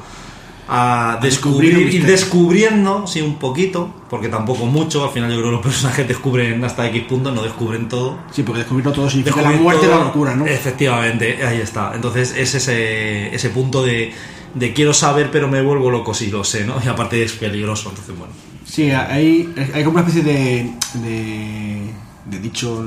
a 0.73 1.19
descubrir 1.21 1.93
ir 1.93 2.05
descubriendo, 2.05 3.05
sí, 3.05 3.19
un 3.21 3.35
poquito, 3.35 3.93
porque 4.09 4.29
tampoco 4.29 4.65
mucho, 4.65 5.03
al 5.03 5.09
final 5.09 5.29
yo 5.29 5.35
creo 5.39 5.49
que 5.49 5.55
los 5.57 5.61
personajes 5.65 6.07
descubren 6.07 6.63
hasta 6.63 6.87
X 6.87 7.03
punto, 7.09 7.29
no 7.31 7.43
descubren 7.43 7.89
todo. 7.89 8.17
Sí, 8.31 8.43
porque 8.43 8.59
descubrirlo 8.59 8.93
todo 8.93 9.09
significa 9.09 9.41
la 9.41 9.51
muerte 9.51 9.85
y 9.85 9.89
la 9.89 9.95
todo- 9.95 10.05
locura, 10.05 10.33
¿no? 10.35 10.45
Efectivamente, 10.45 11.45
ahí 11.45 11.59
está. 11.59 11.91
Entonces 11.93 12.33
es 12.37 12.55
ese, 12.55 13.35
ese 13.35 13.49
punto 13.49 13.83
de, 13.83 14.13
de 14.55 14.73
quiero 14.73 14.93
saber 14.93 15.29
pero 15.29 15.49
me 15.49 15.61
vuelvo 15.61 15.91
loco 15.91 16.13
si 16.13 16.31
lo 16.31 16.45
sé, 16.45 16.63
¿no? 16.65 16.75
Y 16.83 16.87
aparte 16.87 17.21
es 17.21 17.33
peligroso, 17.33 17.89
entonces 17.89 18.17
bueno. 18.17 18.33
Sí, 18.63 18.91
hay, 18.91 19.53
hay 19.73 19.83
como 19.83 19.97
una 19.99 20.07
especie 20.07 20.23
de, 20.23 20.71
de, 21.03 21.81
de 22.27 22.39
dicho 22.39 22.81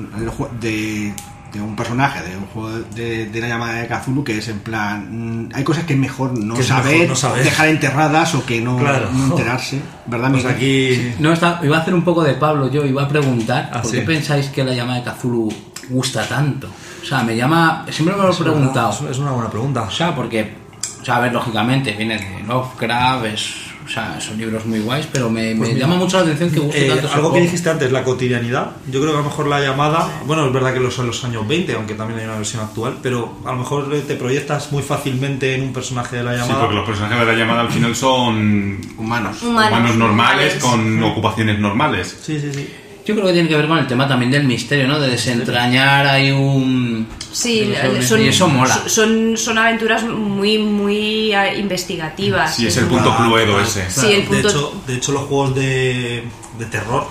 de, 0.58 1.12
de 1.54 1.60
un 1.62 1.76
personaje 1.76 2.20
de 2.28 2.36
un 2.36 2.46
juego 2.46 2.70
de, 2.94 3.26
de 3.26 3.40
la 3.40 3.48
llamada 3.48 3.74
de 3.74 3.86
Cthulhu 3.86 4.24
que 4.24 4.38
es 4.38 4.48
en 4.48 4.58
plan 4.58 5.46
mm, 5.46 5.48
hay 5.54 5.64
cosas 5.64 5.84
que 5.84 5.94
es 5.94 5.98
mejor 5.98 6.36
no 6.38 6.56
saber, 6.62 6.92
mejor 6.94 7.08
no 7.08 7.16
saber. 7.16 7.44
dejar 7.44 7.68
enterradas 7.68 8.34
o 8.34 8.44
que 8.44 8.60
no, 8.60 8.76
Claro. 8.78 9.08
no 9.12 9.24
enterarse, 9.26 9.80
¿verdad? 10.06 10.30
Pues 10.32 10.44
aquí... 10.44 11.12
No, 11.20 11.32
está, 11.32 11.60
iba 11.62 11.76
a 11.76 11.80
hacer 11.80 11.94
un 11.94 12.02
poco 12.02 12.22
de 12.24 12.34
Pablo 12.34 12.70
yo, 12.70 12.84
iba 12.84 13.02
a 13.04 13.08
preguntar, 13.08 13.70
Ah, 13.72 13.80
¿por 13.82 13.90
sí. 13.90 13.98
qué 13.98 14.02
pensáis 14.02 14.48
que 14.48 14.64
la 14.64 14.74
llamada 14.74 15.00
de 15.00 15.10
Cthulhu 15.10 15.48
gusta 15.90 16.26
tanto? 16.28 16.68
O 17.02 17.06
sea, 17.06 17.22
me 17.22 17.36
llama, 17.36 17.84
siempre 17.90 18.16
me 18.16 18.22
lo 18.22 18.32
he 18.32 18.36
preguntado. 18.36 18.90
Es, 18.90 19.10
es 19.12 19.18
una 19.18 19.30
buena 19.32 19.50
pregunta. 19.50 19.82
O 19.82 19.90
sea, 19.90 20.14
porque, 20.14 20.54
o 21.00 21.04
sea, 21.04 21.16
a 21.16 21.20
ver, 21.20 21.32
lógicamente 21.32 21.92
viene 21.92 22.16
de 22.16 22.42
Lovecraft, 22.46 23.24
es, 23.26 23.54
o 23.84 23.88
sea, 23.88 24.20
son 24.20 24.38
libros 24.38 24.64
muy 24.66 24.80
guays, 24.80 25.06
pero 25.12 25.28
me, 25.30 25.50
me 25.52 25.56
Pues 25.56 25.68
mira, 25.74 25.80
llama 25.86 25.96
mucho 25.96 26.16
la 26.16 26.22
atención 26.24 26.50
que 26.50 26.60
guste 26.60 26.86
Eh, 26.86 26.88
tanto 26.90 27.12
algo 27.12 27.32
que 27.32 27.40
dijiste 27.40 27.68
antes, 27.70 27.92
la 27.92 28.02
cotidianidad. 28.02 28.72
Yo 28.90 29.00
creo 29.00 29.12
que 29.12 29.18
a 29.18 29.22
lo 29.22 29.28
mejor 29.28 29.46
la 29.46 29.60
llamada, 29.60 30.08
bueno, 30.26 30.46
es 30.46 30.52
verdad 30.52 30.72
que 30.72 30.80
los 30.80 30.94
son 30.94 31.06
los 31.06 31.22
años 31.24 31.46
20, 31.46 31.74
aunque 31.74 31.94
también 31.94 32.20
hay 32.20 32.26
una 32.26 32.36
versión 32.36 32.62
actual, 32.62 32.96
pero 33.02 33.38
a 33.44 33.52
lo 33.52 33.58
mejor 33.58 33.92
te 34.06 34.14
proyectas 34.16 34.72
muy 34.72 34.82
fácilmente 34.82 35.54
en 35.54 35.62
un 35.62 35.72
personaje 35.72 36.16
de 36.16 36.24
la 36.24 36.32
Sí, 36.32 36.38
llamada. 36.40 36.60
porque 36.60 36.74
los 36.76 36.86
personajes 36.86 37.18
de 37.18 37.26
la 37.26 37.34
llamada 37.38 37.60
al 37.60 37.70
final 37.70 37.94
son 37.94 38.80
humanos 38.98 39.42
Humanos. 39.42 39.42
humanos 39.42 39.96
normales 39.96 40.54
normales. 40.54 40.54
con 40.64 41.02
ocupaciones 41.02 41.58
normales. 41.58 42.16
Sí, 42.22 42.40
sí, 42.40 42.50
sí. 42.52 42.68
Yo 43.06 43.14
creo 43.14 43.26
que 43.26 43.32
tiene 43.34 43.48
que 43.48 43.56
ver 43.56 43.68
con 43.68 43.76
el 43.78 43.86
tema 43.86 44.08
también 44.08 44.30
del 44.30 44.44
misterio, 44.44 44.88
¿no? 44.88 44.98
De 44.98 45.08
desentrañar 45.10 46.06
hay 46.06 46.30
un... 46.30 47.06
Sí, 47.32 47.70
son, 48.00 48.22
y 48.22 48.28
eso 48.28 48.48
mola. 48.48 48.80
son, 48.86 49.36
son 49.36 49.58
aventuras 49.58 50.04
muy, 50.04 50.56
muy 50.58 51.34
eh, 51.34 51.58
investigativas. 51.58 52.54
Sí, 52.56 52.66
es 52.66 52.76
el 52.78 52.86
punto 52.86 53.10
Claro, 53.14 53.26
cluedo 53.30 53.46
claro. 53.54 53.62
ese. 53.62 53.90
Sí, 53.90 54.06
el 54.12 54.20
de, 54.22 54.26
punto- 54.28 54.48
hecho, 54.48 54.82
de 54.86 54.94
hecho, 54.94 55.12
los 55.12 55.22
juegos 55.24 55.54
de, 55.54 56.24
de 56.58 56.64
terror, 56.66 57.06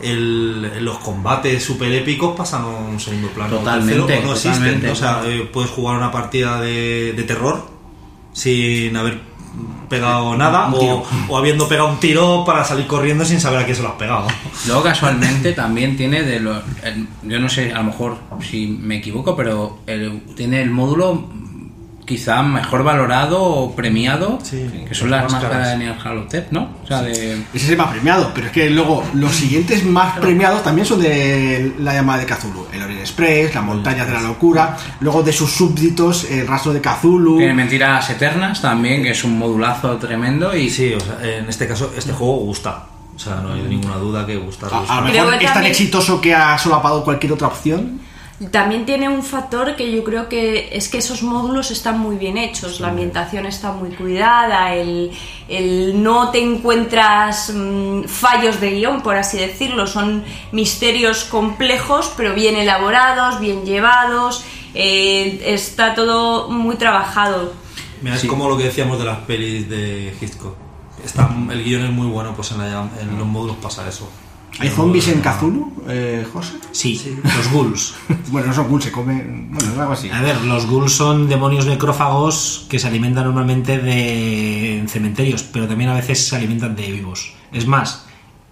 el- 0.00 0.84
los 0.84 0.98
combates 0.98 1.62
super 1.64 1.90
épicos 1.92 2.36
pasan 2.36 2.62
a 2.62 2.66
un 2.66 3.00
segundo 3.00 3.28
plano. 3.28 3.58
Totalmente, 3.58 4.02
tercero, 4.06 4.26
no 4.26 4.32
existen. 4.32 4.52
totalmente. 4.54 4.90
O 4.90 4.94
sea, 4.96 5.22
eh, 5.26 5.48
puedes 5.52 5.70
jugar 5.70 5.96
una 5.96 6.10
partida 6.10 6.60
de, 6.60 7.12
de 7.14 7.22
terror 7.24 7.66
sin 8.32 8.96
haber 8.96 9.20
pegado 9.88 10.36
nada 10.36 10.68
o, 10.72 11.04
o 11.28 11.36
habiendo 11.38 11.68
pegado 11.68 11.88
un 11.88 11.98
tiro 12.00 12.44
para 12.44 12.64
salir 12.64 12.86
corriendo 12.86 13.24
sin 13.24 13.40
saber 13.40 13.60
a 13.60 13.64
quién 13.64 13.76
se 13.76 13.82
lo 13.82 13.88
has 13.88 13.94
pegado. 13.94 14.26
Luego 14.66 14.82
casualmente 14.82 15.52
también 15.52 15.96
tiene 15.96 16.22
de 16.22 16.40
los... 16.40 16.62
el- 16.82 17.06
yo 17.22 17.38
no 17.38 17.48
sé, 17.48 17.72
a 17.72 17.78
lo 17.78 17.84
mejor 17.84 18.16
si 18.50 18.66
me 18.66 18.96
equivoco, 18.96 19.36
pero 19.36 19.78
el- 19.86 20.22
tiene 20.34 20.60
el 20.62 20.70
módulo 20.70 21.28
quizá 22.06 22.42
mejor 22.42 22.84
valorado 22.84 23.42
o 23.42 23.74
premiado, 23.74 24.38
Sí, 24.42 24.70
que 24.88 24.94
son 24.94 25.10
las 25.10 25.30
máscaras 25.30 25.70
de 25.72 25.78
Neon 25.78 25.98
Halotep, 26.02 26.52
¿no? 26.52 26.70
O 26.82 26.86
sea, 26.86 27.02
de... 27.02 27.32
Ese 27.52 27.64
es 27.66 27.68
el 27.70 27.76
más 27.76 27.88
premiado, 27.88 28.30
pero 28.32 28.46
es 28.46 28.52
que 28.52 28.70
luego 28.70 29.04
los 29.14 29.34
siguientes 29.34 29.84
más 29.84 30.16
premiados 30.18 30.62
también 30.62 30.86
son 30.86 31.02
de 31.02 31.74
la 31.80 31.92
llamada 31.94 32.20
de 32.20 32.26
Cthulhu. 32.26 32.66
El 32.72 32.82
Orient 32.82 33.00
Express, 33.00 33.54
la 33.54 33.60
montaña 33.62 34.04
de 34.06 34.12
la 34.12 34.20
locura, 34.22 34.76
luego 35.00 35.22
de 35.24 35.32
sus 35.32 35.50
súbditos, 35.50 36.30
el 36.30 36.46
rastro 36.46 36.72
de 36.72 36.80
Cthulhu. 36.80 37.38
Tiene 37.38 37.54
Mentiras 37.54 38.08
Eternas 38.08 38.62
también, 38.62 39.02
que 39.02 39.10
es 39.10 39.24
un 39.24 39.36
modulazo 39.36 39.96
tremendo 39.96 40.56
y 40.56 40.70
sí, 40.70 40.94
o 40.94 41.00
sea, 41.00 41.18
en 41.22 41.48
este 41.48 41.66
caso, 41.66 41.92
este 41.96 42.12
juego 42.12 42.36
gusta. 42.36 42.84
O 43.16 43.18
sea, 43.18 43.36
no 43.36 43.52
hay 43.52 43.62
ninguna 43.62 43.96
duda 43.96 44.24
que 44.24 44.36
gusta. 44.36 44.66
A, 44.66 44.98
a 44.98 45.00
lo 45.00 45.06
mejor 45.08 45.34
es 45.34 45.40
tan 45.40 45.54
también- 45.54 45.72
exitoso 45.72 46.20
que 46.20 46.34
ha 46.34 46.56
solapado 46.56 47.02
cualquier 47.02 47.32
otra 47.32 47.48
opción. 47.48 47.98
También 48.50 48.84
tiene 48.84 49.08
un 49.08 49.22
factor 49.22 49.76
que 49.76 49.90
yo 49.90 50.04
creo 50.04 50.28
que 50.28 50.68
es 50.70 50.90
que 50.90 50.98
esos 50.98 51.22
módulos 51.22 51.70
están 51.70 51.98
muy 51.98 52.16
bien 52.16 52.36
hechos, 52.36 52.80
la 52.80 52.88
ambientación 52.88 53.46
está 53.46 53.72
muy 53.72 53.90
cuidada, 53.90 54.74
el, 54.74 55.10
el 55.48 56.02
no 56.02 56.30
te 56.30 56.42
encuentras 56.42 57.50
mm, 57.54 58.02
fallos 58.04 58.60
de 58.60 58.72
guion, 58.72 59.00
por 59.00 59.16
así 59.16 59.38
decirlo, 59.38 59.86
son 59.86 60.22
misterios 60.52 61.24
complejos 61.24 62.12
pero 62.14 62.34
bien 62.34 62.56
elaborados, 62.56 63.40
bien 63.40 63.64
llevados, 63.64 64.44
eh, 64.74 65.40
está 65.46 65.94
todo 65.94 66.50
muy 66.50 66.76
trabajado. 66.76 67.54
Mira, 68.02 68.16
es 68.16 68.24
como 68.24 68.50
lo 68.50 68.58
que 68.58 68.64
decíamos 68.64 68.98
de 68.98 69.06
las 69.06 69.18
pelis 69.20 69.66
de 69.70 70.14
Hitchcock. 70.20 70.54
Está, 71.02 71.30
el 71.50 71.64
guion 71.64 71.84
es 71.86 71.90
muy 71.90 72.06
bueno, 72.08 72.34
pues 72.34 72.50
en, 72.50 72.58
la- 72.58 72.86
en 73.00 73.16
los 73.18 73.26
módulos 73.26 73.56
pasa 73.62 73.88
eso. 73.88 74.10
¿Hay 74.58 74.70
zombies 74.70 75.08
en 75.08 75.20
Cthulhu, 75.20 75.72
eh, 75.88 76.26
José? 76.32 76.54
Sí, 76.72 77.18
los 77.22 77.52
ghouls. 77.52 77.94
Bueno, 78.30 78.48
no 78.48 78.54
son 78.54 78.68
ghouls, 78.68 78.84
se 78.84 78.92
comen. 78.92 79.50
Bueno, 79.52 79.72
es 79.72 79.78
algo 79.78 79.92
así. 79.92 80.10
A 80.10 80.20
ver, 80.20 80.40
los 80.42 80.66
ghouls 80.66 80.92
son 80.92 81.28
demonios 81.28 81.66
necrófagos 81.66 82.66
que 82.68 82.78
se 82.78 82.88
alimentan 82.88 83.24
normalmente 83.24 83.78
de 83.78 84.78
en 84.78 84.88
cementerios, 84.88 85.42
pero 85.42 85.68
también 85.68 85.90
a 85.90 85.94
veces 85.94 86.26
se 86.26 86.36
alimentan 86.36 86.74
de 86.74 86.90
vivos. 86.90 87.32
Es 87.52 87.66
más, 87.66 88.04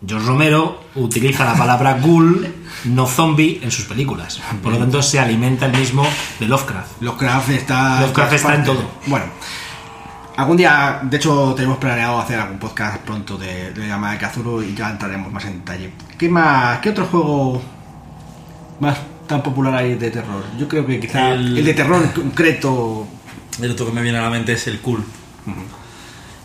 George 0.07 0.27
Romero 0.27 0.85
utiliza 0.95 1.45
la 1.45 1.55
palabra 1.55 1.99
ghoul, 2.03 2.55
no 2.85 3.07
zombie, 3.07 3.61
en 3.63 3.71
sus 3.71 3.87
películas. 3.87 4.41
Por 4.63 4.73
lo 4.73 4.79
tanto, 4.79 5.03
se 5.03 5.19
alimenta 5.19 5.67
el 5.67 5.77
mismo 5.77 6.07
de 6.39 6.47
Lovecraft. 6.47 7.03
Lovecraft 7.03 7.51
está. 7.51 8.01
Lovecraft 8.03 8.33
está 8.35 8.55
en 8.55 8.65
todo. 8.65 8.91
Bueno. 9.07 9.27
Algún 10.37 10.57
día, 10.57 10.99
de 11.03 11.17
hecho, 11.17 11.55
tenemos 11.57 11.79
planeado 11.79 12.19
hacer 12.21 12.41
algún 12.41 12.59
podcast 12.59 12.99
pronto 12.99 13.39
de, 13.39 13.73
de 13.73 13.81
la 13.83 13.87
llamada 13.87 14.15
de 14.15 14.19
Cthulhu 14.27 14.63
y 14.63 14.75
ya 14.75 14.91
entraremos 14.91 15.33
más 15.33 15.45
en 15.45 15.61
detalle. 15.61 15.93
¿Qué 16.19 16.29
más? 16.29 16.81
¿Qué 16.81 16.91
otro 16.91 17.07
juego 17.07 17.63
más 18.81 18.99
tan 19.29 19.43
popular 19.45 19.75
hay 19.77 19.95
de 19.95 20.11
terror? 20.11 20.43
Yo 20.59 20.67
creo 20.67 20.85
que 20.85 20.99
quizá 20.99 21.31
el, 21.31 21.57
El- 21.59 21.65
de 21.65 21.75
terror 21.75 22.03
en 22.03 22.09
concreto. 22.11 23.07
El 23.63 23.71
otro 23.71 23.87
que 23.87 23.93
me 23.93 24.03
viene 24.03 24.19
a 24.19 24.23
la 24.23 24.31
mente 24.31 24.55
es 24.55 24.67
el 24.67 24.81
Cool. 24.81 25.05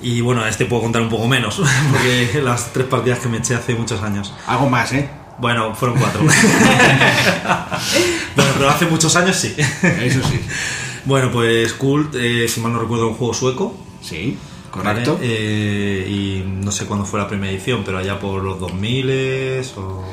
Y 0.02 0.22
bueno, 0.22 0.46
este 0.46 0.66
puedo 0.66 0.84
contar 0.84 1.02
un 1.02 1.10
poco 1.10 1.28
menos, 1.28 1.60
porque 1.92 2.42
las 2.44 2.72
tres 2.72 2.86
partidas 2.86 3.20
que 3.20 3.28
me 3.28 3.38
eché 3.38 3.56
hace 3.56 3.74
muchos 3.74 4.02
años. 4.04 4.34
Algo 4.48 4.70
más, 4.70 4.94
¿eh? 4.94 5.10
Bueno, 5.40 5.74
fueron 5.74 5.98
cuatro. 5.98 6.22
pero 8.36 8.70
hace 8.70 8.86
muchos 8.86 9.16
años 9.16 9.36
sí. 9.36 9.56
Eso 9.58 10.20
sí. 10.30 10.40
Bueno, 11.10 11.30
pues 11.32 11.74
Cult, 11.74 12.16
eh, 12.16 12.48
si 12.48 12.62
mal 12.62 12.72
no 12.72 12.80
recuerdo, 12.80 13.08
un 13.10 13.16
juego 13.16 13.34
sueco. 13.34 13.76
Sí, 14.02 14.38
correcto. 14.72 15.16
¿vale? 15.16 15.28
Eh, 15.28 16.08
y 16.08 16.44
no 16.48 16.72
sé 16.72 16.86
cuándo 16.86 17.06
fue 17.06 17.20
la 17.20 17.28
primera 17.28 17.52
edición, 17.52 17.82
pero 17.86 17.98
allá 17.98 18.18
por 18.20 18.42
los 18.44 18.60
2000 18.60 19.62
o... 19.78 20.04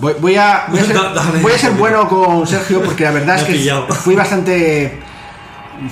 Voy, 0.00 0.14
voy 0.20 0.36
a, 0.36 0.66
voy 0.70 0.78
a 0.80 0.84
ser, 0.84 0.94
Da- 0.96 1.12
dale, 1.12 1.40
voy 1.40 1.52
a 1.52 1.58
ser 1.58 1.70
dale. 1.70 1.80
bueno 1.80 2.08
con 2.08 2.46
Sergio 2.46 2.82
porque 2.82 3.04
la 3.04 3.10
verdad 3.10 3.36
es 3.38 3.44
que 3.44 3.52
pillado. 3.52 3.86
fui 3.88 4.14
bastante. 4.16 5.00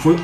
Fui, 0.03 0.17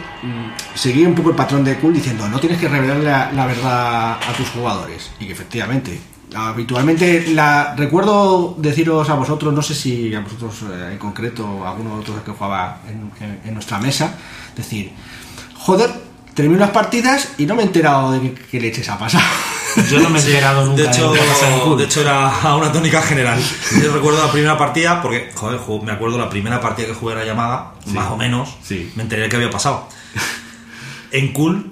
seguí 0.74 1.04
un 1.04 1.14
poco 1.14 1.30
el 1.30 1.36
patrón 1.36 1.62
de 1.62 1.76
Cool 1.78 1.94
diciendo 1.94 2.28
no 2.28 2.40
tienes 2.40 2.58
que 2.58 2.68
revelar 2.68 2.96
la, 2.98 3.30
la 3.32 3.46
verdad 3.46 4.12
a 4.14 4.32
tus 4.36 4.48
jugadores. 4.50 5.10
Y 5.20 5.26
que 5.26 5.32
efectivamente, 5.32 6.00
habitualmente 6.34 7.28
la 7.28 7.74
recuerdo 7.76 8.54
deciros 8.58 9.08
a 9.10 9.14
vosotros, 9.14 9.52
no 9.52 9.62
sé 9.62 9.74
si 9.74 10.14
a 10.14 10.20
vosotros 10.20 10.54
eh, 10.72 10.90
en 10.92 10.98
concreto, 10.98 11.64
a 11.64 11.70
alguno 11.70 11.94
de 11.96 12.00
otros 12.00 12.20
que 12.22 12.30
jugaba 12.32 12.80
en, 12.88 13.10
en- 13.26 13.40
en 13.44 13.54
nuestra 13.54 13.78
mesa, 13.78 14.14
decir, 14.56 14.92
joder, 15.56 15.90
termino 16.34 16.60
las 16.60 16.70
partidas 16.70 17.28
y 17.38 17.46
no 17.46 17.54
me 17.54 17.62
he 17.62 17.66
enterado 17.66 18.12
de 18.12 18.32
qué, 18.50 18.60
leches 18.60 18.88
ha 18.88 18.98
pasado. 18.98 19.24
Yo 19.90 20.00
no 20.00 20.10
me 20.10 20.18
he 20.18 20.22
enterado 20.22 20.66
nunca 20.66 20.82
De 20.82 20.88
hecho, 20.88 21.14
Cult. 21.64 21.78
de 21.78 21.84
hecho 21.84 22.00
era 22.02 22.30
una 22.56 22.70
tónica 22.72 23.00
general. 23.02 23.40
Yo 23.82 23.92
recuerdo 23.92 24.24
la 24.24 24.30
primera 24.32 24.56
partida, 24.58 25.00
porque, 25.02 25.30
joder, 25.34 25.60
me 25.82 25.92
acuerdo 25.92 26.18
la 26.18 26.28
primera 26.28 26.60
partida 26.60 26.88
que 26.88 26.94
jugué 26.94 27.14
a 27.14 27.16
la 27.18 27.24
llamada, 27.24 27.72
más 27.86 28.10
o 28.10 28.16
menos, 28.16 28.56
Sí. 28.62 28.90
me 28.96 29.02
enteré 29.02 29.22
de 29.22 29.28
qué 29.28 29.36
había 29.36 29.50
pasado. 29.50 29.88
En 31.10 31.32
Cool, 31.32 31.71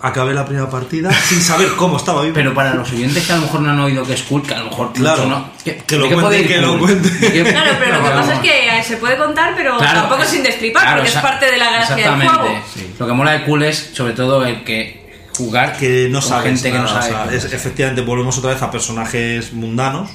acabé 0.00 0.34
la 0.34 0.44
primera 0.44 0.68
partida 0.68 1.10
sin 1.12 1.40
saber 1.40 1.68
cómo 1.76 1.96
estaba 1.96 2.22
vivo. 2.22 2.34
Pero 2.34 2.52
para 2.54 2.74
los 2.74 2.90
oyentes 2.92 3.26
que 3.26 3.32
a 3.32 3.36
lo 3.36 3.42
mejor 3.42 3.60
no 3.62 3.70
han 3.70 3.80
oído 3.80 4.04
que 4.04 4.12
es 4.14 4.22
cool, 4.22 4.42
que 4.42 4.54
a 4.54 4.58
lo 4.58 4.66
mejor 4.66 4.92
Claro, 4.92 5.24
mucho 5.24 5.38
no. 5.38 5.50
que 5.64 5.96
lo 5.96 6.02
¿de 6.04 6.08
qué 6.08 6.14
cuente, 6.14 6.20
puede 6.20 6.40
ir 6.40 6.48
que 6.48 6.60
lo 6.60 6.78
cuente. 6.78 7.08
¿De 7.10 7.32
qué- 7.32 7.44
Claro, 7.50 7.70
pero 7.78 7.98
lo 7.98 8.04
que 8.04 8.10
pasa 8.10 8.34
es 8.34 8.40
que 8.40 8.78
eh, 8.78 8.82
se 8.84 8.96
puede 8.98 9.16
contar, 9.16 9.54
pero 9.56 9.78
Claro, 9.78 10.00
tampoco 10.00 10.24
sin 10.24 10.42
destripar, 10.42 10.82
claro, 10.82 10.96
porque 11.02 11.12
es 11.16 11.22
parte 11.22 11.50
de 11.50 11.56
la 11.56 11.70
gracia 11.72 11.96
del 11.96 12.04
exactamente. 12.04 12.38
juego. 12.38 12.94
Lo 12.98 13.06
que 13.06 13.12
mola 13.14 13.32
de 13.32 13.44
cool 13.44 13.62
es 13.62 13.90
sobre 13.94 14.12
todo 14.12 14.44
el 14.44 14.64
que 14.64 15.06
jugar 15.36 15.76
que 15.78 16.08
no 16.10 16.20
con 16.20 16.28
sabes 16.28 16.44
gente 16.46 16.72
que 16.72 16.78
no 16.78 16.88
sabe. 16.88 16.98
o 16.98 17.08
sea, 17.08 17.18
cómo 17.24 17.30
es- 17.30 17.44
es. 17.44 17.52
efectivamente 17.52 18.00
volvemos 18.02 18.36
otra 18.38 18.50
vez 18.52 18.62
a 18.62 18.70
personajes 18.70 19.52
mundanos 19.52 20.10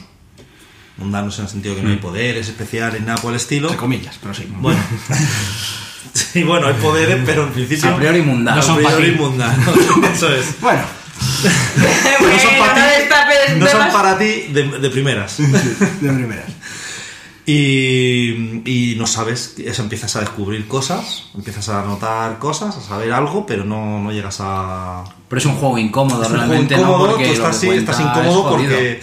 mundanos 0.98 1.38
en 1.40 1.46
el 1.46 1.50
sentido 1.50 1.76
que 1.76 1.82
no 1.82 1.90
hay 1.90 1.96
poderes 1.96 2.48
especiales 2.48 3.02
nada 3.02 3.20
por 3.20 3.32
el 3.32 3.38
estilo 3.38 3.68
Entre 3.68 3.80
comillas, 3.80 4.18
pero 4.22 4.34
sí. 4.36 4.48
bueno 4.60 4.80
sí 6.14 6.44
bueno 6.44 6.68
hay 6.68 6.74
poderes 6.76 7.20
pero 7.26 7.44
en 7.44 7.50
principio 7.54 7.90
A 7.90 7.98
priori 7.98 8.22
mundanos. 8.22 8.66
a 8.66 8.68
No 8.70 8.76
son 8.76 8.84
pa' 8.84 8.96
priori 8.96 9.16
mundanos 9.16 9.76
eso 10.14 10.34
es 10.34 10.60
Bueno, 10.62 10.82
no 12.22 12.40
son 12.40 12.56
para 12.60 12.74
ti, 12.76 12.82
destapes 13.00 13.58
no 13.58 13.68
son 13.68 13.78
temas. 13.80 13.94
para 13.94 14.18
ti 14.18 14.26
de, 14.50 14.64
de 14.80 14.90
primeras 14.90 15.38
de 15.38 16.10
primeras. 16.14 16.46
y, 17.46 18.62
y 18.66 18.96
no 18.98 19.08
sabes 19.08 19.56
eso 19.58 19.82
empiezas 19.82 20.16
a 20.16 20.20
descubrir 20.22 20.68
cosas 20.68 21.26
empiezas 21.36 21.70
a 21.70 21.84
notar 21.84 22.38
cosas 22.40 22.76
a 22.78 22.82
saber 22.82 23.12
algo 23.14 23.46
pero 23.46 23.64
no, 23.66 24.00
no 24.00 24.12
llegas 24.12 24.38
a 24.42 25.04
Pero 25.28 25.40
es 25.40 25.46
un 25.46 25.56
juego 25.56 25.78
incómodo 25.78 26.24
Es 26.24 26.30
un 26.30 26.36
juego 26.38 26.48
realmente, 26.48 26.76
incómodo, 26.76 27.06
¿no? 27.08 27.12
Porque 27.14 27.28
tú 27.28 27.34
estás, 27.34 27.58
sí, 27.58 27.68
incómodo 27.68 28.50
porque. 28.50 29.02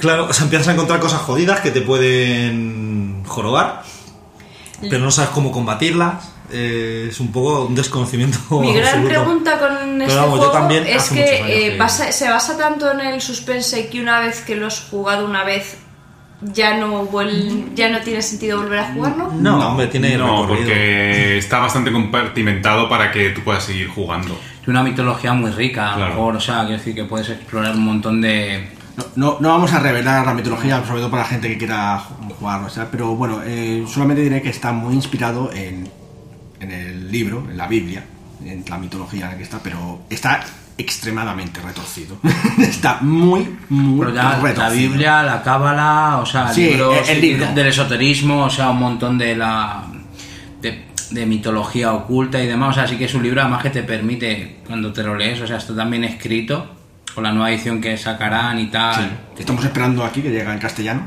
Claro, 0.00 0.26
o 0.26 0.32
sea, 0.32 0.44
empiezas 0.44 0.68
a 0.68 0.72
encontrar 0.74 1.00
cosas 1.00 1.20
jodidas 1.22 1.58
que 1.60 1.72
te 1.72 1.80
pueden 1.80 3.24
jorobar, 3.26 3.82
pero 4.80 4.98
no 5.04 5.10
sabes 5.10 5.30
cómo 5.30 5.50
combatirlas. 5.52 6.32
eh, 6.50 7.08
es 7.10 7.20
un 7.20 7.30
poco 7.30 7.66
un 7.66 7.74
desconocimiento. 7.74 8.38
Mi 8.60 8.72
gran 8.72 8.86
absoluto. 8.88 9.08
pregunta 9.10 9.58
con 9.58 9.68
Pero 9.98 10.02
este 10.04 10.14
vamos, 10.16 10.38
juego 10.38 10.50
también 10.52 10.86
es 10.86 11.10
que, 11.10 11.22
eh, 11.66 11.70
que- 11.72 11.76
basa- 11.76 12.10
se 12.10 12.26
basa 12.30 12.56
tanto 12.56 12.90
en 12.90 13.00
el 13.00 13.20
suspense 13.20 13.88
que 13.90 14.00
una 14.00 14.18
vez 14.20 14.40
que 14.40 14.56
lo 14.56 14.66
has 14.66 14.80
jugado 14.90 15.26
una 15.26 15.44
vez 15.44 15.76
ya 16.40 16.74
no 16.78 17.06
vuel- 17.10 17.74
ya 17.74 17.90
no 17.90 18.00
tiene 18.00 18.22
sentido 18.22 18.58
volver 18.62 18.78
a 18.78 18.92
jugarlo. 18.94 19.30
No, 19.34 19.70
hombre, 19.72 19.88
tiene 19.88 20.16
No, 20.16 20.46
porque 20.48 21.36
está 21.36 21.58
bastante 21.58 21.92
compartimentado 21.92 22.88
para 22.88 23.10
que 23.12 23.30
tú 23.30 23.42
puedas 23.42 23.64
seguir 23.64 23.88
jugando. 23.88 24.38
Es 24.62 24.68
una 24.68 24.82
mitología 24.82 25.32
muy 25.34 25.50
rica, 25.50 25.88
a 25.88 25.90
lo 25.90 25.96
Claro. 25.96 26.14
mejor, 26.14 26.36
o 26.36 26.40
sea, 26.40 26.60
quiero 26.60 26.78
decir 26.78 26.94
que 26.94 27.04
puedes 27.04 27.28
explorar 27.28 27.74
un 27.74 27.84
montón 27.84 28.20
de... 28.22 28.70
No, 28.98 29.04
no, 29.16 29.36
no 29.40 29.48
vamos 29.50 29.72
a 29.72 29.78
revelar 29.78 30.26
la 30.26 30.34
mitología, 30.34 30.84
sobre 30.84 31.00
todo 31.00 31.10
para 31.10 31.22
la 31.22 31.28
gente 31.28 31.48
que 31.48 31.56
quiera 31.58 31.98
ju- 32.00 32.34
jugar, 32.38 32.62
o 32.64 32.68
sea, 32.68 32.90
pero 32.90 33.14
bueno, 33.14 33.40
eh, 33.44 33.84
solamente 33.88 34.22
diré 34.22 34.42
que 34.42 34.48
está 34.50 34.72
muy 34.72 34.94
inspirado 34.94 35.52
en, 35.52 35.88
en 36.60 36.70
el 36.72 37.10
libro, 37.10 37.46
en 37.48 37.56
la 37.56 37.66
Biblia, 37.68 38.04
en 38.44 38.64
la 38.68 38.76
mitología 38.76 39.26
en 39.26 39.30
la 39.32 39.36
que 39.36 39.44
está, 39.44 39.60
pero 39.62 40.00
está 40.10 40.40
extremadamente 40.76 41.60
retorcido. 41.60 42.18
está 42.58 42.98
muy, 43.00 43.56
muy 43.68 44.00
Pero 44.00 44.14
ya 44.14 44.30
retorcido. 44.40 44.62
la 44.62 44.68
Biblia, 44.70 45.22
la 45.22 45.42
Cábala, 45.42 46.18
o 46.20 46.26
sea, 46.26 46.52
Sí, 46.52 46.70
libros 46.70 47.08
el- 47.08 47.20
libro. 47.20 47.46
del 47.54 47.66
esoterismo, 47.68 48.44
o 48.44 48.50
sea, 48.50 48.70
un 48.70 48.78
montón 48.80 49.16
de 49.18 49.36
la... 49.36 49.84
De, 50.60 50.86
de 51.12 51.24
mitología 51.24 51.92
oculta 51.94 52.42
y 52.42 52.46
demás, 52.46 52.70
o 52.70 52.80
sea, 52.80 52.88
sí 52.88 52.96
que 52.96 53.04
es 53.06 53.14
un 53.14 53.22
libro 53.22 53.40
además 53.40 53.62
que 53.62 53.70
te 53.70 53.82
permite, 53.82 54.58
cuando 54.66 54.92
te 54.92 55.02
lo 55.02 55.14
lees, 55.16 55.40
o 55.40 55.46
sea, 55.46 55.56
está 55.56 55.74
también 55.74 56.04
escrito, 56.04 56.74
con 57.18 57.24
la 57.24 57.32
nueva 57.32 57.50
edición 57.50 57.80
que 57.80 57.96
sacarán 57.96 58.60
y 58.60 58.66
tal. 58.68 58.94
Sí, 59.34 59.40
Estamos 59.40 59.64
esperando 59.64 60.04
aquí 60.04 60.22
que 60.22 60.30
llegue 60.30 60.48
en 60.52 60.58
castellano. 60.60 61.02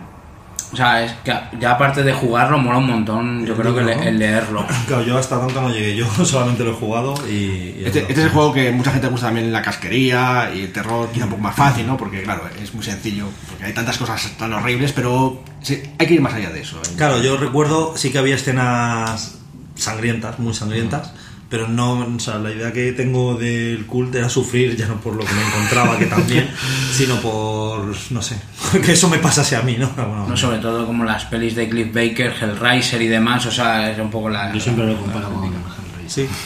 O 0.74 0.76
sea, 0.76 1.01
es 1.05 1.14
que 1.24 1.34
ya 1.57 1.72
aparte 1.72 2.03
de 2.03 2.12
jugarlo, 2.12 2.57
mola 2.57 2.80
un 2.80 2.88
montón, 2.88 3.45
yo 3.45 3.55
creo 3.55 3.74
que 3.74 3.82
le- 3.82 4.09
el 4.09 4.20
leerlo. 4.20 4.66
Claro, 4.88 5.03
yo 5.03 5.18
hasta 5.18 5.39
tanto 5.39 5.62
no 5.62 5.70
llegué, 5.70 5.95
yo 5.95 6.05
solamente 6.26 6.66
lo 6.66 6.72
he 6.72 6.74
jugado 6.74 7.14
y. 7.30 7.32
y 7.80 7.84
Este, 7.86 7.99
este 8.01 8.12
es 8.14 8.20
el 8.20 8.30
juego 8.30 8.51
que 8.53 8.74
mucha 8.74 8.91
gente 8.91 9.07
gusta 9.07 9.28
también 9.28 9.53
la 9.53 9.62
casquería 9.62 10.51
y 10.53 10.64
el 10.64 10.74
terror 10.74 11.09
quizá 11.14 11.24
un 11.26 11.32
poco 11.32 11.43
más 11.43 11.55
fácil, 11.55 11.88
¿no? 11.88 11.95
Porque 11.95 12.24
claro, 12.24 12.43
es 12.62 12.74
muy 12.74 12.84
sencillo, 12.84 13.28
porque 13.47 13.64
hay 13.64 13.74
tantas 13.74 13.97
cosas 13.97 14.22
tan 14.38 14.51
horribles, 14.51 14.91
pero 14.91 15.41
sí, 15.62 15.82
hay 15.97 16.07
que 16.07 16.16
ir 16.16 16.22
más 16.22 16.34
allá 16.34 16.49
de 16.49 16.59
eso. 16.59 16.76
¿eh? 16.78 16.89
Claro, 16.97 17.22
yo 17.22 17.38
recuerdo, 17.38 17.95
sí 17.95 18.12
que 18.12 18.18
había 18.20 18.36
escenas 18.36 19.38
sangrientas, 19.76 20.39
muy 20.39 20.53
sangrientas, 20.53 21.14
pero 21.52 21.68
no, 21.68 21.99
o 21.99 22.20
sea, 22.20 22.38
la 22.38 22.49
idea 22.49 22.72
que 22.72 22.93
tengo 22.93 23.36
del 23.36 23.86
cult 23.86 24.16
era 24.16 24.30
sufrir, 24.30 24.78
ya 24.78 24.88
no 24.88 25.02
por 25.02 25.18
lo 25.18 25.26
que 25.26 25.34
me 25.34 25.45
encontraba, 25.45 25.99
que 25.99 26.06
también, 26.06 26.49
sino 26.93 27.18
por, 27.18 27.93
no 28.12 28.22
sé, 28.22 28.38
que 28.86 28.93
eso 28.93 29.10
me 29.10 29.18
pasase 29.20 29.58
a 29.58 29.62
mí, 29.62 29.76
¿no? 29.78 29.89
Bueno, 29.89 30.28
No, 30.30 30.38
sobre 30.38 30.60
todo 30.60 30.88
como 30.88 31.04
las 31.04 31.26
pelis 31.26 31.54
de 31.56 31.68
Cliff 31.68 31.93
Baker, 31.93 32.34
Hellraiser 32.41 33.02
y 33.02 33.08
demás, 33.08 33.45
o 33.47 33.52
sea, 33.52 33.91
es 33.91 33.99
un 33.99 34.10
poco 34.10 34.30
la... 34.30 34.54
Yo 34.54 34.62
siempre 34.62 34.86
lo 34.88 34.97
comparo 34.97 35.30
con 35.30 35.43
Hellraiser. 35.43 36.08
sí. 36.08 36.28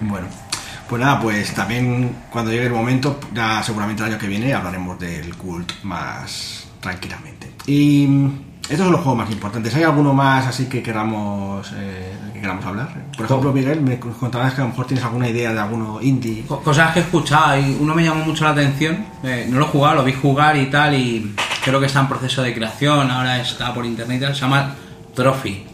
Bueno, 0.00 0.26
pues 0.88 1.00
nada, 1.02 1.20
pues 1.20 1.54
también 1.54 2.16
cuando 2.30 2.50
llegue 2.50 2.66
el 2.66 2.72
momento, 2.72 3.20
ya 3.34 3.62
seguramente 3.62 4.02
el 4.02 4.10
año 4.10 4.18
que 4.18 4.26
viene 4.26 4.54
hablaremos 4.54 4.98
del 4.98 5.36
cult 5.36 5.70
más 5.82 6.66
tranquilamente. 6.80 7.52
Y 7.66 8.08
estos 8.72 8.86
son 8.86 8.92
los 8.92 9.02
juegos 9.02 9.18
más 9.24 9.30
importantes. 9.30 9.74
¿Hay 9.74 9.82
alguno 9.82 10.12
más 10.14 10.46
así 10.46 10.66
que 10.66 10.82
queramos, 10.82 11.72
eh, 11.76 12.12
que 12.32 12.40
queramos 12.40 12.64
hablar? 12.64 12.88
Por 13.16 13.26
ejemplo, 13.26 13.52
Miguel, 13.52 13.80
me 13.82 13.98
contabas 13.98 14.54
que 14.54 14.60
a 14.60 14.64
lo 14.64 14.70
mejor 14.70 14.86
tienes 14.86 15.04
alguna 15.04 15.28
idea 15.28 15.52
de 15.52 15.60
alguno 15.60 16.00
indie. 16.00 16.44
Co- 16.46 16.60
Cosas 16.62 16.92
que 16.92 17.00
he 17.00 17.02
escuchado 17.02 17.58
y 17.58 17.76
uno 17.80 17.94
me 17.94 18.02
llamó 18.02 18.24
mucho 18.24 18.44
la 18.44 18.50
atención, 18.50 19.04
eh, 19.22 19.46
no 19.50 19.58
lo 19.58 19.66
he 19.66 19.68
jugado, 19.68 19.96
lo 19.96 20.04
vi 20.04 20.12
jugar 20.14 20.56
y 20.56 20.66
tal 20.70 20.94
y 20.94 21.34
creo 21.64 21.78
que 21.80 21.86
está 21.86 22.00
en 22.00 22.08
proceso 22.08 22.42
de 22.42 22.54
creación, 22.54 23.10
ahora 23.10 23.40
está 23.40 23.72
por 23.74 23.84
internet 23.86 24.18
y 24.18 24.20
tal, 24.24 24.34
se 24.34 24.40
llama 24.40 24.74
Trophy. 25.14 25.64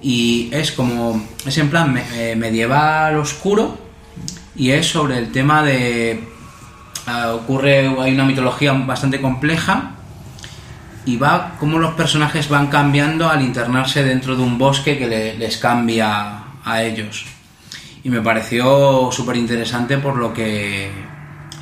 Y 0.00 0.48
es 0.52 0.72
como, 0.72 1.20
es 1.44 1.58
en 1.58 1.70
plan 1.70 1.92
me- 1.92 2.04
eh, 2.14 2.36
medieval 2.36 3.16
oscuro 3.18 3.76
y 4.56 4.70
es 4.70 4.86
sobre 4.86 5.18
el 5.18 5.30
tema 5.32 5.62
de... 5.62 6.24
ah, 7.06 7.32
ocurre, 7.34 7.86
hay 8.00 8.14
una 8.14 8.24
mitología 8.24 8.72
bastante 8.72 9.20
compleja 9.20 9.94
y 11.08 11.16
va 11.16 11.54
como 11.58 11.78
los 11.78 11.94
personajes 11.94 12.48
van 12.48 12.66
cambiando 12.68 13.28
al 13.28 13.40
internarse 13.42 14.02
dentro 14.04 14.36
de 14.36 14.42
un 14.42 14.58
bosque 14.58 14.98
que 14.98 15.06
le- 15.06 15.38
les 15.38 15.56
cambia 15.58 16.42
a 16.64 16.82
ellos 16.82 17.24
y 18.04 18.10
me 18.10 18.20
pareció 18.20 19.10
súper 19.12 19.36
interesante 19.36 19.98
por 19.98 20.16
lo 20.16 20.32
que 20.32 20.90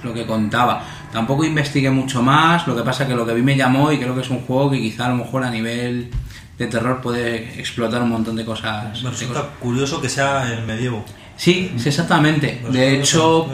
lo 0.02 0.12
que 0.12 0.26
contaba 0.26 0.82
tampoco 1.12 1.44
investigué 1.44 1.90
mucho 1.90 2.22
más 2.22 2.66
lo 2.66 2.74
que 2.76 2.82
pasa 2.82 3.06
que 3.06 3.14
lo 3.14 3.24
que 3.26 3.34
vi 3.34 3.42
me 3.42 3.56
llamó 3.56 3.92
y 3.92 3.98
creo 3.98 4.14
que 4.14 4.22
es 4.22 4.30
un 4.30 4.40
juego 4.40 4.70
que 4.70 4.78
quizá 4.80 5.06
a 5.06 5.10
lo 5.10 5.16
mejor 5.16 5.44
a 5.44 5.50
nivel 5.50 6.10
de 6.58 6.66
terror 6.66 7.00
puede 7.02 7.58
explotar 7.60 8.02
un 8.02 8.08
montón 8.10 8.34
de 8.36 8.44
cosas, 8.44 9.02
Me 9.02 9.10
resulta 9.10 9.40
cosas. 9.40 9.56
curioso 9.60 10.00
que 10.00 10.08
sea 10.08 10.50
el 10.50 10.64
medievo. 10.64 11.04
Sí, 11.36 11.70
sí, 11.76 11.90
exactamente. 11.90 12.60
Pues 12.62 12.72
De 12.72 12.94
hecho, 12.98 13.46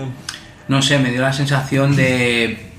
no 0.69 0.81
sé, 0.81 1.01
me 1.01 1.11
dio 1.11 1.21
la 1.21 1.33
sensación 1.33 1.97
de 1.97 2.72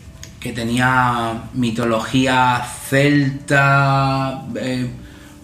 que 0.44 0.52
tenía 0.52 1.44
mitología 1.54 2.62
celta. 2.90 4.44
eh, 4.60 4.90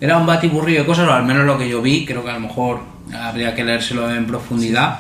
era 0.02 0.18
un 0.18 0.26
batiburrillo 0.26 0.82
de 0.82 0.86
cosas, 0.86 1.08
o 1.08 1.14
al 1.14 1.24
menos 1.24 1.46
lo 1.46 1.58
que 1.58 1.70
yo 1.70 1.82
vi. 1.82 2.06
Creo 2.06 2.22
que 2.24 2.30
a 2.30 2.34
lo 2.34 2.42
mejor 2.42 2.82
habría 3.18 3.56
que 3.56 3.64
leérselo 3.64 4.14
en 4.14 4.28
profundidad. 4.28 5.00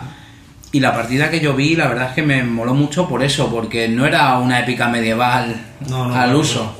Y 0.71 0.79
la 0.79 0.93
partida 0.93 1.29
que 1.29 1.41
yo 1.41 1.53
vi, 1.53 1.75
la 1.75 1.87
verdad 1.87 2.09
es 2.09 2.13
que 2.13 2.21
me 2.23 2.43
moló 2.43 2.73
mucho 2.73 3.09
por 3.09 3.23
eso, 3.23 3.49
porque 3.49 3.89
no 3.89 4.05
era 4.05 4.37
una 4.37 4.59
épica 4.61 4.87
medieval 4.87 5.55
No, 5.89 6.07
no, 6.07 6.15
al 6.15 6.31
no, 6.31 6.39
uso. 6.39 6.75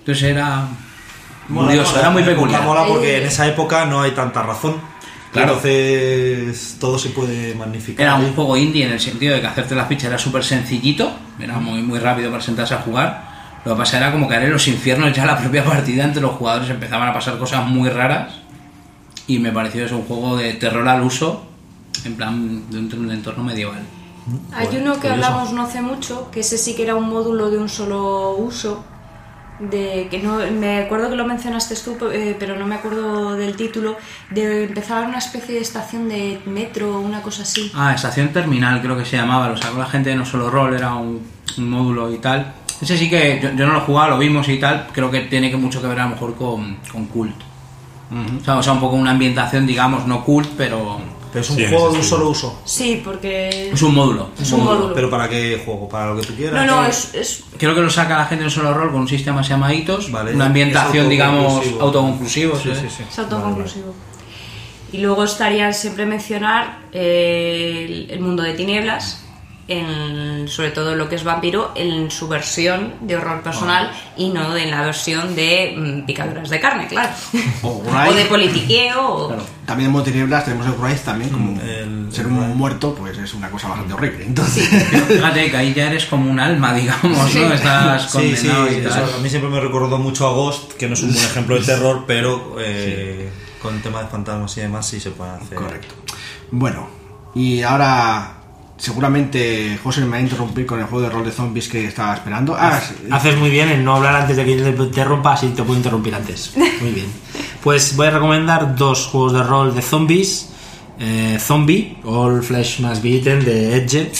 Entonces 0.00 0.24
era. 0.24 0.66
Mola, 1.48 1.68
curioso, 1.68 1.90
mola, 1.90 2.00
era 2.00 2.10
muy 2.10 2.22
peculiar. 2.24 2.62
Mola 2.62 2.84
porque 2.86 3.14
Eh, 3.16 3.20
en 3.22 3.26
esa 3.28 3.46
época 3.46 3.86
no 3.86 4.02
hay 4.02 4.10
tanta 4.10 4.42
razón. 4.42 4.76
Claro. 5.34 5.54
Entonces 5.54 6.76
todo 6.78 6.96
se 6.96 7.10
puede 7.10 7.56
magnificar. 7.56 8.06
Era 8.06 8.14
un 8.14 8.32
juego 8.34 8.56
indie 8.56 8.86
en 8.86 8.92
el 8.92 9.00
sentido 9.00 9.34
de 9.34 9.40
que 9.40 9.48
hacerte 9.48 9.74
las 9.74 9.88
fichas 9.88 10.04
era 10.04 10.18
súper 10.18 10.44
sencillito, 10.44 11.10
era 11.40 11.58
muy, 11.58 11.82
muy 11.82 11.98
rápido 11.98 12.30
para 12.30 12.40
sentarse 12.40 12.74
a 12.74 12.78
jugar. 12.78 13.34
Lo 13.64 13.72
que 13.72 13.78
pasa 13.78 13.98
era 13.98 14.12
como 14.12 14.28
caer 14.28 14.44
en 14.44 14.52
los 14.52 14.68
infiernos 14.68 15.12
ya 15.12 15.26
la 15.26 15.36
propia 15.36 15.64
partida, 15.74 16.04
entre 16.04 16.22
los 16.22 16.36
jugadores 16.36 16.70
empezaban 16.70 17.08
a 17.08 17.12
pasar 17.12 17.36
cosas 17.36 17.66
muy 17.66 17.90
raras. 17.90 18.32
Y 19.26 19.40
me 19.40 19.50
pareció 19.50 19.84
eso 19.84 19.96
un 19.96 20.04
juego 20.04 20.36
de 20.36 20.52
terror 20.54 20.86
al 20.86 21.02
uso, 21.02 21.44
en 22.04 22.14
plan 22.14 22.62
dentro 22.70 23.00
de 23.00 23.06
un 23.06 23.10
entorno 23.10 23.42
medieval. 23.42 23.82
Hay 24.52 24.68
uno 24.76 24.92
que 24.94 25.08
curioso. 25.08 25.14
hablamos 25.14 25.52
no 25.52 25.62
hace 25.62 25.82
mucho, 25.82 26.30
que 26.30 26.40
ese 26.40 26.58
sí 26.58 26.76
que 26.76 26.84
era 26.84 26.94
un 26.94 27.08
módulo 27.08 27.50
de 27.50 27.58
un 27.58 27.68
solo 27.68 28.36
uso, 28.36 28.84
de 29.58 30.08
que 30.10 30.18
no 30.18 30.38
me 30.50 30.78
acuerdo 30.78 31.10
que 31.10 31.16
lo 31.16 31.26
mencionaste 31.26 31.76
tú, 31.76 31.96
eh, 32.10 32.36
pero 32.38 32.56
no 32.56 32.66
me 32.66 32.74
acuerdo 32.74 33.36
del 33.36 33.54
título, 33.56 33.96
de 34.30 34.64
empezar 34.64 35.06
una 35.06 35.18
especie 35.18 35.54
de 35.54 35.60
estación 35.60 36.08
de 36.08 36.40
metro, 36.46 36.98
una 37.00 37.22
cosa 37.22 37.42
así. 37.42 37.70
Ah, 37.74 37.94
Estación 37.94 38.28
Terminal 38.28 38.82
creo 38.82 38.96
que 38.96 39.04
se 39.04 39.16
llamaba, 39.16 39.48
lo 39.48 39.56
sacó 39.56 39.78
la 39.78 39.86
gente 39.86 40.10
de 40.10 40.16
No 40.16 40.26
Solo 40.26 40.50
Roll, 40.50 40.74
era 40.74 40.94
un, 40.94 41.22
un 41.58 41.70
módulo 41.70 42.12
y 42.12 42.18
tal. 42.18 42.52
Ese 42.80 42.98
sí 42.98 43.08
que 43.08 43.40
yo, 43.40 43.50
yo 43.50 43.66
no 43.66 43.74
lo 43.74 43.78
he 43.78 43.82
jugado, 43.82 44.10
lo 44.10 44.18
vimos 44.18 44.48
y 44.48 44.58
tal, 44.58 44.88
creo 44.92 45.10
que 45.10 45.20
tiene 45.20 45.50
que 45.50 45.56
mucho 45.56 45.80
que 45.80 45.86
ver 45.86 46.00
a 46.00 46.04
lo 46.04 46.10
mejor 46.10 46.34
con, 46.34 46.78
con 46.90 47.06
Cult. 47.06 47.36
o, 48.40 48.44
sea, 48.44 48.56
o 48.58 48.62
sea, 48.62 48.72
un 48.72 48.80
poco 48.80 48.96
una 48.96 49.12
ambientación, 49.12 49.66
digamos, 49.66 50.06
no 50.06 50.24
Cult, 50.24 50.48
pero 50.56 51.00
Pero 51.34 51.42
es 51.42 51.50
un 51.50 51.56
Sí, 51.56 51.66
juego 51.68 51.90
de 51.90 51.98
un 51.98 52.04
solo 52.04 52.28
uso. 52.30 52.62
Sí, 52.64 53.02
porque 53.04 53.70
es 53.72 53.82
un 53.82 53.92
módulo. 53.94 54.30
es 54.40 54.50
un 54.52 54.64
módulo. 54.64 54.94
Pero 54.94 55.10
para 55.10 55.28
qué 55.28 55.60
juego, 55.64 55.88
para 55.88 56.14
lo 56.14 56.20
que 56.20 56.26
tú 56.28 56.34
quieras. 56.34 56.64
No, 56.64 56.82
no, 56.82 56.86
es, 56.86 57.12
es 57.14 57.42
Creo 57.58 57.74
que 57.74 57.80
lo 57.82 57.90
saca 57.90 58.16
la 58.16 58.26
gente 58.26 58.44
en 58.44 58.50
solo 58.50 58.72
rol 58.72 58.92
con 58.92 59.00
un 59.02 59.08
sistema 59.08 59.40
que 59.40 59.44
se 59.48 59.50
llama 59.50 59.74
Hitos, 59.74 60.10
Vale, 60.12 60.32
una 60.32 60.46
ambientación, 60.46 61.08
digamos, 61.08 61.44
autoconclusivo. 61.80 61.82
autoconclusivo. 61.82 62.56
Sí, 62.56 62.68
¿sí? 62.72 62.80
sí, 62.82 62.94
sí. 62.98 63.02
Es 63.10 63.18
autoconclusivo. 63.18 63.94
Y 64.92 64.98
luego 64.98 65.24
estaría 65.24 65.72
siempre 65.72 66.06
mencionar 66.06 66.78
eh, 66.92 67.84
el, 67.88 68.10
el 68.12 68.20
mundo 68.20 68.44
de 68.44 68.52
tinieblas, 68.54 69.23
en, 69.68 70.46
sobre 70.48 70.70
todo 70.70 70.94
lo 70.94 71.08
que 71.08 71.16
es 71.16 71.24
vampiro, 71.24 71.72
en 71.74 72.10
su 72.10 72.28
versión 72.28 72.94
de 73.00 73.16
horror 73.16 73.42
personal 73.42 73.90
y 74.16 74.28
no 74.28 74.56
en 74.56 74.70
la 74.70 74.82
versión 74.82 75.34
de 75.34 75.74
mm, 75.76 76.06
picaduras 76.06 76.50
de 76.50 76.60
carne, 76.60 76.86
claro. 76.86 77.10
O 77.62 77.82
o 78.10 78.12
de 78.14 78.24
politiqueo. 78.26 79.06
o- 79.08 79.28
Claro. 79.28 79.42
También 79.66 79.88
en 79.88 79.94
tenemos 80.44 80.66
el 80.66 80.74
Rise 80.78 81.04
también, 81.04 81.30
como 81.30 81.58
el- 81.62 82.08
ser 82.12 82.26
el 82.26 82.32
un 82.32 82.56
muerto, 82.56 82.94
pues 82.94 83.16
es 83.16 83.32
una 83.32 83.50
cosa 83.50 83.68
bastante 83.68 83.94
horrible. 83.94 84.26
Entonces, 84.26 84.68
Fíjate 85.08 85.50
que 85.50 85.56
ahí 85.56 85.72
ya 85.72 85.86
eres 85.86 86.04
como 86.06 86.30
un 86.30 86.38
alma, 86.38 86.74
digamos, 86.74 87.34
¿no? 87.34 87.52
Estás 87.54 88.10
Sí, 88.10 88.36
sí, 88.36 88.46
condenado 88.48 88.70
y 88.72 88.74
eso 88.86 89.16
a 89.16 89.20
mí 89.22 89.30
siempre 89.30 89.48
me 89.50 89.60
recordó 89.60 89.96
mucho 89.98 90.26
a 90.26 90.32
Ghost, 90.32 90.72
que 90.74 90.86
no 90.86 90.92
es 90.94 91.02
un 91.02 91.12
buen 91.14 91.24
ejemplo 91.24 91.58
de 91.58 91.64
terror, 91.64 92.04
pero 92.06 92.56
eh, 92.60 93.30
con 93.62 93.74
el 93.76 93.80
tema 93.82 94.02
de 94.02 94.08
fantasmas 94.08 94.54
y 94.58 94.60
demás 94.60 94.86
sí 94.86 95.00
se 95.00 95.10
puede 95.12 95.30
hacer. 95.30 95.56
correcto. 95.56 95.94
Bueno, 96.50 96.86
y 97.34 97.62
ahora 97.62 98.43
seguramente 98.84 99.78
José 99.82 100.02
me 100.02 100.08
va 100.08 100.16
a 100.16 100.20
interrumpir 100.20 100.66
con 100.66 100.78
el 100.78 100.84
juego 100.86 101.06
de 101.06 101.10
rol 101.10 101.24
de 101.24 101.32
zombies 101.32 101.68
que 101.68 101.86
estaba 101.86 102.14
esperando. 102.14 102.54
Ah. 102.58 102.80
Haces 103.10 103.36
muy 103.38 103.48
bien 103.50 103.70
en 103.70 103.84
no 103.84 103.96
hablar 103.96 104.14
antes 104.14 104.36
de 104.36 104.44
que 104.44 104.56
te 104.56 104.82
interrumpa, 104.82 105.32
así 105.32 105.48
te 105.48 105.62
puedo 105.62 105.76
interrumpir 105.76 106.14
antes. 106.14 106.52
Muy 106.80 106.90
bien. 106.90 107.06
Pues 107.62 107.96
voy 107.96 108.08
a 108.08 108.10
recomendar 108.10 108.76
dos 108.76 109.06
juegos 109.06 109.32
de 109.32 109.42
rol 109.42 109.74
de 109.74 109.80
zombies. 109.80 110.50
eh, 110.98 111.38
Zombie, 111.40 111.98
All 112.04 112.42
Flesh 112.42 112.80
Must 112.80 113.02
Be 113.02 113.16
Eaten, 113.16 113.44
de 113.44 113.76
Edge, 113.76 114.12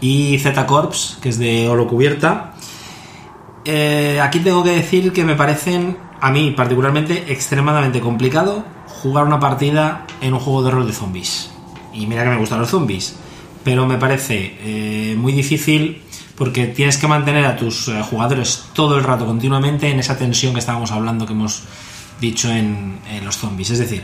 y 0.00 0.38
Z 0.38 0.66
Corps, 0.66 1.18
que 1.20 1.28
es 1.28 1.38
de 1.38 1.68
Holo 1.68 1.86
Cubierta. 1.88 2.52
Eh, 3.64 4.20
aquí 4.22 4.40
tengo 4.40 4.62
que 4.62 4.70
decir 4.70 5.12
que 5.12 5.24
me 5.24 5.34
parecen, 5.34 5.96
a 6.20 6.30
mí 6.30 6.52
particularmente, 6.52 7.24
extremadamente 7.32 8.00
complicado 8.00 8.64
jugar 8.86 9.24
una 9.24 9.40
partida 9.40 10.06
en 10.20 10.34
un 10.34 10.40
juego 10.40 10.62
de 10.62 10.70
rol 10.70 10.86
de 10.86 10.92
zombies. 10.92 11.50
Y 11.92 12.06
mira 12.06 12.24
que 12.24 12.30
me 12.30 12.36
gustan 12.36 12.60
los 12.60 12.70
zombies, 12.70 13.16
pero 13.64 13.86
me 13.86 13.98
parece 13.98 14.56
eh, 14.60 15.14
muy 15.16 15.32
difícil 15.32 16.02
porque 16.36 16.66
tienes 16.66 16.96
que 16.96 17.06
mantener 17.06 17.44
a 17.44 17.56
tus 17.56 17.88
eh, 17.88 18.02
jugadores 18.02 18.64
todo 18.72 18.96
el 18.96 19.04
rato 19.04 19.26
continuamente 19.26 19.90
en 19.90 20.00
esa 20.00 20.16
tensión 20.16 20.52
que 20.52 20.60
estábamos 20.60 20.90
hablando, 20.90 21.26
que 21.26 21.32
hemos 21.32 21.62
dicho 22.20 22.50
en, 22.50 22.98
los 23.24 23.36
zombies. 23.36 23.70
Es 23.70 23.78
decir, 23.78 24.02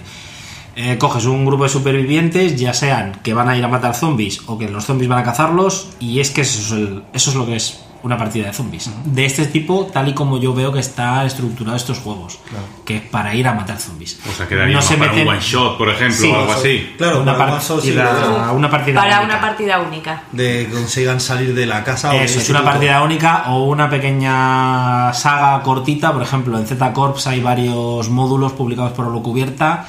eh, 0.76 0.96
coges 0.98 1.24
un 1.24 1.44
grupo 1.44 1.64
de 1.64 1.70
supervivientes, 1.70 2.56
ya 2.56 2.74
sean 2.74 3.20
que 3.22 3.34
van 3.34 3.48
a 3.48 3.56
ir 3.56 3.64
a 3.64 3.68
matar 3.68 3.94
zombies 3.94 4.42
o 4.46 4.58
que 4.58 4.68
los 4.68 4.84
zombies 4.84 5.08
van 5.08 5.20
a 5.20 5.24
cazarlos, 5.24 5.88
y 5.98 6.20
es 6.20 6.30
que 6.30 6.42
eso 6.42 6.76
es 7.12 7.34
lo 7.34 7.46
que 7.46 7.56
es 7.56 7.80
una 8.02 8.16
partida 8.16 8.46
de 8.46 8.52
zombies. 8.52 8.90
De 9.04 9.24
este 9.24 9.46
tipo, 9.46 9.86
tal 9.92 10.08
y 10.08 10.14
como 10.14 10.38
yo 10.38 10.54
veo 10.54 10.72
que 10.72 10.80
está 10.80 11.24
estructurado 11.24 11.76
estos 11.76 11.98
juegos, 11.98 12.38
que 12.84 12.96
es 12.98 13.02
para 13.02 13.34
ir 13.34 13.46
a 13.48 13.54
matar 13.54 13.78
zombies. 13.78 14.20
O 14.28 14.32
sea, 14.32 14.46
quedaría 14.46 14.76
No 14.76 14.82
se 14.82 14.96
para 14.96 15.12
meten- 15.12 15.22
un 15.22 15.28
one 15.28 15.40
shot, 15.40 15.76
por 15.78 15.88
ejemplo, 15.88 16.16
Sí, 16.16 16.30
o 16.30 16.36
algo 16.38 16.52
así. 16.52 16.94
Claro, 16.96 17.22
una, 17.22 17.36
partida, 17.36 18.52
una 18.52 18.70
partida 18.70 19.00
para 19.00 19.20
única. 19.20 19.24
una 19.34 19.40
partida 19.40 19.78
única. 19.80 20.22
de 20.32 20.66
que 20.66 20.72
consigan 20.72 21.20
salir 21.20 21.54
de 21.54 21.66
la 21.66 21.82
casa 21.84 22.10
o 22.12 22.14
Eso, 22.14 22.38
es 22.38 22.48
una 22.50 22.62
partida 22.64 23.02
única 23.02 23.44
o 23.48 23.64
una 23.64 23.88
pequeña 23.90 25.12
saga 25.12 25.60
cortita. 25.62 26.12
Por 26.12 26.22
ejemplo, 26.22 26.58
en 26.58 26.66
Z 26.66 26.92
Corps 26.92 27.26
hay 27.26 27.40
varios 27.40 28.08
módulos 28.08 28.52
publicados 28.52 28.92
por 28.92 29.06
Holo 29.06 29.22
Cubierta 29.22 29.86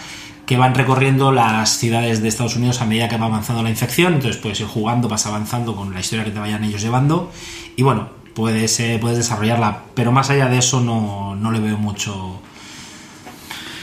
que 0.50 0.58
van 0.58 0.74
recorriendo 0.74 1.32
las 1.32 1.78
ciudades 1.78 2.24
de 2.24 2.28
Estados 2.28 2.56
Unidos 2.56 2.82
a 2.82 2.86
medida 2.88 3.08
que 3.08 3.18
va 3.18 3.28
avanzando 3.28 3.62
la 3.62 3.70
infección. 3.70 4.16
Entonces 4.16 4.42
puedes 4.42 4.60
ir 4.60 4.66
jugando, 4.66 5.08
vas 5.08 5.28
avanzando 5.28 5.76
con 5.76 5.94
la 5.94 6.00
historia 6.00 6.26
que 6.26 6.32
te 6.32 6.40
vayan 6.40 6.64
ellos 6.64 6.82
llevando. 6.82 7.32
Y 7.76 7.84
bueno, 7.84 8.10
puedes, 8.34 8.80
eh, 8.80 8.98
puedes 9.00 9.20
desarrollarla. 9.20 9.84
Pero 9.94 10.12
más 10.12 10.32
allá 10.32 10.50
de 10.50 10.58
eso 10.58 10.82
no, 10.82 11.36
no 11.36 11.52
le 11.52 11.60
veo 11.60 11.78
mucho 11.78 12.42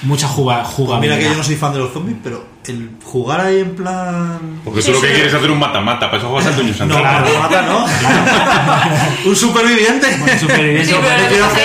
mucha 0.03 0.29
juga- 0.29 0.63
Pues 0.63 0.75
jugabilidad. 0.75 1.17
mira 1.17 1.29
que 1.29 1.33
yo 1.33 1.39
no 1.39 1.45
soy 1.45 1.57
fan 1.57 1.73
de 1.73 1.79
los 1.81 1.93
zombies, 1.93 2.17
pero 2.23 2.45
el 2.67 2.91
jugar 3.05 3.41
ahí 3.41 3.61
en 3.61 3.77
plan. 3.77 4.61
Porque 4.65 4.83
Sí, 4.83 4.89
tú 4.89 4.95
lo 4.95 5.01
que 5.01 5.07
sí. 5.09 5.13
quieres 5.15 5.33
es 5.33 5.39
hacer 5.39 5.51
un 5.51 5.59
mata-mata, 5.59 6.07
para 6.07 6.19
eso 6.19 6.29
juegas 6.29 6.47
al 6.49 6.57
Dungeons 6.57 6.81
and 6.81 6.91
No, 6.93 6.97
pero 6.99 7.39
mata, 7.41 7.63
¿no? 7.63 7.87
un 9.31 9.37
superviviente. 9.37 10.39
Superviviente. 10.39 10.87
Sí, 10.93 10.97
pero 11.03 11.39
Yo 11.39 11.45
hacer 11.47 11.65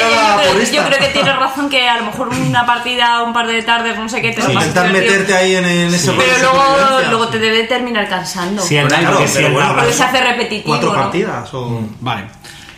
creo 0.70 0.90
yo 0.92 0.98
que 1.00 1.08
tienes 1.14 1.36
razón 1.36 1.70
que 1.70 1.88
a 1.90 1.98
lo 1.98 2.06
mejor 2.06 2.30
una 2.30 2.66
partida, 2.66 3.24
un 3.24 3.34
par 3.34 3.48
de 3.48 3.62
tardes, 3.64 3.98
no 3.98 4.08
sé 4.10 4.22
qué, 4.22 4.32
te 4.32 4.42
Intentar 4.42 4.92
meterte 4.92 5.34
ahí 5.36 5.56
en, 5.56 5.66
en 5.66 5.94
ese 5.94 6.12
Pero 6.12 6.38
luego, 6.54 7.02
luego 7.10 7.28
te 7.30 7.40
debe 7.40 7.64
terminar 7.64 8.08
cansando. 8.10 8.62
Sí, 8.62 8.76
el- 8.78 8.88
porque 8.88 9.00
claro, 9.02 9.28
si 9.28 9.34
pero 9.36 9.48
el 9.48 9.54
bueno, 9.54 9.76
Porque 9.76 9.94
se 9.94 10.04
hace 10.04 10.22
repetitivo. 10.22 10.68
¿Cuatro 10.68 10.90
¿no? 10.94 10.96
partidas? 10.96 11.54
O... 11.54 11.82
Vale. 12.00 12.24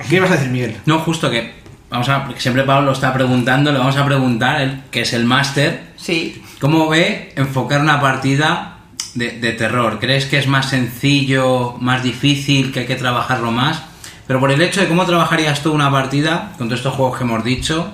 ¿Qué 0.09 0.15
ibas 0.15 0.31
a 0.31 0.34
decir, 0.35 0.49
Miguel? 0.49 0.77
No, 0.85 0.99
justo 0.99 1.30
que. 1.30 1.62
Vamos 1.94 2.10
a. 2.10 2.26
porque 2.26 2.41
Siempre 2.41 2.64
Pablo 2.64 2.88
lo 2.88 2.91
está 2.94 3.14
preguntando, 3.14 3.72
le 3.72 3.78
vamos 3.78 3.95
a 3.98 4.03
preguntar, 4.06 4.60
él, 4.61 4.82
que 4.91 5.02
es 5.02 5.14
el 5.14 5.26
máster, 5.26 5.94
Sí. 5.95 6.41
¿cómo 6.60 6.90
ve 6.90 7.32
enfocar 7.36 7.80
una 7.82 8.02
partida 8.02 8.78
de, 9.14 9.40
de 9.40 9.52
terror? 9.53 9.99
¿Crees 9.99 10.26
que 10.26 10.40
es 10.40 10.48
más 10.48 10.70
sencillo, 10.70 11.76
más 11.80 12.02
difícil, 12.03 12.72
que 12.72 12.82
hay 12.82 12.86
que 12.88 12.95
trabajarlo 12.95 13.52
más? 13.52 13.84
Pero 14.26 14.40
por 14.40 14.52
el 14.52 14.61
hecho 14.61 14.82
de 14.82 14.88
cómo 14.88 15.06
trabajarías 15.06 15.61
tú 15.61 15.72
una 15.72 15.91
partida, 15.91 16.53
con 16.57 16.68
todos 16.68 16.80
estos 16.80 16.95
juegos 16.95 17.18
que 17.18 17.24
hemos 17.26 17.44
dicho, 17.44 17.91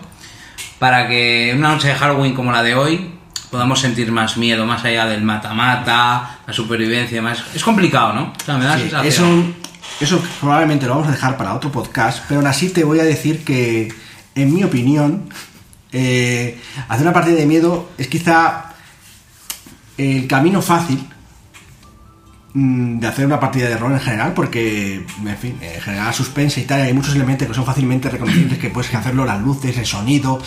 para 0.80 1.08
que 1.10 1.54
una 1.58 1.74
noche 1.74 1.90
de 1.90 1.96
Halloween 1.96 2.34
como 2.34 2.52
la 2.54 2.64
de 2.64 2.76
hoy 2.76 3.12
podamos 3.52 3.80
sentir 3.82 4.12
más 4.14 4.38
miedo, 4.38 4.66
más 4.66 4.86
allá 4.86 5.08
del 5.08 5.24
mata-mata, 5.24 6.38
la 6.48 6.54
supervivencia, 6.54 7.22
más. 7.22 7.44
Es 7.54 7.64
complicado, 7.64 8.14
¿no? 8.14 8.34
O 8.40 8.46
sea, 8.46 8.58
me 8.58 8.64
da 8.66 8.76
Sí, 8.76 8.82
sensación. 8.84 9.06
eso, 9.54 9.69
eso 10.00 10.22
probablemente 10.40 10.86
lo 10.86 10.94
vamos 10.94 11.08
a 11.08 11.12
dejar 11.12 11.38
para 11.38 11.54
otro 11.54 11.72
podcast, 11.72 12.24
pero 12.28 12.40
aún 12.40 12.48
así 12.48 12.70
te 12.70 12.84
voy 12.84 13.00
a 13.00 13.04
decir 13.04 13.44
que, 13.44 13.92
en 14.36 14.54
mi 14.54 14.64
opinión, 14.64 15.30
eh, 15.92 16.60
hacer 16.88 17.04
una 17.04 17.14
partida 17.14 17.36
de 17.36 17.46
miedo 17.46 17.90
es 17.98 18.08
quizá 18.08 18.70
el 19.98 20.28
camino 20.28 20.62
fácil 20.62 21.06
mm, 22.54 23.00
de 23.00 23.08
hacer 23.08 23.26
una 23.26 23.40
partida 23.40 23.68
de 23.68 23.78
rol 23.78 23.92
en 23.92 24.00
general, 24.00 24.34
porque, 24.34 25.06
en 25.26 25.38
fin, 25.38 25.58
eh, 25.62 25.80
generar 25.84 26.14
suspense 26.14 26.62
y 26.62 26.64
tal, 26.64 26.82
hay 26.82 26.94
muchos 26.94 27.16
elementos 27.16 27.48
que 27.48 27.54
son 27.54 27.66
fácilmente 27.66 28.10
reconocibles, 28.10 28.58
que 28.58 28.70
puedes 28.70 28.94
hacerlo, 28.96 29.26
las 29.26 29.42
luces, 29.42 29.78
el 29.78 29.86
sonido, 29.86 30.42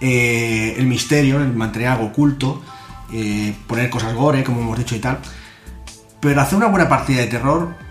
eh, 0.00 0.74
el 0.78 0.86
misterio, 0.86 1.40
el 1.40 1.52
mantener 1.52 1.88
algo 1.88 2.06
oculto, 2.06 2.62
eh, 3.12 3.54
poner 3.66 3.90
cosas 3.90 4.14
gore, 4.14 4.42
como 4.42 4.60
hemos 4.60 4.78
dicho 4.78 4.96
y 4.96 5.00
tal. 5.00 5.18
Pero 6.20 6.40
hacer 6.40 6.56
una 6.56 6.68
buena 6.68 6.88
partida 6.88 7.20
de 7.20 7.26
terror, 7.26 7.83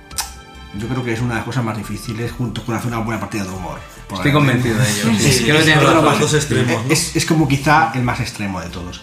yo 0.77 0.87
creo 0.87 1.03
que 1.03 1.13
es 1.13 1.19
una 1.21 1.29
de 1.31 1.35
las 1.37 1.45
cosas 1.45 1.63
más 1.63 1.77
difíciles 1.77 2.31
junto 2.31 2.63
con 2.65 2.75
hacer 2.75 2.87
una 2.87 2.99
buena 2.99 3.19
partida 3.19 3.43
de 3.43 3.49
humor. 3.49 3.79
Estoy 4.13 4.31
convencido 4.31 4.77
de 4.77 4.89
ello. 4.91 5.03
sí. 5.19 5.31
Sí, 5.31 5.43
Creo 5.43 5.55
que 5.55 5.59
es 5.59 5.65
tienes 5.65 5.81
uno 5.83 5.89
de 5.89 5.95
los 5.95 6.03
razón. 6.03 6.05
más- 6.05 6.19
Dos 6.19 6.33
extremos, 6.33 6.85
¿no? 6.85 6.91
es, 6.93 7.15
es 7.15 7.25
como 7.25 7.47
quizá 7.47 7.91
el 7.95 8.03
más 8.03 8.19
extremo 8.19 8.59
de 8.61 8.69
todos. 8.69 9.01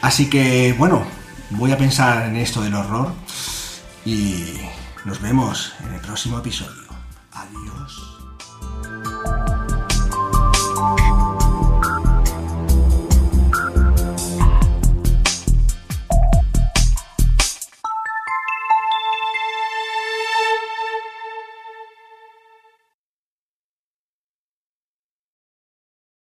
Así 0.00 0.28
que, 0.28 0.74
bueno, 0.78 1.04
voy 1.50 1.70
a 1.72 1.78
pensar 1.78 2.26
en 2.28 2.36
esto 2.36 2.60
del 2.62 2.74
horror 2.74 3.12
y 4.04 4.44
nos 5.04 5.20
vemos 5.20 5.72
en 5.86 5.94
el 5.94 6.00
próximo 6.00 6.38
episodio. 6.38 6.81